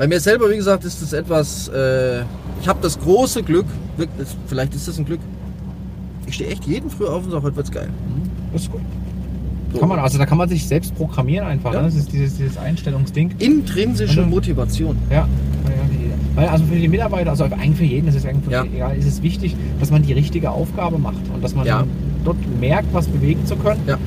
Bei 0.00 0.08
mir 0.08 0.18
selber, 0.18 0.48
wie 0.50 0.56
gesagt, 0.56 0.82
ist 0.86 1.02
das 1.02 1.12
etwas, 1.12 1.68
äh, 1.68 2.20
ich 2.62 2.66
habe 2.66 2.78
das 2.80 2.98
große 2.98 3.42
Glück, 3.42 3.66
wirklich, 3.98 4.28
vielleicht 4.46 4.74
ist 4.74 4.88
das 4.88 4.98
ein 4.98 5.04
Glück, 5.04 5.20
ich 6.26 6.36
stehe 6.36 6.48
echt 6.48 6.64
jeden 6.64 6.88
früh 6.88 7.04
auf 7.04 7.22
und 7.22 7.32
sage, 7.32 7.42
heute 7.42 7.56
wird's 7.56 7.70
geil. 7.70 7.88
Mhm. 8.08 8.30
Das 8.50 8.62
ist 8.62 8.72
gut. 8.72 8.80
So. 9.74 9.78
Kann 9.78 9.90
man, 9.90 9.98
also 9.98 10.16
da 10.16 10.24
kann 10.24 10.38
man 10.38 10.48
sich 10.48 10.66
selbst 10.66 10.94
programmieren 10.96 11.46
einfach. 11.46 11.74
Ja. 11.74 11.80
Ne? 11.82 11.88
Das 11.88 11.96
ist 11.96 12.10
dieses, 12.10 12.38
dieses 12.38 12.56
Einstellungsding. 12.56 13.34
Intrinsische 13.40 14.22
Mhm. 14.22 14.30
Motivation. 14.30 14.96
Ja. 15.10 15.28
Weil 16.34 16.48
also 16.48 16.64
für 16.64 16.76
die 16.76 16.88
Mitarbeiter, 16.88 17.28
also 17.28 17.44
eigentlich 17.44 17.76
für 17.76 17.84
jeden, 17.84 18.06
das 18.06 18.14
ist 18.14 18.24
eigentlich 18.24 18.50
Ja. 18.50 18.64
egal, 18.64 18.96
ist 18.96 19.04
es 19.06 19.22
wichtig, 19.22 19.54
dass 19.80 19.90
man 19.90 20.00
die 20.02 20.14
richtige 20.14 20.50
Aufgabe 20.50 20.96
macht 20.96 21.20
und 21.34 21.44
dass 21.44 21.54
man 21.54 21.66
Ja. 21.66 21.84
dort 22.24 22.38
merkt, 22.58 22.88
was 22.94 23.06
bewegen 23.06 23.44
zu 23.44 23.54
können. 23.56 23.82
Ja. 23.86 23.98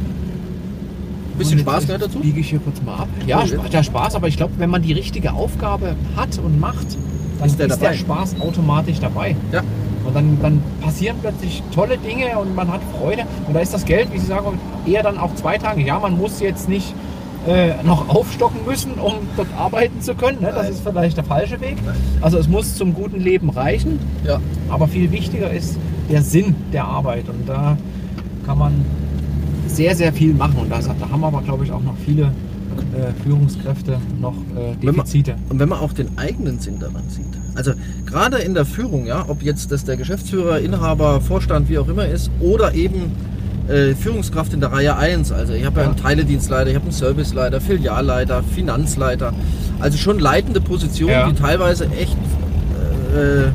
Bisschen 1.38 1.60
Und 1.60 1.62
Spaß 1.62 1.86
gehört 1.86 2.04
dazu? 2.04 2.20
Biege 2.20 2.40
ich 2.40 2.50
hier 2.50 2.60
kurz 2.60 2.82
mal 2.84 2.96
ab. 2.96 3.08
Ja, 3.26 3.44
der 3.46 3.84
Spaß, 3.84 4.16
aber 4.16 4.28
ich 4.28 4.38
glaube, 4.38 4.54
wenn 4.58 4.70
man 4.70 4.82
die 4.82 4.94
richtige 4.94 5.34
Aufgabe 5.34 5.96
hat 6.16 6.38
und 6.44 6.60
macht, 6.60 6.98
dann 7.40 7.48
Ist 7.48 7.54
ist 7.54 7.60
der 7.60 7.68
der, 7.68 7.78
dabei. 7.78 7.98
Spaß 7.98 8.36
automatisch 8.40 9.00
dabei. 9.00 9.36
Ja. 9.52 9.62
Und 10.06 10.16
dann, 10.16 10.38
dann 10.42 10.62
passieren 10.82 11.18
plötzlich 11.22 11.64
tolle 11.74 11.98
Dinge 11.98 12.38
und 12.38 12.56
man 12.56 12.72
hat 12.72 12.82
Freude. 13.00 13.24
Und 13.48 13.54
da 13.54 13.62
ist 13.62 13.74
das 13.74 13.86
Geld, 13.86 14.12
wie 14.14 14.20
Sie 14.20 14.26
sagen, 14.26 14.60
eher 14.86 15.02
dann 15.02 15.18
auch 15.18 15.34
zweitrangig. 15.36 15.88
Ja, 15.88 16.00
man 16.00 16.18
muss 16.18 16.40
jetzt 16.42 16.68
nicht 16.68 16.94
äh, 17.48 17.82
noch 17.84 18.10
aufstocken 18.14 18.66
müssen, 18.66 18.94
um 18.94 19.14
dort 19.38 19.48
arbeiten 19.58 20.02
zu 20.02 20.14
können. 20.16 20.42
Ne? 20.42 20.52
Das 20.54 20.70
ist 20.70 20.82
vielleicht 20.88 21.18
der 21.18 21.24
falsche 21.24 21.60
Weg. 21.62 21.78
Also 22.22 22.38
es 22.38 22.48
muss 22.48 22.76
zum 22.76 22.94
guten 22.94 23.20
Leben 23.20 23.50
reichen. 23.50 24.00
Ja. 24.26 24.40
Aber 24.70 24.88
viel 24.88 25.12
wichtiger 25.12 25.50
ist 25.52 25.78
der 26.10 26.22
Sinn 26.22 26.56
der 26.74 26.86
Arbeit. 26.86 27.30
Und 27.30 27.48
da 27.48 27.78
kann 28.46 28.58
man 28.58 28.86
sehr, 29.74 29.96
sehr 29.96 30.14
viel 30.14 30.34
machen. 30.34 30.56
Und 30.58 30.72
das, 30.72 30.86
da 30.88 31.10
haben 31.10 31.24
aber, 31.24 31.42
glaube 31.42 31.64
ich, 31.66 31.72
auch 31.72 31.82
noch 31.84 31.96
viele 32.06 32.24
äh, 32.24 33.12
Führungskräfte 33.24 33.98
noch 34.22 34.34
äh, 34.56 34.76
Wenn 34.82 34.96
man- 34.96 35.06
Defizite. 35.06 35.36
Und 35.50 35.60
wenn 35.60 35.70
man 35.70 35.80
auch 35.80 35.94
den 35.94 36.18
eigenen 36.18 36.60
Sinn 36.60 36.80
daran 36.80 37.04
sieht. 37.10 37.26
Also 37.56 37.74
gerade 38.06 38.38
in 38.38 38.54
der 38.56 38.66
Führung, 38.66 39.06
ja, 39.06 39.26
ob 39.28 39.44
jetzt 39.44 39.72
das 39.72 39.84
der 39.86 39.96
Geschäftsführer, 39.98 40.60
Inhaber, 40.60 41.22
Vorstand, 41.22 41.70
wie 41.70 41.78
auch 41.78 41.88
immer 41.88 42.08
ist, 42.08 42.32
oder 42.40 42.74
eben 42.74 43.12
äh, 43.68 43.94
Führungskraft 43.94 44.54
in 44.54 44.60
der 44.60 44.72
Reihe 44.72 44.98
1. 44.98 45.32
Also 45.32 45.54
ich 45.54 45.64
habe 45.66 45.78
ja 45.78 45.84
Ja. 45.84 45.90
einen 45.92 45.98
Teiledienstleiter, 46.00 46.70
ich 46.72 46.76
habe 46.76 46.86
einen 46.86 46.94
Serviceleiter, 46.94 47.62
Filialleiter, 47.62 48.42
Finanzleiter. 48.44 49.34
Also 49.80 49.98
schon 49.98 50.20
leitende 50.20 50.60
Positionen, 50.62 51.12
Ja. 51.12 51.30
die 51.30 51.36
teilweise 51.36 51.86
echt 51.92 52.18
äh, 53.16 53.44
äh, 53.46 53.50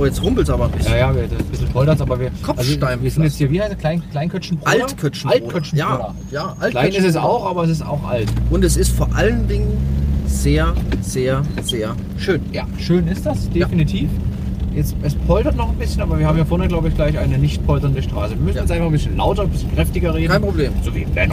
Oh, 0.00 0.06
jetzt 0.06 0.22
rumpelt 0.22 0.48
es 0.48 0.54
aber 0.54 0.64
ein 0.64 0.70
bisschen. 0.70 0.92
Ja, 0.92 0.98
ja, 0.98 1.14
wir, 1.14 1.24
ein 1.24 1.28
bisschen 1.50 1.68
poltert 1.68 2.00
aber 2.00 2.18
wir. 2.18 2.30
Kopfstein- 2.42 2.82
Also, 2.84 3.02
wir 3.02 3.10
sind 3.10 3.22
jetzt 3.24 3.36
hier, 3.36 3.50
wie 3.50 3.60
heißt 3.60 3.72
es? 3.72 3.78
Klein, 3.78 4.02
Kleinkötschenbruder? 4.10 4.70
Altkötschenbruder. 4.70 5.44
Altkötschenbruder. 5.44 6.14
Ja, 6.30 6.56
ja 6.62 6.68
Klein 6.70 6.88
ist 6.88 6.96
es 6.98 7.16
Altkötschenbruder. 7.16 7.24
auch, 7.24 7.50
aber 7.50 7.64
es 7.64 7.70
ist 7.70 7.82
auch 7.86 8.04
alt. 8.08 8.28
Und 8.48 8.64
es 8.64 8.78
ist 8.78 8.92
vor 8.92 9.14
allen 9.14 9.46
Dingen 9.46 9.76
sehr, 10.26 10.72
sehr, 11.02 11.42
sehr 11.62 11.94
schön. 12.16 12.40
Ja, 12.50 12.66
schön 12.78 13.08
ist 13.08 13.26
das, 13.26 13.50
definitiv. 13.50 14.08
Jetzt, 14.74 14.94
es 15.02 15.14
poltert 15.16 15.56
noch 15.56 15.68
ein 15.68 15.76
bisschen, 15.76 16.00
aber 16.00 16.18
wir 16.18 16.26
haben 16.26 16.38
ja 16.38 16.44
vorne, 16.46 16.66
glaube 16.68 16.88
ich, 16.88 16.94
gleich 16.94 17.18
eine 17.18 17.36
nicht 17.36 17.66
polternde 17.66 18.02
Straße. 18.02 18.36
Wir 18.36 18.40
müssen 18.40 18.56
Ja. 18.56 18.62
jetzt 18.62 18.70
einfach 18.72 18.86
ein 18.86 18.92
bisschen 18.92 19.16
lauter, 19.18 19.42
ein 19.42 19.50
bisschen 19.50 19.74
kräftiger 19.74 20.14
reden. 20.14 20.30
Kein 20.32 20.40
Problem. 20.40 20.72
So 20.82 20.94
wie 20.94 21.04
dann 21.14 21.28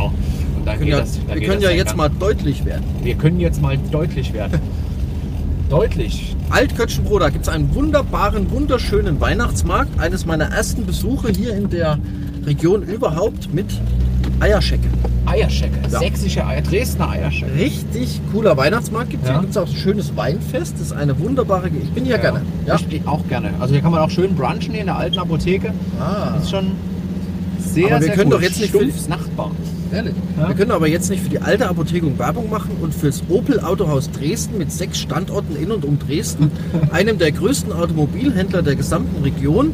Wir 0.65 0.73
können 0.75 0.87
ja, 0.89 0.99
das, 0.99 1.19
wir 1.25 1.35
können 1.35 1.61
das 1.61 1.63
ja 1.63 1.69
jetzt 1.69 1.85
ganz- 1.85 1.97
mal 1.97 2.09
deutlich 2.09 2.65
werden. 2.65 2.83
Wir 3.01 3.15
können 3.15 3.39
jetzt 3.39 3.61
mal 3.61 3.77
deutlich 3.91 4.33
werden. 4.33 4.59
deutlich. 5.69 6.35
Altkötschenbro, 6.49 7.19
da 7.19 7.29
gibt 7.29 7.45
es 7.45 7.49
einen 7.49 7.73
wunderbaren, 7.75 8.49
wunderschönen 8.51 9.19
Weihnachtsmarkt. 9.19 9.99
Eines 9.99 10.25
meiner 10.25 10.45
ersten 10.45 10.85
Besuche 10.85 11.29
hier 11.31 11.55
in 11.55 11.69
der 11.69 11.97
Region 12.45 12.83
überhaupt 12.83 13.53
mit 13.53 13.65
Eierschecke. 14.39 14.87
Eierschecke. 15.25 15.77
Ja. 15.91 15.99
Sächsische 15.99 16.45
Eier, 16.45 16.61
Dresdner 16.61 17.09
Eierschecke. 17.09 17.53
Richtig 17.55 18.21
cooler 18.31 18.55
Weihnachtsmarkt 18.55 19.09
gibt 19.09 19.25
Ja. 19.25 19.33
Hier 19.33 19.39
gibt 19.41 19.51
es 19.51 19.57
auch 19.57 19.67
ein 19.67 19.75
schönes 19.75 20.15
Weinfest. 20.15 20.75
Das 20.75 20.81
ist 20.87 20.93
eine 20.93 21.19
wunderbare. 21.19 21.67
Ich 21.67 21.89
bin 21.91 22.05
hier 22.05 22.17
gerne. 22.17 22.41
Ja. 22.65 22.75
Ich 22.89 23.05
auch 23.05 23.27
gerne. 23.27 23.51
Also 23.59 23.73
hier 23.73 23.81
kann 23.81 23.91
man 23.91 23.99
auch 24.01 24.09
schön 24.09 24.35
brunchen 24.35 24.71
hier 24.71 24.81
in 24.81 24.85
der 24.85 24.95
alten 24.97 25.19
Apotheke. 25.19 25.73
Ah, 25.99 26.33
Das 26.35 26.43
ist 26.43 26.51
schon 26.51 26.71
sehr, 27.59 27.87
Aber 27.87 27.95
wir 27.95 28.01
sehr 28.07 28.15
können 28.15 28.29
gut. 28.29 28.39
doch 28.39 28.41
jetzt 28.41 28.59
nicht 28.61 28.69
Stumpfs 28.69 29.07
Nachbar. 29.09 29.51
Ehrlich. 29.93 30.13
Ja. 30.39 30.47
Wir 30.49 30.55
können 30.55 30.71
aber 30.71 30.87
jetzt 30.87 31.09
nicht 31.09 31.23
für 31.23 31.29
die 31.29 31.39
alte 31.39 31.67
Apotheke 31.69 32.17
Werbung 32.19 32.49
machen 32.49 32.71
und 32.81 32.93
fürs 32.93 33.23
Opel 33.29 33.59
Autohaus 33.59 34.09
Dresden 34.11 34.57
mit 34.57 34.71
sechs 34.71 34.99
Standorten 34.99 35.55
in 35.55 35.71
und 35.71 35.85
um 35.85 35.97
Dresden, 35.99 36.51
einem 36.91 37.17
der 37.17 37.31
größten 37.31 37.71
Automobilhändler 37.73 38.61
der 38.61 38.75
gesamten 38.75 39.21
Region. 39.23 39.73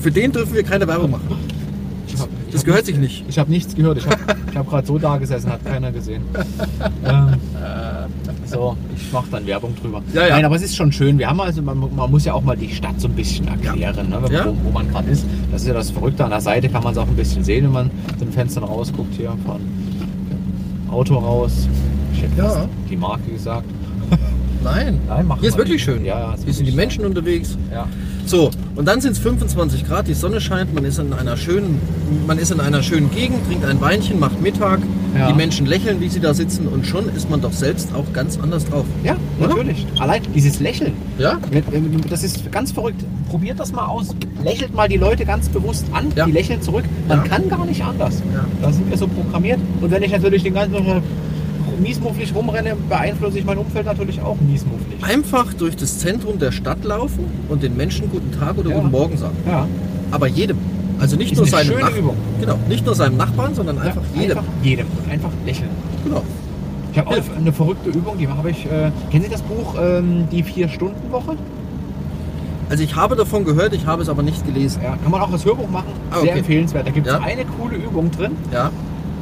Für 0.00 0.10
den 0.10 0.32
dürfen 0.32 0.54
wir 0.54 0.62
keine 0.62 0.86
Werbung 0.86 1.12
machen. 1.12 1.28
Hab- 2.18 2.28
Das 2.52 2.64
gehört 2.64 2.86
nichts- 2.86 2.86
sich 2.86 2.98
nicht. 2.98 3.24
Ich 3.28 3.38
habe 3.38 3.50
nichts 3.50 3.74
gehört. 3.74 3.98
Ich 3.98 4.06
habe 4.06 4.18
hab 4.54 4.68
gerade 4.68 4.86
so 4.86 4.98
da 4.98 5.16
gesessen, 5.16 5.50
hat 5.50 5.64
keiner 5.64 5.92
gesehen. 5.92 6.22
ähm, 7.04 7.28
so, 8.54 8.76
ich 8.96 9.12
mache 9.12 9.26
dann 9.30 9.46
Werbung 9.46 9.74
drüber. 9.80 10.02
Ja, 10.14 10.22
ja. 10.26 10.34
Nein, 10.36 10.44
aber 10.44 10.56
es 10.56 10.62
ist 10.62 10.76
schon 10.76 10.90
schön. 10.92 11.18
Wir 11.18 11.28
haben 11.28 11.40
also, 11.40 11.60
man, 11.62 11.78
man 11.94 12.10
muss 12.10 12.24
ja 12.24 12.32
auch 12.34 12.42
mal 12.42 12.56
die 12.56 12.68
Stadt 12.74 13.00
so 13.00 13.08
ein 13.08 13.14
bisschen 13.14 13.46
erklären, 13.48 14.08
ne, 14.08 14.18
Ja. 14.30 14.46
wo, 14.46 14.56
wo 14.64 14.70
man 14.70 14.88
gerade 14.90 15.10
ist. 15.10 15.26
Das 15.52 15.62
ist 15.62 15.68
ja 15.68 15.74
das 15.74 15.90
Verrückte. 15.90 16.24
An 16.24 16.30
der 16.30 16.40
Seite 16.40 16.68
kann 16.68 16.82
man 16.82 16.92
es 16.92 16.98
auch 16.98 17.06
ein 17.08 17.16
bisschen 17.16 17.44
sehen, 17.44 17.64
wenn 17.64 17.72
man 17.72 17.90
den 18.20 18.32
Fenstern 18.32 18.64
rausguckt 18.64 19.14
hier 19.14 19.32
von 19.46 19.60
Auto 20.90 21.16
raus. 21.16 21.68
Ich 22.14 22.22
hätte 22.22 22.36
Ja. 22.38 22.66
die 22.90 22.96
Marke 22.96 23.30
gesagt. 23.30 23.66
Nein. 24.62 24.98
Nein, 25.08 25.26
machen 25.26 25.40
Hier 25.40 25.48
ist 25.50 25.54
wir 25.56 25.58
wirklich 25.58 25.86
nicht. 25.86 25.96
schön. 25.96 26.04
Ja, 26.04 26.18
ja, 26.18 26.34
Hier 26.42 26.54
sind 26.54 26.66
die 26.66 26.72
Menschen 26.72 27.04
unterwegs. 27.04 27.58
Ja. 27.72 27.86
So, 28.26 28.50
und 28.76 28.86
dann 28.88 29.00
sind 29.00 29.12
es 29.12 29.18
25 29.18 29.86
Grad, 29.86 30.08
die 30.08 30.14
Sonne 30.14 30.40
scheint, 30.40 30.72
man 30.74 30.84
ist 30.86 30.98
in 30.98 31.12
einer 31.12 31.36
schönen, 31.36 31.78
man 32.26 32.38
ist 32.38 32.50
in 32.50 32.60
einer 32.60 32.82
schönen 32.82 33.10
Gegend, 33.10 33.46
trinkt 33.46 33.66
ein 33.66 33.78
Weinchen, 33.82 34.18
macht 34.18 34.40
Mittag, 34.40 34.78
Ja. 35.16 35.28
die 35.28 35.34
Menschen 35.34 35.66
lächeln, 35.66 36.00
wie 36.00 36.08
sie 36.08 36.20
da 36.20 36.34
sitzen 36.34 36.66
und 36.68 36.86
schon 36.86 37.08
ist 37.14 37.30
man 37.30 37.40
doch 37.40 37.52
selbst 37.52 37.94
auch 37.94 38.12
ganz 38.12 38.38
anders 38.38 38.64
drauf. 38.66 38.84
Ja, 39.04 39.16
Oder? 39.38 39.48
natürlich. 39.48 39.86
Allein 39.98 40.22
dieses 40.34 40.60
Lächeln. 40.60 40.92
Ja? 41.18 41.38
Das 42.10 42.22
ist 42.24 42.50
ganz 42.50 42.72
verrückt. 42.72 43.04
Probiert 43.30 43.60
das 43.60 43.72
mal 43.72 43.86
aus. 43.86 44.14
Lächelt 44.42 44.74
mal 44.74 44.88
die 44.88 44.96
Leute 44.96 45.24
ganz 45.24 45.48
bewusst 45.48 45.86
an. 45.92 46.06
Ja. 46.16 46.26
Die 46.26 46.32
lächeln 46.32 46.60
zurück. 46.62 46.84
Man 47.08 47.18
Ja. 47.18 47.24
kann 47.24 47.48
gar 47.48 47.64
nicht 47.64 47.82
anders. 47.84 48.22
Ja. 48.34 48.44
Da 48.62 48.72
sind 48.72 48.90
wir 48.90 48.96
so 48.96 49.06
programmiert. 49.06 49.60
Und 49.80 49.90
wenn 49.90 50.02
ich 50.02 50.12
natürlich 50.12 50.42
den 50.42 50.54
ganzen 50.54 50.76
miesmufflig 51.80 52.34
rumrenne, 52.34 52.76
beeinflusse 52.88 53.38
ich 53.38 53.44
mein 53.44 53.58
Umfeld 53.58 53.86
natürlich 53.86 54.20
auch 54.20 54.36
miesmufflig. 54.40 55.02
Einfach 55.02 55.52
durch 55.54 55.76
das 55.76 55.98
Zentrum 55.98 56.38
der 56.38 56.52
Stadt 56.52 56.84
laufen 56.84 57.24
und 57.48 57.62
den 57.62 57.76
Menschen 57.76 58.10
guten 58.10 58.30
Tag 58.38 58.56
oder 58.58 58.70
Ja. 58.70 58.76
guten 58.76 58.90
Morgen 58.90 59.16
sagen. 59.16 59.36
Ja, 59.46 59.66
Aber 60.10 60.28
jedem. 60.28 60.58
Also 61.00 61.16
nicht 61.16 61.32
Ist 61.32 61.38
nur 61.38 61.46
eine 61.58 61.66
seinem 61.68 61.80
Nach- 61.80 61.96
Übung. 61.96 62.16
Genau, 62.40 62.58
nicht 62.68 62.86
nur 62.86 62.94
seinem 62.94 63.16
Nachbarn, 63.16 63.54
sondern 63.54 63.78
einfach 63.80 64.02
ja, 64.14 64.20
jedem. 64.22 64.38
Einfach 64.38 64.52
jedem. 64.62 64.86
Einfach 65.10 65.30
lächeln. 65.44 65.70
Genau. 66.04 66.22
Ich 66.92 66.98
habe 66.98 67.10
auch 67.10 67.36
eine 67.36 67.52
verrückte 67.52 67.90
Übung, 67.90 68.16
die 68.18 68.28
habe 68.28 68.50
ich. 68.50 68.66
Äh, 68.66 68.90
kennen 69.10 69.24
Sie 69.24 69.30
das 69.30 69.42
Buch 69.42 69.74
ähm, 69.80 70.28
Die 70.30 70.42
Vier-Stunden-Woche? 70.44 71.36
Also 72.70 72.82
ich 72.84 72.94
habe 72.96 73.16
davon 73.16 73.44
gehört, 73.44 73.74
ich 73.74 73.84
habe 73.86 74.00
es 74.02 74.08
aber 74.08 74.22
nicht 74.22 74.46
gelesen. 74.46 74.80
Ja, 74.82 74.96
kann 74.96 75.10
man 75.10 75.20
auch 75.20 75.30
als 75.32 75.44
Hörbuch 75.44 75.68
machen. 75.68 75.88
Ah, 76.10 76.20
Sehr 76.20 76.30
okay. 76.30 76.38
empfehlenswert. 76.38 76.86
Da 76.86 76.90
gibt 76.92 77.06
es 77.06 77.12
Ja. 77.12 77.20
eine 77.20 77.44
coole 77.44 77.76
Übung 77.76 78.10
drin. 78.10 78.32
Ja. 78.52 78.70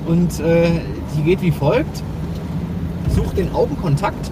Und 0.07 0.39
äh, 0.41 0.69
die 1.17 1.23
geht 1.23 1.41
wie 1.43 1.51
folgt. 1.51 2.03
Such 3.15 3.33
den 3.35 3.53
Augenkontakt 3.55 4.31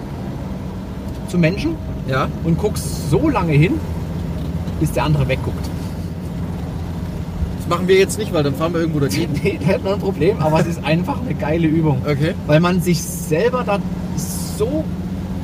zu 1.27 1.37
Menschen 1.37 1.75
Ja. 2.07 2.27
und 2.43 2.57
guckst 2.57 3.09
so 3.09 3.27
lange 3.29 3.53
hin, 3.53 3.73
bis 4.79 4.91
der 4.91 5.03
andere 5.05 5.27
wegguckt. 5.27 5.69
Das 7.71 7.77
machen 7.79 7.87
wir 7.87 7.99
jetzt 7.99 8.19
nicht, 8.19 8.33
weil 8.33 8.43
dann 8.43 8.53
fahren 8.53 8.73
wir 8.73 8.81
irgendwo 8.81 8.99
dagegen. 8.99 9.31
Nee, 9.43 9.57
der 9.57 9.75
hat 9.75 9.83
noch 9.85 9.93
ein 9.93 9.99
Problem, 9.99 10.37
aber 10.39 10.59
es 10.59 10.67
ist 10.67 10.83
einfach 10.83 11.21
eine 11.21 11.33
geile 11.33 11.67
Übung. 11.67 12.01
Okay. 12.03 12.33
Weil 12.45 12.59
man 12.59 12.81
sich 12.81 13.01
selber 13.01 13.63
da 13.65 13.79
so 14.57 14.83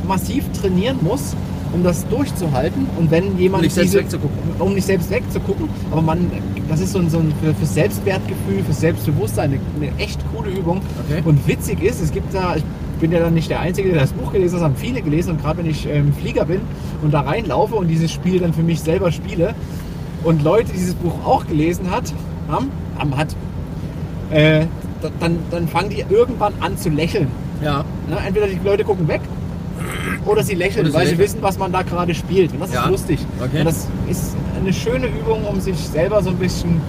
massiv 0.05 0.43
trainieren 0.51 0.97
muss, 1.01 1.37
um 1.71 1.85
das 1.85 2.05
durchzuhalten. 2.09 2.85
Und 2.97 3.11
wenn 3.11 3.37
jemand 3.37 3.61
Um 3.61 3.65
nicht 3.67 3.75
selbst 3.75 3.93
diese- 3.93 4.03
wegzugucken. 4.03 4.37
um 4.59 4.73
nicht 4.73 4.83
selbst 4.85 5.09
wegzugucken, 5.09 5.69
aber 5.89 6.01
man, 6.01 6.29
das 6.67 6.81
ist 6.81 6.91
so 6.91 6.99
ein, 6.99 7.09
so 7.09 7.19
ein 7.19 7.31
für, 7.41 7.53
für 7.53 7.65
Selbstwertgefühl, 7.65 8.61
für 8.67 8.73
Selbstbewusstsein 8.73 9.51
eine, 9.79 9.87
eine 9.89 9.97
echt 9.97 10.19
coole 10.35 10.49
Übung. 10.51 10.81
Okay. 11.09 11.21
Und 11.23 11.47
witzig 11.47 11.81
ist, 11.81 12.01
es 12.01 12.11
gibt 12.11 12.33
da, 12.33 12.57
ich 12.57 12.63
bin 12.99 13.13
ja 13.13 13.19
dann 13.21 13.35
nicht 13.35 13.49
der 13.49 13.61
Einzige, 13.61 13.91
der 13.91 14.01
das 14.01 14.11
Buch 14.11 14.33
gelesen 14.33 14.55
hat, 14.55 14.63
das 14.63 14.69
haben 14.71 14.75
viele 14.75 15.01
gelesen 15.01 15.31
und 15.31 15.41
gerade 15.41 15.59
wenn 15.59 15.69
ich 15.69 15.87
ähm, 15.87 16.11
Flieger 16.19 16.43
bin 16.43 16.59
und 17.01 17.13
da 17.13 17.21
reinlaufe 17.21 17.75
und 17.75 17.87
dieses 17.87 18.11
Spiel 18.11 18.39
dann 18.41 18.53
für 18.53 18.63
mich 18.63 18.81
selber 18.81 19.13
spiele 19.13 19.55
und 20.23 20.43
Leute 20.43 20.71
dieses 20.73 20.93
Buch 20.95 21.13
auch 21.25 21.45
gelesen 21.47 21.89
hat, 21.91 22.13
haben, 22.49 22.71
haben 22.97 23.15
hat, 23.17 23.35
äh, 24.31 24.65
da- 25.01 25.09
dann, 25.19 25.37
dann 25.51 25.67
fangen 25.67 25.89
die 25.89 26.03
irgendwann 26.09 26.53
an 26.59 26.77
zu 26.77 26.89
lächeln. 26.89 27.27
Ja. 27.63 27.83
Ne? 28.09 28.17
Entweder 28.25 28.47
die 28.47 28.59
Leute 28.63 28.83
gucken 28.83 29.07
weg 29.07 29.21
oder 30.25 30.43
sie 30.43 30.55
lächeln, 30.55 30.85
Oder 30.85 30.91
sie 30.91 30.95
weil 30.97 31.05
sie 31.05 31.11
lächeln. 31.11 31.25
wissen, 31.25 31.37
was 31.41 31.57
man 31.57 31.71
da 31.71 31.81
gerade 31.83 32.13
spielt. 32.13 32.51
Und 32.53 32.61
das 32.61 32.73
Ja. 32.73 32.83
ist 32.83 32.89
lustig. 32.89 33.19
Okay. 33.39 33.59
Und 33.59 33.65
das 33.65 33.87
ist 34.09 34.35
eine 34.59 34.73
schöne 34.73 35.07
Übung, 35.07 35.43
um 35.45 35.59
sich 35.61 35.77
selber 35.77 36.21
so 36.21 36.29
ein 36.31 36.35
bisschen, 36.37 36.81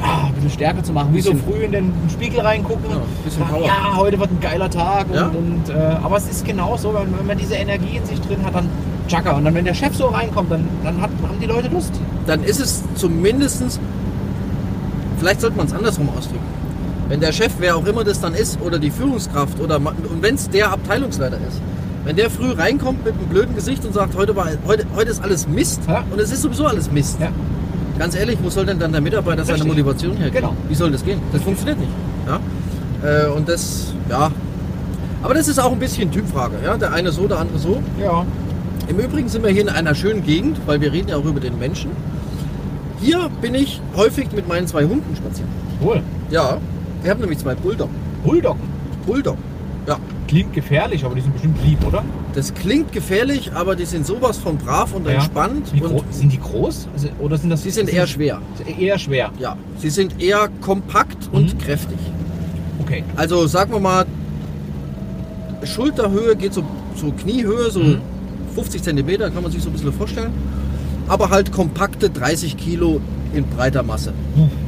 ja, 0.00 0.26
ein 0.26 0.32
bisschen 0.34 0.50
stärker 0.50 0.82
zu 0.82 0.92
machen. 0.92 1.10
Wie 1.12 1.20
so 1.20 1.34
früh 1.34 1.62
in 1.64 1.72
den 1.72 1.92
Spiegel 2.10 2.40
reingucken. 2.40 2.90
Ja, 2.90 3.30
sagen, 3.30 3.64
ja, 3.64 3.96
heute 3.96 4.18
wird 4.18 4.30
ein 4.30 4.40
geiler 4.40 4.68
Tag. 4.70 5.06
Und, 5.10 5.14
Ja. 5.14 5.26
und, 5.28 5.68
äh, 5.68 5.96
aber 6.02 6.16
es 6.16 6.28
ist 6.28 6.44
genau 6.44 6.76
so, 6.76 6.92
wenn, 6.94 7.16
wenn 7.16 7.26
man 7.26 7.38
diese 7.38 7.54
Energie 7.54 7.96
in 7.98 8.04
sich 8.06 8.20
drin 8.20 8.38
hat, 8.44 8.54
dann 8.54 8.68
tschakka. 9.08 9.32
Und 9.36 9.44
dann, 9.44 9.54
wenn 9.54 9.64
der 9.64 9.74
Chef 9.74 9.94
so 9.94 10.06
reinkommt, 10.06 10.50
dann, 10.50 10.66
dann 10.82 11.00
hat, 11.00 11.10
haben 11.22 11.38
die 11.40 11.46
Leute 11.46 11.68
Lust. 11.68 11.92
Dann 12.26 12.44
ist 12.44 12.60
es 12.60 12.82
zumindestens 12.94 13.78
vielleicht 15.18 15.40
sollte 15.40 15.56
man 15.56 15.66
es 15.66 15.72
andersrum 15.72 16.08
ausdrücken. 16.16 16.44
Wenn 17.08 17.20
der 17.20 17.32
Chef, 17.32 17.52
wer 17.58 17.76
auch 17.76 17.86
immer 17.86 18.04
das 18.04 18.20
dann 18.20 18.34
ist, 18.34 18.60
oder 18.60 18.78
die 18.78 18.90
Führungskraft, 18.90 19.60
oder 19.60 19.76
und 19.76 20.20
wenn 20.22 20.34
es 20.34 20.48
der 20.50 20.72
Abteilungsleiter 20.72 21.36
ist, 21.36 21.60
wenn 22.04 22.16
der 22.16 22.30
früh 22.30 22.50
reinkommt 22.52 23.04
mit 23.04 23.14
einem 23.14 23.28
blöden 23.28 23.54
Gesicht 23.54 23.84
und 23.84 23.94
sagt, 23.94 24.16
heute, 24.16 24.34
war, 24.34 24.48
heute, 24.66 24.84
heute 24.96 25.10
ist 25.10 25.22
alles 25.22 25.46
Mist, 25.46 25.82
Ja. 25.86 26.02
und 26.10 26.18
es 26.20 26.32
ist 26.32 26.42
sowieso 26.42 26.66
alles 26.66 26.90
Mist. 26.90 27.18
Ja. 27.20 27.28
Ganz 27.98 28.16
ehrlich, 28.16 28.38
wo 28.42 28.50
soll 28.50 28.66
denn 28.66 28.78
dann 28.78 28.90
der 28.90 29.00
Mitarbeiter 29.00 29.44
seine 29.44 29.58
Richtig. 29.58 29.68
Motivation 29.70 30.16
herkriegen? 30.16 30.40
Genau. 30.48 30.56
Wie 30.68 30.74
soll 30.74 30.90
das 30.90 31.04
gehen? 31.04 31.20
Das 31.32 31.42
funktioniert 31.42 31.78
nicht. 31.78 31.90
Ja? 32.26 32.40
Äh, 33.08 33.28
und 33.28 33.48
das, 33.48 33.92
ja. 34.08 34.30
Aber 35.22 35.34
das 35.34 35.46
ist 35.46 35.60
auch 35.60 35.70
ein 35.70 35.78
bisschen 35.78 36.10
Typfrage. 36.10 36.54
Ja? 36.64 36.76
Der 36.76 36.92
eine 36.92 37.12
so, 37.12 37.28
der 37.28 37.38
andere 37.38 37.58
so. 37.58 37.80
Ja. 38.00 38.24
Im 38.88 38.98
Übrigen 38.98 39.28
sind 39.28 39.44
wir 39.44 39.50
hier 39.52 39.62
in 39.62 39.68
einer 39.68 39.94
schönen 39.94 40.24
Gegend, 40.24 40.58
weil 40.66 40.80
wir 40.80 40.92
reden 40.92 41.08
ja 41.10 41.16
auch 41.16 41.24
über 41.24 41.38
den 41.38 41.58
Menschen. 41.58 41.90
Hier 43.02 43.28
bin 43.40 43.54
ich 43.54 43.80
häufig 43.96 44.30
mit 44.32 44.46
meinen 44.48 44.66
zwei 44.66 44.84
Hunden 44.84 45.14
spazieren. 45.16 45.50
Cool. 45.82 46.02
Ja, 46.30 46.58
wir 47.02 47.10
haben 47.10 47.20
nämlich 47.20 47.38
zwei 47.40 47.54
Bulldog. 47.54 47.90
Bulldoggen. 48.24 48.62
Bulldog. 49.06 49.36
Ja, 49.86 49.98
Klingt 50.28 50.54
gefährlich, 50.54 51.04
aber 51.04 51.14
die 51.16 51.20
sind 51.20 51.32
bestimmt 51.34 51.58
lieb, 51.64 51.84
oder? 51.86 52.02
das 52.34 52.54
klingt 52.54 52.92
gefährlich, 52.92 53.52
aber 53.52 53.76
die 53.76 53.84
sind 53.84 54.06
sowas 54.06 54.38
von 54.38 54.56
brav 54.56 54.94
und 54.94 55.04
Ja. 55.06 55.14
entspannt. 55.14 55.70
Und 55.82 56.02
sind 56.14 56.32
die 56.32 56.38
groß? 56.40 56.88
Also, 56.94 57.08
oder 57.18 57.36
sind 57.36 57.50
das 57.50 57.62
sie 57.62 57.70
sind 57.70 57.92
eher 57.92 58.06
schwer. 58.06 58.40
Eher 58.78 58.98
schwer. 58.98 59.30
Ja, 59.38 59.56
sie 59.76 59.90
sind 59.90 60.22
eher 60.22 60.48
kompakt 60.62 61.28
und 61.32 61.52
Mhm. 61.54 61.58
kräftig. 61.58 61.98
Okay. 62.80 63.04
Also 63.16 63.46
sagen 63.48 63.72
wir 63.72 63.80
mal, 63.80 64.06
Schulterhöhe 65.64 66.34
geht 66.36 66.54
so, 66.54 66.62
so 66.96 67.12
Kniehöhe, 67.12 67.70
so 67.70 67.80
Mhm. 67.80 67.98
50 68.54 68.82
Zentimeter, 68.82 69.30
kann 69.30 69.42
man 69.42 69.52
sich 69.52 69.62
so 69.62 69.68
ein 69.68 69.72
bisschen 69.72 69.92
vorstellen. 69.92 70.30
Aber 71.12 71.28
halt 71.28 71.52
kompakte 71.52 72.08
30 72.08 72.56
Kilo 72.56 72.98
in 73.34 73.44
breiter 73.44 73.82
Masse. 73.82 74.14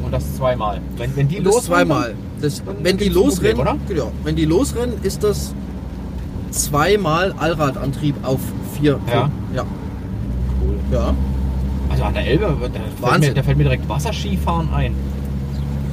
Und 0.04 0.12
das 0.12 0.36
zweimal. 0.36 0.78
Wenn, 0.98 1.16
wenn 1.16 1.26
die 1.26 1.38
Und 1.38 1.44
losrennen, 1.44 1.64
zweimal. 1.88 2.14
Das, 2.42 2.62
dann 2.62 2.76
wenn 2.82 2.98
die 2.98 3.08
losrennen, 3.08 3.56
Problem, 3.56 3.80
genau, 3.88 4.12
wenn 4.24 4.36
die 4.36 4.44
losrennen, 4.44 4.96
ist 5.02 5.24
das 5.24 5.54
zweimal 6.50 7.32
Allradantrieb 7.38 8.14
auf 8.24 8.40
vier. 8.78 9.00
Ja. 9.08 9.30
Ja. 9.54 9.62
Cool. 10.60 10.76
ja. 10.92 11.14
Also 11.88 12.04
an 12.04 12.12
der 12.12 12.26
Elbe, 12.26 12.54
da 13.00 13.08
fällt, 13.08 13.20
mir, 13.22 13.32
da 13.32 13.42
fällt 13.42 13.56
mir 13.56 13.64
direkt 13.64 13.88
Wasserskifahren 13.88 14.68
ein. 14.74 14.94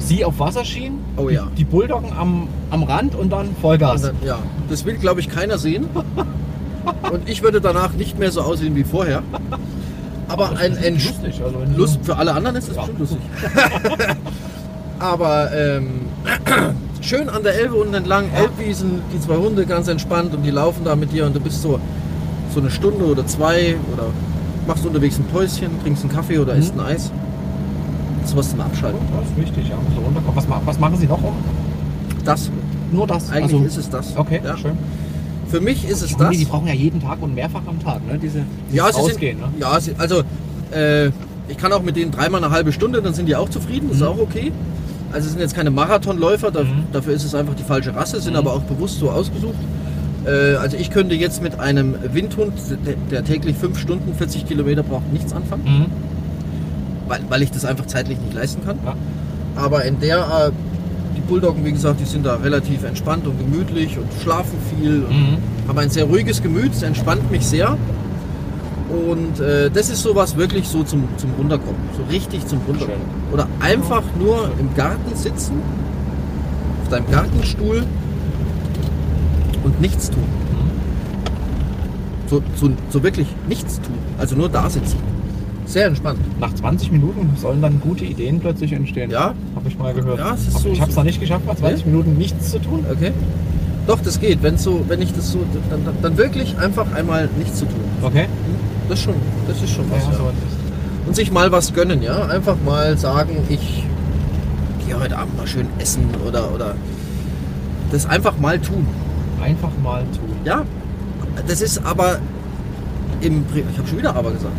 Sie 0.00 0.22
auf 0.22 0.38
Wasserskien, 0.38 0.98
Oh 1.16 1.30
ja. 1.30 1.48
die 1.56 1.64
Bulldoggen 1.64 2.12
am, 2.12 2.48
am 2.68 2.82
Rand 2.82 3.14
und 3.14 3.32
dann 3.32 3.56
Vollgas. 3.62 4.04
Und 4.04 4.20
dann, 4.20 4.28
ja. 4.28 4.38
Das 4.68 4.84
will, 4.84 4.98
glaube 4.98 5.20
ich, 5.20 5.30
keiner 5.30 5.56
sehen. 5.56 5.86
Und 7.12 7.28
ich 7.28 7.44
würde 7.44 7.60
danach 7.60 7.92
nicht 7.92 8.18
mehr 8.18 8.32
so 8.32 8.40
aussehen 8.40 8.74
wie 8.74 8.82
vorher. 8.82 9.22
Aber 10.32 10.50
ein, 10.58 10.76
ein 10.78 10.94
lustig. 10.94 11.42
Also 11.44 11.58
Lust 11.76 11.98
für 12.02 12.16
alle 12.16 12.32
anderen 12.34 12.56
ist 12.56 12.68
das 12.68 12.76
Ja. 12.76 12.82
bestimmt 12.82 13.00
lustig. 13.00 13.18
Aber 14.98 15.50
ähm, 15.52 15.88
schön 17.00 17.28
an 17.28 17.42
der 17.42 17.54
Elbe 17.58 17.74
unten 17.74 17.94
entlang. 17.94 18.26
Elbwiesen, 18.34 19.00
die 19.12 19.20
zwei 19.20 19.36
Hunde 19.36 19.66
ganz 19.66 19.88
entspannt 19.88 20.34
und 20.34 20.42
die 20.44 20.50
laufen 20.50 20.84
da 20.84 20.94
mit 20.96 21.12
dir 21.12 21.26
und 21.26 21.34
du 21.34 21.40
bist 21.40 21.60
so, 21.62 21.78
so 22.54 22.60
eine 22.60 22.70
Stunde 22.70 23.04
oder 23.04 23.26
zwei 23.26 23.76
oder 23.92 24.04
machst 24.66 24.86
unterwegs 24.86 25.18
ein 25.18 25.24
Päuschen, 25.24 25.70
trinkst 25.82 26.04
einen 26.04 26.12
Kaffee 26.12 26.38
oder 26.38 26.54
Mhm. 26.54 26.60
isst 26.60 26.74
ein 26.74 26.80
Eis. 26.80 27.10
Das 28.20 28.30
ist 28.30 28.36
was 28.36 28.50
zum 28.50 28.60
Abschalten. 28.60 29.00
Das 29.18 29.28
ist 29.28 29.36
wichtig, 29.36 29.68
ja. 29.68 29.76
Was, 30.34 30.46
was 30.64 30.78
machen 30.78 30.96
Sie 30.96 31.06
noch? 31.06 31.18
Das, 32.24 32.50
Nur 32.92 33.06
das? 33.08 33.30
eigentlich 33.30 33.54
also, 33.54 33.64
ist 33.66 33.76
es 33.78 33.90
das. 33.90 34.16
Okay, 34.16 34.40
Ja. 34.44 34.56
schön. 34.56 34.78
Für 35.52 35.60
mich 35.60 35.86
ist 35.86 36.00
es 36.00 36.16
das. 36.16 36.30
die 36.30 36.46
brauchen 36.46 36.66
ja 36.66 36.72
jeden 36.72 36.98
Tag 37.02 37.20
und 37.20 37.34
mehrfach 37.34 37.60
am 37.66 37.78
Tag, 37.78 38.00
ne? 38.10 38.18
Diese, 38.18 38.38
Ja, 38.72 38.90
sie 38.90 38.98
Rausgehen, 39.00 39.38
sind, 39.38 39.58
ne? 39.58 39.60
ja 39.60 39.78
sie, 39.78 39.92
also 39.98 40.22
äh, 40.74 41.08
ich 41.48 41.58
kann 41.58 41.70
auch 41.74 41.82
mit 41.82 41.94
denen 41.96 42.10
dreimal 42.10 42.42
eine 42.42 42.50
halbe 42.54 42.72
Stunde, 42.72 43.02
dann 43.02 43.12
sind 43.12 43.26
die 43.26 43.36
auch 43.36 43.50
zufrieden, 43.50 43.88
Mhm. 43.88 43.92
ist 43.92 44.02
auch 44.02 44.18
okay. 44.18 44.50
Also 45.12 45.26
es 45.26 45.32
sind 45.32 45.40
jetzt 45.42 45.54
keine 45.54 45.70
Marathonläufer, 45.70 46.50
da, 46.50 46.62
Mhm. 46.62 46.84
dafür 46.90 47.12
ist 47.12 47.24
es 47.24 47.34
einfach 47.34 47.52
die 47.54 47.64
falsche 47.64 47.94
Rasse, 47.94 48.18
sind 48.22 48.32
Mhm. 48.32 48.38
aber 48.38 48.54
auch 48.54 48.62
bewusst 48.62 48.98
so 48.98 49.10
ausgesucht. 49.10 49.52
Äh, 50.24 50.54
also 50.54 50.78
ich 50.78 50.90
könnte 50.90 51.14
jetzt 51.14 51.42
mit 51.42 51.60
einem 51.60 51.96
Windhund, 52.14 52.54
der, 52.86 52.94
der 53.10 53.22
täglich 53.24 53.54
5 53.58 53.78
Stunden, 53.78 54.14
40 54.14 54.46
Kilometer 54.46 54.82
braucht, 54.82 55.12
nichts 55.12 55.34
anfangen, 55.34 55.64
Mhm. 55.64 55.86
weil, 57.08 57.20
weil 57.28 57.42
ich 57.42 57.50
das 57.50 57.66
einfach 57.66 57.84
zeitlich 57.86 58.18
nicht 58.20 58.32
leisten 58.32 58.64
kann. 58.64 58.78
Ja. 58.86 58.94
Aber 59.56 59.84
in 59.84 60.00
der, 60.00 60.16
äh, 60.18 60.50
Bulldoggen, 61.32 61.64
wie 61.64 61.72
gesagt, 61.72 61.98
die 61.98 62.04
sind 62.04 62.26
da 62.26 62.36
relativ 62.36 62.84
entspannt 62.84 63.26
und 63.26 63.38
gemütlich 63.38 63.96
und 63.96 64.06
schlafen 64.22 64.58
viel. 64.76 65.02
Und 65.04 65.16
Mhm. 65.16 65.38
habe 65.66 65.80
ein 65.80 65.88
sehr 65.88 66.04
ruhiges 66.04 66.42
Gemüt, 66.42 66.74
es 66.74 66.82
entspannt 66.82 67.30
mich 67.30 67.46
sehr. 67.46 67.78
Und 68.90 69.40
äh, 69.40 69.70
das 69.70 69.88
ist 69.88 70.02
sowas 70.02 70.36
wirklich 70.36 70.68
so 70.68 70.82
zum, 70.82 71.08
zum 71.16 71.30
Runterkommen, 71.38 71.80
so 71.96 72.02
richtig 72.12 72.46
zum 72.46 72.58
Runterkommen. 72.68 73.00
Oder 73.32 73.46
einfach 73.60 74.02
nur 74.18 74.50
im 74.60 74.74
Garten 74.74 75.16
sitzen, 75.16 75.54
auf 76.82 76.90
deinem 76.90 77.10
Gartenstuhl 77.10 77.82
und 79.64 79.80
nichts 79.80 80.10
tun. 80.10 80.24
So, 82.28 82.42
so, 82.56 82.68
so 82.90 83.02
wirklich 83.02 83.28
nichts 83.48 83.76
tun, 83.80 83.96
also 84.18 84.36
nur 84.36 84.50
da 84.50 84.68
sitzen. 84.68 84.98
Sehr 85.66 85.86
entspannt. 85.86 86.18
Nach 86.40 86.52
20 86.54 86.90
Minuten 86.92 87.30
sollen 87.40 87.62
dann 87.62 87.80
gute 87.80 88.04
Ideen 88.04 88.40
plötzlich 88.40 88.72
entstehen. 88.72 89.10
Ja, 89.10 89.34
Habe 89.54 89.68
ich 89.68 89.78
mal 89.78 89.94
gehört. 89.94 90.18
Ja, 90.18 90.34
es 90.34 90.48
ist 90.48 90.54
Aber 90.56 90.58
so- 90.64 90.68
ich 90.70 90.80
habe 90.80 90.90
es 90.90 90.96
noch 90.96 91.04
nicht 91.04 91.20
geschafft, 91.20 91.46
nach 91.46 91.54
20 91.54 91.86
Minuten 91.86 92.14
nichts 92.18 92.50
zu 92.50 92.58
tun. 92.58 92.84
okay. 92.90 93.12
Doch, 93.86 93.98
das 94.00 94.20
geht. 94.20 94.42
Wenn 94.42 94.58
so, 94.58 94.84
wenn 94.88 95.02
ich 95.02 95.12
das 95.12 95.32
so, 95.32 95.40
dann, 95.70 95.80
dann- 96.02 96.16
wirklich 96.16 96.56
einfach 96.58 96.92
einmal 96.94 97.28
nichts 97.38 97.58
zu 97.58 97.64
tun. 97.64 97.80
Okay. 98.02 98.26
Das 98.88 99.00
schon, 99.00 99.14
das 99.48 99.60
ist 99.62 99.70
schon 99.70 99.90
was. 99.90 100.04
Ja, 100.04 100.10
ja. 100.12 100.18
so 100.18 100.32
und 101.06 101.16
sich 101.16 101.32
mal 101.32 101.50
was 101.50 101.72
gönnen, 101.74 102.00
ja. 102.02 102.26
Einfach 102.26 102.56
mal 102.64 102.96
sagen, 102.96 103.36
ich 103.48 103.84
gehe 104.86 104.98
heute 104.98 105.18
Abend 105.18 105.36
mal 105.36 105.46
schön 105.48 105.66
essen 105.78 106.04
oder, 106.26 106.52
oder 106.54 106.74
das 107.90 108.06
einfach 108.06 108.38
mal 108.38 108.58
tun. 108.60 108.86
einfach 109.42 109.70
mal 109.82 110.02
tun. 110.16 110.30
Ja, 110.44 110.62
das 111.48 111.60
ist 111.60 111.84
aber 111.84 112.18
im 113.20 113.44
ich 113.54 113.78
habe 113.78 113.88
schon 113.88 113.98
wieder 113.98 114.14
aber 114.14 114.30
gesagt. 114.30 114.52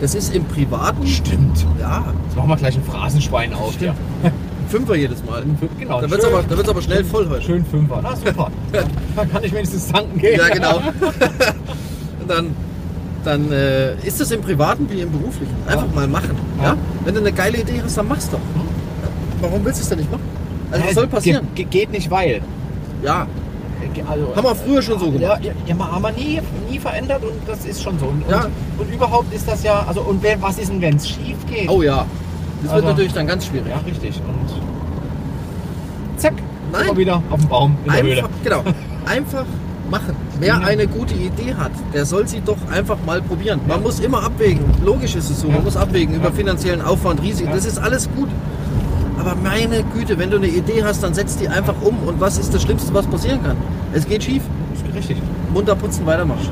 Das 0.00 0.14
ist 0.14 0.34
im 0.34 0.44
Privaten. 0.44 1.06
Stimmt. 1.06 1.66
Ja, 1.80 2.04
Jetzt 2.26 2.36
machen 2.36 2.48
wir 2.48 2.56
gleich 2.56 2.76
ein 2.76 2.84
Phrasenschwein 2.84 3.52
auf. 3.52 3.72
Stimmt. 3.72 3.94
Ja. 4.22 4.30
Fünfer 4.68 4.96
jedes 4.96 5.24
Mal. 5.24 5.42
Genau. 5.78 6.00
Da 6.00 6.10
wird 6.10 6.20
es 6.20 6.26
aber, 6.26 6.42
da 6.42 6.56
wird's 6.56 6.68
aber 6.68 6.82
schnell 6.82 7.02
voll 7.04 7.26
heute. 7.28 7.42
Schön 7.42 7.64
Fünfer. 7.64 8.00
Na 8.02 8.14
super. 8.14 8.50
Dann 9.16 9.30
kann 9.30 9.42
ich 9.42 9.52
wenigstens 9.52 9.88
tanken 9.88 10.18
gehen. 10.18 10.38
Ja, 10.38 10.48
genau. 10.50 10.80
Dann, 12.28 12.54
dann 13.24 13.50
äh, 13.50 13.94
ist 14.06 14.20
das 14.20 14.30
im 14.30 14.42
Privaten 14.42 14.88
wie 14.90 15.00
im 15.00 15.10
Beruflichen. 15.10 15.54
Einfach 15.66 15.86
Ja. 15.86 15.94
mal 15.94 16.06
machen. 16.06 16.36
Ja. 16.58 16.64
Ja. 16.64 16.76
Wenn 17.04 17.14
du 17.14 17.20
eine 17.20 17.32
geile 17.32 17.58
Idee 17.58 17.80
hast, 17.82 17.96
dann 17.96 18.06
mach's 18.08 18.28
doch. 18.30 18.38
Warum 19.40 19.64
willst 19.64 19.80
du 19.80 19.82
es 19.84 19.88
denn 19.88 19.98
nicht 19.98 20.10
machen? 20.10 20.22
Also 20.70 20.84
was 20.86 20.94
soll 20.94 21.06
passieren? 21.06 21.48
Ge 21.54 21.64
ge 21.64 21.80
geht 21.80 21.90
nicht, 21.90 22.10
weil. 22.10 22.42
Ja, 23.02 23.26
Also, 24.08 24.36
haben 24.36 24.44
wir 24.44 24.54
früher 24.54 24.82
schon 24.82 24.98
so 24.98 25.06
gemacht. 25.10 25.40
Ja, 25.42 25.52
ja, 25.66 25.78
haben 25.78 26.02
wir 26.02 26.12
nie, 26.12 26.40
nie 26.70 26.78
verändert 26.78 27.22
und 27.22 27.32
das 27.46 27.64
ist 27.64 27.82
schon 27.82 27.98
so. 27.98 28.06
Und, 28.06 28.22
Ja. 28.28 28.44
und, 28.44 28.86
und 28.86 28.92
überhaupt 28.94 29.32
ist 29.32 29.46
das 29.48 29.62
ja, 29.62 29.84
also 29.86 30.00
und 30.02 30.22
wer, 30.22 30.40
was 30.42 30.58
ist 30.58 30.70
denn, 30.70 30.80
wenn 30.80 30.96
es 30.96 31.08
schief 31.08 31.36
geht? 31.48 31.68
Oh 31.68 31.82
ja. 31.82 32.04
Das 32.62 32.72
wird 32.72 32.72
Also- 32.74 32.88
natürlich 32.88 33.12
dann 33.12 33.26
ganz 33.26 33.46
schwierig. 33.46 33.68
Ja, 33.68 33.78
richtig. 33.86 34.20
Und 34.26 36.20
zack, 36.20 36.34
Nein. 36.72 36.86
wir 36.86 36.96
wieder 36.96 37.22
auf 37.30 37.40
dem 37.40 37.48
Baum 37.48 37.76
in 37.84 37.92
der 37.92 38.02
Höhle. 38.02 38.16
Einfach, 38.16 38.30
genau. 38.44 38.62
Einfach 39.06 39.44
machen. 39.90 40.16
Wer 40.38 40.48
Ja. 40.48 40.58
eine 40.58 40.86
gute 40.86 41.14
Idee 41.14 41.54
hat, 41.54 41.70
der 41.94 42.04
soll 42.04 42.28
sie 42.28 42.40
doch 42.44 42.58
einfach 42.70 42.98
mal 43.06 43.22
probieren. 43.22 43.60
Man 43.66 43.82
muss 43.82 44.00
immer 44.00 44.22
abwägen. 44.22 44.64
Logisch 44.84 45.14
ist 45.16 45.30
es 45.30 45.40
so. 45.40 45.48
Man 45.48 45.64
muss 45.64 45.76
abwägen 45.76 46.14
über 46.14 46.30
finanziellen 46.30 46.82
Aufwand, 46.82 47.22
Risiken. 47.22 47.50
Das 47.52 47.64
ist 47.64 47.78
alles 47.78 48.08
gut. 48.14 48.28
Aber 49.18 49.34
meine 49.42 49.82
Güte, 49.84 50.18
wenn 50.18 50.30
du 50.30 50.36
eine 50.36 50.46
Idee 50.48 50.82
hast, 50.84 51.02
dann 51.02 51.14
setz 51.14 51.36
die 51.36 51.48
einfach 51.48 51.74
um. 51.82 51.96
Und 52.06 52.20
was 52.20 52.38
ist 52.38 52.54
das 52.54 52.62
Schlimmste, 52.62 52.92
was 52.94 53.06
passieren 53.06 53.42
kann? 53.42 53.56
Es 53.92 54.06
geht 54.06 54.22
schief. 54.24 54.42
Ist 54.74 54.84
richtig. 54.94 55.16
Munter 55.52 55.74
putzen, 55.74 56.06
weitermachen. 56.06 56.48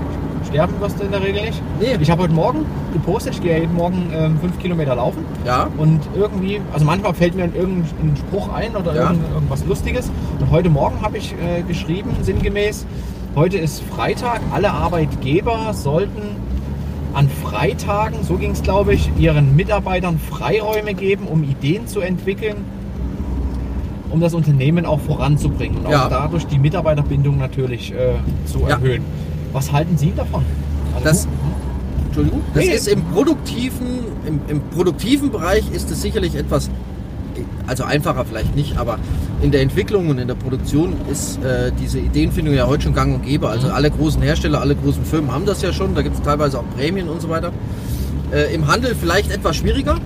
Sterben 0.49 0.75
wirst 0.81 0.99
du 1.01 1.05
in 1.05 1.11
der 1.11 1.23
Regel 1.23 1.43
nicht. 1.45 1.61
Nee. 1.81 1.97
Ich 2.01 2.11
habe 2.11 2.23
heute 2.23 2.33
Morgen 2.33 2.65
gepostet, 2.93 3.35
ich 3.35 3.43
gehe 3.43 3.59
jeden 3.61 3.75
Morgen 3.75 4.11
ähm, 4.13 4.39
fünf 4.41 4.59
Kilometer 4.59 4.95
laufen. 4.95 5.25
Ja. 5.45 5.69
Und 5.77 6.01
irgendwie, 6.15 6.61
also 6.73 6.85
manchmal 6.87 7.15
fällt 7.15 7.35
mir 7.35 7.45
irgendein 7.47 8.17
Spruch 8.17 8.53
ein 8.53 8.75
oder 8.77 8.95
Ja. 8.95 9.03
irgend, 9.11 9.25
irgendwas 9.35 9.65
Lustiges. 9.67 10.11
Und 10.41 10.51
heute 10.51 10.71
Morgen 10.71 11.03
habe 11.03 11.19
ich 11.19 11.35
äh, 11.35 11.63
geschrieben, 11.63 12.11
sinngemäß, 12.23 12.87
heute 13.35 13.59
ist 13.59 13.83
Freitag, 13.83 14.41
alle 14.53 14.71
Arbeitgeber 14.71 15.73
sollten 15.75 16.23
an 17.17 17.31
Freitagen, 17.31 18.23
so 18.23 18.35
ging 18.37 18.51
es 18.51 18.63
glaube 18.63 18.93
ich, 18.93 19.11
ihren 19.19 19.57
Mitarbeitern 19.57 20.19
Freiräume 20.19 20.93
geben, 20.93 21.27
um 21.27 21.43
Ideen 21.43 21.87
zu 21.87 22.01
entwickeln, 22.01 22.57
um 24.11 24.21
das 24.21 24.35
Unternehmen 24.35 24.85
auch 24.85 25.01
voranzubringen 25.01 25.79
und 25.79 25.87
auch 25.87 25.91
Ja. 25.91 26.09
dadurch 26.11 26.47
die 26.47 26.59
Mitarbeiterbindung 26.59 27.39
natürlich 27.39 27.93
äh, 27.93 28.17
zu 28.45 28.61
Ja. 28.61 28.69
erhöhen. 28.77 29.03
Was 29.55 29.73
halten 29.73 29.97
Sie 29.97 30.13
davon? 30.15 30.43
Also 30.95 31.05
Das- 31.05 31.29
Entschuldigung. 32.09 32.43
Das 32.53 32.65
Nee. 32.67 32.73
ist 32.73 32.89
im 32.89 33.03
produktiven, 33.05 33.87
im, 34.27 34.41
im 34.49 34.61
produktiven 34.75 35.31
Bereich 35.31 35.65
ist 35.73 35.91
es 35.91 36.03
sicherlich 36.03 36.35
etwas, 36.35 36.71
also 37.67 37.85
einfacher 37.85 38.25
vielleicht 38.25 38.55
nicht, 38.57 38.79
aber 38.79 38.99
in 39.43 39.51
der 39.51 39.61
Entwicklung 39.63 40.09
und 40.09 40.19
in 40.19 40.29
der 40.29 40.35
Produktion 40.35 40.95
ist 41.11 41.43
äh, 41.45 41.71
diese 41.81 41.99
Ideenfindung 41.99 42.55
ja 42.55 42.67
heute 42.67 42.85
schon 42.85 42.95
gang 42.95 43.15
und 43.15 43.25
gäbe. 43.25 43.49
Also 43.49 43.69
Mhm. 43.69 43.75
alle 43.75 43.91
großen 43.91 44.23
Hersteller, 44.23 44.61
alle 44.61 44.75
großen 44.75 45.05
Firmen 45.05 45.33
haben 45.33 45.47
das 45.47 45.63
ja 45.63 45.73
schon. 45.73 45.95
Da 45.95 46.03
gibt 46.03 46.17
es 46.17 46.23
teilweise 46.23 46.59
auch 46.59 46.65
Prämien 46.77 47.09
und 47.09 47.21
so 47.21 47.29
weiter. 47.29 47.53
Äh, 48.33 48.55
Im 48.55 48.67
Handel 48.67 48.95
vielleicht 49.01 49.31
etwas 49.31 49.57
schwieriger, 49.57 49.97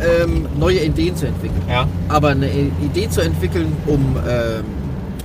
ähm, 0.00 0.46
neue 0.58 0.78
Ideen 0.84 1.16
zu 1.16 1.26
entwickeln. 1.26 1.62
ja. 1.68 1.86
Aber 2.08 2.28
eine 2.28 2.48
Idee 2.84 3.08
zu 3.08 3.20
entwickeln, 3.20 3.72
um 3.86 4.16
ähm, 4.28 4.64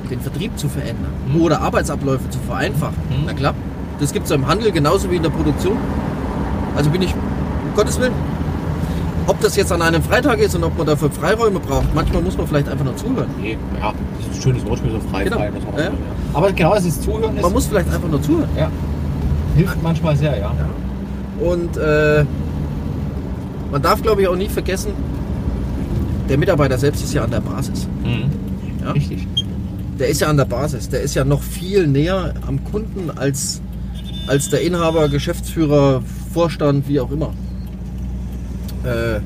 den 0.09 0.19
Vertrieb 0.19 0.57
zu 0.57 0.67
verändern 0.69 1.11
Mhm. 1.27 1.41
oder 1.41 1.61
Arbeitsabläufe 1.61 2.29
zu 2.29 2.39
vereinfachen, 2.39 2.95
Mhm. 3.09 3.23
na 3.27 3.33
klar, 3.33 3.53
das 3.99 4.11
gibt 4.13 4.25
es 4.25 4.31
im 4.31 4.47
Handel 4.47 4.71
genauso 4.71 5.09
wie 5.11 5.17
in 5.17 5.23
der 5.23 5.29
Produktion. 5.29 5.77
Also 6.75 6.89
bin 6.89 7.01
ich, 7.03 7.13
um 7.13 7.75
Gottes 7.75 7.99
Willen, 7.99 8.13
ob 9.27 9.39
das 9.41 9.55
jetzt 9.55 9.71
an 9.71 9.81
einem 9.81 10.01
Freitag 10.03 10.39
ist 10.39 10.55
und 10.55 10.63
ob 10.63 10.77
man 10.77 10.87
dafür 10.87 11.09
Freiräume 11.11 11.59
braucht, 11.59 11.93
manchmal 11.95 12.21
muss 12.21 12.37
man 12.37 12.47
vielleicht 12.47 12.67
einfach 12.69 12.85
nur 12.85 12.95
zuhören. 12.97 13.27
Nee, 13.41 13.57
ja, 13.79 13.93
das 14.17 14.27
ist 14.27 14.35
ein 14.37 14.41
schönes 14.41 14.65
Wortspiel, 14.65 14.91
so 14.91 14.99
frei, 15.09 15.23
Genau. 15.25 15.37
frei. 15.37 15.51
Das 15.53 15.73
auch 15.73 15.77
Ja. 15.77 15.83
ja. 15.85 15.91
Aber 16.33 16.51
genau, 16.51 16.73
das 16.75 16.85
ist 16.85 17.03
Zuhören 17.03 17.35
ist, 17.37 17.41
Man 17.43 17.53
muss 17.53 17.67
vielleicht 17.67 17.91
einfach 17.93 18.09
nur 18.09 18.21
zuhören. 18.21 18.49
ja, 18.57 18.69
hilft 19.55 19.81
manchmal 19.83 20.15
sehr, 20.15 20.37
ja. 20.39 20.51
Und 21.39 21.77
äh, 21.77 22.25
man 23.71 23.81
darf, 23.81 24.01
glaube 24.01 24.21
ich, 24.21 24.27
auch 24.27 24.35
nie 24.35 24.49
vergessen, 24.49 24.91
der 26.29 26.37
Mitarbeiter 26.37 26.77
selbst 26.77 27.03
ist 27.03 27.13
ja 27.13 27.23
an 27.23 27.31
der 27.31 27.41
Basis. 27.41 27.87
Mhm. 28.03 28.29
Ja? 28.83 28.91
Richtig. 28.91 29.27
Der 29.99 30.07
ist 30.09 30.21
ja 30.21 30.27
an 30.27 30.37
der 30.37 30.45
Basis. 30.45 30.89
Der 30.89 31.01
ist 31.01 31.15
ja 31.15 31.23
noch 31.23 31.41
viel 31.41 31.87
näher 31.87 32.33
am 32.47 32.63
Kunden 32.65 33.11
als, 33.15 33.61
als 34.27 34.49
der 34.49 34.61
Inhaber, 34.61 35.09
Geschäftsführer, 35.09 36.01
Vorstand, 36.33 36.87
wie 36.87 36.99
auch 36.99 37.11
immer. 37.11 37.31
Äh, 38.83 39.19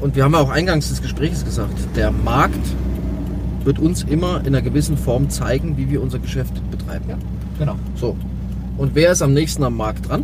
und 0.00 0.14
wir 0.14 0.24
haben 0.24 0.32
ja 0.34 0.40
auch 0.40 0.50
eingangs 0.50 0.88
des 0.90 1.00
Gesprächs 1.02 1.44
gesagt, 1.44 1.72
der 1.96 2.10
Markt 2.12 2.58
wird 3.64 3.78
uns 3.78 4.04
immer 4.04 4.40
in 4.40 4.48
einer 4.48 4.62
gewissen 4.62 4.96
Form 4.96 5.28
zeigen, 5.30 5.76
wie 5.76 5.90
wir 5.90 6.02
unser 6.02 6.18
Geschäft 6.18 6.52
betreiben. 6.70 7.04
Ja, 7.08 7.16
genau. 7.58 7.74
So. 7.96 8.16
Und 8.76 8.94
wer 8.94 9.12
ist 9.12 9.22
am 9.22 9.32
nächsten 9.32 9.64
am 9.64 9.76
Markt 9.76 10.08
dran? 10.08 10.22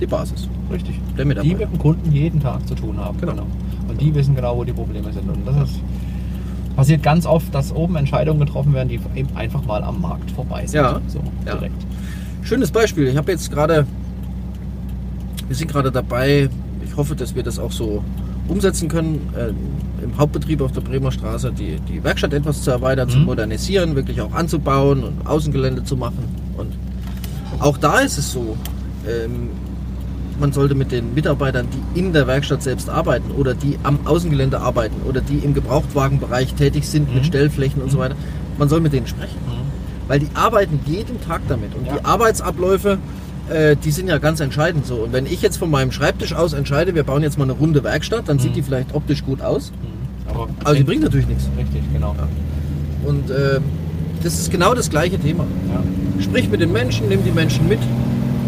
Die 0.00 0.06
Basis. 0.06 0.48
Richtig. 0.70 1.00
Der 1.16 1.24
Die 1.24 1.28
Mitarbeiter. 1.28 1.56
mit 1.58 1.72
dem 1.72 1.78
Kunden 1.78 2.12
jeden 2.12 2.40
Tag 2.40 2.66
zu 2.66 2.74
tun 2.74 2.98
haben. 2.98 3.18
Genau. 3.20 3.46
Und 3.88 4.00
die 4.00 4.14
wissen 4.14 4.34
genau, 4.34 4.56
wo 4.56 4.64
die 4.64 4.72
Probleme 4.72 5.12
sind. 5.12 5.28
Und 5.28 5.46
das 5.46 5.68
ist, 5.70 5.80
passiert 6.76 7.02
ganz 7.02 7.26
oft, 7.26 7.54
dass 7.54 7.72
oben 7.74 7.96
Entscheidungen 7.96 8.40
getroffen 8.40 8.72
werden, 8.74 8.88
die 8.88 9.00
eben 9.14 9.28
einfach 9.36 9.64
mal 9.64 9.82
am 9.84 10.00
Markt 10.00 10.30
vorbei 10.32 10.66
sind. 10.66 10.80
Ja. 10.80 11.00
So, 11.06 11.20
Ja. 11.46 11.54
direkt. 11.54 11.74
Schönes 12.42 12.70
Beispiel. 12.70 13.06
Ich 13.08 13.16
habe 13.16 13.30
jetzt 13.32 13.50
gerade, 13.50 13.86
wir 15.46 15.56
sind 15.56 15.70
gerade 15.70 15.90
dabei, 15.92 16.48
ich 16.90 16.96
hoffe, 16.96 17.14
dass 17.14 17.34
wir 17.34 17.42
das 17.42 17.58
auch 17.58 17.72
so 17.72 18.02
umsetzen 18.48 18.88
können, 18.88 19.28
äh, 19.36 20.04
im 20.04 20.16
Hauptbetrieb 20.18 20.60
auf 20.60 20.72
der 20.72 20.80
Bremer 20.80 21.12
Straße 21.12 21.52
die, 21.52 21.76
die 21.88 22.02
Werkstatt 22.02 22.32
etwas 22.32 22.62
zu 22.62 22.70
erweitern, 22.70 23.08
zu 23.08 23.18
Mhm. 23.18 23.26
modernisieren, 23.26 23.94
wirklich 23.94 24.20
auch 24.20 24.32
anzubauen 24.32 25.04
und 25.04 25.26
Außengelände 25.26 25.84
zu 25.84 25.96
machen. 25.96 26.24
Und 26.56 26.72
Auch 27.60 27.76
da 27.76 27.98
ist 27.98 28.16
es 28.16 28.32
so, 28.32 28.56
ähm, 29.06 29.50
man 30.40 30.52
sollte 30.52 30.74
mit 30.74 30.90
den 30.92 31.12
Mitarbeitern, 31.14 31.66
die 31.94 31.98
in 32.00 32.12
der 32.12 32.26
Werkstatt 32.26 32.62
selbst 32.62 32.88
arbeiten 32.88 33.30
oder 33.32 33.54
die 33.54 33.76
am 33.82 33.98
Außengelände 34.06 34.58
arbeiten 34.60 34.94
oder 35.06 35.20
die 35.20 35.38
im 35.38 35.52
Gebrauchtwagenbereich 35.52 36.54
tätig 36.54 36.88
sind 36.88 37.12
mit 37.12 37.22
Mhm. 37.24 37.26
Stellflächen 37.26 37.82
und 37.82 37.90
so 37.90 37.98
Mhm. 37.98 38.02
weiter, 38.02 38.14
man 38.58 38.68
soll 38.68 38.80
mit 38.80 38.92
denen 38.94 39.06
sprechen. 39.06 39.36
Weil 40.08 40.20
die 40.20 40.28
arbeiten 40.34 40.80
jeden 40.86 41.20
Tag 41.20 41.42
damit. 41.48 41.74
Und 41.76 41.86
Ja. 41.86 41.96
die 41.98 42.04
Arbeitsabläufe, 42.04 42.98
äh, 43.50 43.76
die 43.76 43.90
sind 43.90 44.08
ja 44.08 44.18
ganz 44.18 44.40
entscheidend 44.40 44.86
so. 44.86 44.96
Und 44.96 45.12
wenn 45.12 45.26
ich 45.26 45.42
jetzt 45.42 45.56
von 45.58 45.70
meinem 45.70 45.92
Schreibtisch 45.92 46.34
aus 46.34 46.52
entscheide, 46.52 46.94
wir 46.94 47.02
bauen 47.02 47.22
jetzt 47.22 47.38
mal 47.38 47.44
eine 47.44 47.52
runde 47.52 47.82
Werkstatt, 47.84 48.28
dann 48.28 48.38
sieht 48.38 48.52
Mhm. 48.52 48.54
die 48.54 48.62
vielleicht 48.62 48.94
optisch 48.94 49.24
gut 49.24 49.40
aus. 49.42 49.70
Mhm. 49.72 50.30
Aber, 50.30 50.48
Aber 50.64 50.74
die 50.74 50.84
bringt 50.84 51.02
natürlich 51.02 51.26
nichts. 51.26 51.48
Richtig, 51.58 51.82
genau. 51.92 52.14
Ja. 52.16 52.28
Und 53.08 53.30
äh, 53.30 53.60
das 54.22 54.34
ist 54.34 54.50
genau 54.50 54.74
das 54.74 54.88
gleiche 54.90 55.18
Thema. 55.18 55.44
Ja. 55.72 56.22
Sprich 56.22 56.48
mit 56.48 56.60
den 56.60 56.72
Menschen, 56.72 57.08
nimm 57.08 57.24
die 57.24 57.30
Menschen 57.32 57.66
mit 57.68 57.78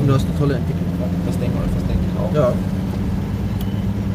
und 0.00 0.06
du 0.06 0.14
hast 0.14 0.26
eine 0.26 0.38
tolle 0.38 0.54
Entwicklung. 0.54 0.86
Das 1.26 1.38
denke 1.38 1.54
ich, 1.56 1.74
das 1.74 1.84
denke 1.86 2.02
ich 2.12 2.20
auch. 2.20 2.34
Ja. 2.34 2.52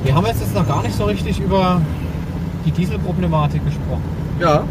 Wir 0.03 0.15
haben 0.15 0.25
jetzt, 0.27 0.39
jetzt 0.41 0.53
noch 0.55 0.67
gar 0.67 0.83
nicht 0.83 0.95
so 0.95 1.05
richtig 1.05 1.39
über 1.39 1.81
die 2.65 2.71
Dieselproblematik 2.71 3.65
gesprochen. 3.65 4.03
Ja. 4.39 4.63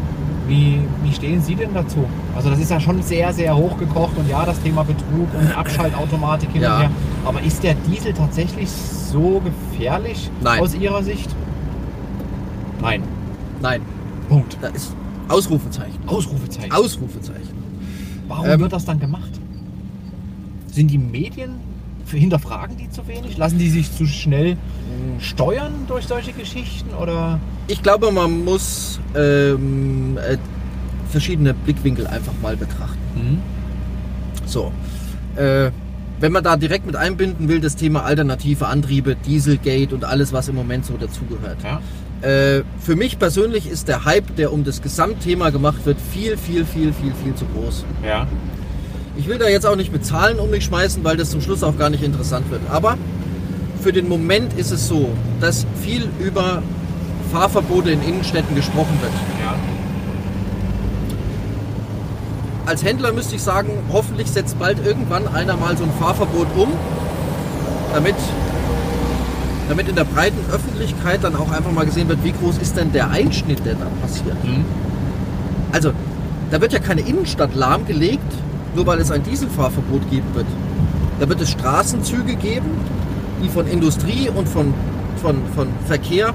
Wie, 0.48 0.78
wie 1.02 1.12
stehen 1.12 1.42
Sie 1.42 1.54
denn 1.56 1.74
dazu? 1.74 2.04
Also 2.36 2.50
das 2.50 2.60
ist 2.60 2.70
ja 2.70 2.78
schon 2.78 3.02
sehr, 3.02 3.32
sehr 3.32 3.56
hochgekocht 3.56 4.16
und 4.16 4.28
ja, 4.28 4.44
das 4.44 4.60
Thema 4.62 4.84
Betrug 4.84 5.28
und 5.38 5.52
Abschaltautomatik 5.56 6.50
hin 6.52 6.62
Ja. 6.62 6.74
und 6.76 6.80
her. 6.82 6.90
Aber 7.24 7.42
ist 7.42 7.62
der 7.64 7.74
Diesel 7.74 8.12
tatsächlich 8.12 8.70
so 8.70 9.40
gefährlich 9.40 10.30
Nein. 10.42 10.60
aus 10.60 10.74
Ihrer 10.74 11.02
Sicht? 11.02 11.34
Nein. 12.80 13.02
Nein. 13.60 13.80
Punkt. 14.28 14.56
Da 14.60 14.68
ist 14.68 14.94
Ausrufezeichen. 15.28 15.98
Ausrufezeichen. 16.06 16.70
Ausrufezeichen. 16.72 17.56
Warum 18.28 18.46
Ähm, 18.46 18.60
wird 18.60 18.72
das 18.72 18.84
dann 18.84 19.00
gemacht? 19.00 19.30
Sind 20.70 20.90
die 20.90 20.98
Medien, 20.98 21.54
hinterfragen 22.10 22.76
die 22.76 22.90
zu 22.90 23.06
wenig? 23.08 23.36
Lassen 23.36 23.58
die 23.58 23.70
sich 23.70 23.92
zu 23.92 24.06
schnell 24.06 24.56
steuern 25.18 25.72
durch 25.88 26.06
solche 26.06 26.32
Geschichten? 26.32 26.94
Oder? 26.94 27.40
Ich 27.68 27.82
glaube, 27.82 28.10
man 28.12 28.44
muss 28.44 29.00
ähm, 29.14 30.18
äh, 30.18 30.36
verschiedene 31.10 31.54
Blickwinkel 31.54 32.06
einfach 32.06 32.32
mal 32.42 32.56
betrachten. 32.56 32.98
Hm? 33.14 33.38
So. 34.46 34.72
Äh, 35.36 35.70
wenn 36.18 36.32
man 36.32 36.42
da 36.42 36.56
direkt 36.56 36.86
mit 36.86 36.96
einbinden 36.96 37.48
will, 37.48 37.60
das 37.60 37.76
Thema 37.76 38.04
alternative 38.04 38.66
Antriebe, 38.66 39.16
Dieselgate 39.16 39.94
und 39.94 40.04
alles, 40.04 40.32
was 40.32 40.48
im 40.48 40.54
Moment 40.54 40.86
so 40.86 40.96
dazugehört. 40.96 41.58
Ja. 41.62 41.80
Äh, 42.26 42.64
für 42.78 42.96
mich 42.96 43.18
persönlich 43.18 43.68
ist 43.68 43.88
der 43.88 44.06
Hype, 44.06 44.34
der 44.36 44.52
um 44.52 44.64
das 44.64 44.80
Gesamtthema 44.80 45.50
gemacht 45.50 45.84
wird, 45.84 45.98
viel, 46.00 46.38
viel, 46.38 46.64
viel, 46.64 46.92
viel, 46.94 47.12
viel 47.22 47.34
zu 47.34 47.44
groß. 47.46 47.84
Ja. 48.02 48.26
Ich 49.16 49.28
will 49.28 49.38
da 49.38 49.48
jetzt 49.48 49.66
auch 49.66 49.76
nicht 49.76 49.92
mit 49.92 50.04
Zahlen 50.04 50.38
um 50.38 50.50
mich 50.50 50.64
schmeißen, 50.64 51.02
weil 51.02 51.16
das 51.16 51.30
zum 51.30 51.40
Schluss 51.40 51.62
auch 51.62 51.78
gar 51.78 51.90
nicht 51.90 52.02
interessant 52.02 52.50
wird. 52.50 52.60
Aber 52.70 52.96
für 53.80 53.92
den 53.92 54.08
Moment 54.08 54.52
ist 54.54 54.70
es 54.70 54.88
so, 54.88 55.08
dass 55.40 55.66
viel 55.82 56.08
über 56.18 56.62
Fahrverbote 57.32 57.90
in 57.90 58.02
Innenstädten 58.02 58.54
gesprochen 58.54 58.98
wird. 59.00 59.12
Ja. 59.42 59.54
Als 62.66 62.84
Händler 62.84 63.12
müsste 63.12 63.36
ich 63.36 63.42
sagen, 63.42 63.70
hoffentlich 63.92 64.28
setzt 64.28 64.58
bald 64.58 64.84
irgendwann 64.84 65.28
einer 65.28 65.56
mal 65.56 65.76
so 65.76 65.84
ein 65.84 65.92
Fahrverbot 66.00 66.48
um, 66.56 66.68
damit, 67.94 68.16
damit 69.68 69.88
in 69.88 69.94
der 69.94 70.04
breiten 70.04 70.38
Öffentlichkeit 70.52 71.22
dann 71.22 71.36
auch 71.36 71.52
einfach 71.52 71.70
mal 71.70 71.86
gesehen 71.86 72.08
wird, 72.08 72.22
wie 72.24 72.32
groß 72.32 72.58
ist 72.58 72.76
denn 72.76 72.92
der 72.92 73.10
Einschnitt, 73.10 73.64
der 73.64 73.74
da 73.74 73.86
passiert. 74.02 74.36
Hm? 74.42 74.64
Also, 75.72 75.92
da 76.50 76.60
wird 76.60 76.72
ja 76.72 76.80
keine 76.80 77.02
Innenstadt 77.02 77.54
lahmgelegt, 77.54 78.32
nur 78.76 78.86
weil 78.86 79.00
es 79.00 79.10
ein 79.10 79.22
Dieselfahrverbot 79.24 80.08
geben 80.10 80.26
wird. 80.34 80.46
Da 81.18 81.28
wird 81.28 81.40
es 81.40 81.50
Straßenzüge 81.50 82.36
geben, 82.36 82.70
die 83.42 83.48
von 83.48 83.66
Industrie 83.66 84.30
und 84.32 84.48
von, 84.48 84.72
von, 85.20 85.36
von 85.54 85.68
Verkehr 85.86 86.32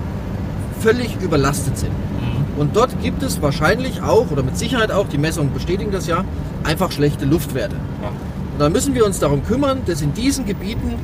völlig 0.82 1.16
überlastet 1.22 1.78
sind. 1.78 1.92
Hm? 1.92 2.60
Und 2.60 2.76
dort 2.76 3.02
gibt 3.02 3.24
es 3.24 3.42
wahrscheinlich 3.42 4.02
auch, 4.02 4.32
oder 4.32 4.44
mit 4.44 4.58
Sicherheit 4.58 4.92
auch, 4.92 5.08
die 5.08 5.20
Messungen 5.20 5.54
bestätigen 5.54 5.92
das 5.92 6.08
ja, 6.08 6.26
einfach 6.64 6.92
schlechte 6.92 7.26
Luftwerte. 7.26 7.76
Ja. 8.02 8.10
Und 8.10 8.60
da 8.60 8.70
müssen 8.70 8.96
wir 8.96 9.06
uns 9.06 9.20
darum 9.20 9.46
kümmern, 9.46 9.84
dass 9.86 10.02
in 10.02 10.14
diesen 10.14 10.46
Gebieten 10.46 10.96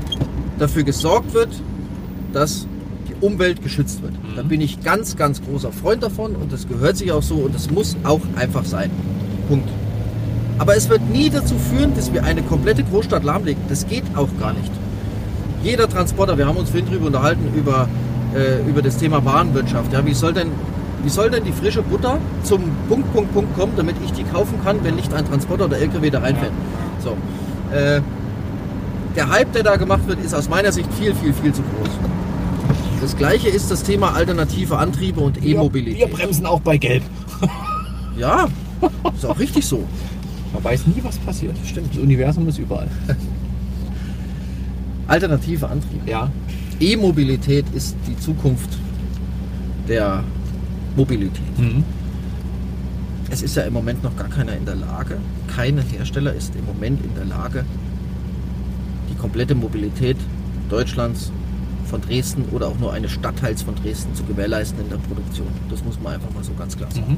dafür 0.58 0.84
gesorgt 0.84 1.34
wird, 1.34 1.50
dass 2.34 2.66
die 3.08 3.26
Umwelt 3.26 3.62
geschützt 3.62 4.02
wird. 4.02 4.14
Da 4.36 4.42
bin 4.42 4.60
ich 4.60 4.84
ganz, 4.84 5.16
ganz 5.16 5.42
großer 5.42 5.72
Freund 5.72 6.02
davon 6.02 6.36
und 6.36 6.52
das 6.52 6.68
gehört 6.68 6.98
sich 6.98 7.12
auch 7.12 7.24
so 7.24 7.36
und 7.36 7.54
das 7.54 7.70
muss 7.70 7.96
auch 8.04 8.22
einfach 8.36 8.66
sein. 8.66 8.90
Punkt. 9.48 9.70
Aber 10.58 10.76
es 10.76 10.90
wird 10.90 11.02
nie 11.10 11.30
dazu 11.30 11.56
führen, 11.58 11.94
dass 11.96 12.12
wir 12.14 12.24
eine 12.24 12.42
komplette 12.42 12.84
Großstadt 12.84 13.24
lahmlegen. 13.24 13.62
Das 13.70 13.88
geht 13.88 14.04
auch 14.16 14.30
gar 14.40 14.54
nicht. 14.54 14.72
Jeder 15.64 15.88
Transporter, 15.90 16.38
wir 16.38 16.48
haben 16.48 16.58
uns 16.58 16.70
vorhin 16.70 16.88
drüber 16.90 17.08
unterhalten, 17.08 17.52
über, 17.56 17.88
äh, 18.36 18.68
über 18.68 18.82
das 18.82 18.98
Thema 18.98 19.24
Warenwirtschaft. 19.24 19.94
Ja, 19.94 20.06
wie, 20.06 20.14
soll 20.14 20.34
denn, 20.34 20.50
wie 21.04 21.10
soll 21.10 21.30
denn 21.30 21.44
die 21.44 21.52
frische 21.52 21.82
Butter 21.82 22.18
zum 22.44 22.64
Punkt, 22.90 23.12
Punkt, 23.14 23.34
Punkt 23.34 23.56
kommen, 23.56 23.74
damit 23.76 23.96
ich 24.04 24.12
die 24.14 24.24
kaufen 24.24 24.60
kann, 24.64 24.84
wenn 24.84 24.96
nicht 24.96 25.14
ein 25.14 25.26
Transporter 25.26 25.66
oder 25.66 25.78
LKW 25.78 26.10
da 26.10 26.20
reinfährt? 26.20 26.52
So. 27.04 27.12
Äh, 27.76 28.02
der 29.16 29.30
Hype, 29.30 29.52
der 29.54 29.64
da 29.64 29.76
gemacht 29.76 30.08
wird, 30.08 30.24
ist 30.24 30.34
aus 30.34 30.48
meiner 30.48 30.72
Sicht 30.72 30.92
viel, 30.94 31.14
viel, 31.16 31.34
viel 31.34 31.52
zu 31.54 31.62
groß. 31.64 31.90
Das 33.02 33.16
gleiche 33.16 33.50
ist 33.50 33.70
das 33.72 33.84
Thema 33.84 34.14
alternative 34.16 34.78
Antriebe 34.78 35.22
und 35.22 35.42
Wir, 35.42 35.56
E-Mobilität. 35.56 36.00
wir 36.00 36.08
bremsen 36.08 36.46
auch 36.46 36.60
bei 36.60 36.78
Gelb. 36.78 37.04
Ja, 38.18 38.48
ist 39.16 39.26
auch 39.26 39.40
richtig 39.40 39.66
so. 39.66 39.84
Man 40.54 40.64
weiß 40.64 40.88
nie, 40.88 41.04
was 41.04 41.18
passiert. 41.18 41.56
Stimmt. 41.66 41.94
Das 41.94 42.02
Universum 42.02 42.48
ist 42.48 42.58
überall. 42.58 42.88
Alternative 45.08 45.70
Antriebe. 45.70 46.10
Ja. 46.10 46.32
E-Mobilität 46.80 47.66
ist 47.74 47.96
die 48.08 48.18
Zukunft 48.18 48.70
der 49.88 50.24
Mobilität. 50.96 51.58
Hm? 51.58 51.84
Es 53.30 53.42
ist 53.42 53.56
ja 53.56 53.64
im 53.64 53.74
Moment 53.74 54.04
noch 54.04 54.16
gar 54.16 54.30
keiner 54.30 54.56
in 54.56 54.66
der 54.66 54.76
Lage, 54.76 55.18
kein 55.54 55.78
Hersteller 55.80 56.34
ist 56.34 56.56
im 56.56 56.66
Moment 56.66 57.04
in 57.04 57.14
der 57.16 57.26
Lage, 57.26 57.66
die 59.10 59.16
komplette 59.16 59.54
Mobilität 59.56 60.18
Deutschlands 60.70 61.32
von 61.86 62.02
Dresden 62.02 62.46
oder 62.52 62.68
auch 62.68 62.78
nur 62.80 62.94
eines 62.94 63.12
Stadtteils 63.12 63.62
von 63.64 63.76
Dresden 63.76 64.14
zu 64.14 64.24
gewährleisten 64.24 64.80
in 64.82 64.90
der 64.90 64.98
Produktion. 64.98 65.48
Das 65.70 65.84
muss 65.84 66.00
man 66.00 66.16
einfach 66.16 66.34
mal 66.34 66.44
so 66.44 66.54
ganz 66.54 66.78
klar 66.78 66.92
sagen. 66.92 67.14
Mhm. 67.14 67.18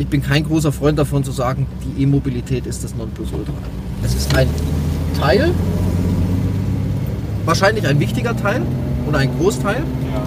Ich 0.00 0.08
bin 0.08 0.22
kein 0.22 0.44
großer 0.44 0.72
Freund 0.72 0.98
davon 0.98 1.24
zu 1.24 1.30
sagen, 1.30 1.66
die 1.84 2.04
E-Mobilität 2.04 2.64
ist 2.64 2.82
das 2.82 2.96
Nonplusultra. 2.96 3.52
Es 4.02 4.14
ist 4.14 4.34
ein 4.34 4.48
Teil, 5.20 5.50
wahrscheinlich 7.44 7.86
ein 7.86 8.00
wichtiger 8.00 8.34
Teil 8.34 8.62
oder 9.06 9.18
ein 9.18 9.28
Großteil 9.38 9.76
Ja. 10.10 10.22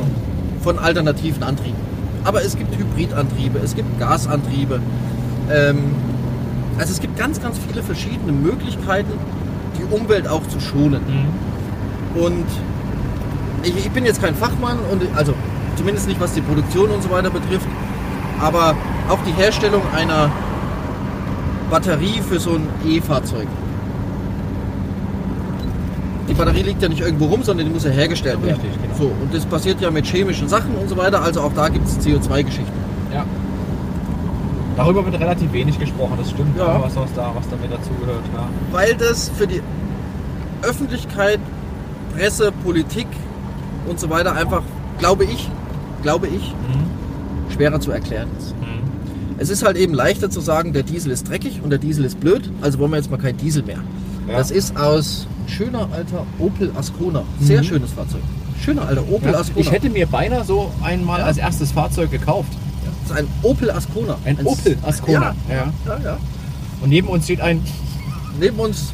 von 0.61 0.77
alternativen 0.77 1.41
Antrieben. 1.41 1.79
Aber 2.23 2.43
es 2.43 2.55
gibt 2.55 2.77
Hybridantriebe, 2.77 3.57
es 3.63 3.73
gibt 3.75 3.99
Gasantriebe. 3.99 4.79
Ähm, 5.51 5.79
also 6.77 6.91
es 6.93 6.99
gibt 6.99 7.17
ganz, 7.17 7.41
ganz 7.41 7.57
viele 7.67 7.81
verschiedene 7.81 8.31
Möglichkeiten, 8.31 9.13
die 9.79 9.91
Umwelt 9.91 10.27
auch 10.27 10.47
zu 10.49 10.59
schonen. 10.59 11.01
Mhm. 11.01 12.21
Und 12.21 12.45
ich, 13.63 13.75
ich 13.75 13.89
bin 13.89 14.05
jetzt 14.05 14.21
kein 14.21 14.35
Fachmann 14.35 14.77
und 14.91 15.01
also 15.15 15.33
zumindest 15.77 16.07
nicht 16.07 16.21
was 16.21 16.33
die 16.33 16.41
Produktion 16.41 16.91
und 16.91 17.01
so 17.01 17.09
weiter 17.09 17.31
betrifft, 17.31 17.65
aber 18.39 18.75
auch 19.09 19.19
die 19.27 19.31
Herstellung 19.31 19.81
einer 19.95 20.29
Batterie 21.69 22.21
für 22.27 22.39
so 22.39 22.51
ein 22.51 22.67
E-Fahrzeug. 22.85 23.47
Die 26.29 26.33
Batterie 26.33 26.63
liegt 26.63 26.81
ja 26.81 26.89
nicht 26.89 27.01
irgendwo 27.01 27.25
rum, 27.25 27.43
sondern 27.43 27.67
die 27.67 27.73
muss 27.73 27.83
ja 27.83 27.91
hergestellt 27.91 28.41
werden. 28.45 28.59
Richtig, 28.61 28.81
genau. 28.81 28.95
So, 28.97 29.05
und 29.05 29.33
das 29.33 29.45
passiert 29.45 29.81
ja 29.81 29.91
mit 29.91 30.05
chemischen 30.05 30.47
Sachen 30.47 30.73
und 30.75 30.87
so 30.89 30.95
weiter, 30.97 31.21
also 31.21 31.41
auch 31.41 31.51
da 31.53 31.67
gibt 31.69 31.85
es 31.87 31.99
CO2-Geschichten. 31.99 32.71
ja. 33.13 33.25
Darüber 34.75 35.05
wird 35.05 35.19
relativ 35.19 35.53
wenig 35.53 35.77
gesprochen, 35.77 36.13
das 36.17 36.31
stimmt, 36.31 36.57
Ja. 36.57 36.81
was, 36.81 36.95
was, 36.95 37.13
da, 37.13 37.31
was 37.35 37.47
damit 37.47 37.71
dazugehört. 37.71 38.23
Ja. 38.33 38.47
Weil 38.71 38.95
das 38.95 39.29
für 39.29 39.45
die 39.45 39.61
Öffentlichkeit, 40.63 41.39
Presse, 42.17 42.51
Politik 42.63 43.05
und 43.87 43.99
so 43.99 44.09
weiter 44.09 44.33
einfach, 44.35 44.63
glaube 44.97 45.25
ich, 45.25 45.47
glaube 46.01 46.25
ich, 46.27 46.55
Mhm. 46.67 47.53
schwerer 47.53 47.79
zu 47.79 47.91
erklären 47.91 48.29
ist. 48.39 48.55
Mhm. 48.61 48.82
Es 49.43 49.49
ist 49.49 49.65
halt 49.65 49.75
eben 49.75 49.93
leichter 49.93 50.29
zu 50.29 50.39
sagen, 50.39 50.71
der 50.71 50.83
Diesel 50.83 51.11
ist 51.11 51.27
dreckig 51.27 51.59
und 51.61 51.69
der 51.69 51.77
Diesel 51.77 52.05
ist 52.05 52.17
blöd, 52.21 52.49
also 52.61 52.79
wollen 52.79 52.91
wir 52.91 52.97
jetzt 52.97 53.11
mal 53.11 53.17
kein 53.17 53.35
Diesel 53.35 53.61
mehr. 53.63 53.79
Ja. 54.25 54.37
Das 54.37 54.51
ist 54.51 54.77
aus 54.77 55.27
schöner 55.47 55.89
alter 55.91 56.25
Opel 56.39 56.71
Ascona. 56.77 57.23
Sehr 57.41 57.59
Mhm. 57.59 57.65
schönes 57.65 57.91
Fahrzeug. 57.91 58.21
Schöner 58.63 58.83
alter 58.87 59.03
Opel 59.11 59.33
Ja, 59.33 59.39
Ascona. 59.39 59.59
ich 59.59 59.69
hätte 59.69 59.89
mir 59.89 60.07
beinahe 60.07 60.45
so 60.45 60.71
einmal 60.81 61.19
Ja. 61.19 61.25
als 61.25 61.37
erstes 61.37 61.73
Fahrzeug 61.73 62.09
gekauft. 62.09 62.53
das 63.01 63.11
ist 63.11 63.17
ein 63.17 63.27
Opel 63.41 63.69
Ascona. 63.69 64.17
Ein 64.23 64.37
Opel 64.45 64.77
Ascona. 64.81 65.35
Ja. 65.49 65.73
Ja. 65.85 65.99
Ja. 66.01 66.17
Und 66.81 66.87
neben 66.89 67.09
uns 67.09 67.25
steht 67.25 67.41
ein 67.41 67.59
Neben 68.39 68.57
uns 68.59 68.93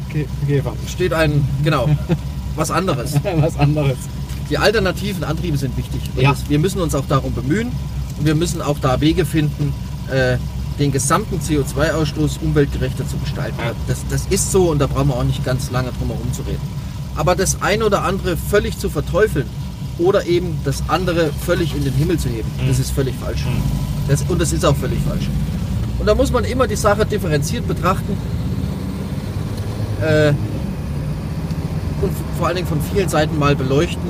steht 0.88 1.12
ein, 1.12 1.46
genau, 1.62 1.88
was 2.56 2.72
anderes. 2.72 3.14
was 3.36 3.56
anderes. 3.56 3.96
Die 4.50 4.58
alternativen 4.58 5.22
Antriebe 5.22 5.56
sind 5.56 5.76
wichtig. 5.76 6.00
Ja. 6.16 6.34
wir 6.48 6.58
müssen 6.58 6.80
uns 6.80 6.96
auch 6.96 7.04
darum 7.08 7.32
bemühen 7.34 7.68
und 8.18 8.26
wir 8.26 8.34
müssen 8.34 8.60
auch 8.60 8.80
da 8.80 9.00
Wege 9.00 9.24
finden, 9.24 9.72
äh, 10.10 10.36
den 10.78 10.92
gesamten 10.92 11.40
CO2-Ausstoß 11.40 12.40
umweltgerechter 12.42 13.06
zu 13.06 13.16
gestalten. 13.18 13.58
Das, 13.86 13.98
das 14.08 14.26
ist 14.30 14.50
so 14.50 14.70
und 14.70 14.78
da 14.78 14.86
brauchen 14.86 15.08
wir 15.08 15.16
auch 15.16 15.24
nicht 15.24 15.44
ganz 15.44 15.70
lange 15.70 15.90
drum 15.98 16.08
herum 16.08 16.32
zu 16.32 16.42
reden. 16.42 16.62
Aber 17.16 17.36
das 17.36 17.60
eine 17.60 17.84
oder 17.84 18.02
andere 18.04 18.36
völlig 18.36 18.78
zu 18.78 18.88
verteufeln 18.88 19.46
oder 19.98 20.26
eben 20.26 20.58
das 20.64 20.82
andere 20.88 21.30
völlig 21.44 21.76
in 21.76 21.84
den 21.84 21.92
Himmel 21.92 22.18
zu 22.18 22.28
heben, 22.30 22.48
Mhm. 22.62 22.68
das 22.68 22.78
ist 22.78 22.92
völlig 22.92 23.14
falsch. 23.16 23.44
Mhm. 23.44 23.62
Das, 24.08 24.22
und 24.22 24.40
das 24.40 24.52
ist 24.52 24.64
auch 24.64 24.76
völlig 24.76 24.98
falsch. 25.06 25.28
Und 25.98 26.06
da 26.06 26.14
muss 26.14 26.32
man 26.32 26.44
immer 26.44 26.66
die 26.66 26.76
Sache 26.76 27.04
differenziert 27.04 27.68
betrachten. 27.68 28.16
Äh, 30.00 30.32
und 32.00 32.12
vor 32.38 32.46
allen 32.46 32.56
Dingen 32.56 32.68
von 32.68 32.80
vielen 32.80 33.10
Seiten 33.10 33.38
mal 33.38 33.54
beleuchten, 33.54 34.08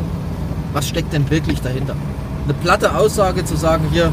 was 0.73 0.87
steckt 0.89 1.13
denn 1.13 1.29
wirklich 1.31 1.61
dahinter. 1.61 1.97
Eine 2.45 2.55
platte 2.55 2.95
Aussage 2.95 3.45
zu 3.45 3.57
sagen, 3.57 3.87
hier, 3.93 4.13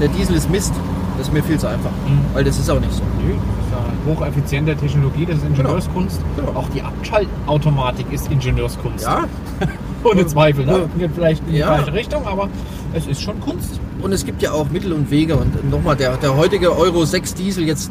der 0.00 0.08
Diesel 0.08 0.36
ist 0.36 0.48
Mist, 0.50 0.72
das 1.18 1.26
ist 1.28 1.32
mir 1.34 1.42
viel 1.42 1.58
zu 1.58 1.66
einfach. 1.68 1.90
Mhm. 1.90 2.20
Weil 2.34 2.44
das 2.44 2.58
ist 2.58 2.70
auch 2.70 2.80
nicht 2.80 2.92
so. 2.92 3.02
Nö, 3.22 3.34
das 3.34 3.66
ist 3.66 3.72
ja 3.72 4.14
hocheffiziente 4.14 4.76
Technologie, 4.76 5.26
das 5.26 5.38
ist 5.38 5.44
Ingenieurskunst. 5.46 6.20
Genau. 6.36 6.52
Auch 6.58 6.68
die 6.70 6.80
Abschaltautomatik 6.82 8.06
ist 8.12 8.30
Ingenieurskunst. 8.30 9.04
Ja, 9.04 9.24
Ohne 10.04 10.26
Zweifel. 10.26 10.64
Ne? 10.64 10.88
Geht 10.98 11.10
vielleicht 11.14 11.42
in 11.46 11.52
die 11.52 11.58
Ja. 11.58 11.74
falsche 11.74 11.92
Richtung, 11.92 12.26
aber 12.26 12.48
es 12.94 13.06
ist 13.06 13.20
schon 13.20 13.38
Kunst. 13.40 13.80
und 14.00 14.12
es 14.12 14.24
gibt 14.24 14.40
ja 14.42 14.52
auch 14.52 14.70
Mittel 14.70 14.92
und 14.92 15.10
Wege. 15.10 15.36
Und 15.36 15.68
nochmal, 15.70 15.96
der, 15.96 16.16
der 16.16 16.36
heutige 16.36 16.74
Euro 16.76 17.04
6 17.04 17.34
Diesel, 17.34 17.66
jetzt 17.66 17.90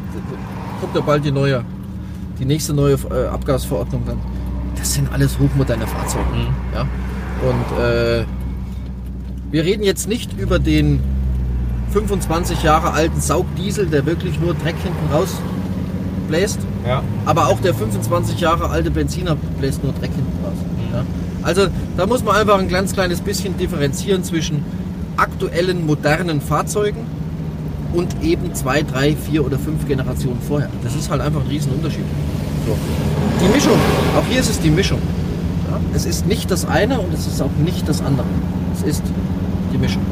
kommt 0.80 0.94
ja 0.96 1.02
bald 1.02 1.24
die 1.24 1.30
neue, 1.30 1.62
die 2.40 2.46
nächste 2.46 2.72
neue 2.72 2.94
äh, 3.10 3.26
Abgasverordnung 3.30 4.02
dann. 4.06 4.16
Das 4.76 4.94
sind 4.94 5.12
alles 5.12 5.38
hochmoderne 5.38 5.86
Fahrzeuge. 5.86 6.24
Ja? 6.74 6.82
Und 6.82 7.78
äh, 7.82 8.24
wir 9.50 9.64
reden 9.64 9.82
jetzt 9.82 10.08
nicht 10.08 10.38
über 10.38 10.58
den 10.58 11.00
25 11.92 12.62
Jahre 12.62 12.92
alten 12.92 13.20
Saugdiesel, 13.20 13.86
der 13.86 14.06
wirklich 14.06 14.38
nur 14.40 14.54
Dreck 14.54 14.76
hinten 14.82 15.12
raus 15.12 15.36
bläst. 16.28 16.58
Ja. 16.86 17.02
Aber 17.26 17.48
auch 17.48 17.60
der 17.60 17.74
25 17.74 18.40
Jahre 18.40 18.68
alte 18.68 18.90
Benziner 18.90 19.36
bläst 19.58 19.82
nur 19.82 19.92
Dreck 19.92 20.10
hinten 20.14 20.44
raus. 20.44 20.56
Ja? 20.92 21.04
Also 21.42 21.68
da 21.96 22.06
muss 22.06 22.22
man 22.22 22.36
einfach 22.36 22.58
ein 22.58 22.68
ganz 22.68 22.92
kleines 22.92 23.20
bisschen 23.20 23.56
differenzieren 23.56 24.22
zwischen 24.22 24.64
aktuellen 25.16 25.86
modernen 25.86 26.40
Fahrzeugen 26.40 27.06
und 27.92 28.22
eben 28.22 28.54
zwei, 28.54 28.82
drei, 28.82 29.16
vier 29.16 29.44
oder 29.44 29.58
fünf 29.58 29.86
Generationen 29.88 30.40
vorher. 30.46 30.68
Das 30.82 30.94
ist 30.94 31.10
halt 31.10 31.20
einfach 31.20 31.40
ein 31.40 31.48
Riesenunterschied. 31.48 32.04
So. 32.66 32.76
Die 33.40 33.52
Mischung, 33.52 33.78
auch 34.16 34.24
hier 34.28 34.40
ist 34.40 34.50
es 34.50 34.60
die 34.60 34.70
Mischung. 34.70 35.00
Ja? 35.70 35.80
Es 35.94 36.04
ist 36.04 36.26
nicht 36.26 36.50
das 36.50 36.66
eine 36.66 37.00
und 37.00 37.12
es 37.14 37.26
ist 37.26 37.40
auch 37.40 37.50
nicht 37.64 37.88
das 37.88 38.00
andere. 38.00 38.26
Es 38.74 38.82
ist 38.82 39.02
die 39.72 39.78
Mischung. 39.78 40.02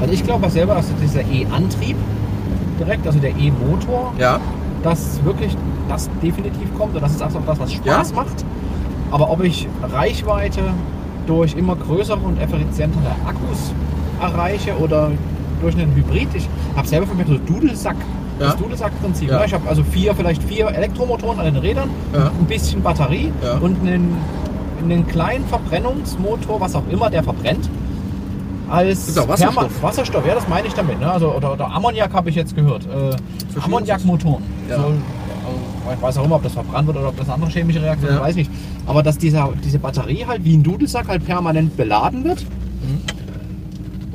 Also 0.00 0.12
ich 0.12 0.22
glaube 0.24 0.46
auch 0.46 0.50
selber, 0.50 0.74
dass 0.74 0.86
dieser 1.02 1.20
E-Antrieb 1.22 1.96
direkt, 2.78 3.06
also 3.06 3.18
der 3.18 3.30
E-Motor, 3.30 4.12
Ja, 4.18 4.38
dass 4.82 5.22
wirklich 5.24 5.56
das 5.88 6.08
definitiv 6.22 6.72
kommt 6.76 6.94
und 6.94 7.02
das 7.02 7.12
ist 7.12 7.22
auch 7.22 7.30
das, 7.46 7.58
was 7.58 7.72
Spaß 7.72 8.10
Ja. 8.10 8.16
macht. 8.16 8.44
Aber 9.10 9.30
ob 9.30 9.42
ich 9.42 9.66
Reichweite 9.82 10.60
durch 11.26 11.54
immer 11.54 11.74
größere 11.76 12.18
und 12.18 12.40
effizientere 12.40 13.10
Akkus 13.26 13.72
erreiche 14.20 14.76
oder 14.78 15.10
durch 15.60 15.74
einen 15.76 15.94
Hybrid, 15.94 16.28
ich 16.34 16.48
habe 16.76 16.86
selber 16.86 17.06
für 17.06 17.14
mich 17.14 17.26
so 17.26 17.38
Dudelsack, 17.38 17.96
das 18.38 18.52
Ja. 18.52 18.60
Dudelsack-Prinzip. 18.60 19.30
Ja. 19.30 19.38
ne? 19.38 19.46
Ich 19.46 19.54
habe 19.54 19.68
also 19.68 19.82
vier, 19.82 20.14
vielleicht 20.14 20.42
vier 20.42 20.68
Elektromotoren 20.68 21.38
an 21.38 21.46
den 21.46 21.56
Rädern, 21.56 21.88
Ja. 22.12 22.30
ein 22.38 22.44
bisschen 22.46 22.82
Batterie 22.82 23.32
Ja. 23.42 23.54
und 23.58 23.80
einen, 23.80 24.16
einen 24.82 25.06
kleinen 25.06 25.46
Verbrennungsmotor, 25.46 26.60
was 26.60 26.74
auch 26.76 26.82
immer, 26.90 27.08
der 27.10 27.22
verbrennt. 27.22 27.68
Als 28.68 29.08
Ist 29.08 29.18
auch 29.18 29.28
Wasserstoff. 29.28 29.64
Perma- 29.64 29.82
Wasserstoff, 29.82 30.26
ja, 30.26 30.34
das 30.34 30.48
meine 30.48 30.66
ich 30.66 30.74
damit. 30.74 30.98
Ne? 31.00 31.10
Also, 31.10 31.32
oder, 31.32 31.52
oder 31.52 31.70
Ammoniak 31.70 32.12
habe 32.12 32.30
ich 32.30 32.36
jetzt 32.36 32.54
gehört. 32.56 32.86
Äh, 32.86 33.60
Ammoniakmotoren. 33.60 34.42
Ja. 34.68 34.76
So, 34.76 34.82
also, 34.82 34.98
ich 35.94 36.02
weiß 36.02 36.18
auch 36.18 36.24
immer, 36.24 36.36
ob 36.36 36.42
das 36.42 36.52
verbrannt 36.52 36.86
wird 36.88 36.96
oder 36.96 37.08
ob 37.08 37.16
das 37.16 37.26
eine 37.26 37.34
andere 37.34 37.50
chemische 37.50 37.80
Reaktion 37.80 38.10
ist, 38.10 38.16
Ja. 38.16 38.22
weiß 38.22 38.34
nicht. 38.36 38.50
Aber 38.86 39.02
dass 39.02 39.18
dieser, 39.18 39.50
diese 39.64 39.78
Batterie 39.78 40.24
halt 40.26 40.44
wie 40.44 40.56
ein 40.56 40.62
Dudelsack 40.62 41.08
halt 41.08 41.24
permanent 41.24 41.76
beladen 41.76 42.24
wird. 42.24 42.44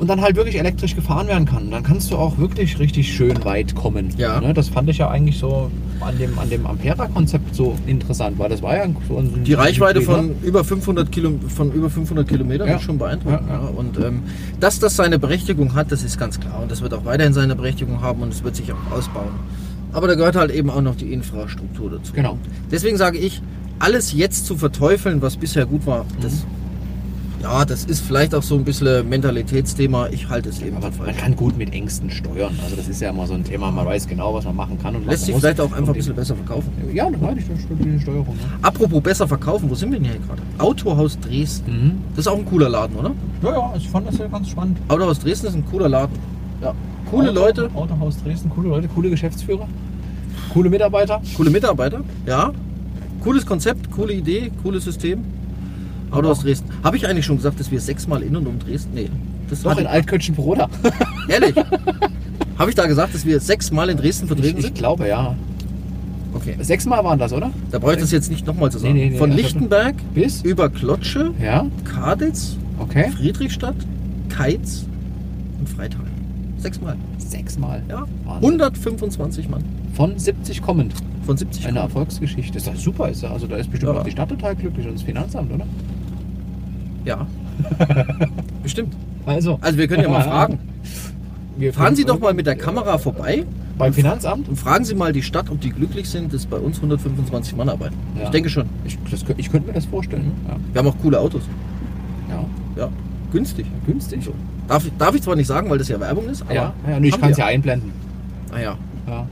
Und 0.02 0.08
dann 0.08 0.20
halt 0.20 0.34
wirklich 0.34 0.58
elektrisch 0.58 0.96
gefahren 0.96 1.28
werden 1.28 1.44
kann. 1.46 1.70
Dann 1.70 1.84
kannst 1.84 2.10
du 2.10 2.16
auch 2.16 2.36
wirklich 2.36 2.80
richtig 2.80 3.14
schön 3.14 3.44
weit 3.44 3.76
kommen. 3.76 4.08
Ja. 4.18 4.40
Ne? 4.40 4.52
Das 4.52 4.68
fand 4.68 4.88
ich 4.90 4.98
ja 4.98 5.08
eigentlich 5.08 5.38
so 5.38 5.70
an 6.00 6.18
dem, 6.18 6.36
an 6.40 6.50
dem 6.50 6.66
Ampera-Konzept 6.66 7.54
so 7.54 7.76
interessant, 7.86 8.36
weil 8.36 8.48
das 8.48 8.62
war 8.62 8.76
ja 8.76 8.86
so 9.06 9.18
ein 9.18 9.44
Die 9.44 9.54
Reichweite 9.54 10.00
ne? 10.00 10.04
von 10.04 10.34
über 10.42 10.64
500 10.64 11.12
Kilo, 11.12 11.30
von 11.46 11.70
über 11.72 11.88
500 11.88 12.26
Kilometern 12.26 12.66
Ja. 12.66 12.74
ist 12.78 12.82
schon 12.82 12.98
beeindruckend. 12.98 13.48
Ja. 13.48 13.54
Ja, 13.62 13.68
Und 13.68 13.96
ähm, 14.00 14.24
dass 14.58 14.80
das 14.80 14.96
seine 14.96 15.20
Berechtigung 15.20 15.76
hat, 15.76 15.92
das 15.92 16.02
ist 16.02 16.18
ganz 16.18 16.40
klar. 16.40 16.60
Und 16.60 16.72
das 16.72 16.82
wird 16.82 16.92
auch 16.94 17.04
weiterhin 17.04 17.32
seine 17.32 17.54
Berechtigung 17.54 18.00
haben 18.02 18.22
und 18.22 18.32
es 18.34 18.42
wird 18.42 18.56
sich 18.56 18.72
auch 18.72 18.90
ausbauen. 18.90 19.30
Aber 19.92 20.08
da 20.08 20.16
gehört 20.16 20.34
halt 20.34 20.50
eben 20.50 20.68
auch 20.68 20.82
noch 20.82 20.96
die 20.96 21.12
Infrastruktur 21.12 21.92
dazu. 21.92 22.12
Genau. 22.12 22.38
Deswegen 22.72 22.96
sage 22.96 23.18
ich, 23.18 23.40
alles 23.78 24.12
jetzt 24.12 24.46
zu 24.46 24.56
verteufeln, 24.56 25.22
was 25.22 25.36
bisher 25.36 25.64
gut 25.64 25.86
war, 25.86 26.02
Mhm. 26.02 26.08
das, 26.22 26.44
ja, 27.42 27.64
das 27.64 27.84
ist 27.84 28.00
vielleicht 28.00 28.34
auch 28.34 28.42
so 28.42 28.54
ein 28.54 28.64
bisschen 28.64 29.08
Mentalitätsthema. 29.08 30.08
Ich 30.08 30.28
halte 30.28 30.48
es 30.48 30.62
eben 30.62 30.76
Aber 30.76 30.90
man 31.04 31.16
kann 31.16 31.34
gut 31.34 31.56
mit 31.58 31.72
Ängsten 31.72 32.10
steuern. 32.10 32.56
Also 32.62 32.76
das 32.76 32.88
ist 32.88 33.00
ja 33.00 33.10
immer 33.10 33.26
so 33.26 33.34
ein 33.34 33.42
Thema. 33.42 33.70
Man 33.70 33.84
weiß 33.84 34.06
genau, 34.06 34.32
was 34.34 34.44
man 34.44 34.54
machen 34.54 34.78
kann 34.80 34.94
und 34.94 35.06
was 35.06 35.12
Lässt 35.12 35.26
sich 35.26 35.36
vielleicht 35.36 35.60
auch 35.60 35.72
einfach 35.72 35.92
ein 35.92 35.96
bisschen 35.96 36.14
besser 36.14 36.36
verkaufen. 36.36 36.70
Ja, 36.92 37.10
das 37.10 37.20
meine 37.20 37.40
ich, 37.40 37.46
die 37.46 38.00
Steuerung. 38.00 38.36
Ne? 38.36 38.42
Apropos 38.62 39.02
besser 39.02 39.26
verkaufen, 39.26 39.68
wo 39.68 39.74
sind 39.74 39.90
wir 39.90 39.98
denn 39.98 40.10
hier 40.10 40.20
gerade? 40.20 40.42
Autohaus 40.58 41.18
Dresden. 41.18 41.72
Mhm. 41.72 41.92
Das 42.14 42.26
ist 42.26 42.32
auch 42.32 42.38
ein 42.38 42.44
cooler 42.44 42.68
Laden, 42.68 42.96
oder? 42.96 43.10
Ja, 43.42 43.50
ja, 43.50 43.74
ich 43.76 43.88
fand 43.88 44.06
das 44.06 44.18
ja 44.18 44.28
ganz 44.28 44.48
spannend. 44.48 44.78
Autohaus 44.88 45.18
Dresden 45.18 45.48
ist 45.48 45.54
ein 45.54 45.64
cooler 45.68 45.88
Laden. 45.88 46.16
Ja. 46.60 46.74
Coole 47.10 47.30
Auto, 47.30 47.40
Leute, 47.40 47.70
Autohaus 47.74 48.22
Dresden, 48.22 48.50
coole 48.50 48.68
Leute, 48.68 48.88
coole 48.88 49.10
Geschäftsführer, 49.10 49.68
coole 50.52 50.70
Mitarbeiter. 50.70 51.20
coole 51.36 51.50
Mitarbeiter, 51.50 52.00
ja. 52.24 52.52
Cooles 53.22 53.44
Konzept, 53.44 53.90
coole 53.90 54.14
Idee, 54.14 54.50
cooles 54.62 54.84
System. 54.84 55.24
Autohaus 56.12 56.40
Dresden. 56.40 56.68
Habe 56.84 56.96
ich 56.96 57.06
eigentlich 57.06 57.24
schon 57.26 57.36
gesagt, 57.36 57.58
dass 57.60 57.70
wir 57.70 57.80
sechsmal 57.80 58.22
in 58.22 58.36
und 58.36 58.46
um 58.46 58.58
Dresden? 58.58 58.90
Nee. 58.94 59.08
Das 59.48 59.62
Doch 59.62 59.70
hatte 59.72 59.82
in 59.82 59.86
Altkötschen 59.86 60.34
Broder. 60.34 60.68
Ehrlich? 61.28 61.54
Habe 62.58 62.70
ich 62.70 62.76
da 62.76 62.86
gesagt, 62.86 63.14
dass 63.14 63.24
wir 63.26 63.40
sechsmal 63.40 63.88
in 63.90 63.96
Dresden 63.96 64.24
Ich, 64.24 64.28
vertreten 64.28 64.58
ich 64.58 64.64
sind? 64.66 64.74
glaube 64.74 65.08
ja. 65.08 65.34
Okay. 66.34 66.56
Sechsmal 66.60 67.04
waren 67.04 67.18
das, 67.18 67.32
oder? 67.32 67.50
Da 67.70 67.78
ich 67.92 67.98
das 67.98 68.10
jetzt 68.10 68.30
nicht 68.30 68.46
nochmal 68.46 68.70
zu 68.70 68.78
sagen. 68.78 68.94
Nee, 68.94 69.04
nee, 69.06 69.10
nee, 69.10 69.18
Von 69.18 69.30
Lichtenberg 69.32 69.96
Bis? 70.14 70.42
über 70.42 70.70
Klotsche, 70.70 71.32
Ja, 71.42 71.66
Kaditz, 71.84 72.56
okay. 72.78 73.10
Friedrichstadt, 73.10 73.74
Keitz 74.30 74.86
und 75.58 75.68
Freital. 75.68 76.00
Sechsmal. 76.58 76.96
Sechsmal. 77.18 77.82
Ja. 77.88 78.04
Wahnsinn. 78.24 78.60
125 78.60 79.48
Mann. 79.48 79.64
Von 79.94 80.18
70 80.18 80.62
kommend. 80.62 80.94
Von 81.26 81.36
70 81.36 81.64
Eine 81.66 81.74
Mann. 81.74 81.82
Erfolgsgeschichte. 81.84 82.56
Ist 82.56 82.66
doch 82.66 82.76
super, 82.76 83.08
ist 83.10 83.22
ja. 83.22 83.30
Also 83.32 83.46
da 83.46 83.56
ist 83.56 83.70
bestimmt 83.70 83.92
Ja. 83.92 84.00
auch 84.00 84.04
die 84.04 84.10
Stadt 84.12 84.28
total 84.30 84.54
glücklich 84.56 84.86
und 84.86 84.94
das 84.94 85.02
Finanzamt, 85.02 85.52
oder? 85.52 85.66
Ja. 87.04 87.26
Bestimmt. 88.62 88.94
Also. 89.26 89.58
Also 89.60 89.78
wir 89.78 89.88
können 89.88 90.02
ja 90.02 90.08
mal 90.08 90.22
fragen. 90.22 90.58
Wir 91.56 91.72
Fahren 91.72 91.94
Sie 91.94 92.04
doch 92.04 92.18
mal 92.18 92.32
mit 92.34 92.46
der 92.46 92.56
Kamera 92.56 92.96
vorbei 92.98 93.44
Beim 93.76 93.92
Finanzamt? 93.92 94.48
und 94.48 94.56
fragen 94.56 94.84
Sie 94.84 94.94
mal 94.94 95.12
die 95.12 95.22
Stadt, 95.22 95.50
ob 95.50 95.60
die 95.60 95.70
glücklich 95.70 96.08
sind, 96.08 96.32
dass 96.32 96.46
bei 96.46 96.56
uns 96.56 96.76
125 96.78 97.54
Mann 97.56 97.68
arbeiten. 97.68 97.94
Ja. 98.16 98.24
Ich 98.24 98.30
denke 98.30 98.48
schon. 98.48 98.66
Ich, 98.86 98.98
das, 99.10 99.24
ich 99.36 99.50
könnte 99.52 99.68
mir 99.68 99.74
das 99.74 99.84
vorstellen. 99.84 100.32
Ja. 100.48 100.56
Wir 100.72 100.78
haben 100.78 100.88
auch 100.88 101.00
coole 101.02 101.20
Autos. 101.20 101.42
ja. 102.28 102.44
Ja. 102.76 102.88
Günstig. 103.32 103.66
Günstig. 103.86 104.20
Darf 104.68 104.84
ich, 104.86 104.92
darf 104.98 105.14
ich 105.14 105.22
zwar 105.22 105.36
nicht 105.36 105.46
sagen, 105.46 105.68
weil 105.70 105.78
das 105.78 105.88
ja 105.88 105.98
Werbung 106.00 106.28
ist, 106.28 106.42
aber. 106.42 106.54
ja, 106.54 106.72
ja, 106.88 106.96
und 106.96 107.04
ich 107.04 107.12
haben 107.12 107.20
kann 107.22 107.30
es 107.32 107.36
wir. 107.38 107.44
ja 107.44 107.50
einblenden. 107.50 107.92
Ah 108.54 108.60
ja. 108.60 108.76
Ja. 109.06 109.26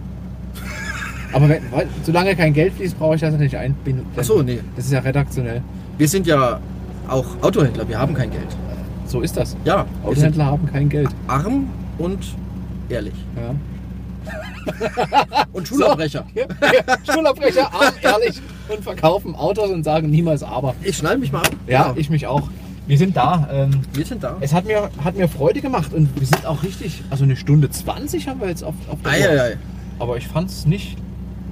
Aber 1.32 1.48
wenn, 1.48 1.62
weil, 1.70 1.86
solange 2.02 2.34
kein 2.34 2.52
Geld 2.52 2.72
fließt, 2.74 2.98
brauche 2.98 3.14
ich 3.14 3.20
das 3.20 3.34
nicht 3.36 3.56
einbinden. 3.56 4.04
Ach 4.16 4.24
so, 4.24 4.42
nee. 4.42 4.60
Das 4.76 4.86
ist 4.86 4.92
ja 4.92 5.00
redaktionell. 5.00 5.62
Wir 5.98 6.08
sind 6.08 6.26
ja 6.26 6.60
auch 7.10 7.26
Autohändler, 7.42 7.88
wir 7.88 7.98
haben 7.98 8.14
kein 8.14 8.30
Geld. 8.30 8.46
So 9.06 9.20
ist 9.20 9.36
das. 9.36 9.56
Ja, 9.64 9.86
Autohändler 10.04 10.46
haben 10.46 10.66
kein 10.66 10.88
Geld. 10.88 11.08
arm 11.26 11.68
und 11.98 12.18
ehrlich. 12.88 13.14
Ja. 13.36 13.54
Und 15.52 15.66
Schulabbrecher. 15.66 16.24
Ja, 16.34 16.44
ja, 16.62 17.12
Schulabbrecher, 17.14 17.72
arm, 17.72 17.94
ehrlich 18.02 18.40
und 18.68 18.82
verkaufen 18.84 19.34
Autos 19.34 19.70
und 19.70 19.82
sagen 19.84 20.10
niemals 20.10 20.42
aber. 20.42 20.74
Ich 20.82 20.98
schnall 20.98 21.16
mich 21.18 21.32
mal 21.32 21.40
ab. 21.40 21.50
Ja, 21.66 21.92
ich 21.96 22.10
mich 22.10 22.26
auch. 22.26 22.48
Wir 22.86 22.98
sind 22.98 23.16
da. 23.16 23.48
Ähm, 23.50 23.70
Wir 23.94 24.04
sind 24.04 24.22
da. 24.22 24.36
es 24.40 24.52
hat 24.52 24.66
mir, 24.66 24.90
hat 25.02 25.16
mir 25.16 25.28
Freude 25.28 25.60
gemacht 25.60 25.92
und 25.94 26.08
wir 26.18 26.26
sind 26.26 26.44
auch 26.46 26.62
richtig. 26.62 27.02
Also 27.10 27.24
eine 27.24 27.36
Stunde 27.36 27.70
20 27.70 28.28
haben 28.28 28.40
wir 28.40 28.48
jetzt 28.48 28.62
auf, 28.62 28.74
auf 28.90 28.98
der. 29.02 29.10
Eieiei. 29.12 29.56
Aber 29.98 30.16
ich 30.18 30.28
fand 30.28 30.50
es 30.50 30.66
nicht 30.66 30.96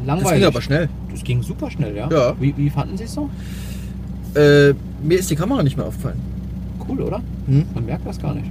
Das 0.01 0.06
langweilig. 0.06 0.39
ging 0.40 0.47
aber 0.47 0.62
schnell. 0.62 0.89
Das 1.10 1.24
ging 1.24 1.43
super 1.43 1.70
schnell, 1.70 1.97
ja. 1.97 2.09
Ja. 2.10 2.35
Wie, 2.39 2.55
wie 2.56 2.70
fanden 2.70 2.97
Sie 2.98 3.05
es 3.05 3.14
so? 3.14 3.30
Äh, 4.39 4.74
mir 5.02 5.19
ist 5.19 5.31
die 5.31 5.36
Kamera 5.36 5.62
nicht 5.62 5.77
mehr 5.77 5.86
aufgefallen. 5.86 6.20
Cool, 6.89 7.01
oder? 7.02 7.20
Hm? 7.47 7.65
Man 7.74 7.85
merkt 7.86 8.06
das 8.06 8.20
gar 8.20 8.35
nicht. 8.35 8.51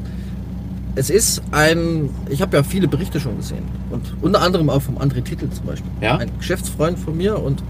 Es 0.95 1.09
ist 1.09 1.41
ein, 1.51 2.09
ich 2.30 2.41
habe 2.41 2.57
ja 2.57 2.64
viele 2.64 2.88
Berichte 2.88 3.19
schon 3.19 3.38
gesehen 3.38 3.64
und 3.91 4.01
unter 4.22 4.41
anderem 4.41 4.69
auch 4.69 4.81
vom 4.81 4.97
André 4.97 5.23
Titel 5.23 5.47
zum 5.49 5.65
Beispiel. 5.68 5.91
Ja? 6.01 6.18
Ein 6.18 6.31
Geschäftsfreund 6.39 6.97
von 6.97 7.15
mir 7.15 7.39
und 7.41 7.61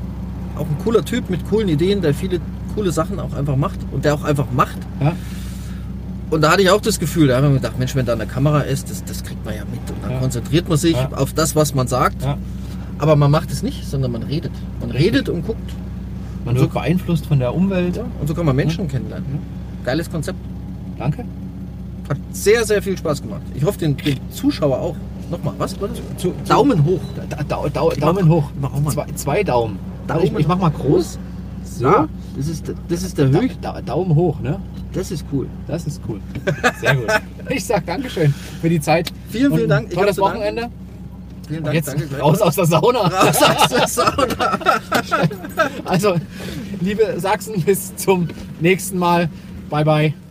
auch 0.56 0.61
ein 0.65 0.77
cooler 0.84 1.03
Typ 1.03 1.30
mit 1.30 1.45
coolen 1.49 1.68
Ideen, 1.68 2.02
der 2.02 2.14
viele 2.14 2.39
coole 2.73 2.91
Sachen 2.91 3.19
auch 3.19 3.34
einfach 3.34 3.57
macht 3.57 3.80
und 3.91 4.06
der 4.06 4.14
auch 4.14 4.23
einfach 4.23 4.48
macht. 4.56 4.77
Ja. 5.02 5.14
Und 6.30 6.41
da 6.41 6.52
hatte 6.52 6.61
ich 6.61 6.69
auch 6.69 6.81
das 6.81 6.99
Gefühl, 6.99 7.27
da 7.27 7.38
habe 7.38 7.48
ich 7.48 7.53
mir 7.53 7.60
gedacht, 7.60 7.77
Mensch, 7.80 7.95
wenn 7.95 8.06
da 8.06 8.14
eine 8.14 8.27
Kamera 8.27 8.61
ist, 8.61 8.89
das, 8.89 9.03
das 9.03 9.23
kriegt 9.23 9.44
man 9.45 9.56
ja 9.56 9.61
mit. 9.69 9.80
Und 9.89 10.03
dann 10.03 10.11
Ja. 10.11 10.19
konzentriert 10.19 10.68
man 10.69 10.77
sich 10.77 10.95
auf 10.95 11.34
das, 11.34 11.56
was 11.56 11.73
man 11.76 11.88
sagt. 11.88 12.23
Ja. 12.23 12.38
Aber 12.98 13.15
man 13.15 13.30
macht 13.31 13.52
es 13.52 13.61
nicht, 13.61 13.85
sondern 13.85 14.11
man 14.11 14.23
redet. 14.23 14.52
Man 14.80 14.91
Richtig. 14.91 15.14
redet 15.14 15.30
und 15.30 15.45
guckt. 15.45 15.72
Man 16.48 16.56
Und 16.56 16.61
wird 16.61 16.72
so- 16.74 16.80
beeinflusst 16.80 17.26
von 17.26 17.40
der 17.40 17.53
Umwelt. 17.53 17.98
Und 18.19 18.28
so 18.28 18.34
kann 18.34 18.45
man 18.45 18.56
Menschen 18.56 18.88
kennenlernen. 18.88 19.40
Geiles 19.84 20.10
Konzept. 20.10 20.40
Danke. 20.98 21.24
Hat 22.10 22.18
sehr, 22.32 22.64
sehr 22.65 22.82
viel 22.82 22.98
Spaß 22.98 23.22
gemacht. 23.22 23.41
Ich 23.53 23.64
hoffe, 23.65 23.78
den, 23.80 23.98
den 23.98 24.18
Zuschauer 24.32 24.80
auch. 24.80 24.95
Nochmal, 25.30 25.53
was? 25.57 25.80
was? 25.82 25.91
Zu, 26.18 26.34
Daumen 26.48 26.86
hoch. 26.86 27.02
Da, 27.30 27.44
da, 27.44 27.65
da, 27.69 27.90
Daumen 27.99 28.30
hoch. 28.30 28.49
mach 28.61 28.74
auch 28.74 28.80
mal. 28.80 28.91
Zwei, 28.91 29.06
zwei 29.15 29.44
Daumen. 29.44 29.78
Daumen 30.07 30.24
ich, 30.24 30.34
ich 30.34 30.48
mach 30.48 30.57
mal 30.57 30.69
groß. 30.72 31.19
So. 31.65 31.84
Ja, 31.84 32.07
das 32.38 32.48
ist, 32.48 32.72
das 32.88 33.03
ist 33.03 33.18
der 33.18 33.30
Höchst. 33.30 33.57
da, 33.61 33.82
Daumen 33.82 34.15
hoch, 34.15 34.40
ne? 34.40 34.57
Das 34.94 35.11
ist 35.11 35.26
cool. 35.34 35.48
Das 35.68 35.86
ist 35.86 36.02
cool. 36.07 36.22
Sehr 36.80 36.95
gut. 36.95 37.07
Ich 37.49 37.64
sag 37.65 37.86
Dankeschön 37.86 38.34
für 38.61 38.68
die 38.69 38.80
Zeit. 38.82 39.10
Vielen, 39.30 39.53
vielen 39.53 39.69
Dank. 39.69 39.88
Ich 39.90 39.95
Tolles. 39.95 40.18
Wochenende. 40.18 40.69
Vielen 41.48 41.64
Dank. 41.64 41.76
jetzt 41.76 41.88
danke, 41.88 42.19
raus 42.19 42.41
aus 42.41 42.56
der 42.56 42.65
Sauna. 42.65 42.99
Raus 43.07 43.41
aus 43.41 43.69
der 43.69 43.88
Sauna. 43.88 44.60
Also, 45.86 46.15
liebe 46.82 47.19
Sachsen, 47.19 47.61
bis 47.61 47.95
zum 47.95 48.28
nächsten 48.60 48.98
Mal. 48.98 49.30
Bye, 49.69 49.86
bye. 49.86 50.27